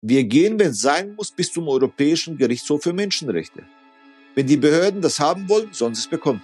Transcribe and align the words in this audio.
Wir 0.00 0.22
gehen, 0.22 0.60
wenn 0.60 0.70
es 0.70 0.80
sein 0.80 1.16
muss, 1.16 1.32
bis 1.32 1.52
zum 1.52 1.66
Europäischen 1.66 2.38
Gerichtshof 2.38 2.84
für 2.84 2.92
Menschenrechte. 2.92 3.64
Wenn 4.36 4.46
die 4.46 4.56
Behörden 4.56 5.02
das 5.02 5.18
haben 5.18 5.48
wollen, 5.48 5.72
sollen 5.72 5.96
sie 5.96 6.02
es 6.02 6.06
bekommen. 6.06 6.40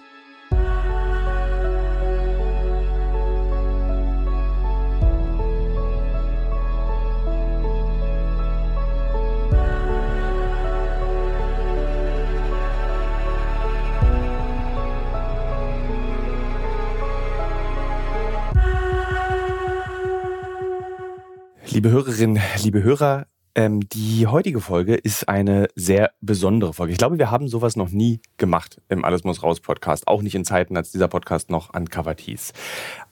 Liebe 21.67 21.89
Hörerinnen, 21.89 22.41
liebe 22.61 22.83
Hörer, 22.83 23.27
ähm, 23.55 23.87
die 23.89 24.27
heutige 24.27 24.59
Folge 24.59 24.95
ist 24.95 25.29
eine 25.29 25.67
sehr 25.75 26.11
besondere 26.21 26.73
Folge. 26.73 26.91
Ich 26.91 26.97
glaube, 26.97 27.17
wir 27.17 27.31
haben 27.31 27.47
sowas 27.47 27.75
noch 27.75 27.89
nie 27.89 28.19
gemacht 28.37 28.81
im 28.89 29.05
Alles 29.05 29.23
muss 29.23 29.41
raus 29.41 29.61
Podcast. 29.61 30.07
Auch 30.07 30.21
nicht 30.21 30.35
in 30.35 30.45
Zeiten, 30.45 30.75
als 30.75 30.91
dieser 30.91 31.07
Podcast 31.07 31.49
noch 31.49 31.73
uncovered 31.73 32.19
hieß. 32.19 32.51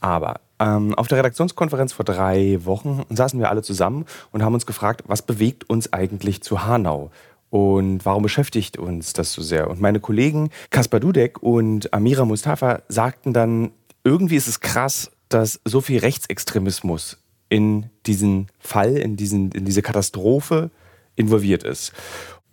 Aber 0.01 0.41
ähm, 0.59 0.93
auf 0.95 1.07
der 1.07 1.19
Redaktionskonferenz 1.19 1.93
vor 1.93 2.05
drei 2.05 2.59
Wochen 2.65 3.03
saßen 3.09 3.39
wir 3.39 3.49
alle 3.49 3.61
zusammen 3.61 4.05
und 4.31 4.43
haben 4.43 4.53
uns 4.53 4.65
gefragt, 4.65 5.03
was 5.07 5.21
bewegt 5.21 5.69
uns 5.69 5.91
eigentlich 5.93 6.41
zu 6.43 6.65
Hanau? 6.65 7.09
Und 7.49 8.03
warum 8.05 8.23
beschäftigt 8.23 8.77
uns 8.77 9.13
das 9.13 9.31
so 9.31 9.41
sehr? 9.41 9.69
Und 9.69 9.79
meine 9.79 9.99
Kollegen 9.99 10.49
Kaspar 10.71 10.99
Dudek 10.99 11.41
und 11.41 11.93
Amira 11.93 12.25
Mustafa 12.25 12.81
sagten 12.89 13.31
dann, 13.31 13.71
irgendwie 14.03 14.35
ist 14.35 14.47
es 14.47 14.59
krass, 14.59 15.11
dass 15.29 15.61
so 15.63 15.79
viel 15.79 15.99
Rechtsextremismus 15.99 17.22
in 17.49 17.89
diesen 18.05 18.47
Fall, 18.59 18.97
in, 18.97 19.15
diesen, 19.15 19.51
in 19.51 19.65
diese 19.65 19.81
Katastrophe 19.81 20.71
involviert 21.15 21.63
ist. 21.63 21.93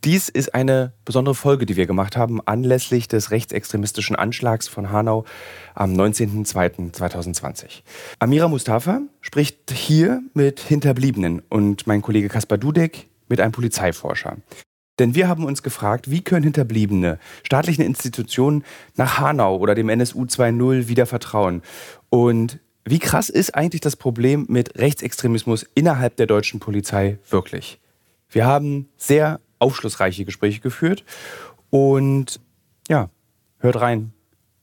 Dies 0.04 0.30
ist 0.30 0.54
eine 0.54 0.94
besondere 1.04 1.34
Folge, 1.34 1.66
die 1.66 1.76
wir 1.76 1.86
gemacht 1.86 2.16
haben, 2.16 2.40
anlässlich 2.46 3.06
des 3.06 3.30
rechtsextremistischen 3.30 4.16
Anschlags 4.16 4.66
von 4.66 4.90
Hanau 4.90 5.26
am 5.74 5.92
19.02.2020. 5.92 7.82
Amira 8.18 8.48
Mustafa 8.48 9.02
spricht 9.20 9.70
hier 9.70 10.22
mit 10.32 10.60
Hinterbliebenen 10.60 11.42
und 11.50 11.86
mein 11.86 12.00
Kollege 12.00 12.30
Kaspar 12.30 12.56
Dudek 12.56 13.08
mit 13.28 13.40
einem 13.40 13.52
Polizeiforscher. 13.52 14.38
Denn 14.98 15.14
wir 15.14 15.28
haben 15.28 15.44
uns 15.44 15.62
gefragt, 15.62 16.10
wie 16.10 16.22
können 16.22 16.44
Hinterbliebene 16.44 17.18
staatlichen 17.42 17.84
Institutionen 17.84 18.64
nach 18.96 19.18
Hanau 19.18 19.58
oder 19.58 19.74
dem 19.74 19.90
NSU 19.90 20.24
2.0 20.24 20.88
wieder 20.88 21.04
vertrauen? 21.04 21.60
Und 22.08 22.58
wie 22.90 22.98
krass 22.98 23.28
ist 23.28 23.54
eigentlich 23.54 23.80
das 23.80 23.94
Problem 23.94 24.46
mit 24.48 24.76
Rechtsextremismus 24.76 25.64
innerhalb 25.74 26.16
der 26.16 26.26
deutschen 26.26 26.58
Polizei 26.58 27.20
wirklich? 27.28 27.78
Wir 28.28 28.46
haben 28.46 28.88
sehr 28.96 29.40
aufschlussreiche 29.60 30.24
Gespräche 30.24 30.60
geführt 30.60 31.04
und 31.70 32.40
ja, 32.88 33.08
hört 33.58 33.80
rein. 33.80 34.12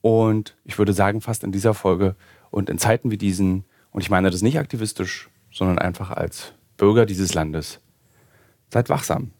Und 0.02 0.58
ich 0.66 0.78
würde 0.78 0.92
sagen, 0.92 1.22
fast 1.22 1.45
in 1.45 1.53
dieser 1.53 1.73
Folge 1.73 2.17
und 2.52 2.69
in 2.69 2.78
Zeiten 2.78 3.11
wie 3.11 3.17
diesen, 3.17 3.64
und 3.92 4.02
ich 4.02 4.09
meine 4.09 4.30
das 4.30 4.41
nicht 4.41 4.59
aktivistisch, 4.59 5.30
sondern 5.50 5.80
einfach 5.80 6.12
als 6.12 6.52
Bürger 6.75 7.06
dieses 7.06 7.34
Landes, 7.34 7.80
seid 8.67 8.89
wachsam. 8.89 9.31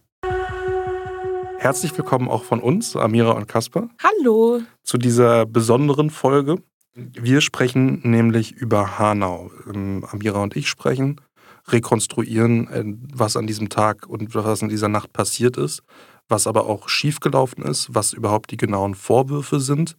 Herzlich 1.58 1.98
willkommen 1.98 2.30
auch 2.30 2.46
von 2.46 2.62
uns, 2.62 2.96
Amira 2.96 3.32
und 3.32 3.50
Kasper. 3.50 3.90
Hallo. 4.02 4.62
Zu 4.84 4.98
dieser 4.98 5.46
besonderen 5.46 6.10
Folge. 6.10 6.64
Wir 6.98 7.42
sprechen 7.42 8.02
nämlich 8.04 8.54
über 8.54 8.98
Hanau. 8.98 9.52
Ähm, 9.72 10.04
Amira 10.10 10.42
und 10.42 10.56
ich 10.56 10.68
sprechen, 10.68 11.22
rekonstruieren, 11.68 12.68
äh, 12.70 12.84
was 13.14 13.38
an 13.38 13.46
diesem 13.46 13.70
Tag 13.70 14.08
und 14.08 14.34
was 14.34 14.64
in 14.64 14.70
dieser 14.70 14.90
Nacht 14.90 15.14
passiert 15.14 15.58
ist, 15.58 15.84
was 16.28 16.48
aber 16.48 16.66
auch 16.66 16.90
schiefgelaufen 16.90 17.64
ist, 17.64 17.94
was 17.94 18.14
überhaupt 18.14 18.50
die 18.50 18.58
genauen 18.58 18.96
Vorwürfe 18.96 19.60
sind 19.60 19.96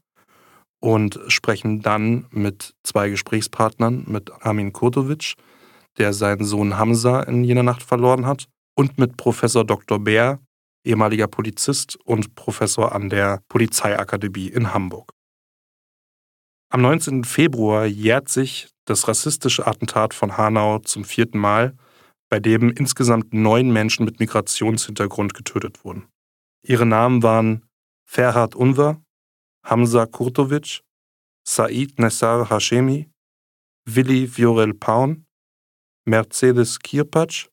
und 0.80 1.20
sprechen 1.28 1.83
dann 1.83 2.27
mit 2.30 2.74
zwei 2.83 3.11
Gesprächspartnern, 3.11 4.05
mit 4.08 4.33
Armin 4.44 4.73
Kurtovic, 4.73 5.34
der 5.98 6.12
seinen 6.12 6.44
Sohn 6.44 6.78
Hamza 6.78 7.23
in 7.23 7.44
jener 7.44 7.62
Nacht 7.62 7.84
verloren 7.84 8.27
hat, 8.27 8.46
und 8.77 8.98
mit 8.98 9.17
Professor 9.17 9.64
Dr. 9.64 10.00
Bär, 10.00 10.40
ehemaliger 10.84 11.28
Polizist 11.28 11.96
und 12.05 12.34
Professor 12.34 12.92
an 12.92 13.08
der 13.08 13.40
Polizeiakademie 13.48 14.48
in 14.48 14.73
Hamburg. 14.73 15.12
Am 16.70 16.83
19. 16.83 17.24
Februar 17.24 17.86
jährt 17.86 18.29
sich 18.29 18.68
das 18.84 19.08
rassistische 19.08 19.67
Attentat 19.67 20.12
von 20.12 20.36
Hanau 20.36 20.80
zum 20.80 21.05
vierten 21.05 21.39
Mal, 21.39 21.74
bei 22.29 22.40
dem 22.40 22.70
insgesamt 22.70 23.33
neun 23.33 23.73
Menschen 23.73 24.05
mit 24.05 24.20
Migrationshintergrund 24.20 25.33
getötet 25.33 25.83
wurden. 25.83 26.08
Ihre 26.62 26.84
Namen 26.84 27.23
waren 27.23 27.67
Ferhat 28.05 28.55
Unver, 28.55 29.02
Hamza 29.64 30.05
Kurtovic, 30.05 30.83
Said 31.46 31.98
Nessar 31.98 32.51
Hashemi, 32.51 33.11
Willi 33.86 34.27
Viorel 34.27 34.74
Paun, 34.74 35.24
Mercedes 36.05 36.79
Kirpatsch, 36.80 37.48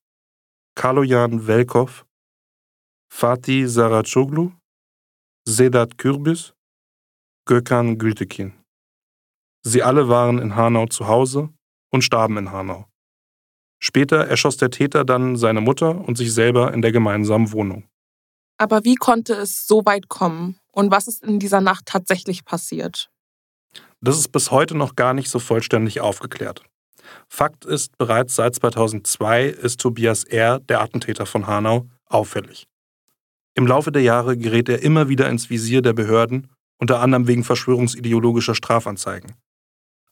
Kaloyan 0.76 1.48
Velkov, 1.48 2.06
Fatih 3.10 3.70
Saracoglu, 3.70 4.52
Sedat 5.48 5.98
Kürbis, 5.98 6.54
Gökhan 7.46 7.98
Gültekin. 7.98 8.65
Sie 9.68 9.82
alle 9.82 10.08
waren 10.08 10.38
in 10.38 10.56
Hanau 10.56 10.86
zu 10.86 11.08
Hause 11.08 11.50
und 11.90 12.04
starben 12.04 12.38
in 12.38 12.52
Hanau. 12.52 12.86
Später 13.80 14.28
erschoss 14.28 14.58
der 14.58 14.70
Täter 14.70 15.04
dann 15.04 15.38
seine 15.38 15.60
Mutter 15.60 16.08
und 16.08 16.20
sich 16.20 16.32
selber 16.32 16.72
in 16.72 16.84
der 16.84 16.92
gemeinsamen 16.92 17.52
Wohnung. 17.52 17.90
Aber 18.60 18.84
wie 18.84 18.94
konnte 18.94 19.34
es 19.34 19.66
so 19.66 19.84
weit 19.84 20.08
kommen? 20.08 20.60
Und 20.72 20.92
was 20.92 21.08
ist 21.08 21.24
in 21.24 21.40
dieser 21.40 21.62
Nacht 21.62 21.88
tatsächlich 21.88 22.46
passiert? 22.46 23.10
Das 24.02 24.20
ist 24.20 24.32
bis 24.32 24.52
heute 24.52 24.78
noch 24.78 24.96
gar 24.96 25.16
nicht 25.16 25.30
so 25.30 25.40
vollständig 25.40 26.00
aufgeklärt. 26.00 26.62
Fakt 27.28 27.66
ist, 27.66 27.98
bereits 27.98 28.36
seit 28.36 28.54
2002 28.54 29.48
ist 29.48 29.80
Tobias 29.80 30.26
R., 30.26 30.60
der 30.60 30.82
Attentäter 30.82 31.26
von 31.26 31.48
Hanau, 31.48 31.88
auffällig. 32.06 32.68
Im 33.56 33.66
Laufe 33.66 33.92
der 33.92 34.04
Jahre 34.04 34.38
gerät 34.38 34.70
er 34.70 34.84
immer 34.84 35.10
wieder 35.10 35.28
ins 35.28 35.50
Visier 35.50 35.82
der 35.82 35.94
Behörden, 35.94 36.52
unter 36.78 37.00
anderem 37.00 37.26
wegen 37.26 37.44
verschwörungsideologischer 37.44 38.54
Strafanzeigen. 38.54 39.34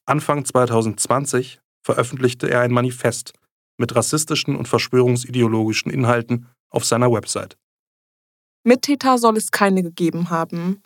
Anfang 0.06 0.44
2020 0.44 1.62
veröffentlichte 1.81 2.50
er 2.50 2.62
ein 2.62 2.72
Manifest 2.72 3.34
mit 3.78 3.96
rassistischen 3.96 4.56
und 4.56 4.68
verschwörungsideologischen 4.68 5.91
Inhalten 5.91 6.47
auf 6.69 6.86
seiner 6.86 7.12
Website. 7.12 7.58
Mittäter 8.64 9.18
soll 9.18 9.38
es 9.38 9.52
keine 9.52 9.84
gegeben 9.84 10.30
haben. 10.30 10.81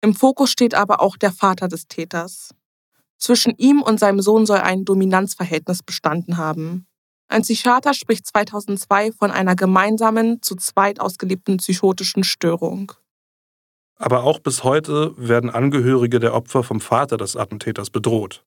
Im 0.00 0.14
Fokus 0.14 0.50
steht 0.50 0.74
aber 0.74 1.00
auch 1.00 1.16
der 1.16 1.32
Vater 1.32 1.68
des 1.68 1.86
Täters. 1.86 2.54
Zwischen 3.18 3.54
ihm 3.56 3.82
und 3.82 4.00
seinem 4.00 4.20
Sohn 4.20 4.46
soll 4.46 4.58
ein 4.58 4.84
Dominanzverhältnis 4.84 5.82
bestanden 5.82 6.36
haben. 6.36 6.86
Ein 7.28 7.42
Psychiater 7.42 7.94
spricht 7.94 8.26
2002 8.26 9.12
von 9.12 9.30
einer 9.30 9.54
gemeinsamen, 9.54 10.42
zu 10.42 10.56
zweit 10.56 11.00
ausgelebten 11.00 11.58
psychotischen 11.58 12.24
Störung. 12.24 12.92
Aber 13.96 14.24
auch 14.24 14.40
bis 14.40 14.64
heute 14.64 15.14
werden 15.16 15.50
Angehörige 15.50 16.18
der 16.18 16.34
Opfer 16.34 16.64
vom 16.64 16.80
Vater 16.80 17.16
des 17.16 17.36
Attentäters 17.36 17.90
bedroht. 17.90 18.44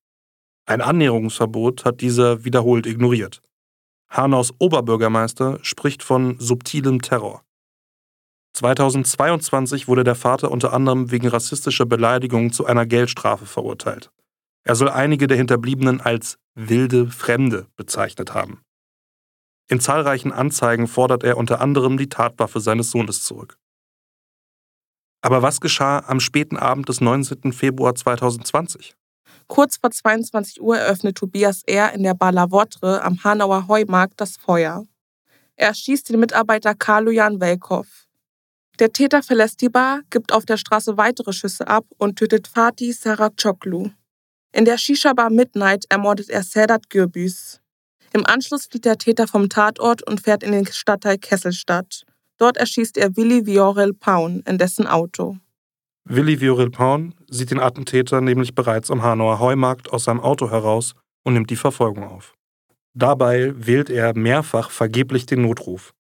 Ein 0.68 0.82
Annäherungsverbot 0.82 1.86
hat 1.86 2.02
dieser 2.02 2.44
wiederholt 2.44 2.88
ignoriert. 2.88 3.42
Hanaus 4.10 4.52
Oberbürgermeister 4.58 5.60
spricht 5.62 6.02
von 6.02 6.40
subtilem 6.40 7.02
Terror. 7.02 7.44
2022 8.54 9.88
wurde 9.88 10.04
der 10.04 10.16
Vater 10.16 10.50
unter 10.50 10.74
anderem 10.74 11.12
wegen 11.12 11.28
rassistischer 11.28 11.86
Beleidigung 11.86 12.52
zu 12.52 12.66
einer 12.66 12.86
Geldstrafe 12.86 13.46
verurteilt. 13.46 14.12
Er 14.64 14.76
soll 14.76 14.90
einige 14.90 15.28
der 15.28 15.38
Hinterbliebenen 15.38 16.02
als 16.02 16.40
wilde 16.56 17.08
Fremde 17.08 17.68
bezeichnet 17.76 18.34
haben. 18.34 18.62
In 19.68 19.80
zahlreichen 19.80 20.32
Anzeigen 20.32 20.88
fordert 20.88 21.24
er 21.24 21.38
unter 21.38 21.62
anderem 21.62 21.98
die 21.98 22.10
Tatwaffe 22.10 22.60
seines 22.60 22.90
Sohnes 22.92 23.24
zurück. 23.24 23.58
Aber 25.22 25.42
was 25.42 25.60
geschah 25.60 26.00
am 26.08 26.20
späten 26.20 26.58
Abend 26.58 26.88
des 26.88 27.02
19. 27.02 27.52
Februar 27.52 27.94
2020? 27.94 28.96
Kurz 29.48 29.78
vor 29.78 29.92
22 29.92 30.62
Uhr 30.62 30.78
eröffnet 30.78 31.18
Tobias 31.18 31.62
R. 31.66 31.94
in 31.94 32.04
der 32.04 32.16
Bar 32.16 32.32
La 32.32 32.50
Votre 32.50 33.02
am 33.04 33.24
Hanauer 33.24 33.68
Heumarkt 33.68 34.20
das 34.20 34.38
Feuer. 34.38 34.86
Er 35.56 35.74
schießt 35.74 36.10
den 36.10 36.20
Mitarbeiter 36.20 36.74
Karlojan 36.74 37.40
Welkow. 37.40 37.88
Der 38.80 38.92
Täter 38.92 39.24
verlässt 39.24 39.62
die 39.62 39.70
Bar, 39.70 40.02
gibt 40.10 40.34
auf 40.34 40.46
der 40.46 40.58
Straße 40.58 40.98
weitere 40.98 41.32
Schüsse 41.32 41.68
ab 41.68 41.86
und 41.98 42.18
tötet 42.18 42.48
Fatih 42.48 42.92
Saracoglu. 42.92 43.90
In 44.52 44.66
der 44.66 44.78
Shisha-Bar 44.78 45.30
Midnight 45.30 45.86
ermordet 45.90 46.30
er 46.30 46.44
Sedat 46.44 46.90
Gürbüz. 46.90 47.62
Im 48.14 48.26
Anschluss 48.26 48.66
flieht 48.66 48.86
der 48.86 48.98
Täter 48.98 49.28
vom 49.28 49.50
Tatort 49.50 50.06
und 50.08 50.22
fährt 50.22 50.44
in 50.44 50.52
den 50.52 50.66
Stadtteil 50.66 51.18
Kesselstadt. 51.18 52.06
Dort 52.38 52.58
erschießt 52.58 52.98
er 52.98 53.16
Willi 53.16 53.46
Viorel 53.46 53.94
Paun 53.94 54.42
in 54.46 54.58
dessen 54.58 54.88
Auto. 54.88 55.38
Willi 56.08 56.40
Viorel 56.40 56.70
Paun 56.70 57.16
sieht 57.28 57.50
den 57.50 57.60
Attentäter 57.60 58.22
nämlich 58.22 58.54
bereits 58.54 58.92
am 58.92 59.02
Hanauer 59.02 59.40
Heumarkt 59.40 59.92
aus 59.92 60.04
seinem 60.04 60.20
Auto 60.20 60.52
heraus 60.52 60.94
und 61.24 61.34
nimmt 61.34 61.50
die 61.50 61.56
Verfolgung 61.56 62.04
auf. 62.04 62.36
Dabei 62.94 63.54
wählt 63.56 63.90
er 63.90 64.16
mehrfach 64.16 64.70
vergeblich 64.70 65.26
den 65.26 65.42
Notruf. 65.42 65.94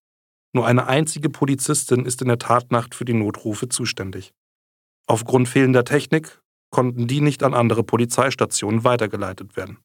Nur 0.53 0.67
eine 0.67 0.85
einzige 0.87 1.29
Polizistin 1.29 2.05
ist 2.05 2.21
in 2.21 2.27
der 2.27 2.37
Tatnacht 2.37 2.93
für 2.93 3.03
die 3.03 3.13
Notrufe 3.13 3.67
zuständig. 3.67 4.31
Aufgrund 5.07 5.49
fehlender 5.49 5.83
Technik 5.83 6.39
konnten 6.69 7.07
die 7.07 7.19
nicht 7.19 7.41
an 7.41 7.53
andere 7.53 7.83
Polizeistationen 7.83 8.83
weitergeleitet 8.83 9.57
werden. 9.57 9.79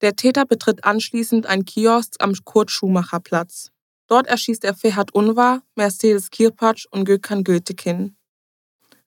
Der 0.00 0.16
Täter 0.16 0.46
betritt 0.46 0.84
anschließend 0.84 1.46
ein 1.46 1.66
Kiosk 1.66 2.14
am 2.18 2.32
Kurt-Schumacher-Platz. 2.44 3.70
Dort 4.08 4.26
erschießt 4.26 4.64
er 4.64 4.74
Ferhat 4.74 5.14
Unvar, 5.14 5.62
Mercedes 5.76 6.30
Kirpatsch 6.30 6.86
und 6.90 7.04
Gökhan 7.04 7.44
Gültekin. 7.44 8.16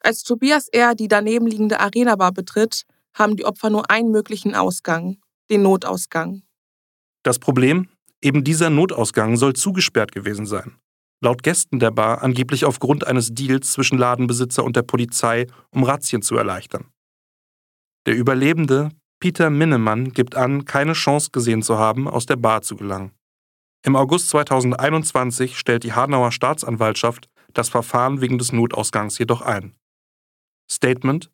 Als 0.05 0.23
Tobias 0.23 0.67
R. 0.67 0.95
die 0.95 1.07
daneben 1.07 1.47
liegende 1.47 1.79
Arena-Bar 1.79 2.33
betritt, 2.33 2.83
haben 3.13 3.37
die 3.37 3.45
Opfer 3.45 3.69
nur 3.69 3.89
einen 3.89 4.11
möglichen 4.11 4.53
Ausgang, 4.53 5.17
den 5.49 5.61
Notausgang. 5.61 6.43
Das 7.23 7.39
Problem? 7.39 7.87
Eben 8.21 8.43
dieser 8.43 8.69
Notausgang 8.69 9.37
soll 9.37 9.53
zugesperrt 9.53 10.11
gewesen 10.11 10.45
sein. 10.45 10.75
Laut 11.21 11.41
Gästen 11.41 11.79
der 11.79 11.91
Bar 11.91 12.21
angeblich 12.21 12.65
aufgrund 12.65 13.07
eines 13.07 13.33
Deals 13.33 13.71
zwischen 13.71 13.97
Ladenbesitzer 13.97 14.65
und 14.65 14.75
der 14.75 14.81
Polizei, 14.81 15.47
um 15.71 15.83
Razzien 15.83 16.21
zu 16.21 16.35
erleichtern. 16.35 16.87
Der 18.05 18.15
Überlebende, 18.15 18.89
Peter 19.21 19.49
Minnemann, 19.49 20.11
gibt 20.11 20.35
an, 20.35 20.65
keine 20.65 20.93
Chance 20.93 21.29
gesehen 21.31 21.61
zu 21.61 21.77
haben, 21.77 22.09
aus 22.09 22.25
der 22.25 22.35
Bar 22.35 22.61
zu 22.61 22.75
gelangen. 22.75 23.13
Im 23.85 23.95
August 23.95 24.29
2021 24.29 25.57
stellt 25.57 25.83
die 25.85 25.93
Hanauer 25.93 26.33
Staatsanwaltschaft 26.33 27.29
das 27.53 27.69
Verfahren 27.69 28.19
wegen 28.19 28.37
des 28.37 28.51
Notausgangs 28.51 29.17
jedoch 29.17 29.41
ein. 29.41 29.75
Statement 30.73 31.29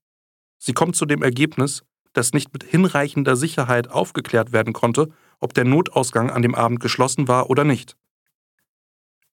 Sie 0.61 0.73
kommt 0.73 0.95
zu 0.95 1.05
dem 1.05 1.23
Ergebnis, 1.23 1.83
dass 2.13 2.33
nicht 2.33 2.51
mit 2.53 2.63
hinreichender 2.63 3.35
Sicherheit 3.35 3.89
aufgeklärt 3.89 4.51
werden 4.51 4.73
konnte, 4.73 5.09
ob 5.39 5.53
der 5.53 5.63
Notausgang 5.63 6.29
an 6.29 6.41
dem 6.41 6.53
Abend 6.53 6.81
geschlossen 6.81 7.27
war 7.27 7.49
oder 7.49 7.63
nicht. 7.63 7.95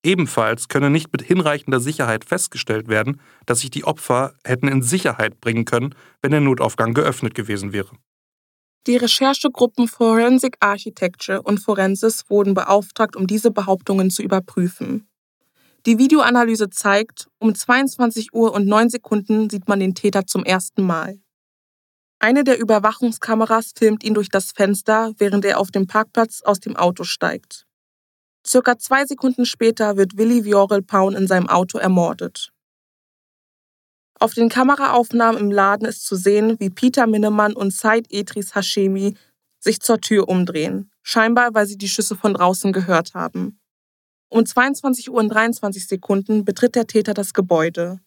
Ebenfalls 0.05 0.69
könne 0.69 0.88
nicht 0.88 1.11
mit 1.11 1.23
hinreichender 1.23 1.81
Sicherheit 1.81 2.25
festgestellt 2.25 2.87
werden, 2.87 3.20
dass 3.44 3.61
sich 3.61 3.70
die 3.70 3.85
Opfer 3.85 4.35
hätten 4.44 4.69
in 4.69 4.82
Sicherheit 4.82 5.41
bringen 5.41 5.64
können, 5.64 5.97
wenn 6.23 6.31
der 6.31 6.41
Notaufgang 6.41 6.94
geöffnet 6.94 7.35
gewesen 7.35 7.73
wäre. 7.73 7.91
Die 8.87 8.97
Recherchegruppen 8.97 9.88
Forensic 9.88 10.58
Architecture 10.61 11.43
und 11.43 11.58
Forensis 11.58 12.31
wurden 12.31 12.55
beauftragt, 12.55 13.17
um 13.17 13.26
diese 13.26 13.50
Behauptungen 13.50 14.11
zu 14.11 14.23
überprüfen. 14.23 15.08
Die 15.86 15.98
Videoanalyse 15.98 16.68
zeigt, 16.68 17.28
um 17.38 17.54
22 17.54 18.34
Uhr 18.34 18.52
und 18.52 18.66
9 18.66 18.90
Sekunden 18.90 19.48
sieht 19.48 19.68
man 19.68 19.78
den 19.78 19.94
Täter 19.94 20.26
zum 20.26 20.44
ersten 20.44 20.82
Mal. 20.82 21.20
Eine 22.18 22.42
der 22.42 22.58
Überwachungskameras 22.58 23.70
filmt 23.76 24.02
ihn 24.02 24.14
durch 24.14 24.28
das 24.28 24.50
Fenster, 24.50 25.12
während 25.18 25.44
er 25.44 25.60
auf 25.60 25.70
dem 25.70 25.86
Parkplatz 25.86 26.42
aus 26.42 26.58
dem 26.58 26.74
Auto 26.74 27.04
steigt. 27.04 27.68
Circa 28.44 28.78
zwei 28.78 29.04
Sekunden 29.04 29.46
später 29.46 29.96
wird 29.96 30.16
Willi 30.16 30.44
Viorel 30.44 30.82
Paun 30.82 31.14
in 31.14 31.28
seinem 31.28 31.48
Auto 31.48 31.78
ermordet. 31.78 32.50
Auf 34.18 34.34
den 34.34 34.48
Kameraaufnahmen 34.48 35.40
im 35.40 35.52
Laden 35.52 35.86
ist 35.86 36.04
zu 36.04 36.16
sehen, 36.16 36.56
wie 36.58 36.70
Peter 36.70 37.06
Minnemann 37.06 37.54
und 37.54 37.72
Said 37.72 38.06
Edris 38.10 38.56
Hashemi 38.56 39.16
sich 39.60 39.80
zur 39.80 40.00
Tür 40.00 40.28
umdrehen, 40.28 40.90
scheinbar 41.02 41.54
weil 41.54 41.66
sie 41.66 41.78
die 41.78 41.88
Schüsse 41.88 42.16
von 42.16 42.34
draußen 42.34 42.72
gehört 42.72 43.14
haben. 43.14 43.60
Um 44.28 44.44
22 44.44 45.11
Uhr 45.11 45.19
und 45.19 45.28
23 45.28 45.87
Sekunden 45.87 46.44
betritt 46.44 46.75
der 46.75 46.87
Täter 46.87 47.14
das 47.14 47.32
Gebäude. 47.32 48.00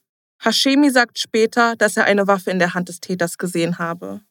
Hashemi 0.44 0.90
sagt 0.90 1.20
später, 1.20 1.76
dass 1.76 1.98
er 1.98 2.06
eine 2.06 2.28
Waffe 2.28 2.52
in 2.52 2.60
der 2.60 2.74
Hand 2.74 2.90
des 2.90 3.00
Täters 3.00 3.38
gesehen 3.38 3.78
habe. 3.78 4.22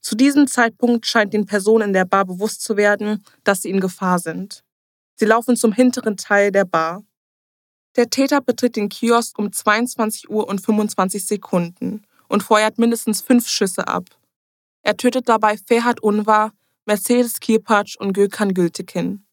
Zu 0.00 0.16
diesem 0.16 0.46
Zeitpunkt 0.46 1.06
scheint 1.06 1.32
den 1.32 1.46
Personen 1.46 1.88
in 1.88 1.92
der 1.94 2.04
Bar 2.04 2.26
bewusst 2.26 2.62
zu 2.62 2.76
werden, 2.76 3.24
dass 3.42 3.62
sie 3.62 3.70
in 3.70 3.80
Gefahr 3.80 4.18
sind. 4.18 4.62
Sie 5.14 5.24
laufen 5.24 5.56
zum 5.56 5.72
hinteren 5.72 6.16
Teil 6.16 6.52
der 6.52 6.64
Bar. 6.64 7.02
Der 7.96 8.10
Täter 8.10 8.40
betritt 8.40 8.76
den 8.76 8.88
Kiosk 8.88 9.38
um 9.38 9.52
22 9.52 10.28
Uhr 10.28 10.48
und 10.48 10.60
25 10.60 11.26
Sekunden 11.26 12.02
und 12.28 12.42
feuert 12.42 12.78
mindestens 12.78 13.22
fünf 13.22 13.48
Schüsse 13.48 13.86
ab. 13.88 14.04
Er 14.82 14.96
tötet 14.96 15.28
dabei 15.28 15.56
Ferhat 15.56 16.00
Unvar, 16.02 16.52
Mercedes 16.84 17.40
Kirpatsch 17.40 17.96
und 17.96 18.12
Gökhan 18.12 18.52
Gültekin. 18.52 19.23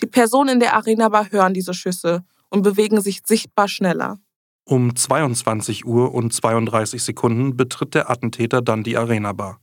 Die 0.00 0.06
Personen 0.06 0.54
in 0.54 0.60
der 0.60 0.74
Arena-Bar 0.74 1.30
hören 1.30 1.54
diese 1.54 1.74
Schüsse 1.74 2.24
und 2.50 2.62
bewegen 2.62 3.00
sich 3.00 3.22
sichtbar 3.24 3.68
schneller. 3.68 4.18
Um 4.66 4.96
22 4.96 5.84
Uhr 5.84 6.14
und 6.14 6.32
32 6.32 7.02
Sekunden 7.02 7.56
betritt 7.56 7.94
der 7.94 8.10
Attentäter 8.10 8.62
dann 8.62 8.82
die 8.82 8.96
Arena-Bar. 8.96 9.60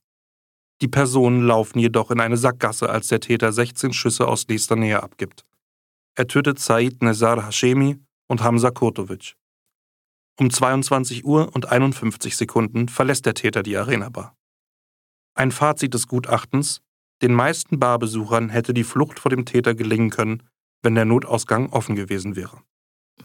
Die 0.81 0.87
Personen 0.87 1.43
laufen 1.43 1.79
jedoch 1.79 2.11
in 2.11 2.19
eine 2.19 2.37
Sackgasse, 2.37 2.89
als 2.89 3.07
der 3.07 3.19
Täter 3.19 3.51
16 3.51 3.93
Schüsse 3.93 4.27
aus 4.27 4.47
nächster 4.47 4.75
Nähe 4.75 5.01
abgibt. 5.01 5.45
Er 6.15 6.27
tötet 6.27 6.59
Said 6.59 7.01
Nezar 7.01 7.45
Hashemi 7.45 7.99
und 8.27 8.43
Hamza 8.43 8.71
Kurtovic. 8.71 9.35
Um 10.39 10.49
22 10.49 11.23
Uhr 11.23 11.53
und 11.53 11.71
51 11.71 12.35
Sekunden 12.35 12.87
verlässt 12.87 13.25
der 13.25 13.35
Täter 13.35 13.63
die 13.63 13.77
Arena-Bar. 13.77 14.35
Ein 15.35 15.51
Fazit 15.51 15.93
des 15.93 16.07
Gutachtens: 16.07 16.81
Den 17.21 17.33
meisten 17.33 17.79
Barbesuchern 17.79 18.49
hätte 18.49 18.73
die 18.73 18.83
Flucht 18.83 19.19
vor 19.19 19.29
dem 19.29 19.45
Täter 19.45 19.75
gelingen 19.75 20.09
können, 20.09 20.43
wenn 20.81 20.95
der 20.95 21.05
Notausgang 21.05 21.69
offen 21.71 21.95
gewesen 21.95 22.35
wäre. 22.35 22.61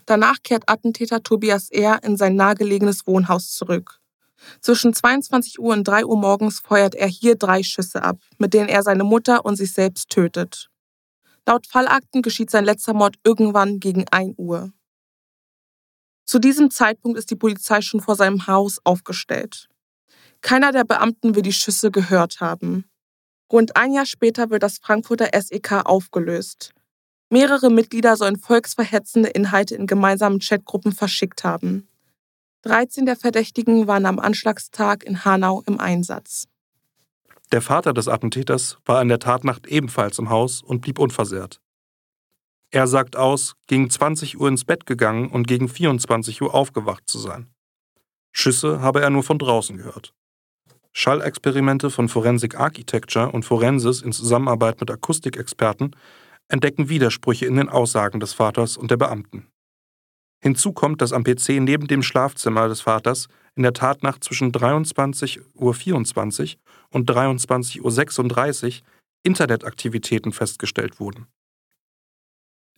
Danach 0.05 0.37
kehrt 0.43 0.69
Attentäter 0.69 1.23
Tobias 1.23 1.71
R. 1.71 2.03
in 2.05 2.17
sein 2.17 2.37
nahegelegenes 2.37 3.07
Wohnhaus 3.07 3.53
zurück. 3.53 4.01
Zwischen 4.61 4.93
22 4.93 5.59
Uhr 5.59 5.73
und 5.73 5.89
3 5.89 6.05
Uhr 6.05 6.19
morgens 6.19 6.61
feuert 6.61 6.95
er 6.95 7.09
hier 7.09 7.37
drei 7.37 7.63
Schüsse 7.63 8.03
ab, 8.03 8.19
mit 8.37 8.53
denen 8.53 8.69
er 8.69 8.83
seine 8.83 9.05
Mutter 9.05 9.47
und 9.47 9.57
sich 9.57 9.73
selbst 9.73 10.11
tötet. 10.11 10.69
Laut 11.47 11.67
Fallakten 11.67 12.21
geschieht 12.23 12.51
sein 12.51 12.65
letzter 12.65 12.93
Mord 12.93 13.17
irgendwann 13.25 13.81
gegen 13.81 14.07
1 14.09 14.35
Uhr. 14.37 14.73
Zu 16.27 16.39
diesem 16.39 16.71
Zeitpunkt 16.71 17.19
ist 17.19 17.31
die 17.31 17.37
Polizei 17.37 17.81
schon 17.81 18.01
vor 18.01 18.17
seinem 18.17 18.47
Haus 18.47 18.79
aufgestellt. 18.85 19.69
Keiner 20.43 20.73
der 20.73 20.85
Beamten 20.85 21.35
will 21.35 21.43
die 21.43 21.53
Schüsse 21.53 21.91
gehört 21.91 22.41
haben. 22.41 22.85
Rund 23.53 23.77
ein 23.77 23.93
Jahr 23.93 24.07
später 24.07 24.51
wird 24.51 24.63
das 24.63 24.79
Frankfurter 24.79 25.29
SEK 25.33 25.85
aufgelöst. 25.85 26.73
Mehrere 27.31 27.71
Mitglieder 27.71 28.17
sollen 28.17 28.39
volksverhetzende 28.39 29.29
Inhalte 29.29 29.75
in 29.75 29.87
gemeinsamen 29.87 30.41
Chatgruppen 30.41 30.93
verschickt 30.93 31.45
haben. 31.45 31.89
13 32.63 33.07
der 33.07 33.17
Verdächtigen 33.17 33.87
waren 33.87 34.07
am 34.07 34.19
Anschlagstag 34.19 35.05
in 35.05 35.25
Hanau 35.25 35.63
im 35.67 35.79
Einsatz. 35.79 36.47
Der 37.53 37.63
Vater 37.63 37.93
des 37.93 38.09
Attentäters 38.09 38.79
war 38.85 39.01
in 39.01 39.09
der 39.09 39.21
Tatnacht 39.21 39.67
ebenfalls 39.69 40.19
im 40.19 40.31
Haus 40.31 40.63
und 40.63 40.81
blieb 40.81 40.99
unversehrt. 40.99 41.61
Er 42.71 42.89
sagt 42.89 43.17
aus, 43.17 43.55
gegen 43.69 43.89
20 43.89 44.41
Uhr 44.41 44.49
ins 44.49 44.65
Bett 44.65 44.87
gegangen 44.87 45.31
und 45.31 45.47
gegen 45.47 45.69
24 45.69 46.43
Uhr 46.43 46.55
aufgewacht 46.55 47.05
zu 47.07 47.19
sein. 47.19 47.49
Schüsse 48.33 48.81
habe 48.81 49.01
er 49.01 49.11
nur 49.11 49.23
von 49.23 49.39
draußen 49.39 49.77
gehört. 49.77 50.13
Schallexperimente 50.99 51.91
von 51.91 52.09
Forensic 52.09 52.59
Architecture 52.59 53.31
und 53.31 53.45
Forensis 53.45 54.01
in 54.01 54.13
Zusammenarbeit 54.13 54.81
mit 54.81 54.91
Akustikexperten 54.91 55.95
entdecken 56.49 56.89
Widersprüche 56.89 57.45
in 57.45 57.57
den 57.57 57.69
Aussagen 57.69 58.19
des 58.19 58.33
Vaters 58.33 58.79
und 58.79 58.91
der 58.91 58.97
Beamten. 58.97 59.47
Hinzu 60.43 60.73
kommt, 60.73 61.03
dass 61.03 61.13
am 61.13 61.23
PC 61.23 61.61
neben 61.61 61.87
dem 61.87 62.03
Schlafzimmer 62.03 62.69
des 62.69 62.81
Vaters 62.81 63.29
in 63.57 63.63
der 63.63 63.75
Tatnacht 63.75 64.25
zwischen 64.25 64.53
23.24 64.53 66.55
Uhr 66.55 66.61
und 66.93 67.11
23.36 67.11 68.65
Uhr 68.65 68.73
Internetaktivitäten 69.23 70.33
festgestellt 70.33 70.99
wurden. 70.99 71.27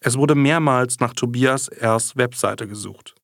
Es 0.01 0.19
wurde 0.19 0.35
mehrmals 0.35 0.99
nach 0.99 1.15
Tobias 1.15 1.69
R.'s 1.69 2.17
Webseite 2.17 2.67
gesucht. 2.67 3.15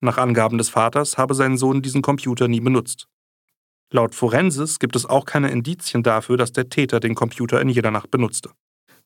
Nach 0.00 0.16
Angaben 0.16 0.56
des 0.56 0.70
Vaters 0.70 1.18
habe 1.18 1.34
sein 1.34 1.58
Sohn 1.58 1.82
diesen 1.82 2.00
Computer 2.00 2.48
nie 2.48 2.60
benutzt. 2.60 3.06
Laut 3.92 4.14
Forensis 4.14 4.78
gibt 4.78 4.94
es 4.94 5.04
auch 5.04 5.24
keine 5.24 5.50
Indizien 5.50 6.04
dafür, 6.04 6.36
dass 6.36 6.52
der 6.52 6.68
Täter 6.68 7.00
den 7.00 7.16
Computer 7.16 7.60
in 7.60 7.68
jeder 7.68 7.90
Nacht 7.90 8.10
benutzte. 8.10 8.50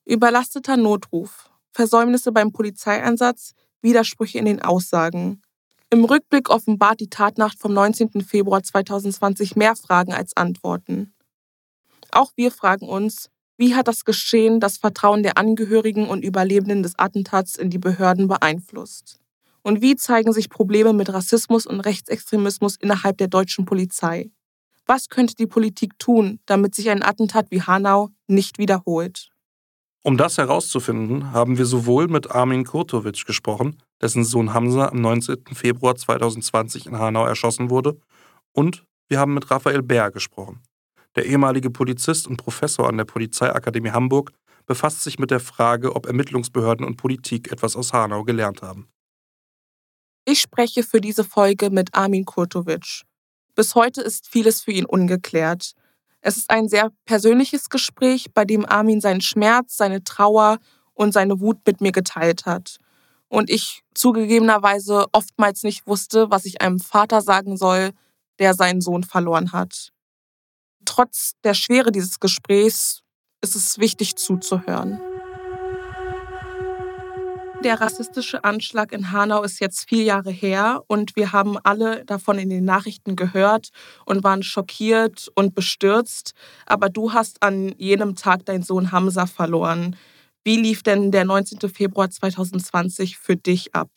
Überlasteter 0.04 0.76
Notruf, 0.76 1.48
Versäumnisse 1.72 2.32
beim 2.32 2.52
Polizeieinsatz, 2.52 3.54
Widersprüche 3.80 4.38
in 4.38 4.44
den 4.44 4.60
Aussagen. 4.60 5.40
Im 5.88 6.04
Rückblick 6.04 6.50
offenbart 6.50 7.00
die 7.00 7.08
Tatnacht 7.08 7.58
vom 7.58 7.72
19. 7.72 8.22
Februar 8.22 8.62
2020 8.62 9.56
mehr 9.56 9.74
Fragen 9.74 10.12
als 10.12 10.36
Antworten. 10.36 11.14
Auch 12.10 12.32
wir 12.36 12.50
fragen 12.50 12.86
uns, 12.86 13.30
wie 13.56 13.74
hat 13.74 13.88
das 13.88 14.04
Geschehen 14.04 14.60
das 14.60 14.76
Vertrauen 14.76 15.22
der 15.22 15.38
Angehörigen 15.38 16.08
und 16.08 16.24
Überlebenden 16.24 16.82
des 16.82 16.98
Attentats 16.98 17.56
in 17.56 17.70
die 17.70 17.78
Behörden 17.78 18.28
beeinflusst? 18.28 19.20
Und 19.62 19.80
wie 19.80 19.96
zeigen 19.96 20.32
sich 20.32 20.50
Probleme 20.50 20.92
mit 20.92 21.10
Rassismus 21.10 21.64
und 21.64 21.80
Rechtsextremismus 21.80 22.76
innerhalb 22.76 23.16
der 23.16 23.28
deutschen 23.28 23.64
Polizei? 23.64 24.30
Was 24.86 25.08
könnte 25.08 25.34
die 25.34 25.46
Politik 25.46 25.98
tun, 25.98 26.40
damit 26.46 26.74
sich 26.74 26.90
ein 26.90 27.02
Attentat 27.02 27.50
wie 27.50 27.62
Hanau 27.62 28.10
nicht 28.26 28.58
wiederholt? 28.58 29.30
Um 30.02 30.18
das 30.18 30.36
herauszufinden, 30.36 31.32
haben 31.32 31.56
wir 31.56 31.64
sowohl 31.64 32.08
mit 32.08 32.30
Armin 32.30 32.64
Kurtovic 32.64 33.24
gesprochen, 33.24 33.82
dessen 34.02 34.24
Sohn 34.24 34.52
Hamza 34.52 34.88
am 34.88 35.00
19. 35.00 35.38
Februar 35.54 35.96
2020 35.96 36.84
in 36.86 36.98
Hanau 36.98 37.24
erschossen 37.24 37.70
wurde, 37.70 37.98
und 38.52 38.84
wir 39.08 39.18
haben 39.18 39.32
mit 39.32 39.50
Raphael 39.50 39.82
Bär 39.82 40.10
gesprochen. 40.10 40.62
Der 41.16 41.24
ehemalige 41.24 41.70
Polizist 41.70 42.26
und 42.26 42.36
Professor 42.36 42.86
an 42.86 42.98
der 42.98 43.06
Polizeiakademie 43.06 43.92
Hamburg 43.92 44.32
befasst 44.66 45.02
sich 45.02 45.18
mit 45.18 45.30
der 45.30 45.40
Frage, 45.40 45.96
ob 45.96 46.06
Ermittlungsbehörden 46.06 46.84
und 46.84 46.96
Politik 46.96 47.50
etwas 47.50 47.74
aus 47.74 47.94
Hanau 47.94 48.24
gelernt 48.24 48.60
haben. 48.60 48.88
Ich 50.26 50.40
spreche 50.40 50.82
für 50.82 51.00
diese 51.00 51.24
Folge 51.24 51.70
mit 51.70 51.94
Armin 51.94 52.24
Kurtovic. 52.24 53.02
Bis 53.54 53.74
heute 53.74 54.00
ist 54.02 54.28
vieles 54.28 54.60
für 54.60 54.72
ihn 54.72 54.84
ungeklärt. 54.84 55.74
Es 56.20 56.36
ist 56.36 56.50
ein 56.50 56.68
sehr 56.68 56.90
persönliches 57.04 57.68
Gespräch, 57.68 58.32
bei 58.32 58.44
dem 58.44 58.64
Armin 58.64 59.00
seinen 59.00 59.20
Schmerz, 59.20 59.76
seine 59.76 60.02
Trauer 60.02 60.58
und 60.94 61.12
seine 61.12 61.40
Wut 61.40 61.58
mit 61.66 61.80
mir 61.80 61.92
geteilt 61.92 62.46
hat. 62.46 62.78
Und 63.28 63.50
ich 63.50 63.82
zugegebenerweise 63.94 65.06
oftmals 65.12 65.62
nicht 65.62 65.86
wusste, 65.86 66.30
was 66.30 66.44
ich 66.44 66.62
einem 66.62 66.78
Vater 66.78 67.20
sagen 67.20 67.56
soll, 67.56 67.90
der 68.38 68.54
seinen 68.54 68.80
Sohn 68.80 69.04
verloren 69.04 69.52
hat. 69.52 69.92
Trotz 70.84 71.32
der 71.44 71.54
Schwere 71.54 71.92
dieses 71.92 72.20
Gesprächs 72.20 73.02
ist 73.40 73.56
es 73.56 73.78
wichtig 73.78 74.16
zuzuhören. 74.16 75.00
Der 77.64 77.80
rassistische 77.80 78.44
Anschlag 78.44 78.92
in 78.92 79.10
Hanau 79.10 79.42
ist 79.42 79.58
jetzt 79.58 79.88
vier 79.88 80.04
Jahre 80.04 80.30
her 80.30 80.82
und 80.86 81.16
wir 81.16 81.32
haben 81.32 81.56
alle 81.56 82.04
davon 82.04 82.38
in 82.38 82.50
den 82.50 82.66
Nachrichten 82.66 83.16
gehört 83.16 83.70
und 84.04 84.22
waren 84.22 84.42
schockiert 84.42 85.30
und 85.34 85.54
bestürzt. 85.54 86.34
Aber 86.66 86.90
du 86.90 87.14
hast 87.14 87.42
an 87.42 87.74
jenem 87.78 88.16
Tag 88.16 88.44
deinen 88.44 88.62
Sohn 88.62 88.92
Hamza 88.92 89.24
verloren. 89.24 89.96
Wie 90.44 90.56
lief 90.56 90.82
denn 90.82 91.10
der 91.10 91.24
19. 91.24 91.70
Februar 91.70 92.10
2020 92.10 93.16
für 93.16 93.36
dich 93.36 93.74
ab? 93.74 93.88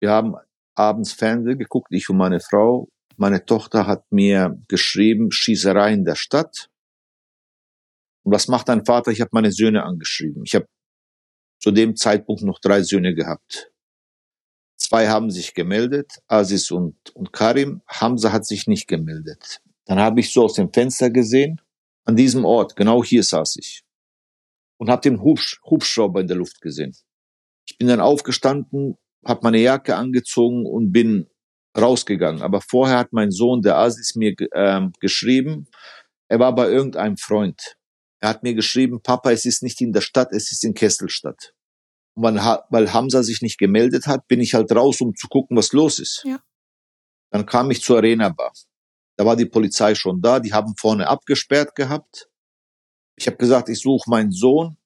Wir 0.00 0.10
haben 0.10 0.34
abends 0.74 1.14
Fernsehen 1.14 1.58
geguckt, 1.58 1.88
ich 1.92 2.10
und 2.10 2.18
meine 2.18 2.40
Frau. 2.40 2.88
Meine 3.16 3.46
Tochter 3.46 3.86
hat 3.86 4.04
mir 4.12 4.62
geschrieben, 4.68 5.32
Schießerei 5.32 5.94
in 5.94 6.04
der 6.04 6.14
Stadt. 6.14 6.68
Und 8.28 8.34
was 8.34 8.46
macht 8.46 8.68
dein 8.68 8.84
Vater? 8.84 9.10
Ich 9.10 9.22
habe 9.22 9.30
meine 9.32 9.50
Söhne 9.52 9.84
angeschrieben. 9.84 10.42
Ich 10.44 10.54
habe 10.54 10.66
zu 11.62 11.70
dem 11.70 11.96
Zeitpunkt 11.96 12.42
noch 12.42 12.58
drei 12.60 12.82
Söhne 12.82 13.14
gehabt. 13.14 13.72
Zwei 14.76 15.08
haben 15.08 15.30
sich 15.30 15.54
gemeldet, 15.54 16.12
Aziz 16.26 16.70
und, 16.70 16.94
und 17.14 17.32
Karim. 17.32 17.80
Hamza 17.88 18.30
hat 18.30 18.44
sich 18.44 18.66
nicht 18.66 18.86
gemeldet. 18.86 19.62
Dann 19.86 19.98
habe 19.98 20.20
ich 20.20 20.30
so 20.30 20.44
aus 20.44 20.52
dem 20.52 20.70
Fenster 20.70 21.08
gesehen, 21.08 21.58
an 22.04 22.16
diesem 22.16 22.44
Ort, 22.44 22.76
genau 22.76 23.02
hier 23.02 23.22
saß 23.22 23.56
ich. 23.56 23.82
Und 24.76 24.90
habe 24.90 25.00
den 25.00 25.22
Hubsch 25.22 25.58
Hubschrauber 25.64 26.20
in 26.20 26.26
der 26.26 26.36
Luft 26.36 26.60
gesehen. 26.60 26.94
Ich 27.66 27.78
bin 27.78 27.88
dann 27.88 28.02
aufgestanden, 28.02 28.98
habe 29.24 29.40
meine 29.42 29.58
Jacke 29.58 29.96
angezogen 29.96 30.66
und 30.66 30.92
bin 30.92 31.30
rausgegangen. 31.74 32.42
Aber 32.42 32.60
vorher 32.60 32.98
hat 32.98 33.14
mein 33.14 33.30
Sohn, 33.30 33.62
der 33.62 33.78
Aziz, 33.78 34.16
mir 34.16 34.34
äh, 34.38 34.86
geschrieben, 35.00 35.66
er 36.28 36.40
war 36.40 36.54
bei 36.54 36.68
irgendeinem 36.68 37.16
Freund. 37.16 37.77
Er 38.20 38.30
hat 38.30 38.42
mir 38.42 38.54
geschrieben, 38.54 39.00
Papa, 39.02 39.30
es 39.30 39.44
ist 39.44 39.62
nicht 39.62 39.80
in 39.80 39.92
der 39.92 40.00
Stadt, 40.00 40.32
es 40.32 40.50
ist 40.50 40.64
in 40.64 40.74
Kesselstadt. 40.74 41.54
Und 42.14 42.24
weil, 42.24 42.92
Hamza 42.92 43.22
sich 43.22 43.42
nicht 43.42 43.58
gemeldet 43.58 44.06
hat, 44.06 44.26
bin 44.26 44.40
ich 44.40 44.54
halt 44.54 44.72
raus, 44.72 45.00
um 45.00 45.14
zu 45.14 45.28
gucken, 45.28 45.56
was 45.56 45.72
los 45.72 46.00
ist. 46.00 46.24
Ja. 46.24 46.40
Dann 47.30 47.46
kam 47.46 47.70
ich 47.70 47.82
zur 47.82 47.98
Arena 47.98 48.30
Bar. 48.30 48.52
Da 49.16 49.24
war 49.24 49.36
die 49.36 49.46
Polizei 49.46 49.94
schon 49.94 50.20
da, 50.20 50.40
die 50.40 50.52
haben 50.52 50.74
vorne 50.76 51.06
abgesperrt 51.06 51.74
gehabt. 51.74 52.28
Ich 53.16 53.26
habe 53.26 53.36
gesagt, 53.36 53.68
ich 53.68 53.80
suche 53.80 54.10
meinen 54.10 54.32
Sohn. 54.32 54.76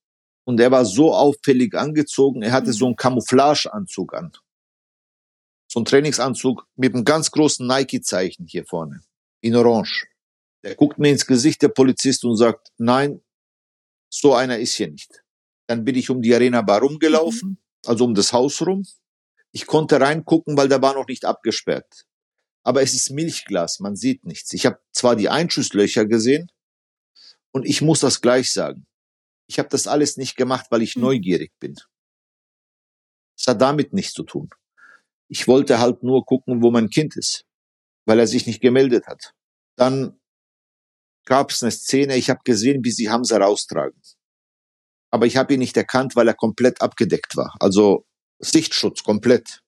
Und 0.44 0.58
er 0.58 0.70
war 0.70 0.84
so 0.84 1.14
auffällig 1.14 1.74
angezogen, 1.74 2.42
er 2.42 2.52
hatte 2.52 2.68
mhm. 2.68 2.72
so 2.72 2.86
einen 2.86 2.96
Camouflageanzug 2.96 4.12
an. 4.14 4.32
So 5.68 5.78
einen 5.78 5.84
Trainingsanzug 5.84 6.66
mit 6.74 6.94
einem 6.94 7.04
ganz 7.04 7.30
großen 7.30 7.66
Nike-Zeichen 7.66 8.46
hier 8.46 8.64
vorne, 8.66 9.02
in 9.40 9.54
Orange. 9.54 10.08
Der 10.62 10.75
guckt 10.76 10.99
mir 10.99 11.11
ins 11.11 11.26
Gesicht, 11.26 11.62
der 11.62 11.69
Polizist, 11.69 12.25
und 12.25 12.37
sagt, 12.37 12.69
nein, 12.78 13.21
so 14.09 14.35
einer 14.35 14.59
ist 14.59 14.75
hier 14.75 14.90
nicht. 14.90 15.25
Dann 15.66 15.85
bin 15.85 15.97
ich 15.97 16.11
um 16.11 16.23
die 16.23 16.35
Arena 16.35 16.62
Bar 16.62 16.81
rumgelaufen, 16.81 17.50
mhm. 17.50 17.59
also 17.87 18.04
um 18.04 18.14
das 18.14 18.33
Haus 18.33 18.61
rum. 18.64 18.87
Ich 19.52 19.66
konnte 19.66 20.00
reingucken, 20.00 20.57
weil 20.57 20.69
der 20.69 20.83
war 20.83 20.95
noch 20.95 21.07
nicht 21.07 21.25
abgesperrt. 21.25 22.07
Aber 22.64 22.83
es 22.83 22.95
ist 22.95 23.11
Milchglas, 23.11 23.81
man 23.81 23.97
sieht 23.97 24.25
nichts. 24.25 24.52
Ich 24.52 24.66
habe 24.66 24.78
zwar 24.92 25.16
die 25.16 25.28
Einschusslöcher 25.28 26.07
gesehen 26.07 26.50
und 27.50 27.66
ich 27.66 27.83
muss 27.83 28.00
das 28.00 28.21
gleich 28.21 28.52
sagen. 28.52 28.87
Ich 29.49 29.59
habe 29.59 29.69
das 29.69 29.87
alles 29.87 30.16
nicht 30.16 30.37
gemacht, 30.37 30.66
weil 30.71 30.83
ich 30.83 30.97
mhm. 30.97 31.02
neugierig 31.02 31.52
bin. 31.59 31.75
Es 33.37 33.47
hat 33.47 33.61
damit 33.61 33.92
nichts 33.92 34.12
zu 34.12 34.23
tun. 34.23 34.50
Ich 35.28 35.49
wollte 35.49 35.81
halt 35.81 36.02
nur 36.02 36.25
gucken, 36.25 36.62
wo 36.62 36.71
mein 36.71 36.90
Kind 36.90 37.16
ist, 37.16 37.45
weil 38.04 38.19
er 38.19 38.26
sich 38.26 38.47
nicht 38.47 38.61
gemeldet 38.61 39.07
hat. 39.07 39.35
Dann 39.76 40.21
gab 41.25 41.50
es 41.50 41.62
eine 41.62 41.71
Szene, 41.71 42.17
ich 42.17 42.31
habe 42.31 42.41
gesehen, 42.45 42.85
wie 42.85 42.91
sie 42.91 43.11
Hamza 43.11 43.38
raustragen. 43.38 44.00
Aber 45.11 45.26
ich 45.26 45.37
habe 45.37 45.55
ihn 45.55 45.61
nicht 45.61 45.76
erkannt, 45.76 46.17
weil 46.17 46.29
er 46.29 46.35
komplett 46.35 46.81
abgedeckt 46.81 47.37
war. 47.37 47.55
Also 47.61 48.07
Sichtschutz 48.38 49.02
komplett. 49.02 49.62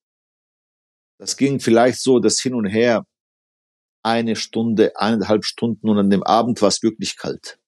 Das 1.18 1.36
ging 1.36 1.60
vielleicht 1.60 2.00
so, 2.00 2.18
das 2.18 2.40
hin 2.40 2.54
und 2.54 2.66
her 2.66 3.06
eine 4.02 4.36
Stunde, 4.36 4.96
eineinhalb 4.96 5.44
Stunden 5.44 5.88
und 5.88 5.98
an 5.98 6.10
dem 6.10 6.22
Abend 6.22 6.60
war 6.60 6.68
es 6.68 6.82
wirklich 6.82 7.16
kalt. 7.16 7.58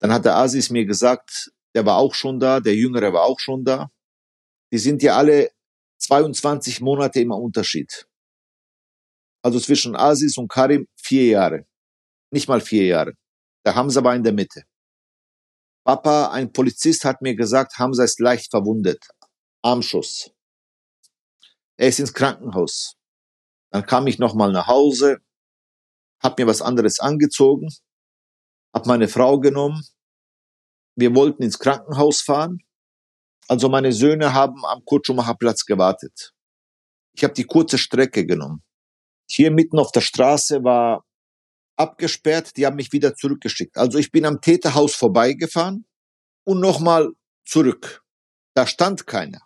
Dann 0.00 0.12
hat 0.12 0.24
der 0.24 0.36
Asis 0.36 0.70
mir 0.70 0.86
gesagt, 0.86 1.52
der 1.74 1.84
war 1.84 1.98
auch 1.98 2.14
schon 2.14 2.40
da, 2.40 2.60
der 2.60 2.74
Jüngere 2.74 3.12
war 3.12 3.24
auch 3.24 3.38
schon 3.38 3.64
da. 3.64 3.90
Die 4.72 4.78
sind 4.78 5.02
ja 5.02 5.16
alle 5.16 5.50
22 5.98 6.80
Monate 6.80 7.20
immer 7.20 7.36
Unterschied. 7.36 8.08
Also 9.42 9.60
zwischen 9.60 9.96
Asis 9.96 10.36
und 10.38 10.48
Karim 10.48 10.88
vier 10.96 11.26
Jahre. 11.26 11.66
Nicht 12.30 12.48
mal 12.48 12.60
vier 12.60 12.86
Jahre. 12.86 13.12
Der 13.64 13.74
Hamza 13.74 14.02
war 14.04 14.14
in 14.14 14.22
der 14.22 14.32
Mitte. 14.32 14.62
Papa, 15.84 16.30
ein 16.32 16.52
Polizist 16.52 17.04
hat 17.04 17.22
mir 17.22 17.34
gesagt, 17.34 17.78
Hamza 17.78 18.04
ist 18.04 18.20
leicht 18.20 18.50
verwundet. 18.50 19.06
Armschuss. 19.62 20.30
Er 21.78 21.88
ist 21.88 22.00
ins 22.00 22.12
Krankenhaus. 22.12 22.94
Dann 23.70 23.86
kam 23.86 24.06
ich 24.06 24.18
nochmal 24.18 24.52
nach 24.52 24.66
Hause, 24.66 25.18
hab 26.22 26.38
mir 26.38 26.46
was 26.46 26.62
anderes 26.62 27.00
angezogen, 27.00 27.68
hab 28.74 28.86
meine 28.86 29.08
Frau 29.08 29.38
genommen. 29.38 29.82
Wir 30.96 31.14
wollten 31.14 31.42
ins 31.42 31.58
Krankenhaus 31.58 32.20
fahren. 32.20 32.58
Also 33.46 33.68
meine 33.68 33.92
Söhne 33.92 34.34
haben 34.34 34.64
am 34.66 34.84
Kutschumacher 34.84 35.34
Platz 35.34 35.64
gewartet. 35.64 36.34
Ich 37.14 37.24
habe 37.24 37.34
die 37.34 37.44
kurze 37.44 37.78
Strecke 37.78 38.26
genommen. 38.26 38.62
Hier 39.30 39.50
mitten 39.50 39.78
auf 39.78 39.92
der 39.92 40.00
Straße 40.00 40.64
war 40.64 41.04
abgesperrt, 41.78 42.56
die 42.56 42.66
haben 42.66 42.76
mich 42.76 42.92
wieder 42.92 43.14
zurückgeschickt. 43.14 43.76
Also 43.76 43.98
ich 43.98 44.10
bin 44.10 44.24
am 44.24 44.40
Täterhaus 44.40 44.94
vorbeigefahren 44.94 45.86
und 46.44 46.60
nochmal 46.60 47.10
zurück. 47.46 48.02
Da 48.54 48.66
stand 48.66 49.06
keiner. 49.06 49.40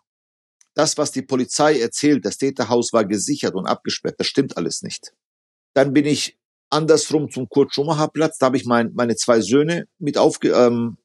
Das, 0.74 0.96
was 0.96 1.12
die 1.12 1.22
Polizei 1.22 1.78
erzählt, 1.78 2.24
das 2.24 2.38
Täterhaus 2.38 2.92
war 2.92 3.04
gesichert 3.04 3.54
und 3.54 3.66
abgesperrt, 3.66 4.14
das 4.18 4.26
stimmt 4.26 4.56
alles 4.56 4.82
nicht. 4.82 5.12
Dann 5.74 5.92
bin 5.92 6.06
ich 6.06 6.38
andersrum 6.70 7.30
zum 7.30 7.48
Kurt-Schumacher-Platz, 7.48 8.38
da 8.38 8.46
habe 8.46 8.56
ich 8.56 8.64
mein, 8.64 8.92
meine 8.94 9.16
zwei 9.16 9.40
Söhne 9.40 9.86
mit 9.98 10.18
aufge... 10.18 10.50
Ähm, 10.52 10.96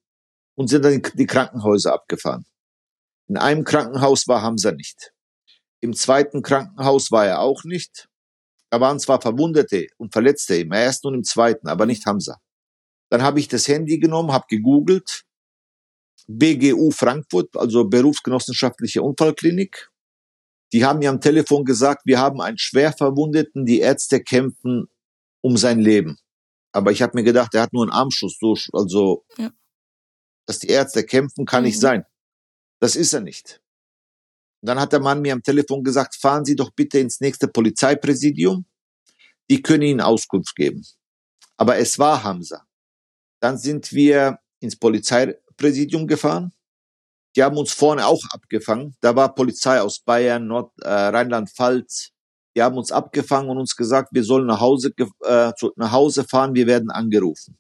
und 0.58 0.70
sind 0.70 0.84
dann 0.84 0.94
in 0.94 1.04
die 1.14 1.28
Krankenhäuser 1.28 1.94
abgefahren. 1.94 2.46
In 3.28 3.38
einem 3.38 3.64
Krankenhaus 3.64 4.28
war 4.28 4.42
Hamza 4.42 4.72
nicht. 4.72 5.14
Im 5.82 5.94
zweiten 5.94 6.42
Krankenhaus 6.42 7.12
war 7.12 7.28
er 7.28 7.42
auch 7.42 7.64
nicht. 7.64 8.07
Da 8.70 8.82
waren 8.82 9.00
zwar 9.00 9.22
Verwundete 9.22 9.88
und 9.98 10.12
Verletzte 10.12 10.56
im 10.56 10.72
ersten 10.72 11.08
und 11.08 11.14
im 11.16 11.24
zweiten, 11.24 11.68
aber 11.68 11.86
nicht 11.86 12.06
Hamza. 12.06 12.40
Dann 13.10 13.22
habe 13.22 13.40
ich 13.40 13.48
das 13.48 13.68
Handy 13.68 14.00
genommen, 14.00 14.34
habe 14.34 14.46
gegoogelt, 14.50 15.24
BGU 16.28 16.92
Frankfurt, 16.92 17.56
also 17.56 17.86
Berufsgenossenschaftliche 17.86 19.02
Unfallklinik. 19.02 19.90
Die 20.74 20.84
haben 20.84 21.00
mir 21.00 21.10
am 21.10 21.22
Telefon 21.22 21.64
gesagt, 21.64 22.02
wir 22.06 22.20
haben 22.20 22.42
einen 22.42 22.58
Schwerverwundeten, 22.58 23.66
die 23.66 23.80
Ärzte 23.80 24.22
kämpfen 24.22 24.90
um 25.42 25.56
sein 25.56 25.80
Leben. 25.80 26.18
Aber 26.74 26.92
ich 26.92 27.02
habe 27.02 27.14
mir 27.16 27.24
gedacht, 27.24 27.56
er 27.56 27.62
hat 27.62 27.74
nur 27.74 27.84
einen 27.84 27.92
Armschuss, 27.92 28.38
so, 28.40 28.56
also 28.74 29.26
ja. 29.38 29.52
dass 30.46 30.60
die 30.60 30.68
Ärzte 30.68 31.06
kämpfen, 31.06 31.46
kann 31.46 31.62
mhm. 31.62 31.68
nicht 31.68 31.80
sein. 31.80 32.04
Das 32.82 32.98
ist 32.98 33.14
er 33.14 33.22
nicht. 33.22 33.62
Und 34.62 34.70
dann 34.70 34.80
hat 34.80 34.92
der 34.92 35.00
Mann 35.00 35.22
mir 35.22 35.34
am 35.34 35.44
Telefon 35.44 35.84
gesagt, 35.84 36.16
fahren 36.16 36.46
Sie 36.46 36.56
doch 36.56 36.72
bitte 36.72 37.00
ins 37.00 37.20
nächste 37.20 37.48
Polizeipräsidium. 37.48 38.66
Die 39.50 39.62
können 39.62 39.84
Ihnen 39.84 40.02
Auskunft 40.02 40.56
geben. 40.56 40.84
Aber 41.58 41.78
es 41.78 41.98
war 42.00 42.24
Hamza. 42.24 42.66
Dann 43.40 43.58
sind 43.58 43.92
wir 43.94 44.40
ins 44.60 44.76
Polizeipräsidium 44.76 46.08
gefahren. 46.08 46.52
Die 47.36 47.44
haben 47.44 47.58
uns 47.58 47.72
vorne 47.72 48.06
auch 48.08 48.24
abgefangen. 48.32 48.96
Da 49.00 49.16
war 49.16 49.36
Polizei 49.36 49.80
aus 49.80 50.00
Bayern, 50.00 50.48
Nord, 50.48 50.72
äh, 50.82 50.90
Rheinland-Pfalz. 50.90 52.10
Die 52.56 52.64
haben 52.64 52.78
uns 52.78 52.92
abgefangen 52.92 53.50
und 53.50 53.60
uns 53.60 53.76
gesagt, 53.76 54.10
wir 54.12 54.24
sollen 54.24 54.48
nach 54.48 54.60
Hause, 54.60 54.92
äh, 55.24 55.54
zu, 55.56 55.72
nach 55.76 55.92
Hause 55.92 56.24
fahren, 56.24 56.56
wir 56.56 56.66
werden 56.66 56.90
angerufen. 56.90 57.56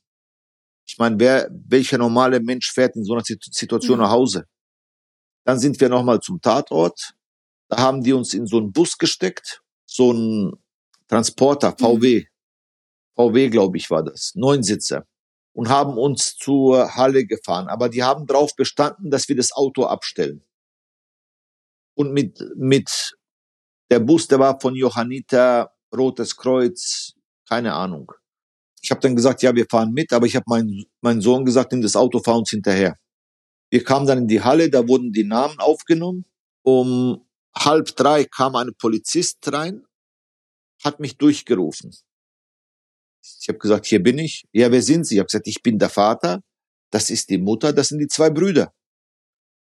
Ich 0.87 0.97
meine, 0.97 1.19
wer, 1.19 1.49
welcher 1.51 1.99
normale 1.99 2.39
Mensch 2.39 2.71
fährt 2.71 2.95
in 2.95 3.03
so 3.03 3.13
einer 3.13 3.23
Situation 3.23 3.97
mhm. 3.97 4.03
nach 4.03 4.11
Hause? 4.11 4.47
Dann 5.47 5.59
sind 5.59 5.79
wir 5.79 5.87
nochmal 5.87 6.19
zum 6.19 6.41
Tatort. 6.41 7.13
Da 7.69 7.77
haben 7.77 8.03
die 8.03 8.11
uns 8.11 8.33
in 8.33 8.47
so 8.47 8.57
einen 8.57 8.73
Bus 8.73 8.97
gesteckt, 8.97 9.63
so 9.85 10.11
ein 10.11 10.51
Transporter, 11.07 11.71
VW. 11.71 12.19
Mhm. 12.19 12.27
VW, 13.15 13.49
glaube 13.49 13.77
ich, 13.77 13.89
war 13.89 14.03
das. 14.03 14.33
Neunsitzer. 14.35 15.05
und 15.53 15.69
haben 15.69 15.97
uns 15.97 16.35
zur 16.35 16.95
Halle 16.95 17.25
gefahren. 17.25 17.67
Aber 17.69 17.87
die 17.87 18.03
haben 18.03 18.27
darauf 18.27 18.55
bestanden, 18.57 19.09
dass 19.09 19.29
wir 19.29 19.37
das 19.37 19.53
Auto 19.53 19.85
abstellen. 19.85 20.43
Und 21.95 22.11
mit, 22.11 22.43
mit 22.57 23.17
der 23.89 23.99
Bus, 24.01 24.27
der 24.27 24.39
war 24.39 24.59
von 24.59 24.75
Johanniter, 24.75 25.71
Rotes 25.95 26.35
Kreuz, 26.35 27.13
keine 27.47 27.73
Ahnung. 27.73 28.11
Ich 28.81 28.91
habe 28.91 28.99
dann 28.99 29.15
gesagt, 29.15 29.41
ja, 29.41 29.55
wir 29.55 29.65
fahren 29.67 29.93
mit, 29.93 30.11
aber 30.11 30.25
ich 30.25 30.35
habe 30.35 30.45
meinen 30.47 30.85
mein 30.99 31.21
Sohn 31.21 31.45
gesagt, 31.45 31.71
nimm 31.71 31.81
das 31.81 31.95
Auto, 31.95 32.19
fahr 32.19 32.37
uns 32.37 32.49
hinterher. 32.49 32.97
Wir 33.69 33.83
kamen 33.83 34.07
dann 34.07 34.19
in 34.19 34.27
die 34.27 34.41
Halle, 34.41 34.69
da 34.69 34.87
wurden 34.87 35.11
die 35.11 35.23
Namen 35.23 35.59
aufgenommen. 35.59 36.25
Um 36.63 37.25
halb 37.55 37.95
drei 37.95 38.25
kam 38.25 38.55
ein 38.55 38.73
Polizist 38.77 39.39
rein, 39.51 39.85
hat 40.83 40.99
mich 40.99 41.17
durchgerufen. 41.17 41.95
Ich 43.41 43.49
habe 43.49 43.59
gesagt, 43.59 43.85
hier 43.85 44.01
bin 44.01 44.19
ich. 44.19 44.45
Ja, 44.51 44.71
wer 44.71 44.81
sind 44.81 45.05
Sie? 45.05 45.15
Ich 45.15 45.19
habe 45.19 45.27
gesagt, 45.27 45.47
ich 45.47 45.61
bin 45.61 45.79
der 45.79 45.89
Vater, 45.89 46.41
das 46.91 47.09
ist 47.09 47.29
die 47.29 47.37
Mutter, 47.37 47.73
das 47.73 47.89
sind 47.89 47.99
die 47.99 48.07
zwei 48.07 48.29
Brüder. 48.29 48.73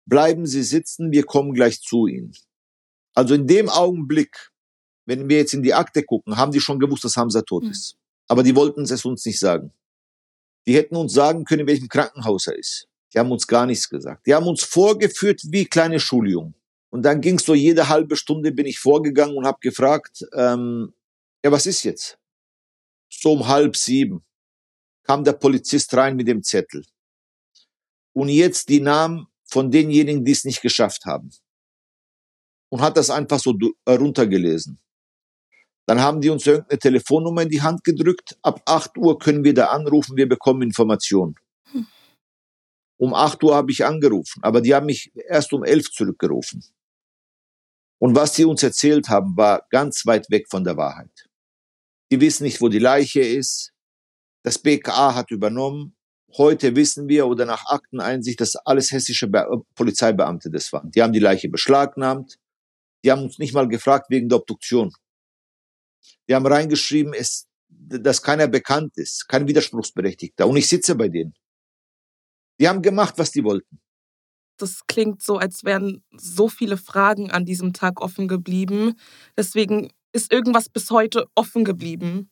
Bleiben 0.05 0.45
Sie 0.45 0.63
sitzen, 0.63 1.11
wir 1.11 1.23
kommen 1.23 1.53
gleich 1.53 1.81
zu 1.81 2.05
Ihnen. 2.07 2.33
Also 3.15 3.33
in 3.33 3.47
dem 3.47 3.69
Augenblick, 3.69 4.51
wenn 5.05 5.29
wir 5.29 5.37
jetzt 5.37 5.53
in 5.53 5.63
die 5.63 5.73
Akte 5.73 6.03
gucken, 6.03 6.37
haben 6.37 6.51
die 6.51 6.59
schon 6.59 6.79
gewusst, 6.79 7.05
dass 7.05 7.17
Hamza 7.17 7.41
tot 7.41 7.63
hm. 7.63 7.71
ist. 7.71 7.97
Aber 8.27 8.43
die 8.43 8.55
wollten 8.55 8.81
es 8.81 9.05
uns 9.05 9.25
nicht 9.25 9.39
sagen. 9.39 9.71
Die 10.67 10.75
hätten 10.75 10.95
uns 10.95 11.13
sagen 11.13 11.45
können, 11.45 11.61
in 11.61 11.67
welchem 11.67 11.87
Krankenhaus 11.87 12.47
er 12.47 12.57
ist. 12.57 12.87
Die 13.15 13.19
haben 13.19 13.31
uns 13.31 13.47
gar 13.47 13.65
nichts 13.65 13.89
gesagt. 13.89 14.27
Die 14.27 14.35
haben 14.35 14.45
uns 14.45 14.63
vorgeführt 14.63 15.41
wie 15.45 15.65
kleine 15.65 16.01
Schuljungen. 16.01 16.53
Und 16.89 17.03
dann 17.03 17.21
ging 17.21 17.37
es 17.37 17.45
so 17.45 17.53
jede 17.53 17.87
halbe 17.87 18.17
Stunde 18.17 18.51
bin 18.51 18.65
ich 18.65 18.77
vorgegangen 18.77 19.37
und 19.37 19.45
habe 19.45 19.59
gefragt, 19.61 20.25
ähm, 20.33 20.93
ja, 21.43 21.51
was 21.51 21.65
ist 21.65 21.83
jetzt? 21.83 22.17
So 23.09 23.33
um 23.33 23.47
halb 23.47 23.75
sieben 23.77 24.23
kam 25.03 25.23
der 25.23 25.33
Polizist 25.33 25.93
rein 25.93 26.15
mit 26.15 26.27
dem 26.27 26.43
Zettel. 26.43 26.83
Und 28.13 28.29
jetzt 28.29 28.69
die 28.69 28.81
Namen 28.81 29.27
von 29.45 29.71
denjenigen, 29.71 30.25
die 30.25 30.31
es 30.31 30.43
nicht 30.43 30.61
geschafft 30.61 31.05
haben. 31.05 31.29
Und 32.69 32.81
hat 32.81 32.97
das 32.97 33.09
einfach 33.09 33.39
so 33.39 33.53
runtergelesen. 33.87 34.79
Dann 35.85 36.01
haben 36.01 36.19
die 36.19 36.29
uns 36.29 36.47
irgendeine 36.47 36.79
Telefonnummer 36.79 37.43
in 37.43 37.49
die 37.49 37.61
Hand 37.61 37.83
gedrückt. 37.83 38.37
Ab 38.41 38.61
8 38.65 38.97
Uhr 38.97 39.19
können 39.19 39.43
wir 39.43 39.53
da 39.53 39.67
anrufen, 39.67 40.17
wir 40.17 40.27
bekommen 40.27 40.63
Informationen. 40.63 41.35
Um 42.97 43.13
8 43.13 43.43
Uhr 43.43 43.55
habe 43.55 43.71
ich 43.71 43.85
angerufen, 43.85 44.41
aber 44.43 44.61
die 44.61 44.73
haben 44.73 44.85
mich 44.85 45.11
erst 45.27 45.51
um 45.53 45.63
11 45.63 45.91
zurückgerufen. 45.91 46.63
Und 47.99 48.15
was 48.15 48.35
sie 48.35 48.45
uns 48.45 48.63
erzählt 48.63 49.09
haben, 49.09 49.35
war 49.35 49.65
ganz 49.69 50.05
weit 50.05 50.29
weg 50.29 50.47
von 50.49 50.63
der 50.63 50.77
Wahrheit. 50.77 51.27
Die 52.11 52.21
wissen 52.21 52.43
nicht, 52.43 52.61
wo 52.61 52.69
die 52.69 52.79
Leiche 52.79 53.21
ist. 53.21 53.73
Das 54.43 54.59
BKA 54.59 55.15
hat 55.15 55.31
übernommen. 55.31 55.95
Heute 56.37 56.75
wissen 56.75 57.07
wir 57.07 57.27
oder 57.27 57.45
nach 57.45 57.65
Akteneinsicht, 57.67 58.39
dass 58.41 58.55
alles 58.55 58.91
hessische 58.91 59.27
Be 59.27 59.45
Polizeibeamte 59.75 60.51
das 60.51 60.71
waren. 60.73 60.91
Die 60.91 61.01
haben 61.01 61.13
die 61.13 61.19
Leiche 61.19 61.49
beschlagnahmt. 61.49 62.37
Die 63.03 63.11
haben 63.11 63.23
uns 63.23 63.39
nicht 63.39 63.53
mal 63.53 63.67
gefragt 63.67 64.09
wegen 64.09 64.29
der 64.29 64.39
Obduktion. 64.39 64.93
Die 66.27 66.35
haben 66.35 66.45
reingeschrieben, 66.45 67.13
es, 67.13 67.47
dass 67.69 68.21
keiner 68.21 68.47
bekannt 68.47 68.97
ist, 68.97 69.27
kein 69.27 69.47
Widerspruchsberechtigter. 69.47 70.47
Und 70.47 70.57
ich 70.57 70.67
sitze 70.67 70.95
bei 70.95 71.07
denen. 71.07 71.33
Die 72.59 72.67
haben 72.67 72.81
gemacht, 72.81 73.15
was 73.17 73.31
die 73.31 73.43
wollten. 73.43 73.79
Das 74.57 74.87
klingt 74.87 75.21
so, 75.21 75.37
als 75.37 75.63
wären 75.63 76.03
so 76.15 76.47
viele 76.47 76.77
Fragen 76.77 77.31
an 77.31 77.45
diesem 77.45 77.73
Tag 77.73 78.01
offen 78.01 78.27
geblieben. 78.27 78.93
Deswegen 79.37 79.91
ist 80.13 80.31
irgendwas 80.31 80.69
bis 80.69 80.89
heute 80.91 81.27
offen 81.35 81.65
geblieben. 81.65 82.31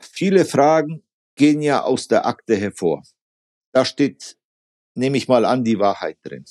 Viele 0.00 0.44
Fragen 0.44 1.04
gehen 1.36 1.62
ja 1.62 1.82
aus 1.82 2.08
der 2.08 2.26
Akte 2.26 2.56
hervor. 2.56 3.02
Da 3.72 3.84
steht, 3.84 4.36
nehme 4.94 5.16
ich 5.16 5.28
mal 5.28 5.44
an, 5.44 5.64
die 5.64 5.78
Wahrheit 5.78 6.18
drin. 6.22 6.44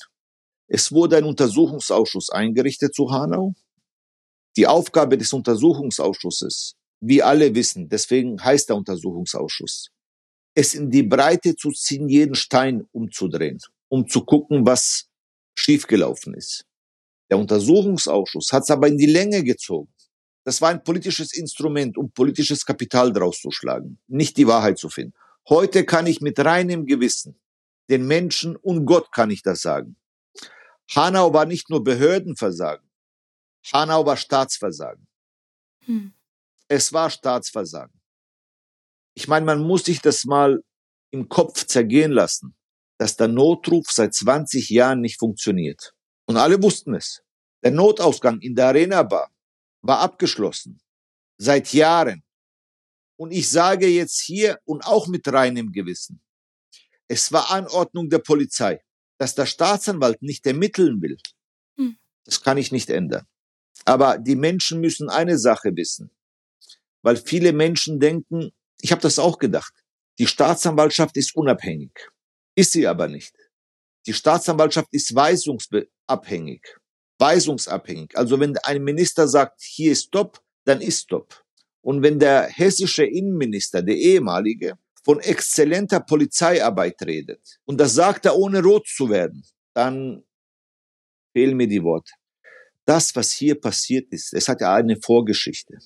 Es 0.66 0.92
wurde 0.92 1.18
ein 1.18 1.24
Untersuchungsausschuss 1.24 2.30
eingerichtet 2.30 2.94
zu 2.94 3.10
Hanau. 3.10 3.54
Die 4.56 4.66
Aufgabe 4.66 5.18
des 5.18 5.32
Untersuchungsausschusses, 5.32 6.76
wie 7.00 7.22
alle 7.22 7.54
wissen, 7.54 7.88
deswegen 7.88 8.42
heißt 8.42 8.68
der 8.68 8.76
Untersuchungsausschuss, 8.76 9.90
es 10.54 10.74
in 10.74 10.90
die 10.90 11.02
Breite 11.02 11.56
zu 11.56 11.70
ziehen, 11.70 12.08
jeden 12.08 12.34
Stein 12.34 12.86
umzudrehen, 12.92 13.58
um 13.88 14.08
zu 14.08 14.24
gucken, 14.24 14.64
was 14.64 15.08
schiefgelaufen 15.58 16.34
ist. 16.34 16.64
Der 17.30 17.38
Untersuchungsausschuss 17.38 18.52
hat 18.52 18.62
es 18.62 18.70
aber 18.70 18.88
in 18.88 18.98
die 18.98 19.06
Länge 19.06 19.42
gezogen. 19.42 19.92
Das 20.44 20.60
war 20.60 20.70
ein 20.70 20.84
politisches 20.84 21.34
Instrument, 21.34 21.96
um 21.96 22.10
politisches 22.10 22.64
Kapital 22.64 23.12
draus 23.12 23.40
zu 23.40 23.50
schlagen, 23.50 23.98
nicht 24.06 24.36
die 24.36 24.46
Wahrheit 24.46 24.78
zu 24.78 24.90
finden. 24.90 25.14
Heute 25.48 25.84
kann 25.84 26.06
ich 26.06 26.20
mit 26.20 26.38
reinem 26.38 26.86
Gewissen 26.86 27.38
den 27.90 28.06
Menschen 28.06 28.56
und 28.56 28.86
Gott 28.86 29.12
kann 29.12 29.30
ich 29.30 29.42
das 29.42 29.62
sagen. 29.62 29.96
Hanau 30.94 31.32
war 31.32 31.46
nicht 31.46 31.70
nur 31.70 31.82
Behördenversagen, 31.82 32.88
Hanau 33.72 34.04
war 34.04 34.16
Staatsversagen. 34.16 35.06
Hm. 35.86 36.12
Es 36.68 36.92
war 36.92 37.10
Staatsversagen. 37.10 38.00
Ich 39.14 39.28
meine, 39.28 39.46
man 39.46 39.62
muss 39.62 39.84
sich 39.84 40.00
das 40.00 40.24
mal 40.24 40.62
im 41.10 41.28
Kopf 41.28 41.64
zergehen 41.66 42.12
lassen, 42.12 42.56
dass 42.98 43.16
der 43.16 43.28
Notruf 43.28 43.90
seit 43.90 44.14
20 44.14 44.68
Jahren 44.70 45.00
nicht 45.00 45.18
funktioniert. 45.18 45.94
Und 46.26 46.36
alle 46.36 46.62
wussten 46.62 46.94
es. 46.94 47.22
Der 47.62 47.70
Notausgang 47.70 48.40
in 48.40 48.54
der 48.54 48.66
Arena 48.66 49.02
Bar 49.02 49.30
war 49.82 50.00
abgeschlossen. 50.00 50.80
Seit 51.38 51.72
Jahren. 51.72 52.22
Und 53.16 53.32
ich 53.32 53.48
sage 53.48 53.86
jetzt 53.86 54.20
hier 54.20 54.58
und 54.64 54.84
auch 54.84 55.06
mit 55.06 55.26
reinem 55.32 55.72
Gewissen, 55.72 56.20
es 57.06 57.30
war 57.32 57.50
Anordnung 57.50 58.08
der 58.08 58.18
Polizei, 58.18 58.82
dass 59.18 59.34
der 59.34 59.46
Staatsanwalt 59.46 60.22
nicht 60.22 60.46
ermitteln 60.46 61.00
will. 61.00 61.18
Hm. 61.76 61.96
Das 62.24 62.40
kann 62.42 62.58
ich 62.58 62.72
nicht 62.72 62.90
ändern. 62.90 63.26
Aber 63.84 64.18
die 64.18 64.36
Menschen 64.36 64.80
müssen 64.80 65.08
eine 65.10 65.38
Sache 65.38 65.76
wissen, 65.76 66.10
weil 67.02 67.16
viele 67.16 67.52
Menschen 67.52 68.00
denken, 68.00 68.52
ich 68.80 68.92
habe 68.92 69.02
das 69.02 69.18
auch 69.18 69.38
gedacht, 69.38 69.72
die 70.18 70.26
Staatsanwaltschaft 70.26 71.16
ist 71.16 71.34
unabhängig. 71.34 71.92
Ist 72.54 72.72
sie 72.72 72.86
aber 72.86 73.08
nicht. 73.08 73.34
Die 74.06 74.12
Staatsanwaltschaft 74.12 74.88
ist 74.92 75.14
weisungsabhängig. 75.14 76.62
Weisungsabhängig. 77.18 78.16
Also 78.16 78.38
wenn 78.38 78.56
ein 78.58 78.84
Minister 78.84 79.26
sagt, 79.26 79.60
hier 79.62 79.92
ist 79.92 80.04
Stopp, 80.04 80.40
dann 80.64 80.80
ist 80.80 81.02
Stopp. 81.02 81.42
Und 81.80 82.02
wenn 82.02 82.18
der 82.18 82.48
hessische 82.48 83.04
Innenminister, 83.04 83.82
der 83.82 83.96
ehemalige, 83.96 84.78
von 85.04 85.20
exzellenter 85.20 86.00
Polizeiarbeit 86.00 87.02
redet, 87.02 87.58
und 87.64 87.78
das 87.78 87.94
sagt 87.94 88.24
er 88.24 88.36
ohne 88.36 88.62
rot 88.62 88.86
zu 88.86 89.10
werden, 89.10 89.44
dann 89.74 90.24
fehlen 91.32 91.56
mir 91.56 91.68
die 91.68 91.82
Worte 91.82 92.12
das, 92.84 93.14
was 93.16 93.32
hier 93.32 93.60
passiert 93.60 94.12
ist, 94.12 94.32
es 94.34 94.48
hat 94.48 94.60
ja 94.60 94.74
eine 94.74 94.96
Vorgeschichte. 94.96 95.78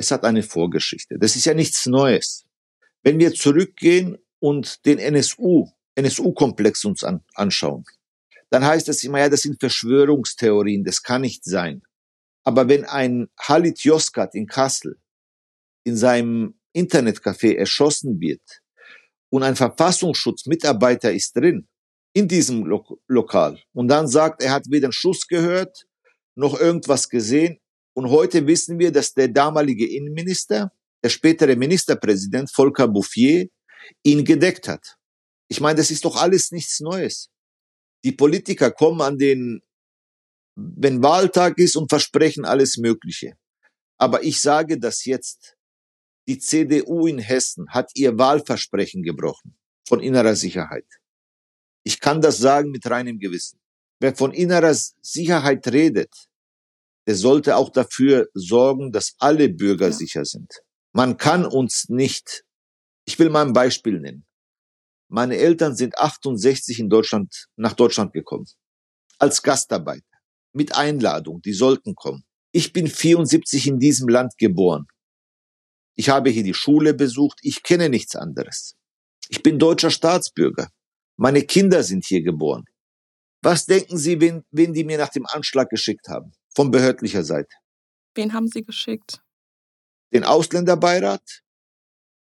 Es 0.00 0.10
hat 0.10 0.24
eine 0.24 0.42
Vorgeschichte. 0.42 1.18
Das 1.18 1.36
ist 1.36 1.44
ja 1.44 1.52
nichts 1.52 1.84
Neues. 1.84 2.46
Wenn 3.02 3.18
wir 3.18 3.34
zurückgehen 3.34 4.16
und 4.38 4.86
den 4.86 4.98
NSU, 4.98 5.68
NSU-Komplex 5.94 6.86
uns 6.86 7.04
an, 7.04 7.22
anschauen, 7.34 7.84
dann 8.48 8.64
heißt 8.64 8.88
das 8.88 9.04
immer, 9.04 9.18
ja, 9.18 9.28
das 9.28 9.42
sind 9.42 9.60
Verschwörungstheorien, 9.60 10.84
das 10.84 11.02
kann 11.02 11.20
nicht 11.20 11.44
sein. 11.44 11.82
Aber 12.44 12.66
wenn 12.66 12.86
ein 12.86 13.28
Halit 13.38 13.80
Yozgat 13.80 14.34
in 14.34 14.46
Kassel 14.46 14.98
in 15.84 15.98
seinem 15.98 16.58
Internetcafé 16.74 17.56
erschossen 17.56 18.20
wird 18.20 18.62
und 19.28 19.42
ein 19.42 19.54
Verfassungsschutzmitarbeiter 19.54 21.12
ist 21.12 21.36
drin 21.36 21.68
in 22.14 22.26
diesem 22.26 22.64
Lo 22.64 22.98
Lokal 23.06 23.62
und 23.74 23.88
dann 23.88 24.08
sagt, 24.08 24.42
er 24.42 24.52
hat 24.52 24.64
weder 24.70 24.86
einen 24.86 24.92
Schuss 24.94 25.26
gehört, 25.26 25.86
noch 26.36 26.58
irgendwas 26.58 27.10
gesehen. 27.10 27.60
Und 27.94 28.10
heute 28.10 28.46
wissen 28.46 28.78
wir, 28.78 28.92
dass 28.92 29.12
der 29.12 29.28
damalige 29.28 29.88
Innenminister, 29.88 30.72
der 31.02 31.08
spätere 31.08 31.56
Ministerpräsident 31.56 32.50
Volker 32.50 32.88
Bouffier, 32.88 33.48
ihn 34.02 34.24
gedeckt 34.24 34.68
hat. 34.68 34.96
Ich 35.48 35.60
meine, 35.60 35.76
das 35.76 35.90
ist 35.90 36.04
doch 36.04 36.16
alles 36.16 36.52
nichts 36.52 36.80
Neues. 36.80 37.30
Die 38.04 38.12
Politiker 38.12 38.70
kommen 38.70 39.00
an 39.00 39.18
den, 39.18 39.62
wenn 40.54 41.02
Wahltag 41.02 41.58
ist 41.58 41.76
und 41.76 41.90
versprechen 41.90 42.44
alles 42.44 42.76
Mögliche. 42.76 43.34
Aber 43.98 44.22
ich 44.22 44.40
sage 44.40 44.78
das 44.78 45.04
jetzt. 45.04 45.56
Die 46.28 46.38
CDU 46.38 47.06
in 47.06 47.18
Hessen 47.18 47.70
hat 47.70 47.90
ihr 47.94 48.16
Wahlversprechen 48.16 49.02
gebrochen 49.02 49.56
von 49.86 50.00
innerer 50.00 50.36
Sicherheit. 50.36 50.86
Ich 51.82 51.98
kann 51.98 52.20
das 52.20 52.38
sagen 52.38 52.70
mit 52.70 52.88
reinem 52.88 53.18
Gewissen. 53.18 53.58
Wer 54.00 54.14
von 54.14 54.32
innerer 54.32 54.74
Sicherheit 54.74 55.66
redet, 55.68 56.29
der 57.06 57.14
sollte 57.14 57.56
auch 57.56 57.70
dafür 57.70 58.28
sorgen, 58.34 58.92
dass 58.92 59.14
alle 59.18 59.48
Bürger 59.48 59.86
ja. 59.86 59.92
sicher 59.92 60.24
sind. 60.24 60.52
Man 60.92 61.16
kann 61.16 61.46
uns 61.46 61.88
nicht, 61.88 62.44
ich 63.04 63.18
will 63.18 63.30
mal 63.30 63.46
ein 63.46 63.52
Beispiel 63.52 64.00
nennen. 64.00 64.26
Meine 65.08 65.36
Eltern 65.36 65.74
sind 65.74 65.98
68 65.98 66.78
in 66.78 66.88
Deutschland, 66.88 67.46
nach 67.56 67.72
Deutschland 67.72 68.12
gekommen. 68.12 68.46
Als 69.18 69.42
Gastarbeiter. 69.42 70.04
Mit 70.52 70.76
Einladung. 70.76 71.42
Die 71.42 71.52
sollten 71.52 71.94
kommen. 71.94 72.24
Ich 72.52 72.72
bin 72.72 72.86
74 72.86 73.66
in 73.66 73.78
diesem 73.78 74.08
Land 74.08 74.36
geboren. 74.38 74.86
Ich 75.96 76.08
habe 76.08 76.30
hier 76.30 76.44
die 76.44 76.54
Schule 76.54 76.94
besucht. 76.94 77.38
Ich 77.42 77.62
kenne 77.62 77.88
nichts 77.88 78.16
anderes. 78.16 78.76
Ich 79.28 79.42
bin 79.42 79.58
deutscher 79.58 79.90
Staatsbürger. 79.90 80.68
Meine 81.16 81.42
Kinder 81.42 81.82
sind 81.82 82.04
hier 82.06 82.22
geboren. 82.22 82.64
Was 83.42 83.66
denken 83.66 83.96
Sie, 83.96 84.20
wen, 84.20 84.44
wen 84.50 84.72
die 84.74 84.84
mir 84.84 84.98
nach 84.98 85.08
dem 85.08 85.26
Anschlag 85.26 85.70
geschickt 85.70 86.08
haben? 86.08 86.32
Von 86.54 86.70
behördlicher 86.70 87.24
Seite. 87.24 87.54
Wen 88.14 88.32
haben 88.34 88.48
Sie 88.48 88.62
geschickt? 88.62 89.22
Den 90.12 90.24
Ausländerbeirat, 90.24 91.42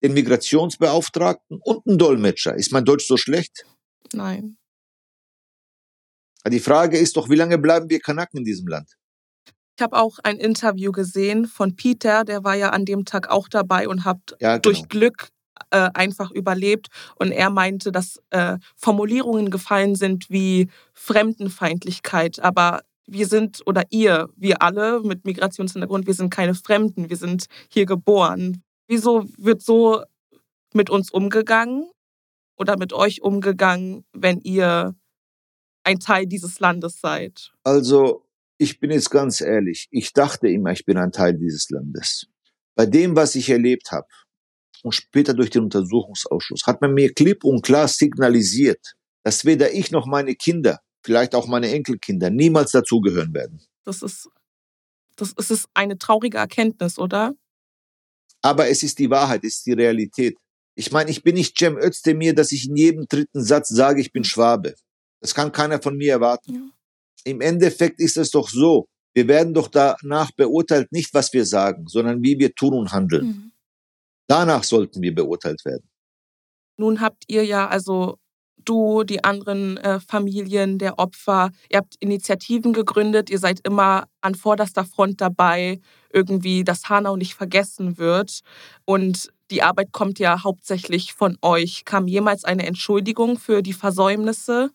den 0.04 0.14
Migrationsbeauftragten 0.14 1.60
und 1.62 1.88
einen 1.88 1.98
Dolmetscher. 1.98 2.56
Ist 2.56 2.72
mein 2.72 2.86
Deutsch 2.86 3.08
so 3.08 3.18
schlecht? 3.18 3.66
Nein. 4.14 4.58
Die 6.48 6.60
Frage 6.60 6.98
ist 6.98 7.18
doch, 7.18 7.30
wie 7.30 7.36
lange 7.36 7.58
bleiben 7.58 7.90
wir 7.90 8.00
Kanaken 8.00 8.40
in 8.40 8.44
diesem 8.44 8.68
Land? 8.68 8.98
Ich 9.78 9.82
habe 9.82 9.98
auch 9.98 10.20
ein 10.20 10.38
Interview 10.38 10.92
gesehen 10.92 11.48
von 11.48 11.76
Peter, 11.76 12.26
der 12.26 12.44
war 12.44 12.56
ja 12.56 12.70
an 12.70 12.86
dem 12.86 13.06
Tag 13.06 13.30
auch 13.30 13.48
dabei 13.48 13.88
und 13.88 14.06
hat 14.06 14.36
Ja, 14.40 14.58
genau. 14.58 14.62
durch 14.62 14.88
Glück 14.88 15.30
äh, 15.70 15.90
einfach 15.94 16.32
überlebt. 16.32 16.88
Und 17.16 17.32
er 17.32 17.50
meinte, 17.50 17.92
dass 17.92 18.22
äh, 18.30 18.58
Formulierungen 18.76 19.50
gefallen 19.52 19.96
sind 19.96 20.30
wie 20.30 20.70
Fremdenfeindlichkeit. 20.94 22.40
Aber 22.40 22.82
wir 23.08 23.28
sind, 23.28 23.62
oder 23.66 23.84
ihr, 23.90 24.30
wir 24.36 24.62
alle 24.62 25.02
mit 25.02 25.26
Migrationshintergrund, 25.26 26.08
wir 26.08 26.14
sind 26.14 26.30
keine 26.30 26.56
Fremden, 26.56 27.10
wir 27.10 27.18
sind 27.18 27.48
hier 27.70 27.86
geboren. 27.86 28.64
Wieso 28.88 29.26
wird 29.38 29.62
so 29.62 30.04
mit 30.74 30.90
uns 30.90 31.12
umgegangen 31.12 31.90
oder 32.58 32.78
mit 32.78 32.94
euch 32.94 33.22
umgegangen, 33.22 34.06
wenn 34.14 34.40
ihr 34.42 34.96
ein 35.84 36.00
Teil 36.00 36.26
dieses 36.26 36.60
Landes 36.60 37.00
seid? 37.02 37.52
Also, 37.64 38.26
ich 38.58 38.80
bin 38.80 38.92
jetzt 38.92 39.10
ganz 39.10 39.42
ehrlich. 39.42 39.88
Ich 39.92 40.14
dachte 40.14 40.48
immer, 40.48 40.72
ich 40.72 40.86
bin 40.86 40.98
ein 40.98 41.12
Teil 41.12 41.34
dieses 41.38 41.70
Landes. 41.70 42.28
Bei 42.76 42.86
dem, 42.86 43.16
was 43.16 43.36
ich 43.36 43.50
erlebt 43.50 43.92
habe 43.92 44.08
und 44.84 44.92
später 44.92 45.34
durch 45.34 45.50
den 45.50 45.64
Untersuchungsausschuss, 45.64 46.68
hat 46.68 46.82
man 46.82 46.94
mir 46.94 47.14
klipp 47.14 47.44
und 47.44 47.64
klar 47.64 47.88
signalisiert, 47.88 48.94
dass 49.24 49.46
weder 49.46 49.74
ich 49.74 49.92
noch 49.92 50.06
meine 50.06 50.36
Kinder, 50.36 50.80
vielleicht 51.04 51.34
auch 51.34 51.48
meine 51.48 51.72
Enkelkinder, 51.72 52.30
niemals 52.30 52.72
dazugehören 52.72 53.34
werden. 53.34 53.62
Das 53.86 54.02
ist, 54.02 54.30
das, 55.16 55.34
ist 55.34 55.68
eine 55.74 55.98
traurige 55.98 56.38
Erkenntnis, 56.38 57.00
oder? 57.00 57.34
Aber 58.42 58.68
es 58.68 58.84
ist 58.84 59.00
die 59.00 59.10
Wahrheit, 59.10 59.44
es 59.44 59.58
ist 59.58 59.66
die 59.66 59.74
Realität. 59.74 60.38
Ich 60.76 60.92
meine, 60.92 61.10
ich 61.10 61.24
bin 61.24 61.36
nicht 61.36 61.58
Cem 61.58 61.78
Özdemir, 61.78 62.34
dass 62.36 62.52
ich 62.52 62.68
in 62.68 62.76
jedem 62.76 63.08
dritten 63.08 63.42
Satz 63.42 63.70
sage, 63.70 64.02
ich 64.02 64.12
bin 64.12 64.24
Schwabe. 64.24 64.76
Das 65.22 65.34
kann 65.34 65.52
keiner 65.52 65.82
von 65.82 65.96
mir 65.96 66.12
erwarten. 66.12 66.54
Ja. 66.54 66.62
Im 67.26 67.40
Endeffekt 67.40 68.02
ist 68.02 68.18
es 68.18 68.32
doch 68.32 68.50
so, 68.50 68.88
wir 69.14 69.28
werden 69.28 69.54
doch 69.54 69.70
danach 69.70 70.32
beurteilt, 70.32 70.92
nicht 70.92 71.14
was 71.14 71.32
wir 71.32 71.46
sagen, 71.46 71.88
sondern 71.88 72.22
wie 72.24 72.40
wir 72.40 72.54
tun 72.54 72.74
und 72.74 72.92
handeln. 72.92 73.26
Mhm. 73.26 73.53
Danach 74.28 74.64
sollten 74.64 75.02
wir 75.02 75.14
beurteilt 75.14 75.64
werden. 75.66 75.90
Nun 76.78 77.02
habt 77.02 77.24
ihr 77.28 77.46
ja, 77.46 77.68
also 77.68 78.18
du, 78.66 79.04
die 79.04 79.24
anderen 79.24 79.78
äh, 79.78 80.00
Familien 80.00 80.80
der 80.80 81.00
Opfer, 81.00 81.52
ihr 81.70 81.78
habt 81.78 81.96
Initiativen 82.00 82.74
gegründet, 82.74 83.30
ihr 83.30 83.40
seid 83.40 83.60
immer 83.66 84.08
an 84.22 84.36
vorderster 84.36 84.86
Front 84.86 85.22
dabei, 85.22 85.80
irgendwie, 86.12 86.64
dass 86.64 86.90
Hanau 86.90 87.16
nicht 87.16 87.36
vergessen 87.36 87.98
wird. 87.98 88.42
Und 88.86 89.32
die 89.52 89.62
Arbeit 89.64 89.92
kommt 89.92 90.20
ja 90.20 90.44
hauptsächlich 90.44 91.14
von 91.14 91.38
euch. 91.42 91.86
Kam 91.86 92.08
jemals 92.08 92.44
eine 92.44 92.66
Entschuldigung 92.66 93.38
für 93.38 93.62
die 93.62 93.74
Versäumnisse? 93.74 94.72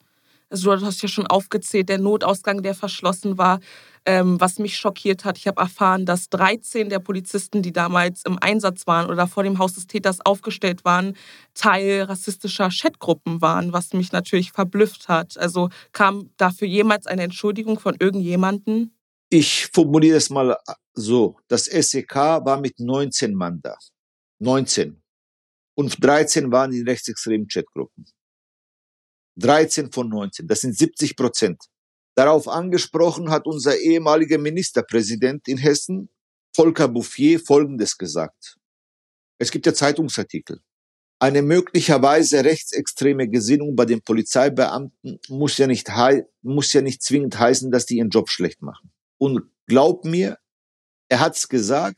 Also 0.51 0.75
du 0.77 0.87
hast 0.87 1.03
ja 1.03 1.09
schon 1.09 1.27
aufgezählt, 1.27 1.89
der 1.89 1.99
Notausgang, 1.99 2.63
der 2.63 2.75
verschlossen 2.75 3.37
war. 3.37 3.61
Ähm, 4.07 4.41
was 4.41 4.59
mich 4.59 4.79
schockiert 4.79 5.27
hat, 5.27 5.37
ich 5.37 5.47
habe 5.47 5.61
erfahren, 5.61 6.07
dass 6.07 6.31
13 6.31 6.89
der 6.89 6.99
Polizisten, 6.99 7.61
die 7.61 7.73
damals 7.73 8.23
im 8.25 8.39
Einsatz 8.41 8.87
waren 8.87 9.11
oder 9.11 9.27
vor 9.27 9.43
dem 9.43 9.59
Haus 9.59 9.75
des 9.75 9.87
Täters 9.87 10.25
aufgestellt 10.25 10.85
waren, 10.87 11.15
Teil 11.53 12.03
rassistischer 12.03 12.71
Chatgruppen 12.71 13.43
waren, 13.43 13.75
was 13.75 13.93
mich 13.93 14.13
natürlich 14.13 14.53
verblüfft 14.53 15.09
hat. 15.09 15.37
Also 15.37 15.69
kam 15.93 16.31
dafür 16.39 16.69
jemals 16.69 17.07
eine 17.07 17.25
Entschuldigung 17.25 17.79
von 17.79 17.97
irgendjemandem? 17.99 18.93
Ich 19.29 19.67
formuliere 19.67 20.17
es 20.17 20.31
mal 20.31 20.57
so. 20.95 21.37
Das 21.49 21.67
SEK 21.67 22.15
war 22.15 22.59
mit 22.59 22.81
19 22.81 23.35
Mann 23.35 23.61
da. 23.63 23.77
19. 24.39 25.03
Und 25.75 26.03
13 26.03 26.51
waren 26.51 26.73
in 26.73 26.89
rechtsextremen 26.89 27.47
Chatgruppen. 27.47 28.07
13 29.39 29.93
von 29.93 30.09
19. 30.09 30.47
Das 30.47 30.61
sind 30.61 30.77
70 30.77 31.17
Prozent. 31.17 31.65
Darauf 32.17 32.49
angesprochen 32.49 33.31
hat 33.31 33.47
unser 33.47 33.79
ehemaliger 33.79 34.39
Ministerpräsident 34.39 35.47
in 35.47 35.57
Hessen, 35.57 36.11
Volker 36.55 36.89
Bouffier, 36.89 37.39
Folgendes 37.39 37.97
gesagt. 37.97 38.57
Es 39.39 39.51
gibt 39.53 39.67
ja 39.67 39.75
Zeitungsartikel. 39.75 40.61
Eine 41.21 41.43
möglicherweise 41.43 42.45
rechtsextreme 42.45 43.29
Gesinnung 43.29 43.75
bei 43.77 43.85
den 43.85 44.03
Polizeibeamten 44.03 45.21
muss 45.29 45.59
ja 45.59 45.67
nicht, 45.67 45.89
muss 46.43 46.73
ja 46.73 46.81
nicht 46.81 47.03
zwingend 47.03 47.39
heißen, 47.39 47.71
dass 47.71 47.87
die 47.87 47.99
ihren 47.99 48.11
Job 48.11 48.29
schlecht 48.29 48.63
machen. 48.63 48.91
Und 49.19 49.43
glaub 49.67 50.05
mir, 50.05 50.39
er 51.09 51.21
hat's 51.21 51.49
gesagt. 51.49 51.97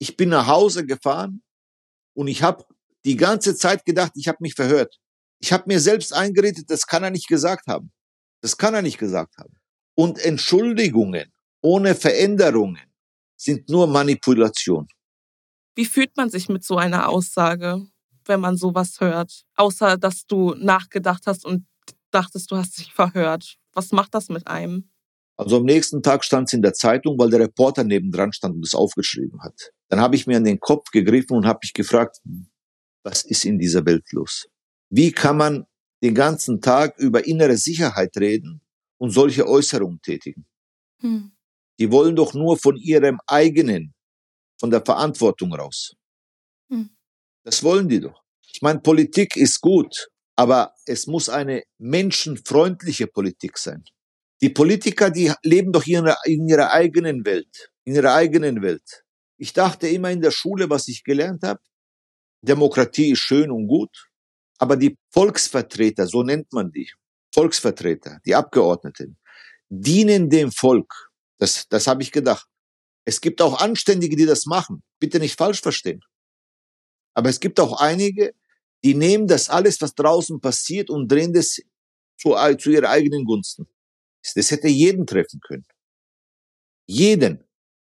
Ich 0.00 0.16
bin 0.16 0.28
nach 0.28 0.46
Hause 0.46 0.86
gefahren 0.86 1.42
und 2.14 2.28
ich 2.28 2.42
habe 2.42 2.64
die 3.04 3.16
ganze 3.16 3.56
Zeit 3.56 3.84
gedacht, 3.84 4.12
ich 4.14 4.28
habe 4.28 4.38
mich 4.40 4.54
verhört. 4.54 5.00
Ich 5.40 5.52
habe 5.52 5.64
mir 5.66 5.80
selbst 5.80 6.12
eingeredet, 6.12 6.70
das 6.70 6.86
kann 6.86 7.04
er 7.04 7.10
nicht 7.10 7.28
gesagt 7.28 7.66
haben. 7.66 7.92
Das 8.40 8.56
kann 8.56 8.74
er 8.74 8.82
nicht 8.82 8.98
gesagt 8.98 9.36
haben. 9.38 9.54
Und 9.94 10.18
Entschuldigungen 10.18 11.32
ohne 11.60 11.94
Veränderungen 11.94 12.78
sind 13.36 13.68
nur 13.68 13.86
Manipulation. 13.86 14.86
Wie 15.74 15.84
fühlt 15.84 16.16
man 16.16 16.30
sich 16.30 16.48
mit 16.48 16.64
so 16.64 16.76
einer 16.76 17.08
Aussage, 17.08 17.86
wenn 18.24 18.40
man 18.40 18.56
sowas 18.56 19.00
hört? 19.00 19.44
Außer, 19.54 19.96
dass 19.96 20.26
du 20.26 20.54
nachgedacht 20.54 21.24
hast 21.26 21.44
und 21.44 21.66
dachtest, 22.10 22.50
du 22.50 22.56
hast 22.56 22.78
dich 22.78 22.92
verhört. 22.92 23.56
Was 23.72 23.92
macht 23.92 24.14
das 24.14 24.28
mit 24.28 24.46
einem? 24.46 24.90
Also 25.36 25.58
am 25.58 25.64
nächsten 25.64 26.02
Tag 26.02 26.24
stand 26.24 26.48
es 26.48 26.52
in 26.52 26.62
der 26.62 26.74
Zeitung, 26.74 27.16
weil 27.16 27.30
der 27.30 27.40
Reporter 27.40 27.84
nebendran 27.84 28.32
stand 28.32 28.56
und 28.56 28.66
es 28.66 28.74
aufgeschrieben 28.74 29.40
hat. 29.42 29.72
Dann 29.88 30.00
habe 30.00 30.16
ich 30.16 30.26
mir 30.26 30.36
an 30.36 30.44
den 30.44 30.58
Kopf 30.58 30.90
gegriffen 30.90 31.36
und 31.36 31.46
habe 31.46 31.60
mich 31.62 31.74
gefragt, 31.74 32.18
was 33.04 33.24
ist 33.24 33.44
in 33.44 33.58
dieser 33.58 33.86
Welt 33.86 34.10
los? 34.10 34.48
Wie 34.90 35.12
kann 35.12 35.36
man 35.36 35.66
den 36.02 36.14
ganzen 36.14 36.60
Tag 36.60 36.98
über 36.98 37.26
innere 37.26 37.56
Sicherheit 37.56 38.16
reden 38.16 38.60
und 38.98 39.10
solche 39.10 39.46
Äußerungen 39.46 40.00
tätigen? 40.00 40.46
Hm. 41.00 41.32
Die 41.78 41.90
wollen 41.90 42.16
doch 42.16 42.34
nur 42.34 42.58
von 42.58 42.76
ihrem 42.76 43.20
eigenen, 43.26 43.94
von 44.58 44.70
der 44.70 44.84
Verantwortung 44.84 45.54
raus. 45.54 45.94
Hm. 46.70 46.90
Das 47.44 47.62
wollen 47.62 47.88
die 47.88 48.00
doch. 48.00 48.22
Ich 48.52 48.62
meine, 48.62 48.80
Politik 48.80 49.36
ist 49.36 49.60
gut, 49.60 50.08
aber 50.36 50.74
es 50.86 51.06
muss 51.06 51.28
eine 51.28 51.62
menschenfreundliche 51.78 53.06
Politik 53.06 53.58
sein. 53.58 53.84
Die 54.40 54.50
Politiker, 54.50 55.10
die 55.10 55.32
leben 55.42 55.72
doch 55.72 55.86
in 55.86 56.04
ihrer, 56.04 56.16
in 56.24 56.48
ihrer 56.48 56.72
eigenen 56.72 57.24
Welt, 57.24 57.70
in 57.84 57.94
ihrer 57.94 58.14
eigenen 58.14 58.62
Welt. 58.62 59.04
Ich 59.36 59.52
dachte 59.52 59.88
immer 59.88 60.10
in 60.10 60.20
der 60.20 60.30
Schule, 60.30 60.70
was 60.70 60.88
ich 60.88 61.04
gelernt 61.04 61.42
habe, 61.42 61.60
Demokratie 62.42 63.12
ist 63.12 63.20
schön 63.20 63.50
und 63.50 63.66
gut, 63.66 64.07
aber 64.58 64.76
die 64.76 64.98
Volksvertreter, 65.10 66.06
so 66.06 66.22
nennt 66.22 66.52
man 66.52 66.70
die, 66.70 66.90
Volksvertreter, 67.32 68.20
die 68.24 68.34
Abgeordneten, 68.34 69.18
dienen 69.68 70.28
dem 70.28 70.50
Volk. 70.50 71.10
Das, 71.38 71.68
das 71.68 71.86
habe 71.86 72.02
ich 72.02 72.10
gedacht. 72.12 72.48
Es 73.04 73.20
gibt 73.20 73.40
auch 73.40 73.60
Anständige, 73.60 74.16
die 74.16 74.26
das 74.26 74.46
machen. 74.46 74.82
Bitte 74.98 75.18
nicht 75.20 75.38
falsch 75.38 75.60
verstehen. 75.60 76.02
Aber 77.14 77.28
es 77.30 77.40
gibt 77.40 77.60
auch 77.60 77.80
einige, 77.80 78.34
die 78.84 78.94
nehmen 78.94 79.26
das 79.26 79.48
alles, 79.48 79.80
was 79.80 79.94
draußen 79.94 80.40
passiert, 80.40 80.90
und 80.90 81.10
drehen 81.10 81.32
das 81.32 81.60
zu, 82.16 82.34
zu 82.58 82.70
ihrer 82.70 82.90
eigenen 82.90 83.24
Gunsten. 83.24 83.66
Das 84.34 84.50
hätte 84.50 84.68
jeden 84.68 85.06
treffen 85.06 85.40
können. 85.40 85.66
Jeden. 86.86 87.44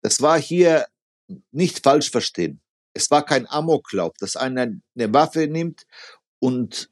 Das 0.03 0.21
war 0.21 0.41
hier 0.41 0.87
nicht 1.51 1.83
falsch 1.83 2.11
verstehen. 2.11 2.61
Es 2.93 3.11
war 3.11 3.25
kein 3.25 3.47
Amoklauf, 3.47 4.15
dass 4.19 4.37
einer 4.37 4.63
eine 4.63 5.13
Waffe 5.13 5.47
nimmt 5.47 5.87
und 6.47 6.89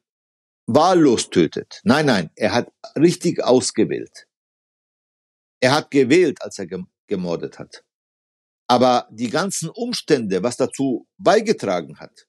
wahllos 0.66 1.30
tötet. 1.30 1.80
Nein, 1.84 2.06
nein, 2.06 2.30
er 2.34 2.52
hat 2.52 2.72
richtig 2.96 3.42
ausgewählt. 3.44 4.26
Er 5.60 5.72
hat 5.76 5.90
gewählt, 5.90 6.42
als 6.42 6.58
er 6.58 6.66
gem- 6.66 6.88
gemordet 7.06 7.58
hat. 7.60 7.84
Aber 8.66 9.06
die 9.10 9.30
ganzen 9.30 9.68
Umstände, 9.68 10.42
was 10.42 10.56
dazu 10.56 11.06
beigetragen 11.18 11.98
hat, 12.00 12.26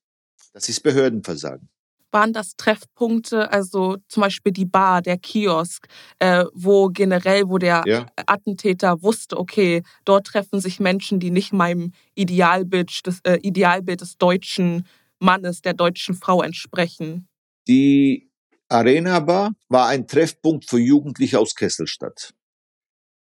das 0.54 0.70
ist 0.70 0.84
Behördenversagen. 0.84 1.68
Waren 2.12 2.32
das 2.34 2.56
Treffpunkte, 2.56 3.52
also 3.52 3.98
zum 4.08 4.22
Beispiel 4.22 4.52
die 4.54 4.66
Bar, 4.66 5.02
der 5.02 5.18
Kiosk, 5.18 5.88
äh, 6.20 6.46
wo 6.54 6.90
generell, 6.90 7.50
wo 7.50 7.58
der 7.58 7.84
Ja. 7.88 8.06
Attentäter 8.28 9.02
wusste, 9.02 9.38
okay, 9.38 9.82
dort 10.06 10.28
treffen 10.28 10.62
sich 10.62 10.80
Menschen, 10.80 11.20
die 11.20 11.32
nicht 11.32 11.52
meinem 11.54 11.92
Idealbild 12.14 13.08
des, 13.08 13.20
äh, 13.24 13.40
Idealbild 13.42 14.02
des 14.02 14.18
deutschen 14.18 14.88
Mannes, 15.26 15.62
der 15.62 15.74
deutschen 15.74 16.16
Frau 16.16 16.42
entsprechen? 16.42 17.28
Die 17.68 18.32
Arena 18.70 19.20
Bar 19.20 19.54
war 19.68 19.88
ein 19.88 20.08
Treffpunkt 20.08 20.70
für 20.70 20.80
Jugendliche 20.80 21.40
aus 21.40 21.56
Kesselstadt. 21.56 22.34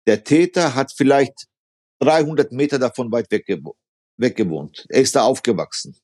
Der 0.08 0.24
Täter 0.24 0.74
hat 0.76 0.92
vielleicht 0.96 1.48
300 2.00 2.52
Meter 2.52 2.80
davon 2.80 3.12
weit 3.12 3.30
weg, 3.32 3.46
weg 4.18 4.36
gewohnt. 4.36 4.86
Er 4.90 5.02
ist 5.02 5.16
da 5.16 5.24
aufgewachsen. 5.24 5.96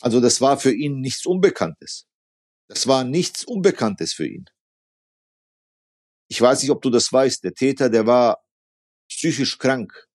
Also 0.00 0.20
das 0.20 0.40
war 0.40 0.58
für 0.58 0.74
ihn 0.74 1.00
nichts 1.00 1.24
Unbekanntes. 1.24 2.06
Das 2.68 2.86
war 2.86 3.04
nichts 3.04 3.44
Unbekanntes 3.44 4.12
für 4.12 4.26
ihn. 4.26 4.44
Ich 6.28 6.40
weiß 6.40 6.62
nicht, 6.62 6.70
ob 6.70 6.82
du 6.82 6.90
das 6.90 7.12
weißt. 7.12 7.44
Der 7.44 7.54
Täter, 7.54 7.88
der 7.88 8.06
war 8.06 8.44
psychisch 9.08 9.58
krank. 9.58 10.08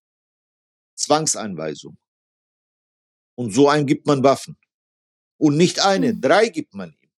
Zwangseinweisung. 0.96 1.98
Und 3.36 3.54
so 3.54 3.70
einen 3.70 3.86
gibt 3.86 4.06
man 4.06 4.22
Waffen. 4.22 4.59
Und 5.40 5.58
nicht 5.58 5.80
eine, 5.84 6.14
Mhm. 6.14 6.22
drei 6.22 6.50
gibt 6.50 6.76
man 6.76 6.90
ihm. 6.90 7.10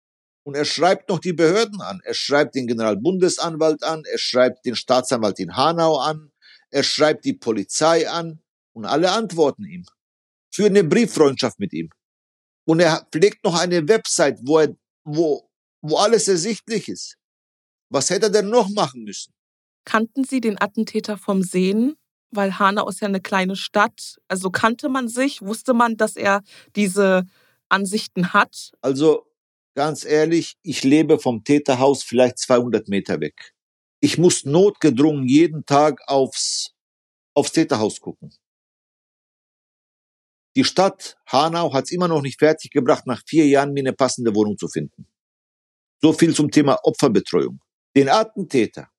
Und 0.43 0.55
er 0.55 0.65
schreibt 0.65 1.09
noch 1.09 1.19
die 1.19 1.33
Behörden 1.33 1.81
an. 1.81 2.01
Er 2.03 2.13
schreibt 2.13 2.55
den 2.55 2.65
Generalbundesanwalt 2.67 3.83
an. 3.83 4.03
Er 4.05 4.17
schreibt 4.17 4.65
den 4.65 4.75
Staatsanwalt 4.75 5.39
in 5.39 5.55
Hanau 5.57 5.97
an. 5.97 6.31
Er 6.69 6.83
schreibt 6.83 7.25
die 7.25 7.33
Polizei 7.33 8.09
an. 8.09 8.39
Und 8.73 8.85
alle 8.85 9.11
antworten 9.11 9.65
ihm. 9.65 9.85
Für 10.53 10.65
eine 10.67 10.83
Brieffreundschaft 10.83 11.59
mit 11.59 11.73
ihm. 11.73 11.89
Und 12.65 12.79
er 12.79 13.07
pflegt 13.11 13.43
noch 13.43 13.59
eine 13.59 13.87
Website, 13.87 14.39
wo 14.43 14.59
er, 14.59 14.75
wo, 15.03 15.49
wo 15.81 15.97
alles 15.97 16.27
ersichtlich 16.27 16.87
ist. 16.87 17.17
Was 17.89 18.09
hätte 18.09 18.27
er 18.27 18.31
denn 18.31 18.49
noch 18.49 18.69
machen 18.69 19.03
müssen? 19.03 19.33
Kannten 19.85 20.23
Sie 20.23 20.41
den 20.41 20.61
Attentäter 20.61 21.17
vom 21.17 21.41
Sehen? 21.43 21.95
Weil 22.31 22.57
Hanau 22.59 22.87
ist 22.87 23.01
ja 23.01 23.07
eine 23.07 23.19
kleine 23.19 23.55
Stadt. 23.55 24.19
Also 24.27 24.49
kannte 24.51 24.89
man 24.89 25.07
sich? 25.09 25.41
Wusste 25.41 25.73
man, 25.73 25.97
dass 25.97 26.15
er 26.15 26.41
diese 26.75 27.25
Ansichten 27.71 28.33
hat? 28.33 28.71
Also 28.81 29.25
ganz 29.75 30.05
ehrlich, 30.05 30.57
ich 30.61 30.83
lebe 30.83 31.19
vom 31.19 31.43
Täterhaus 31.43 32.03
vielleicht 32.03 32.37
200 32.39 32.87
Meter 32.87 33.19
weg. 33.19 33.53
Ich 33.99 34.17
muss 34.17 34.45
notgedrungen 34.45 35.27
jeden 35.27 35.65
Tag 35.65 36.01
aufs, 36.07 36.73
aufs 37.33 37.51
Täterhaus 37.51 37.99
gucken. 37.99 38.33
Die 40.55 40.63
Stadt 40.65 41.17
Hanau 41.27 41.73
hat 41.73 41.85
es 41.85 41.91
immer 41.91 42.07
noch 42.07 42.21
nicht 42.21 42.39
fertiggebracht, 42.39 43.07
nach 43.07 43.21
vier 43.25 43.47
Jahren 43.47 43.71
mir 43.71 43.81
eine 43.81 43.93
passende 43.93 44.35
Wohnung 44.35 44.57
zu 44.57 44.67
finden. 44.67 45.07
So 46.01 46.11
viel 46.13 46.35
zum 46.35 46.51
Thema 46.51 46.77
Opferbetreuung. 46.83 47.59
Den 47.95 48.09
Attentäter. 48.09 48.89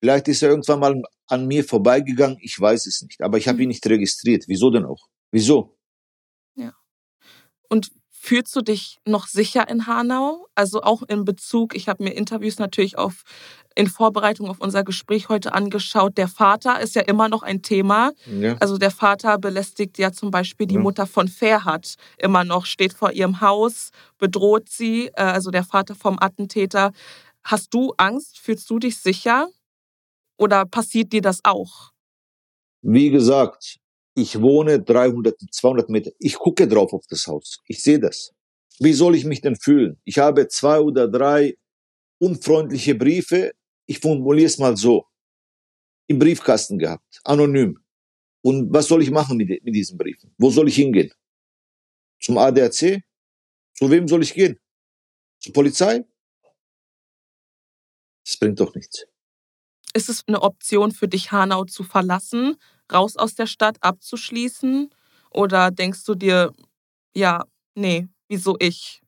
Vielleicht 0.00 0.28
ist 0.28 0.42
er 0.42 0.50
irgendwann 0.50 0.80
mal 0.80 1.02
an 1.26 1.46
mir 1.46 1.64
vorbeigegangen, 1.64 2.38
ich 2.40 2.58
weiß 2.58 2.86
es 2.86 3.02
nicht. 3.02 3.20
Aber 3.22 3.38
ich 3.38 3.48
habe 3.48 3.62
ihn 3.62 3.68
nicht 3.68 3.86
registriert. 3.86 4.44
Wieso 4.48 4.70
denn 4.70 4.84
auch? 4.84 5.08
Wieso? 5.30 5.73
Und 7.74 7.90
fühlst 8.08 8.54
du 8.54 8.60
dich 8.60 9.00
noch 9.04 9.26
sicher 9.26 9.68
in 9.68 9.88
Hanau? 9.88 10.46
Also 10.54 10.82
auch 10.82 11.02
in 11.02 11.24
Bezug, 11.24 11.74
ich 11.74 11.88
habe 11.88 12.04
mir 12.04 12.12
Interviews 12.12 12.60
natürlich 12.60 12.96
auf, 12.96 13.24
in 13.74 13.88
Vorbereitung 13.88 14.48
auf 14.48 14.60
unser 14.60 14.84
Gespräch 14.84 15.28
heute 15.28 15.54
angeschaut. 15.54 16.16
Der 16.16 16.28
Vater 16.28 16.80
ist 16.80 16.94
ja 16.94 17.02
immer 17.02 17.28
noch 17.28 17.42
ein 17.42 17.62
Thema. 17.62 18.12
Ja. 18.26 18.56
Also 18.60 18.78
der 18.78 18.92
Vater 18.92 19.38
belästigt 19.38 19.98
ja 19.98 20.12
zum 20.12 20.30
Beispiel 20.30 20.68
die 20.68 20.76
Ja. 20.76 20.82
Mutter 20.82 21.08
von 21.08 21.26
Ferhat 21.26 21.96
immer 22.16 22.44
noch, 22.44 22.64
steht 22.64 22.92
vor 22.92 23.10
ihrem 23.10 23.40
Haus, 23.40 23.90
bedroht 24.18 24.68
sie, 24.68 25.08
äh, 25.16 25.22
also 25.22 25.50
der 25.50 25.64
Vater 25.64 25.96
vom 25.96 26.16
Attentäter. 26.20 26.92
Hast 27.42 27.74
du 27.74 27.92
Angst? 27.96 28.38
Fühlst 28.38 28.70
du 28.70 28.78
dich 28.78 28.98
sicher? 28.98 29.48
Oder 30.36 30.64
passiert 30.64 31.12
dir 31.12 31.22
das 31.22 31.40
auch? 31.42 31.90
Wie 32.82 33.10
gesagt, 33.10 33.80
ich 34.14 34.40
wohne 34.40 34.80
300, 34.80 35.36
200 35.50 35.88
Meter. 35.90 36.12
Ich 36.18 36.34
gucke 36.34 36.66
drauf 36.68 36.92
auf 36.92 37.06
das 37.08 37.26
Haus. 37.26 37.60
Ich 37.66 37.82
sehe 37.82 37.98
das. 37.98 38.32
Wie 38.78 38.92
soll 38.92 39.14
ich 39.14 39.24
mich 39.24 39.40
denn 39.40 39.56
fühlen? 39.56 40.00
Ich 40.04 40.18
habe 40.18 40.48
zwei 40.48 40.80
oder 40.80 41.08
drei 41.08 41.56
unfreundliche 42.18 42.94
Briefe. 42.94 43.52
Ich 43.86 43.98
formuliere 43.98 44.46
es 44.46 44.58
mal 44.58 44.76
so. 44.76 45.06
Im 46.06 46.18
Briefkasten 46.18 46.78
gehabt. 46.78 47.20
Anonym. 47.24 47.78
Und 48.42 48.72
was 48.72 48.88
soll 48.88 49.02
ich 49.02 49.10
machen 49.10 49.36
mit, 49.36 49.48
mit 49.48 49.74
diesen 49.74 49.96
Briefen? 49.96 50.34
Wo 50.38 50.50
soll 50.50 50.68
ich 50.68 50.76
hingehen? 50.76 51.12
Zum 52.20 52.38
ADAC? 52.38 53.02
Zu 53.74 53.90
wem 53.90 54.06
soll 54.06 54.22
ich 54.22 54.34
gehen? 54.34 54.58
Zur 55.40 55.52
Polizei? 55.52 56.04
Das 58.24 58.36
bringt 58.36 58.60
doch 58.60 58.74
nichts. 58.74 59.06
Ist 59.92 60.08
es 60.08 60.24
eine 60.26 60.42
Option 60.42 60.92
für 60.92 61.08
dich, 61.08 61.32
Hanau 61.32 61.64
zu 61.64 61.84
verlassen, 61.84 62.56
raus 62.92 63.16
aus 63.16 63.34
der 63.34 63.46
Stadt 63.46 63.76
abzuschließen? 63.80 64.90
Oder 65.30 65.70
denkst 65.70 66.04
du 66.04 66.14
dir, 66.14 66.52
ja, 67.14 67.44
nee, 67.74 68.08
wieso 68.28 68.56
ich? 68.60 69.02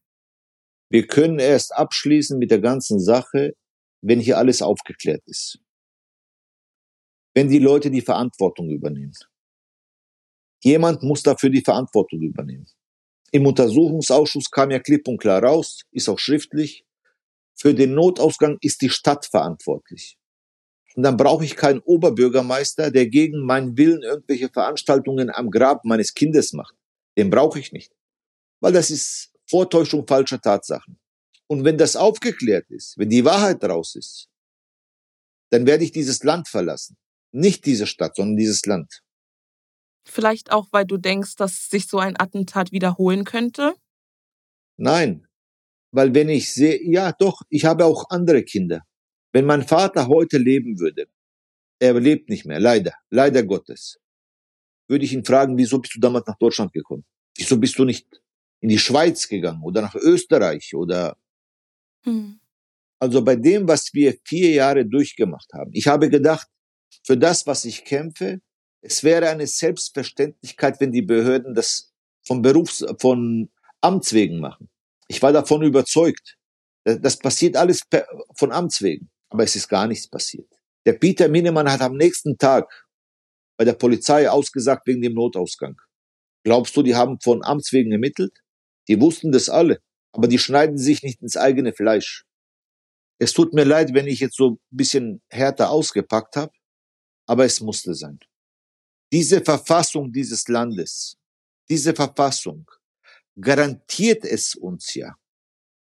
Wir 0.88 1.06
können 1.06 1.38
erst 1.38 1.74
abschließen 1.74 2.38
mit 2.38 2.50
der 2.50 2.60
ganzen 2.60 3.00
Sache, 3.00 3.54
wenn 4.02 4.20
hier 4.20 4.38
alles 4.38 4.62
aufgeklärt 4.62 5.22
ist. 5.26 5.58
Wenn 7.34 7.48
die 7.48 7.58
Leute 7.58 7.90
die 7.90 8.02
Verantwortung 8.02 8.70
übernehmen. 8.70 9.14
Jemand 10.62 11.02
muss 11.02 11.22
dafür 11.22 11.50
die 11.50 11.62
Verantwortung 11.62 12.20
übernehmen. 12.22 12.66
Im 13.32 13.46
Untersuchungsausschuss 13.46 14.50
kam 14.50 14.70
ja 14.70 14.78
klipp 14.78 15.06
und 15.08 15.18
klar 15.18 15.42
raus, 15.42 15.82
ist 15.90 16.08
auch 16.08 16.18
schriftlich, 16.18 16.84
für 17.54 17.74
den 17.74 17.94
Notausgang 17.94 18.58
ist 18.60 18.82
die 18.82 18.90
Stadt 18.90 19.26
verantwortlich. 19.26 20.18
Und 20.96 21.02
dann 21.02 21.18
brauche 21.18 21.44
ich 21.44 21.56
keinen 21.56 21.80
Oberbürgermeister, 21.80 22.90
der 22.90 23.06
gegen 23.06 23.44
meinen 23.44 23.76
Willen 23.76 24.02
irgendwelche 24.02 24.48
Veranstaltungen 24.48 25.30
am 25.30 25.50
Grab 25.50 25.84
meines 25.84 26.14
Kindes 26.14 26.54
macht. 26.54 26.74
Den 27.18 27.28
brauche 27.28 27.60
ich 27.60 27.70
nicht. 27.70 27.92
Weil 28.60 28.72
das 28.72 28.90
ist 28.90 29.30
Vortäuschung 29.46 30.06
falscher 30.06 30.40
Tatsachen. 30.40 30.98
Und 31.48 31.64
wenn 31.64 31.76
das 31.76 31.96
aufgeklärt 31.96 32.70
ist, 32.70 32.96
wenn 32.96 33.10
die 33.10 33.26
Wahrheit 33.26 33.62
raus 33.62 33.94
ist, 33.94 34.30
dann 35.50 35.66
werde 35.66 35.84
ich 35.84 35.92
dieses 35.92 36.24
Land 36.24 36.48
verlassen. 36.48 36.96
Nicht 37.30 37.66
diese 37.66 37.86
Stadt, 37.86 38.16
sondern 38.16 38.36
dieses 38.38 38.64
Land. 38.64 39.02
Vielleicht 40.08 40.50
auch, 40.50 40.68
weil 40.70 40.86
du 40.86 40.96
denkst, 40.96 41.36
dass 41.36 41.68
sich 41.68 41.86
so 41.88 41.98
ein 41.98 42.18
Attentat 42.18 42.72
wiederholen 42.72 43.24
könnte? 43.24 43.74
Nein, 44.78 45.26
weil 45.92 46.14
wenn 46.14 46.30
ich 46.30 46.52
sehe, 46.54 46.82
ja 46.82 47.12
doch, 47.12 47.42
ich 47.50 47.66
habe 47.66 47.84
auch 47.84 48.08
andere 48.08 48.42
Kinder. 48.42 48.82
Wenn 49.36 49.44
mein 49.44 49.68
Vater 49.68 50.08
heute 50.08 50.38
leben 50.38 50.80
würde, 50.80 51.08
er 51.78 51.92
lebt 52.00 52.30
nicht 52.30 52.46
mehr, 52.46 52.58
leider, 52.58 52.94
leider 53.10 53.42
Gottes, 53.42 54.00
würde 54.88 55.04
ich 55.04 55.12
ihn 55.12 55.26
fragen, 55.26 55.58
wieso 55.58 55.78
bist 55.78 55.94
du 55.94 56.00
damals 56.00 56.26
nach 56.26 56.38
Deutschland 56.38 56.72
gekommen? 56.72 57.04
Wieso 57.36 57.58
bist 57.58 57.78
du 57.78 57.84
nicht 57.84 58.06
in 58.60 58.70
die 58.70 58.78
Schweiz 58.78 59.28
gegangen 59.28 59.62
oder 59.62 59.82
nach 59.82 59.94
Österreich 59.94 60.74
oder 60.74 61.18
Hm. 62.04 62.40
Also 62.98 63.22
bei 63.22 63.36
dem, 63.36 63.68
was 63.68 63.92
wir 63.92 64.16
vier 64.24 64.52
Jahre 64.52 64.86
durchgemacht 64.86 65.52
haben. 65.52 65.70
Ich 65.74 65.86
habe 65.86 66.08
gedacht, 66.08 66.48
für 67.04 67.18
das, 67.18 67.46
was 67.46 67.66
ich 67.66 67.84
kämpfe, 67.84 68.40
es 68.80 69.04
wäre 69.04 69.28
eine 69.28 69.46
Selbstverständlichkeit, 69.46 70.80
wenn 70.80 70.92
die 70.92 71.02
Behörden 71.02 71.54
das 71.54 71.92
von 72.26 72.40
Berufs-, 72.40 72.86
von 72.98 73.50
Amts 73.82 74.14
wegen 74.14 74.40
machen. 74.40 74.70
Ich 75.08 75.20
war 75.20 75.34
davon 75.34 75.62
überzeugt. 75.62 76.38
Das 76.84 77.02
das 77.02 77.18
passiert 77.18 77.54
alles 77.56 77.82
von 78.34 78.50
Amts 78.50 78.80
wegen. 78.80 79.10
Aber 79.28 79.44
es 79.44 79.56
ist 79.56 79.68
gar 79.68 79.86
nichts 79.86 80.08
passiert. 80.08 80.48
Der 80.84 80.92
Peter 80.92 81.28
Minemann 81.28 81.70
hat 81.70 81.80
am 81.80 81.96
nächsten 81.96 82.38
Tag 82.38 82.86
bei 83.56 83.64
der 83.64 83.72
Polizei 83.72 84.30
ausgesagt 84.30 84.86
wegen 84.86 85.02
dem 85.02 85.14
Notausgang. 85.14 85.80
Glaubst 86.44 86.76
du, 86.76 86.82
die 86.82 86.94
haben 86.94 87.18
von 87.20 87.44
Amts 87.44 87.72
wegen 87.72 87.90
ermittelt? 87.90 88.32
Die 88.88 89.00
wussten 89.00 89.32
das 89.32 89.48
alle. 89.48 89.80
Aber 90.12 90.28
die 90.28 90.38
schneiden 90.38 90.78
sich 90.78 91.02
nicht 91.02 91.20
ins 91.22 91.36
eigene 91.36 91.72
Fleisch. 91.72 92.24
Es 93.18 93.32
tut 93.32 93.52
mir 93.52 93.64
leid, 93.64 93.94
wenn 93.94 94.06
ich 94.06 94.20
jetzt 94.20 94.36
so 94.36 94.50
ein 94.50 94.58
bisschen 94.70 95.22
härter 95.28 95.70
ausgepackt 95.70 96.36
habe, 96.36 96.52
aber 97.26 97.44
es 97.44 97.60
musste 97.60 97.94
sein. 97.94 98.18
Diese 99.12 99.40
Verfassung 99.42 100.12
dieses 100.12 100.48
Landes, 100.48 101.16
diese 101.68 101.94
Verfassung 101.94 102.70
garantiert 103.40 104.24
es 104.24 104.54
uns 104.54 104.94
ja. 104.94 105.16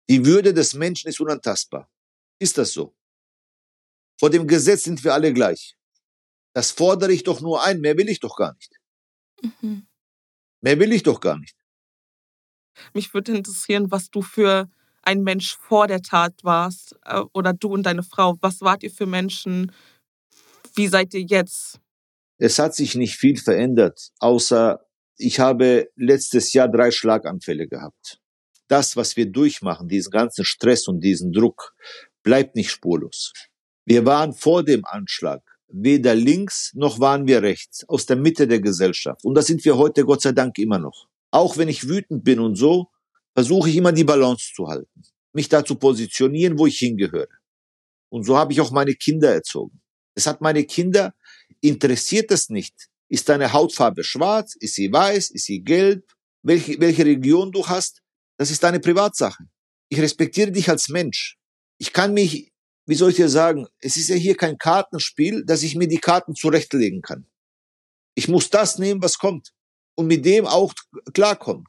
Die 0.10 0.26
Würde 0.26 0.54
des 0.54 0.74
Menschen 0.74 1.10
ist 1.10 1.20
unantastbar. 1.20 1.90
Ist 2.40 2.58
das 2.58 2.72
so? 2.72 2.96
Vor 4.20 4.30
dem 4.30 4.48
Gesetz 4.48 4.84
sind 4.84 5.04
wir 5.04 5.14
alle 5.14 5.34
gleich. 5.34 5.76
Das 6.54 6.72
fordere 6.72 7.12
ich 7.12 7.24
doch 7.24 7.42
nur 7.42 7.64
ein, 7.64 7.82
mehr 7.82 7.98
will 7.98 8.10
ich 8.10 8.20
doch 8.20 8.38
gar 8.38 8.54
nicht. 8.54 8.72
Mhm. 9.42 9.88
Mehr 10.62 10.80
will 10.80 10.94
ich 10.94 11.04
doch 11.04 11.20
gar 11.20 11.38
nicht. 11.38 11.56
Mich 12.94 13.14
würde 13.14 13.36
interessieren, 13.36 13.92
was 13.92 14.10
du 14.10 14.22
für 14.22 14.70
ein 15.02 15.24
Mensch 15.24 15.56
vor 15.56 15.88
der 15.88 16.02
Tat 16.02 16.44
warst. 16.44 16.96
äh, 17.06 17.22
Oder 17.34 17.54
du 17.54 17.70
und 17.70 17.84
deine 17.84 18.04
Frau. 18.04 18.36
Was 18.42 18.62
wart 18.62 18.84
ihr 18.84 18.92
für 18.92 19.06
Menschen? 19.06 19.72
Wie 20.76 20.88
seid 20.88 21.14
ihr 21.14 21.22
jetzt? 21.22 21.80
Es 22.38 22.60
hat 22.60 22.76
sich 22.76 22.96
nicht 22.96 23.16
viel 23.16 23.38
verändert, 23.38 24.12
außer 24.20 24.86
ich 25.18 25.40
habe 25.40 25.90
letztes 25.96 26.52
Jahr 26.52 26.68
drei 26.68 26.92
Schlaganfälle 26.92 27.68
gehabt. 27.68 28.20
Das, 28.68 28.98
was 28.98 29.16
wir 29.16 29.32
durchmachen, 29.32 29.88
diesen 29.88 30.12
ganzen 30.12 30.44
Stress 30.44 30.88
und 30.88 31.00
diesen 31.00 31.32
Druck, 31.32 31.74
bleibt 32.24 32.56
nicht 32.56 32.72
spurlos. 32.72 33.32
Wir 33.86 34.06
waren 34.06 34.34
vor 34.34 34.64
dem 34.64 34.84
Anschlag 34.86 35.42
weder 35.68 36.16
links 36.16 36.72
noch 36.74 37.00
waren 37.00 37.28
wir 37.28 37.42
rechts, 37.42 37.84
aus 37.90 38.06
der 38.06 38.16
Mitte 38.16 38.48
der 38.48 38.62
Gesellschaft. 38.62 39.24
Und 39.26 39.36
das 39.36 39.48
sind 39.48 39.66
wir 39.66 39.78
heute 39.78 40.06
Gott 40.06 40.22
sei 40.22 40.32
Dank 40.32 40.58
immer 40.58 40.80
noch. 40.80 41.08
Auch 41.32 41.58
wenn 41.58 41.68
ich 41.68 41.90
wütend 41.90 42.24
bin 42.24 42.40
und 42.40 42.56
so, 42.56 42.88
versuche 43.34 43.70
ich 43.70 43.76
immer 43.76 43.92
die 43.92 44.04
Balance 44.04 44.54
zu 44.56 44.68
halten, 44.68 45.02
mich 45.34 45.50
da 45.50 45.66
zu 45.66 45.76
positionieren, 45.76 46.58
wo 46.58 46.68
ich 46.68 46.78
hingehöre. 46.78 47.28
Und 48.10 48.24
so 48.24 48.38
habe 48.38 48.54
ich 48.54 48.62
auch 48.62 48.72
meine 48.72 48.94
Kinder 48.94 49.34
erzogen. 49.34 49.82
Es 50.14 50.28
hat 50.28 50.40
meine 50.40 50.64
Kinder 50.64 51.14
interessiert 51.60 52.32
es 52.32 52.50
nicht. 52.50 52.90
Ist 53.10 53.28
deine 53.28 53.52
Hautfarbe 53.52 54.04
schwarz? 54.04 54.56
Ist 54.56 54.76
sie 54.76 54.92
weiß? 54.92 55.32
Ist 55.32 55.46
sie 55.46 55.62
gelb? 55.62 56.16
welche, 56.46 56.80
welche 56.80 57.06
Region 57.06 57.52
du 57.52 57.68
hast, 57.68 58.02
das 58.38 58.52
ist 58.52 58.64
deine 58.64 58.80
Privatsache. 58.80 59.44
Ich 59.90 60.00
respektiere 60.00 60.52
dich 60.52 60.70
als 60.70 60.90
Mensch. 60.90 61.38
Ich 61.78 61.92
kann 61.92 62.14
mich, 62.14 62.52
wie 62.86 62.96
soll 62.96 63.10
ich 63.10 63.16
dir 63.16 63.30
sagen, 63.30 63.68
es 63.80 63.98
ist 63.98 64.10
ja 64.10 64.16
hier 64.16 64.38
kein 64.38 64.58
Kartenspiel, 64.58 65.44
dass 65.46 65.64
ich 65.64 65.76
mir 65.76 65.88
die 65.88 65.98
Karten 65.98 66.36
zurechtlegen 66.36 67.02
kann. 67.02 67.28
Ich 68.16 68.28
muss 68.28 68.50
das 68.50 68.78
nehmen, 68.78 69.02
was 69.02 69.18
kommt 69.18 69.52
und 69.96 70.08
mit 70.08 70.26
dem 70.26 70.46
auch 70.46 70.74
klarkommen. 71.14 71.66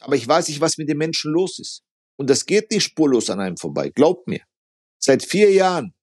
Aber 0.00 0.16
ich 0.16 0.26
weiß 0.26 0.48
nicht, 0.48 0.60
was 0.60 0.78
mit 0.78 0.88
den 0.88 0.98
Menschen 0.98 1.32
los 1.32 1.58
ist. 1.58 1.82
Und 2.16 2.30
das 2.30 2.46
geht 2.46 2.70
nicht 2.70 2.84
spurlos 2.84 3.30
an 3.30 3.40
einem 3.40 3.56
vorbei. 3.56 3.90
Glaubt 3.90 4.28
mir. 4.28 4.42
Seit 4.98 5.24
vier 5.24 5.50
Jahren 5.50 5.94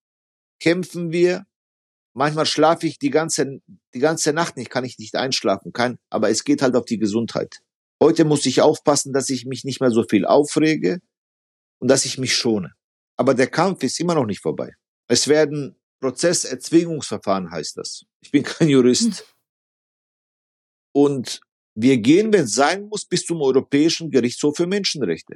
kämpfen 0.60 1.12
wir. 1.12 1.46
Manchmal 2.14 2.46
schlafe 2.46 2.88
ich 2.88 3.00
die 3.00 3.10
ganze, 3.10 3.62
die 3.94 4.00
ganze 4.00 4.34
Nacht 4.34 4.58
nicht, 4.58 4.70
kann 4.70 4.84
ich 4.84 5.00
nicht 5.00 5.16
einschlafen, 5.16 5.72
kann, 5.72 5.98
aber 6.10 6.30
es 6.30 6.44
geht 6.44 6.62
halt 6.62 6.76
auf 6.76 6.84
die 6.84 6.98
Gesundheit. 7.00 7.62
Heute 8.02 8.26
muss 8.26 8.46
ich 8.46 8.62
aufpassen, 8.62 9.14
dass 9.14 9.30
ich 9.30 9.46
mich 9.46 9.64
nicht 9.64 9.80
mehr 9.80 9.92
so 9.92 10.04
viel 10.04 10.26
aufrege 10.26 11.00
und 11.80 11.88
dass 11.90 12.04
ich 12.04 12.18
mich 12.18 12.36
schone. 12.36 12.74
Aber 13.22 13.36
der 13.36 13.52
Kampf 13.52 13.84
ist 13.84 14.00
immer 14.00 14.16
noch 14.16 14.26
nicht 14.26 14.42
vorbei. 14.42 14.74
Es 15.08 15.28
werden 15.28 15.80
Prozesserzwingungsverfahren 16.00 17.52
heißt 17.52 17.78
das. 17.78 18.04
Ich 18.20 18.32
bin 18.32 18.42
kein 18.52 18.68
Jurist. 18.68 19.32
Und 20.92 21.40
wir 21.76 22.00
gehen, 22.00 22.34
wenn 22.34 22.46
es 22.46 22.56
sein 22.56 22.88
muss, 22.88 23.06
bis 23.06 23.24
zum 23.24 23.40
Europäischen 23.44 24.10
Gerichtshof 24.10 24.58
für 24.58 24.66
Menschenrechte. 24.66 25.36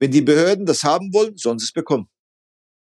Wenn 0.00 0.10
die 0.10 0.22
Behörden 0.22 0.64
das 0.64 0.84
haben 0.84 1.12
wollen, 1.12 1.36
sollen 1.36 1.58
sie 1.58 1.66
es 1.66 1.72
bekommen. 1.72 2.08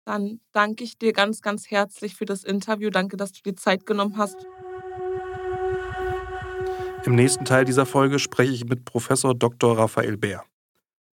Dann 0.04 0.42
danke 0.52 0.84
ich 0.84 0.98
dir 0.98 1.14
ganz, 1.14 1.42
ganz 1.42 1.72
herzlich 1.72 2.14
für 2.16 2.26
das 2.26 2.44
Interview. 2.44 2.90
Danke, 2.90 3.16
dass 3.16 3.32
du 3.32 3.42
dir 3.42 3.56
Zeit 3.56 3.86
genommen 3.86 4.18
hast. 4.18 4.46
Im 7.06 7.16
nächsten 7.16 7.46
Teil 7.46 7.64
dieser 7.64 7.86
Folge 7.86 8.20
spreche 8.20 8.52
ich 8.52 8.66
mit 8.66 8.84
Professor 8.84 9.34
Dr. 9.34 9.78
Raphael 9.78 10.18
Bär. 10.18 10.44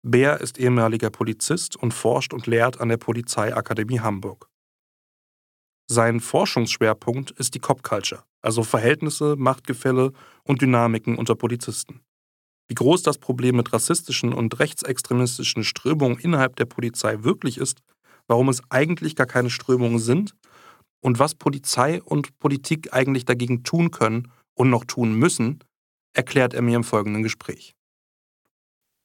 Bär 0.04 0.40
ist 0.40 0.58
ehemaliger 0.58 1.10
Polizist 1.10 1.76
und 1.76 1.94
forscht 1.94 2.34
und 2.34 2.48
lehrt 2.48 2.80
an 2.80 2.88
der 2.88 2.96
Polizeiakademie 2.96 4.00
Hamburg. 4.00 4.48
Sein 5.88 6.18
Forschungsschwerpunkt 6.18 7.30
ist 7.32 7.54
die 7.54 7.60
Cop 7.60 7.84
Culture, 7.84 8.24
also 8.40 8.64
Verhältnisse, 8.64 9.36
Machtgefälle 9.36 10.12
und 10.42 10.60
Dynamiken 10.60 11.16
unter 11.16 11.36
Polizisten. 11.36 12.00
Wie 12.68 12.74
groß 12.74 13.02
das 13.02 13.18
Problem 13.18 13.56
mit 13.56 13.72
rassistischen 13.72 14.32
und 14.32 14.58
rechtsextremistischen 14.58 15.62
Strömungen 15.62 16.18
innerhalb 16.18 16.56
der 16.56 16.64
Polizei 16.64 17.22
wirklich 17.22 17.58
ist, 17.58 17.82
warum 18.26 18.48
es 18.48 18.62
eigentlich 18.70 19.14
gar 19.14 19.26
keine 19.26 19.50
Strömungen 19.50 19.98
sind 19.98 20.34
und 21.00 21.18
was 21.18 21.34
Polizei 21.34 22.02
und 22.02 22.38
Politik 22.40 22.92
eigentlich 22.92 23.24
dagegen 23.24 23.62
tun 23.62 23.90
können 23.90 24.32
und 24.54 24.70
noch 24.70 24.84
tun 24.84 25.14
müssen, 25.14 25.62
erklärt 26.12 26.54
er 26.54 26.62
mir 26.62 26.76
im 26.76 26.84
folgenden 26.84 27.22
Gespräch. 27.22 27.74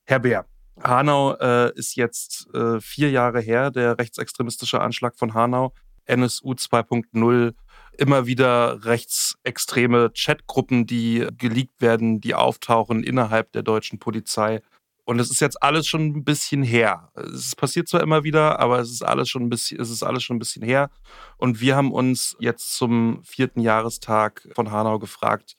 Herr 0.08 0.20
Bär, 0.20 0.48
Hanau 0.84 1.34
äh, 1.36 1.72
ist 1.76 1.96
jetzt 1.96 2.48
äh, 2.54 2.80
vier 2.80 3.10
Jahre 3.12 3.42
her, 3.42 3.72
der 3.72 3.98
rechtsextremistische 3.98 4.82
Anschlag 4.82 5.18
von 5.18 5.34
Hanau. 5.34 5.74
NSU 6.06 6.54
2.0 6.54 7.54
immer 7.98 8.28
wieder 8.28 8.86
rechtsextreme 8.86 10.12
Chatgruppen, 10.14 10.86
die 10.86 11.28
geleakt 11.38 11.82
werden, 11.82 12.22
die 12.22 12.36
auftauchen 12.36 13.04
innerhalb 13.04 13.52
der 13.52 13.64
deutschen 13.64 14.00
Polizei. 14.00 14.62
Und 15.04 15.20
es 15.20 15.32
ist 15.32 15.40
jetzt 15.40 15.64
alles 15.64 15.88
schon 15.88 16.08
ein 16.08 16.24
bisschen 16.26 16.64
her. 16.64 17.12
Es 17.16 17.56
passiert 17.56 17.88
zwar 17.88 18.02
immer 18.02 18.26
wieder, 18.26 18.60
aber 18.60 18.80
es 18.80 18.92
ist 18.92 19.04
alles 19.04 19.30
schon 19.30 19.44
ein 19.44 19.50
bisschen, 19.50 19.80
es 19.80 19.90
ist 19.90 20.04
alles 20.04 20.22
schon 20.24 20.36
ein 20.36 20.40
bisschen 20.40 20.64
her. 20.64 20.90
Und 21.38 21.62
wir 21.62 21.78
haben 21.78 21.94
uns 21.94 22.36
jetzt 22.40 22.76
zum 22.76 23.24
vierten 23.24 23.62
Jahrestag 23.62 24.48
von 24.54 24.70
Hanau 24.70 25.00
gefragt, 25.00 25.56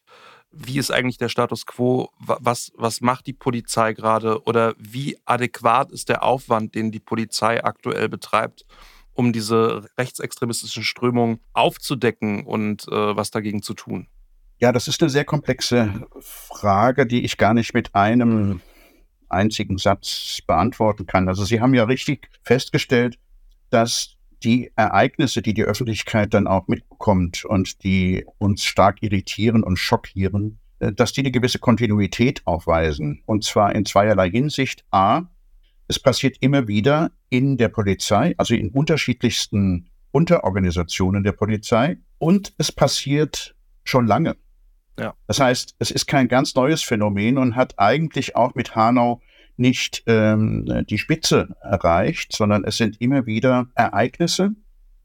wie 0.50 0.78
ist 0.78 0.90
eigentlich 0.90 1.18
der 1.18 1.28
Status 1.28 1.66
quo? 1.66 2.10
Was, 2.18 2.72
was 2.76 3.00
macht 3.00 3.26
die 3.26 3.32
Polizei 3.32 3.92
gerade? 3.92 4.42
Oder 4.44 4.74
wie 4.78 5.18
adäquat 5.24 5.92
ist 5.92 6.08
der 6.08 6.22
Aufwand, 6.22 6.74
den 6.74 6.90
die 6.90 7.00
Polizei 7.00 7.62
aktuell 7.62 8.08
betreibt? 8.08 8.64
um 9.18 9.32
diese 9.32 9.84
rechtsextremistischen 9.98 10.84
Strömungen 10.84 11.40
aufzudecken 11.52 12.44
und 12.44 12.86
äh, 12.86 13.16
was 13.16 13.32
dagegen 13.32 13.62
zu 13.62 13.74
tun? 13.74 14.06
Ja, 14.60 14.70
das 14.70 14.86
ist 14.86 15.02
eine 15.02 15.10
sehr 15.10 15.24
komplexe 15.24 16.06
Frage, 16.20 17.04
die 17.04 17.24
ich 17.24 17.36
gar 17.36 17.52
nicht 17.52 17.74
mit 17.74 17.96
einem 17.96 18.60
einzigen 19.28 19.76
Satz 19.76 20.40
beantworten 20.46 21.06
kann. 21.06 21.28
Also 21.28 21.44
Sie 21.44 21.60
haben 21.60 21.74
ja 21.74 21.82
richtig 21.82 22.28
festgestellt, 22.44 23.18
dass 23.70 24.17
die 24.44 24.70
Ereignisse, 24.76 25.42
die 25.42 25.54
die 25.54 25.64
Öffentlichkeit 25.64 26.34
dann 26.34 26.46
auch 26.46 26.68
mitbekommt 26.68 27.44
und 27.44 27.82
die 27.82 28.24
uns 28.38 28.64
stark 28.64 29.02
irritieren 29.02 29.62
und 29.62 29.78
schockieren, 29.78 30.58
äh, 30.78 30.92
dass 30.92 31.12
die 31.12 31.20
eine 31.20 31.30
gewisse 31.30 31.58
Kontinuität 31.58 32.42
aufweisen. 32.46 33.22
Und 33.26 33.44
zwar 33.44 33.74
in 33.74 33.84
zweierlei 33.84 34.30
Hinsicht. 34.30 34.84
A, 34.90 35.22
es 35.88 35.98
passiert 35.98 36.36
immer 36.40 36.68
wieder 36.68 37.10
in 37.30 37.56
der 37.56 37.68
Polizei, 37.68 38.34
also 38.36 38.54
in 38.54 38.70
unterschiedlichsten 38.70 39.90
Unterorganisationen 40.10 41.24
der 41.24 41.32
Polizei. 41.32 41.98
Und 42.18 42.54
es 42.58 42.72
passiert 42.72 43.54
schon 43.84 44.06
lange. 44.06 44.36
Ja. 44.98 45.14
Das 45.26 45.40
heißt, 45.40 45.76
es 45.78 45.90
ist 45.90 46.06
kein 46.06 46.28
ganz 46.28 46.54
neues 46.54 46.82
Phänomen 46.82 47.38
und 47.38 47.56
hat 47.56 47.78
eigentlich 47.78 48.36
auch 48.36 48.54
mit 48.54 48.74
Hanau 48.74 49.20
nicht 49.58 50.02
ähm, 50.06 50.84
die 50.88 50.98
Spitze 50.98 51.56
erreicht, 51.60 52.34
sondern 52.34 52.64
es 52.64 52.76
sind 52.76 53.00
immer 53.00 53.26
wieder 53.26 53.68
Ereignisse, 53.74 54.52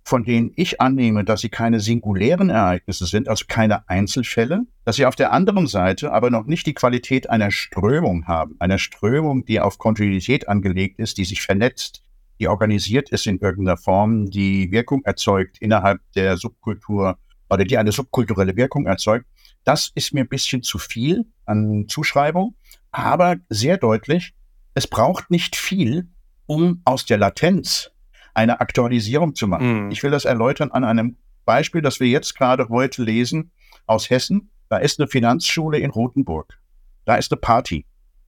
von 0.06 0.24
denen 0.26 0.52
ich 0.56 0.82
annehme, 0.82 1.24
dass 1.24 1.42
sie 1.42 1.50
keine 1.50 1.80
singulären 1.80 2.50
Ereignisse 2.50 3.06
sind, 3.06 3.30
also 3.30 3.46
keine 3.48 3.88
Einzelfälle, 3.88 4.64
dass 4.84 4.98
sie 4.98 5.06
auf 5.06 5.16
der 5.16 5.32
anderen 5.32 5.68
Seite 5.68 6.12
aber 6.12 6.30
noch 6.30 6.46
nicht 6.46 6.68
die 6.68 6.74
Qualität 6.74 7.30
einer 7.30 7.52
Strömung 7.52 8.28
haben, 8.28 8.56
einer 8.60 8.80
Strömung, 8.80 9.46
die 9.46 9.60
auf 9.62 9.78
Kontinuität 9.78 10.50
angelegt 10.50 11.00
ist, 11.00 11.18
die 11.18 11.26
sich 11.26 11.42
vernetzt, 11.42 12.04
die 12.40 12.48
organisiert 12.48 13.10
ist 13.10 13.28
in 13.28 13.40
irgendeiner 13.40 13.78
Form, 13.78 14.30
die 14.30 14.72
Wirkung 14.72 15.04
erzeugt 15.06 15.60
innerhalb 15.60 16.02
der 16.16 16.36
Subkultur 16.36 17.18
oder 17.50 17.64
die 17.64 17.78
eine 17.78 17.92
subkulturelle 17.92 18.58
Wirkung 18.58 18.86
erzeugt. 18.86 19.26
Das 19.64 19.92
ist 19.96 20.14
mir 20.14 20.22
ein 20.22 20.28
bisschen 20.28 20.64
zu 20.64 20.78
viel 20.78 21.26
an 21.46 21.86
Zuschreibung, 21.88 22.56
aber 22.92 23.38
sehr 23.50 23.78
deutlich, 23.78 24.34
es 24.74 24.88
braucht 24.88 25.32
nicht 25.32 25.56
viel, 25.56 26.08
um 26.46 26.82
aus 26.86 27.06
der 27.06 27.18
Latenz 27.18 27.92
eine 28.34 28.60
Aktualisierung 28.60 29.36
zu 29.36 29.48
machen. 29.48 29.86
Mhm. 29.86 29.92
Ich 29.92 30.04
will 30.04 30.12
das 30.12 30.26
erläutern 30.26 30.72
an 30.72 30.84
einem 30.84 31.18
Beispiel, 31.46 31.82
das 31.82 32.00
wir 32.00 32.08
jetzt 32.08 32.36
gerade 32.36 32.70
heute 32.70 33.04
lesen 33.04 33.52
aus 33.86 34.10
Hessen. 34.10 34.50
Da 34.70 34.78
ist 34.78 35.00
eine 35.00 35.08
Finanzschule 35.08 35.78
in 35.78 35.92
Rothenburg. 35.92 36.60
Da 37.06 37.16
ist 37.16 37.32
eine 37.32 37.40
Party. 37.40 37.86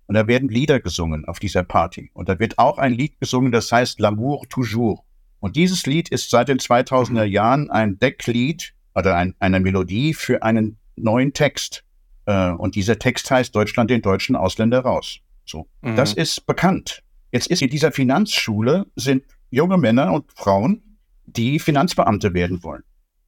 Und 0.07 0.15
da 0.15 0.27
werden 0.27 0.49
Lieder 0.49 0.79
gesungen 0.79 1.25
auf 1.25 1.39
dieser 1.39 1.63
Party. 1.63 2.11
Und 2.13 2.29
da 2.29 2.37
wird 2.37 2.59
auch 2.59 2.77
ein 2.77 2.93
Lied 2.93 3.19
gesungen, 3.19 3.51
das 3.51 3.71
heißt 3.71 3.99
L'amour 3.99 4.47
toujours. 4.49 4.99
Und 5.39 5.55
dieses 5.55 5.85
Lied 5.85 6.09
ist 6.09 6.29
seit 6.29 6.49
den 6.49 6.59
2000er 6.59 7.25
mhm. 7.25 7.31
Jahren 7.31 7.71
ein 7.71 7.97
Decklied 7.97 8.73
oder 8.93 9.15
ein, 9.15 9.35
eine 9.39 9.59
Melodie 9.59 10.13
für 10.13 10.43
einen 10.43 10.77
neuen 10.95 11.33
Text. 11.33 11.83
Äh, 12.25 12.51
und 12.51 12.75
dieser 12.75 12.99
Text 12.99 13.29
heißt 13.31 13.55
Deutschland 13.55 13.89
den 13.89 14.01
deutschen 14.01 14.35
Ausländer 14.35 14.81
raus. 14.81 15.19
So. 15.45 15.67
Mhm. 15.81 15.95
Das 15.95 16.13
ist 16.13 16.45
bekannt. 16.45 17.03
Jetzt 17.31 17.47
ist 17.47 17.61
in 17.61 17.69
dieser 17.69 17.91
Finanzschule 17.91 18.87
sind 18.95 19.23
junge 19.49 19.77
Männer 19.77 20.13
und 20.13 20.31
Frauen, 20.33 20.97
die 21.25 21.59
Finanzbeamte 21.59 22.33
werden 22.33 22.63
wollen. 22.63 22.83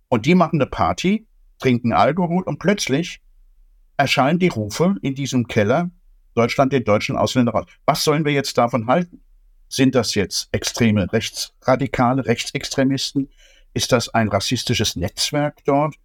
Und 0.10 0.26
die 0.26 0.36
machen 0.36 0.62
eine 0.62 0.70
Party, 0.70 1.28
trinken 1.60 1.94
Alkohol 1.94 2.44
und 2.44 2.60
plötzlich 2.60 3.22
erscheinen 3.98 4.40
die 4.40 4.48
Rufe 4.48 4.96
in 5.02 5.16
diesem 5.16 5.48
Keller, 5.48 5.90
Deutschland 6.36 6.72
den 6.72 6.84
deutschen 6.84 7.18
Ausländer 7.18 7.52
raus. 7.52 7.66
Was 7.86 8.04
sollen 8.04 8.24
wir 8.24 8.32
jetzt 8.32 8.58
davon 8.58 8.88
halten? 8.88 9.22
Sind 9.70 9.96
das 9.96 10.16
jetzt 10.16 10.48
extreme 10.52 11.12
Rechtsradikale, 11.12 12.26
Rechtsextremisten? 12.26 13.30
Ist 13.74 13.92
das 13.92 14.10
ein 14.10 14.30
rassistisches 14.30 14.96
Netzwerk 14.96 15.64
dort? 15.66 15.96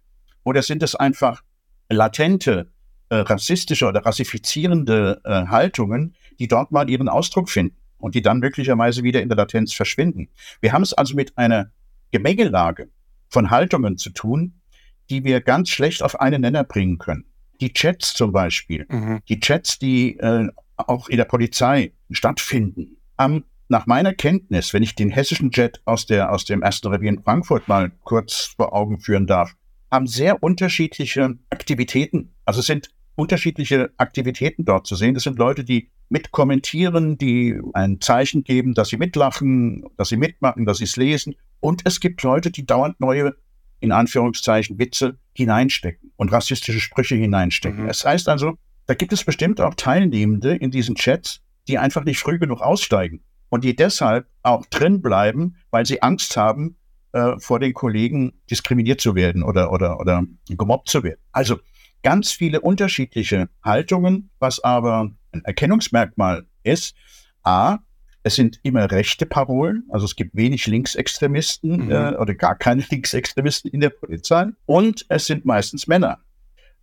Oder 0.43 0.61
sind 0.61 0.83
es 0.83 0.95
einfach 0.95 1.43
latente, 1.89 2.72
äh, 3.13 3.19
rassistische 3.21 3.87
oder 3.87 4.05
rassifizierende 4.05 5.21
äh, 5.23 5.47
Haltungen, 5.47 6.15
die 6.39 6.47
dort 6.47 6.71
mal 6.71 6.89
ihren 6.89 7.09
Ausdruck 7.09 7.49
finden? 7.49 7.77
und 8.03 8.15
die 8.15 8.21
dann 8.21 8.39
möglicherweise 8.39 9.01
wieder 9.03 9.21
in 9.21 9.29
der 9.29 9.37
Latenz 9.37 9.71
verschwinden. 9.73 10.27
Wir 10.59 10.73
haben 10.73 10.81
es 10.81 10.91
also 10.93 11.15
mit 11.15 11.37
einer 11.37 11.71
Gemengelage 12.11 12.89
von 13.29 13.49
Haltungen 13.49 13.97
zu 13.97 14.09
tun, 14.09 14.59
die 15.09 15.23
wir 15.23 15.39
ganz 15.39 15.69
schlecht 15.69 16.03
auf 16.03 16.19
einen 16.19 16.41
Nenner 16.41 16.65
bringen 16.65 16.97
können. 16.97 17.23
Die 17.61 17.71
Chats 17.71 18.13
zum 18.13 18.33
Beispiel, 18.33 18.85
mhm. 18.89 19.21
die 19.29 19.39
Chats, 19.39 19.79
die 19.79 20.17
äh, 20.17 20.49
auch 20.75 21.07
in 21.07 21.15
der 21.15 21.23
Polizei 21.23 21.93
stattfinden, 22.11 22.97
haben 23.17 23.45
nach 23.69 23.85
meiner 23.85 24.13
Kenntnis, 24.13 24.73
wenn 24.73 24.83
ich 24.83 24.95
den 24.95 25.09
hessischen 25.09 25.51
Jet 25.51 25.81
aus, 25.85 26.05
der, 26.05 26.33
aus 26.33 26.43
dem 26.43 26.61
ersten 26.61 26.89
Revier 26.89 27.09
in 27.09 27.23
Frankfurt 27.23 27.69
mal 27.69 27.89
kurz 28.03 28.53
vor 28.57 28.73
Augen 28.73 28.99
führen 28.99 29.27
darf, 29.27 29.55
haben 29.89 30.07
sehr 30.07 30.43
unterschiedliche 30.43 31.37
Aktivitäten. 31.49 32.33
Also 32.43 32.61
sind 32.61 32.89
unterschiedliche 33.15 33.91
Aktivitäten 33.97 34.65
dort 34.65 34.87
zu 34.87 34.95
sehen. 34.95 35.13
Das 35.13 35.23
sind 35.23 35.37
Leute, 35.37 35.63
die 35.63 35.89
mitkommentieren, 36.09 37.17
die 37.17 37.59
ein 37.73 38.01
Zeichen 38.01 38.43
geben, 38.43 38.73
dass 38.73 38.89
sie 38.89 38.97
mitlachen, 38.97 39.85
dass 39.97 40.09
sie 40.09 40.17
mitmachen, 40.17 40.65
dass 40.65 40.77
sie 40.77 40.83
es 40.85 40.95
lesen. 40.95 41.35
Und 41.59 41.81
es 41.85 41.99
gibt 41.99 42.23
Leute, 42.23 42.51
die 42.51 42.65
dauernd 42.65 42.99
neue, 42.99 43.35
in 43.79 43.91
Anführungszeichen, 43.91 44.79
Witze 44.79 45.17
hineinstecken 45.33 46.11
und 46.15 46.31
rassistische 46.31 46.79
Sprüche 46.79 47.15
hineinstecken. 47.15 47.83
Mhm. 47.83 47.89
Es 47.89 48.05
heißt 48.05 48.29
also, 48.29 48.57
da 48.85 48.93
gibt 48.93 49.13
es 49.13 49.23
bestimmt 49.23 49.61
auch 49.61 49.75
Teilnehmende 49.75 50.55
in 50.55 50.71
diesen 50.71 50.95
Chats, 50.95 51.41
die 51.67 51.77
einfach 51.77 52.03
nicht 52.03 52.19
früh 52.19 52.37
genug 52.37 52.61
aussteigen 52.61 53.23
und 53.49 53.63
die 53.63 53.75
deshalb 53.75 54.27
auch 54.41 54.65
drin 54.65 55.01
bleiben, 55.01 55.55
weil 55.71 55.85
sie 55.85 56.01
Angst 56.01 56.35
haben, 56.35 56.75
äh, 57.13 57.39
vor 57.39 57.59
den 57.59 57.73
Kollegen 57.73 58.33
diskriminiert 58.49 58.99
zu 58.99 59.15
werden 59.15 59.43
oder, 59.43 59.71
oder, 59.71 59.99
oder 59.99 60.23
gemobbt 60.49 60.89
zu 60.89 61.03
werden. 61.03 61.19
Also 61.31 61.59
ganz 62.03 62.31
viele 62.31 62.61
unterschiedliche 62.61 63.49
Haltungen, 63.63 64.29
was 64.39 64.63
aber 64.63 65.11
ein 65.31 65.43
Erkennungsmerkmal 65.43 66.45
ist. 66.63 66.95
A, 67.43 67.79
es 68.23 68.35
sind 68.35 68.59
immer 68.63 68.89
rechte 68.89 69.25
Parolen, 69.25 69.83
also 69.89 70.05
es 70.05 70.15
gibt 70.15 70.35
wenig 70.35 70.67
Linksextremisten 70.67 71.85
mhm. 71.85 71.91
äh, 71.91 72.15
oder 72.15 72.35
gar 72.35 72.55
keine 72.55 72.83
Linksextremisten 72.89 73.71
in 73.71 73.81
der 73.81 73.89
Polizei 73.89 74.47
und 74.65 75.05
es 75.09 75.25
sind 75.25 75.45
meistens 75.45 75.87
Männer. 75.87 76.19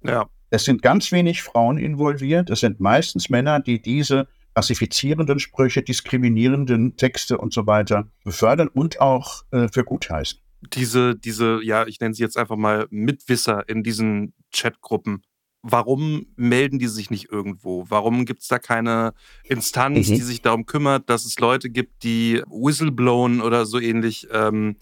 Ja. 0.03 0.29
Es 0.51 0.65
sind 0.65 0.83
ganz 0.83 1.13
wenig 1.13 1.43
Frauen 1.43 1.79
involviert, 1.79 2.51
es 2.51 2.61
sind 2.61 2.81
meistens 2.81 3.31
Männer, 3.31 3.61
die 3.61 3.81
diese 3.81 4.27
rassifizierenden 4.57 5.39
Sprüche, 5.39 5.83
diskriminierenden 5.83 6.97
Texte 6.97 7.39
und 7.39 7.53
so 7.53 7.67
weiter 7.67 8.09
befördern 8.25 8.69
und 8.69 9.01
auch 9.01 9.45
äh, 9.53 9.69
für 9.69 9.85
gut 9.85 10.11
heißen. 10.11 10.40
Diese, 10.75 11.17
diese, 11.17 11.61
ja, 11.63 11.87
ich 11.87 12.01
nenne 12.01 12.15
sie 12.15 12.23
jetzt 12.23 12.37
einfach 12.37 12.57
mal 12.57 12.87
Mitwisser 12.91 13.69
in 13.69 13.83
diesen 13.83 14.35
Chatgruppen. 14.53 15.23
Warum 15.63 16.27
melden 16.37 16.79
die 16.79 16.87
sich 16.87 17.11
nicht 17.11 17.31
irgendwo? 17.31 17.85
Warum 17.89 18.25
gibt 18.25 18.43
es 18.43 18.49
da 18.49 18.59
keine 18.59 19.13
Instanz, 19.45 20.09
mhm. 20.09 20.15
die 20.15 20.21
sich 20.23 20.43
darum 20.43 20.67
kümmert, 20.67 21.11
dass 21.11 21.25
es 21.25 21.39
Leute 21.39 21.69
gibt, 21.71 22.03
die 22.03 22.43
whistleblowen 22.47 23.41
oder 23.41 23.67
so 23.67 23.79
ähnlich? 23.79 24.29
Ähm, 24.33 24.77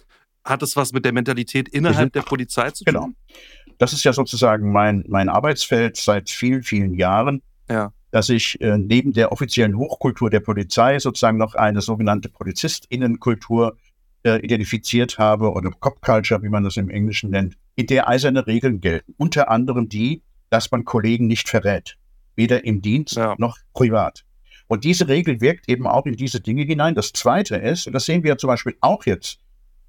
hat 0.45 0.63
es 0.63 0.77
was 0.77 0.93
mit 0.93 1.05
der 1.05 1.13
Mentalität 1.13 1.69
innerhalb 1.69 2.11
mhm. 2.11 2.13
der 2.13 2.23
Polizei 2.23 2.71
zu 2.71 2.85
genau. 2.85 3.05
tun? 3.05 3.17
Genau. 3.27 3.75
Das 3.79 3.93
ist 3.93 4.05
ja 4.05 4.13
sozusagen 4.13 4.73
mein, 4.73 5.05
mein 5.09 5.29
Arbeitsfeld 5.29 5.97
seit 5.97 6.31
vielen, 6.31 6.63
vielen 6.63 6.95
Jahren. 6.95 7.43
Ja 7.69 7.93
dass 8.11 8.29
ich 8.29 8.61
äh, 8.61 8.79
neben 8.79 9.13
der 9.13 9.33
offiziellen 9.33 9.77
Hochkultur 9.77 10.31
der 10.31 10.41
Polizei 10.41 10.99
sozusagen 10.99 11.39
noch 11.39 11.55
eine 11.55 11.81
sogenannte 11.81 12.29
Polizistinnenkultur 12.29 13.77
äh, 14.25 14.39
identifiziert 14.41 15.19
habe 15.19 15.53
oder 15.53 15.71
Cop 15.71 16.01
Culture, 16.03 16.43
wie 16.43 16.49
man 16.49 16.65
das 16.65 16.77
im 16.77 16.91
Englischen 16.91 17.31
nennt, 17.31 17.57
in 17.77 17.87
der 17.87 18.09
eiserne 18.09 18.47
Regeln 18.47 18.81
gelten. 18.81 19.15
Unter 19.17 19.51
anderem 19.51 19.89
die, 19.89 20.23
dass 20.51 20.71
man 20.71 20.85
Kollegen 20.85 21.27
nicht 21.27 21.49
verrät, 21.49 21.97
weder 22.37 22.65
im 22.65 22.83
Dienst 22.83 23.17
ja. 23.17 23.35
noch 23.39 23.59
privat. 23.75 24.25
Und 24.67 24.85
diese 24.85 25.09
Regel 25.09 25.41
wirkt 25.41 25.69
eben 25.69 25.87
auch 25.87 26.07
in 26.07 26.17
diese 26.17 26.41
Dinge 26.41 26.63
hinein. 26.63 26.95
Das 26.95 27.13
Zweite 27.13 27.57
ist, 27.57 27.87
und 27.87 27.95
das 27.95 28.05
sehen 28.05 28.23
wir 28.23 28.37
zum 28.39 28.49
Beispiel 28.49 28.77
auch 28.81 29.07
jetzt 29.07 29.41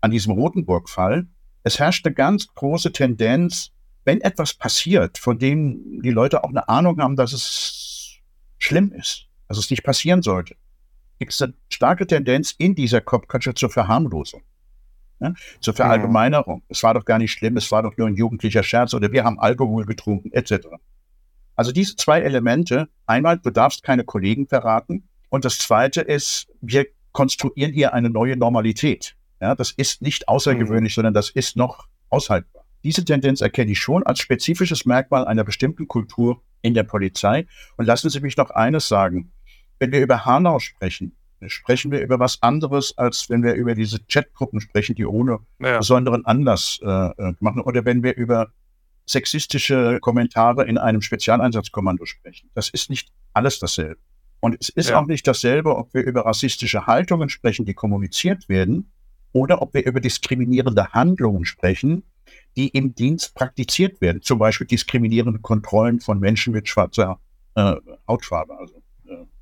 an 0.01 0.11
diesem 0.11 0.34
Rotenburg-Fall, 0.34 1.27
es 1.63 1.80
herrscht 1.80 2.05
eine 2.05 2.15
ganz 2.15 2.47
große 2.47 2.93
Tendenz, 2.93 3.71
wenn 4.05 4.21
etwas 4.21 4.53
passiert, 4.53 5.17
von 5.17 5.38
dem 5.38 6.01
die 6.01 6.11
Leute 6.11 6.43
auch 6.43 6.49
eine 6.49 6.69
Ahnung 6.69 6.99
haben, 7.01 7.17
dass 7.17 7.34
es 7.34 8.19
schlimm 8.57 8.91
ist, 8.93 9.27
dass 9.47 9.57
es 9.57 9.69
nicht 9.69 9.84
passieren 9.84 10.21
sollte, 10.21 10.55
gibt 11.20 11.34
es 11.34 11.41
eine 11.41 11.53
starke 11.70 12.07
Tendenz 12.07 12.55
in 12.57 12.76
dieser 12.76 13.01
Cop-Culture 13.01 13.53
zur 13.53 13.70
Verharmlosung, 13.70 14.41
ja, 15.20 15.34
zur 15.59 15.74
Verallgemeinerung. 15.74 16.57
Mhm. 16.57 16.65
Es 16.70 16.82
war 16.82 16.93
doch 16.93 17.05
gar 17.05 17.20
nicht 17.20 17.32
schlimm, 17.32 17.57
es 17.57 17.72
war 17.72 17.84
doch 17.84 17.95
nur 17.97 18.07
ein 18.07 18.15
jugendlicher 18.15 18.63
Scherz 18.63 18.93
oder 18.93 19.11
wir 19.11 19.24
haben 19.24 19.39
Alkohol 19.39 19.86
getrunken, 19.86 20.32
etc. 20.32 20.67
Also 21.55 21.72
diese 21.72 21.95
zwei 21.97 22.22
Elemente, 22.22 22.89
einmal, 23.05 23.38
du 23.38 23.51
darfst 23.51 23.84
keine 23.84 24.05
Kollegen 24.05 24.47
verraten 24.47 25.03
und 25.30 25.45
das 25.45 25.57
zweite 25.57 26.01
ist, 26.01 26.47
wir 26.61 26.88
konstruieren 27.11 27.74
hier 27.74 27.93
eine 27.93 28.09
neue 28.09 28.38
Normalität. 28.38 29.15
Ja, 29.41 29.55
das 29.55 29.72
ist 29.72 30.01
nicht 30.01 30.28
außergewöhnlich, 30.28 30.93
mhm. 30.93 30.95
sondern 30.95 31.13
das 31.13 31.30
ist 31.30 31.55
noch 31.55 31.88
aushaltbar. 32.09 32.63
Diese 32.84 33.03
Tendenz 33.03 33.41
erkenne 33.41 33.72
ich 33.72 33.80
schon 33.80 34.03
als 34.03 34.20
spezifisches 34.20 34.86
Merkmal 34.86 35.26
einer 35.26 35.43
bestimmten 35.43 35.88
Kultur 35.88 36.41
in 36.61 36.74
der 36.74 36.84
Polizei. 36.84 37.45
Und 37.78 37.86
lassen 37.86 38.09
Sie 38.09 38.22
mich 38.22 38.38
noch 38.38 38.51
eines 38.51 38.88
sagen. 38.88 39.32
Wenn 39.80 39.91
wir 39.91 40.01
über 40.01 40.25
Hanau 40.25 40.59
sprechen, 40.59 41.15
sprechen 41.47 41.91
wir 41.91 42.01
über 42.01 42.19
was 42.19 42.41
anderes, 42.41 42.97
als 42.97 43.30
wenn 43.30 43.43
wir 43.43 43.53
über 43.53 43.75
diese 43.75 43.99
Chatgruppen 44.07 44.59
sprechen, 44.59 44.95
die 44.95 45.05
ohne 45.05 45.39
ja. 45.59 45.77
besonderen 45.77 46.25
Anlass 46.25 46.80
äh, 46.84 46.88
äh, 46.88 47.34
machen. 47.39 47.61
Oder 47.61 47.86
wenn 47.86 48.03
wir 48.03 48.15
über 48.15 48.51
sexistische 49.05 49.99
Kommentare 50.01 50.65
in 50.65 50.77
einem 50.77 51.01
Spezialeinsatzkommando 51.01 52.05
sprechen. 52.05 52.49
Das 52.53 52.69
ist 52.69 52.89
nicht 52.89 53.09
alles 53.34 53.59
dasselbe. 53.59 53.99
Und 54.39 54.55
es 54.59 54.69
ist 54.69 54.91
ja. 54.91 54.99
auch 54.99 55.07
nicht 55.07 55.27
dasselbe, 55.27 55.75
ob 55.75 55.93
wir 55.93 56.03
über 56.03 56.25
rassistische 56.25 56.86
Haltungen 56.86 57.30
sprechen, 57.30 57.65
die 57.65 57.73
kommuniziert 57.73 58.47
werden, 58.47 58.91
oder 59.32 59.61
ob 59.61 59.73
wir 59.73 59.86
über 59.86 59.99
diskriminierende 59.99 60.89
Handlungen 60.93 61.45
sprechen, 61.45 62.03
die 62.55 62.69
im 62.69 62.95
Dienst 62.95 63.36
praktiziert 63.36 64.01
werden. 64.01 64.21
Zum 64.21 64.39
Beispiel 64.39 64.67
diskriminierende 64.67 65.39
Kontrollen 65.39 65.99
von 65.99 66.19
Menschen 66.19 66.53
mit 66.53 66.67
schwarzer 66.67 67.19
äh, 67.55 67.75
Hautfarbe, 68.07 68.57
also 68.57 68.82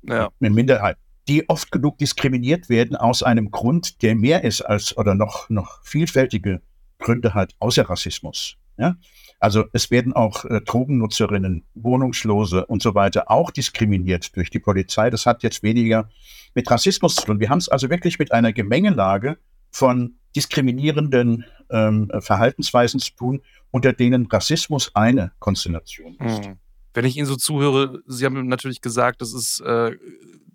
ja. 0.08 0.28
mit 0.38 0.52
Minderheit, 0.52 0.96
die 1.28 1.48
oft 1.48 1.70
genug 1.70 1.98
diskriminiert 1.98 2.68
werden 2.68 2.96
aus 2.96 3.22
einem 3.22 3.50
Grund, 3.50 4.02
der 4.02 4.14
mehr 4.14 4.44
ist 4.44 4.62
als 4.62 4.96
oder 4.96 5.14
noch, 5.14 5.48
noch 5.50 5.82
vielfältige 5.84 6.62
Gründe 6.98 7.34
hat, 7.34 7.54
außer 7.58 7.88
Rassismus. 7.88 8.56
Ja? 8.76 8.96
Also 9.40 9.64
es 9.72 9.90
werden 9.90 10.12
auch 10.12 10.44
äh, 10.44 10.60
Drogennutzerinnen, 10.60 11.64
Wohnungslose 11.74 12.66
und 12.66 12.82
so 12.82 12.94
weiter 12.94 13.30
auch 13.30 13.50
diskriminiert 13.50 14.34
durch 14.36 14.50
die 14.50 14.58
Polizei. 14.58 15.10
Das 15.10 15.26
hat 15.26 15.42
jetzt 15.42 15.62
weniger 15.62 16.08
mit 16.54 16.70
Rassismus 16.70 17.16
zu 17.16 17.26
tun. 17.26 17.40
Wir 17.40 17.50
haben 17.50 17.58
es 17.58 17.68
also 17.68 17.88
wirklich 17.90 18.18
mit 18.18 18.32
einer 18.32 18.52
Gemengelage 18.52 19.38
von 19.70 20.14
diskriminierenden 20.34 21.44
ähm, 21.70 22.10
Verhaltensweisen 22.20 23.00
zu 23.00 23.14
tun, 23.14 23.42
unter 23.70 23.92
denen 23.92 24.26
Rassismus 24.26 24.90
eine 24.94 25.32
Konstellation 25.38 26.16
ist. 26.16 26.46
Hm. 26.46 26.58
Wenn 26.98 27.04
ich 27.04 27.16
Ihnen 27.16 27.26
so 27.26 27.36
zuhöre, 27.36 28.02
Sie 28.06 28.24
haben 28.24 28.48
natürlich 28.48 28.80
gesagt, 28.80 29.22
das 29.22 29.32
ist 29.32 29.60
äh, 29.60 29.96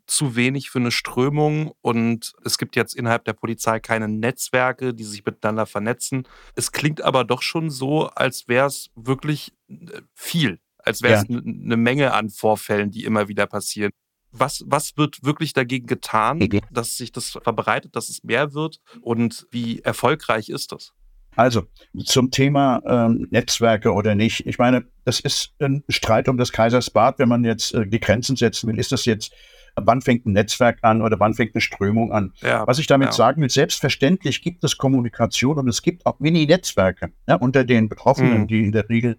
zu 0.07 0.35
wenig 0.35 0.71
für 0.71 0.79
eine 0.79 0.91
Strömung 0.91 1.71
und 1.79 2.33
es 2.43 2.57
gibt 2.57 2.75
jetzt 2.75 2.97
innerhalb 2.97 3.23
der 3.23 3.31
Polizei 3.31 3.79
keine 3.79 4.09
Netzwerke, 4.09 4.93
die 4.93 5.05
sich 5.05 5.25
miteinander 5.25 5.65
vernetzen. 5.65 6.27
Es 6.55 6.73
klingt 6.73 7.01
aber 7.01 7.23
doch 7.23 7.41
schon 7.41 7.69
so, 7.69 8.07
als 8.07 8.49
wäre 8.49 8.67
es 8.67 8.89
wirklich 8.93 9.53
äh, 9.69 10.01
viel, 10.13 10.59
als 10.79 11.01
wäre 11.01 11.13
es 11.13 11.29
ja. 11.29 11.37
eine 11.37 11.77
Menge 11.77 12.11
an 12.13 12.29
Vorfällen, 12.29 12.91
die 12.91 13.05
immer 13.05 13.29
wieder 13.29 13.47
passieren. 13.47 13.93
Was, 14.33 14.65
was 14.67 14.97
wird 14.97 15.23
wirklich 15.23 15.53
dagegen 15.53 15.87
getan, 15.87 16.45
dass 16.71 16.97
sich 16.97 17.13
das 17.13 17.29
verbreitet, 17.41 17.95
dass 17.95 18.09
es 18.09 18.21
mehr 18.25 18.53
wird? 18.53 18.81
Und 18.99 19.47
wie 19.51 19.79
erfolgreich 19.79 20.49
ist 20.49 20.73
das? 20.73 20.91
Also 21.35 21.63
zum 22.03 22.31
Thema 22.31 22.81
ähm, 22.85 23.27
Netzwerke 23.31 23.93
oder 23.93 24.15
nicht. 24.15 24.45
Ich 24.45 24.57
meine, 24.57 24.85
das 25.05 25.19
ist 25.19 25.53
ein 25.59 25.83
Streit 25.89 26.29
um 26.29 26.37
das 26.37 26.51
Kaisersbad, 26.51 27.19
wenn 27.19 27.29
man 27.29 27.43
jetzt 27.43 27.73
äh, 27.73 27.87
die 27.87 27.99
Grenzen 27.99 28.35
setzen 28.35 28.69
will. 28.69 28.79
Ist 28.79 28.91
das 28.91 29.05
jetzt, 29.05 29.33
wann 29.75 30.01
fängt 30.01 30.25
ein 30.25 30.33
Netzwerk 30.33 30.79
an 30.81 31.01
oder 31.01 31.19
wann 31.19 31.33
fängt 31.33 31.55
eine 31.55 31.61
Strömung 31.61 32.11
an? 32.11 32.33
Ja, 32.41 32.65
Was 32.67 32.79
ich 32.79 32.87
damit 32.87 33.09
ja. 33.09 33.11
sagen 33.11 33.41
will, 33.41 33.49
selbstverständlich 33.49 34.41
gibt 34.41 34.63
es 34.63 34.77
Kommunikation 34.77 35.57
und 35.57 35.67
es 35.67 35.81
gibt 35.81 36.05
auch 36.05 36.19
Mini-Netzwerke 36.19 37.11
ja, 37.27 37.35
unter 37.35 37.63
den 37.63 37.89
Betroffenen, 37.89 38.41
mhm. 38.41 38.47
die 38.47 38.63
in 38.63 38.71
der 38.71 38.89
Regel 38.89 39.17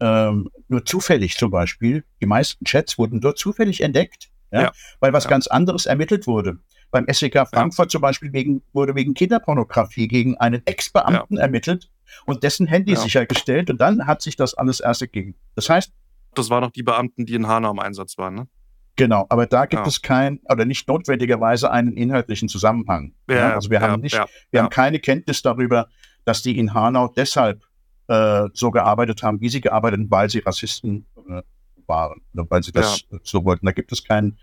ähm, 0.00 0.50
nur 0.68 0.84
zufällig 0.84 1.36
zum 1.36 1.50
Beispiel, 1.50 2.04
die 2.20 2.26
meisten 2.26 2.64
Chats 2.64 2.98
wurden 2.98 3.20
dort 3.20 3.38
zufällig 3.38 3.82
entdeckt 3.82 4.32
ja, 4.52 4.62
ja. 4.62 4.72
weil 5.00 5.12
was 5.12 5.24
ja. 5.24 5.30
ganz 5.30 5.46
anderes 5.46 5.86
ermittelt 5.86 6.26
wurde. 6.26 6.58
Beim 6.92 7.06
SEK 7.10 7.48
Frankfurt 7.48 7.90
zum 7.90 8.02
Beispiel 8.02 8.32
wegen, 8.32 8.62
wurde 8.72 8.94
wegen 8.94 9.14
Kinderpornografie 9.14 10.06
gegen 10.06 10.36
einen 10.36 10.62
Ex-Beamten 10.66 11.38
ermittelt 11.38 11.90
und 12.26 12.42
dessen 12.42 12.66
Handy 12.66 12.94
sichergestellt 12.94 13.70
und 13.70 13.80
dann 13.80 14.06
hat 14.06 14.22
sich 14.22 14.36
das 14.36 14.54
alles 14.54 14.78
erst 14.80 15.00
ergeben. 15.00 15.34
Das 15.54 15.68
heißt, 15.70 15.90
das 16.34 16.50
waren 16.50 16.62
noch 16.62 16.70
die 16.70 16.82
Beamten, 16.82 17.26
die 17.26 17.34
in 17.34 17.48
Hanau 17.48 17.72
im 17.72 17.78
Einsatz 17.78 18.16
waren, 18.18 18.34
ne? 18.34 18.48
Genau, 18.96 19.24
aber 19.30 19.46
da 19.46 19.64
gibt 19.64 19.82
ja. 19.82 19.88
es 19.88 20.02
kein 20.02 20.40
oder 20.50 20.66
nicht 20.66 20.86
notwendigerweise 20.86 21.70
einen 21.70 21.94
inhaltlichen 21.94 22.48
Zusammenhang. 22.48 23.14
Ja, 23.28 23.36
ja? 23.36 23.54
Also 23.54 23.70
wir 23.70 23.80
ja, 23.80 23.88
haben 23.88 24.02
nicht, 24.02 24.20
wir 24.50 24.62
haben 24.62 24.68
keine 24.68 24.98
Kenntnis 24.98 25.40
darüber, 25.40 25.88
dass 26.26 26.42
die 26.42 26.58
in 26.58 26.74
Hanau 26.74 27.08
deshalb 27.08 27.62
äh, 28.08 28.48
so 28.52 28.70
gearbeitet 28.70 29.22
haben, 29.22 29.40
wie 29.40 29.48
sie 29.48 29.62
gearbeitet 29.62 30.00
haben, 30.00 30.10
weil 30.10 30.28
sie 30.28 30.40
Rassisten 30.40 31.06
äh, 31.26 31.40
waren, 31.86 32.20
weil 32.34 32.62
sie 32.62 32.72
das 32.72 33.04
ja. 33.10 33.18
so 33.22 33.44
wollten. 33.46 33.64
Da 33.64 33.72
gibt 33.72 33.92
es 33.92 34.04
keinen 34.04 34.38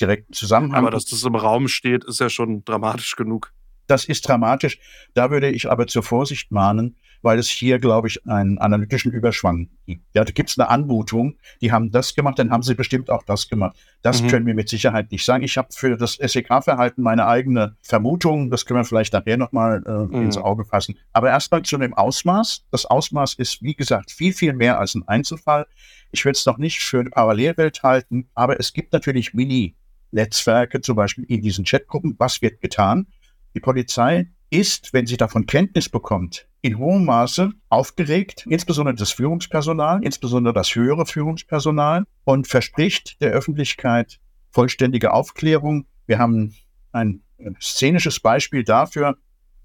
direkten 0.00 0.32
Zusammenhang. 0.32 0.78
Aber 0.78 0.90
dass 0.90 1.04
das 1.06 1.22
im 1.22 1.34
Raum 1.34 1.68
steht, 1.68 2.04
ist 2.04 2.20
ja 2.20 2.28
schon 2.28 2.64
dramatisch 2.64 3.16
genug. 3.16 3.52
Das 3.86 4.04
ist 4.04 4.26
dramatisch. 4.26 4.78
Da 5.14 5.30
würde 5.30 5.50
ich 5.50 5.70
aber 5.70 5.86
zur 5.86 6.02
Vorsicht 6.02 6.50
mahnen, 6.50 6.96
weil 7.22 7.38
es 7.38 7.48
hier, 7.48 7.78
glaube 7.78 8.08
ich, 8.08 8.26
einen 8.26 8.58
analytischen 8.58 9.12
Überschwang 9.12 9.68
gibt. 9.86 10.04
Ja, 10.14 10.24
da 10.24 10.32
gibt 10.32 10.50
es 10.50 10.58
eine 10.58 10.68
Anmutung, 10.68 11.36
die 11.60 11.72
haben 11.72 11.90
das 11.90 12.14
gemacht, 12.14 12.38
dann 12.38 12.50
haben 12.50 12.62
sie 12.62 12.74
bestimmt 12.74 13.10
auch 13.10 13.22
das 13.22 13.48
gemacht. 13.48 13.76
Das 14.02 14.22
mhm. 14.22 14.28
können 14.28 14.46
wir 14.46 14.54
mit 14.54 14.68
Sicherheit 14.68 15.10
nicht 15.10 15.24
sagen. 15.24 15.42
Ich 15.44 15.56
habe 15.56 15.68
für 15.72 15.96
das 15.96 16.14
SEK-Verhalten 16.14 17.02
meine 17.02 17.26
eigene 17.26 17.76
Vermutung, 17.82 18.50
das 18.50 18.66
können 18.66 18.80
wir 18.80 18.84
vielleicht 18.84 19.12
nachher 19.12 19.36
nochmal 19.36 19.82
äh, 19.86 20.16
mhm. 20.16 20.22
ins 20.22 20.36
Auge 20.36 20.64
fassen. 20.64 20.98
Aber 21.12 21.30
erstmal 21.30 21.62
zu 21.62 21.78
dem 21.78 21.94
Ausmaß. 21.94 22.66
Das 22.70 22.86
Ausmaß 22.86 23.34
ist, 23.34 23.62
wie 23.62 23.74
gesagt, 23.74 24.10
viel, 24.10 24.32
viel 24.32 24.52
mehr 24.52 24.78
als 24.78 24.94
ein 24.94 25.06
Einzelfall. 25.06 25.66
Ich 26.12 26.24
würde 26.24 26.36
es 26.36 26.46
noch 26.46 26.58
nicht 26.58 26.80
für 26.80 27.00
eine 27.00 27.10
Parallelwelt 27.10 27.82
halten, 27.82 28.28
aber 28.34 28.60
es 28.60 28.72
gibt 28.72 28.92
natürlich 28.92 29.34
Mini- 29.34 29.74
Netzwerke, 30.10 30.80
zum 30.80 30.96
Beispiel 30.96 31.24
in 31.24 31.42
diesen 31.42 31.64
Chatgruppen. 31.64 32.14
Was 32.18 32.42
wird 32.42 32.60
getan? 32.60 33.06
Die 33.54 33.60
Polizei 33.60 34.28
ist, 34.50 34.92
wenn 34.92 35.06
sie 35.06 35.16
davon 35.16 35.46
Kenntnis 35.46 35.88
bekommt, 35.88 36.46
in 36.62 36.78
hohem 36.78 37.04
Maße 37.04 37.50
aufgeregt, 37.68 38.46
insbesondere 38.48 38.94
das 38.94 39.12
Führungspersonal, 39.12 40.02
insbesondere 40.02 40.54
das 40.54 40.74
höhere 40.74 41.06
Führungspersonal 41.06 42.04
und 42.24 42.46
verspricht 42.46 43.20
der 43.20 43.32
Öffentlichkeit 43.32 44.18
vollständige 44.50 45.12
Aufklärung. 45.12 45.86
Wir 46.06 46.18
haben 46.18 46.54
ein 46.92 47.22
szenisches 47.60 48.20
Beispiel 48.20 48.64
dafür. 48.64 49.16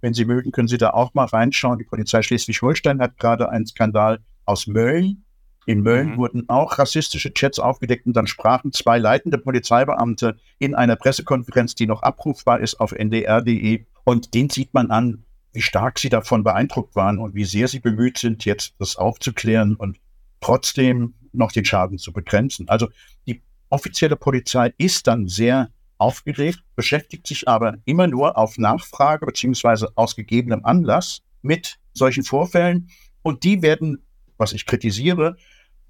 Wenn 0.02 0.14
Sie 0.14 0.26
mögen, 0.26 0.52
können 0.52 0.68
Sie 0.68 0.78
da 0.78 0.90
auch 0.90 1.14
mal 1.14 1.26
reinschauen. 1.26 1.78
Die 1.78 1.86
Polizei 1.86 2.22
Schleswig-Holstein 2.22 3.00
hat 3.00 3.18
gerade 3.18 3.50
einen 3.50 3.68
Skandal 3.68 4.20
aus 4.46 4.68
Mölln. 4.68 5.24
In 5.66 5.82
Mölln 5.82 6.12
mhm. 6.12 6.18
wurden 6.18 6.50
auch 6.50 6.80
rassistische 6.80 7.34
Chats 7.34 7.60
aufgedeckt 7.60 8.08
und 8.08 8.14
dann 8.14 8.28
sprachen 8.28 8.72
zwei 8.72 8.98
leitende 8.98 9.38
Polizeibeamte 9.38 10.38
in 10.58 10.74
einer 10.74 10.96
Pressekonferenz, 10.96 11.76
die 11.76 11.86
noch 11.86 12.02
abrufbar 12.02 12.60
ist 12.60 12.80
auf 12.80 12.94
ndr.de. 12.94 13.86
Und 14.04 14.34
den 14.34 14.50
sieht 14.50 14.74
man 14.74 14.90
an, 14.90 15.24
wie 15.54 15.62
stark 15.62 16.00
sie 16.00 16.10
davon 16.10 16.44
beeindruckt 16.44 16.96
waren 16.96 17.20
und 17.20 17.36
wie 17.36 17.46
sehr 17.46 17.68
sie 17.68 17.80
bemüht 17.80 18.18
sind, 18.18 18.46
jetzt 18.46 18.74
das 18.80 18.96
aufzuklären 18.96 19.76
und 19.76 19.98
trotzdem 20.40 21.14
noch 21.34 21.52
den 21.52 21.66
Schaden 21.66 21.98
zu 21.98 22.12
begrenzen. 22.12 22.68
Also 22.68 22.90
die 23.28 23.42
offizielle 23.70 24.16
Polizei 24.16 24.74
ist 24.78 25.08
dann 25.08 25.28
sehr 25.28 25.70
aufgeregt, 25.98 26.64
beschäftigt 26.76 27.28
sich 27.28 27.48
aber 27.48 27.78
immer 27.86 28.08
nur 28.08 28.38
auf 28.38 28.58
Nachfrage 28.58 29.26
beziehungsweise 29.26 29.92
aus 29.96 30.16
gegebenem 30.16 30.66
Anlass 30.66 31.22
mit 31.44 31.78
solchen 31.94 32.24
Vorfällen 32.24 32.90
und 33.22 33.44
die 33.44 33.62
werden, 33.62 34.04
was 34.38 34.54
ich 34.54 34.66
kritisiere, 34.66 35.38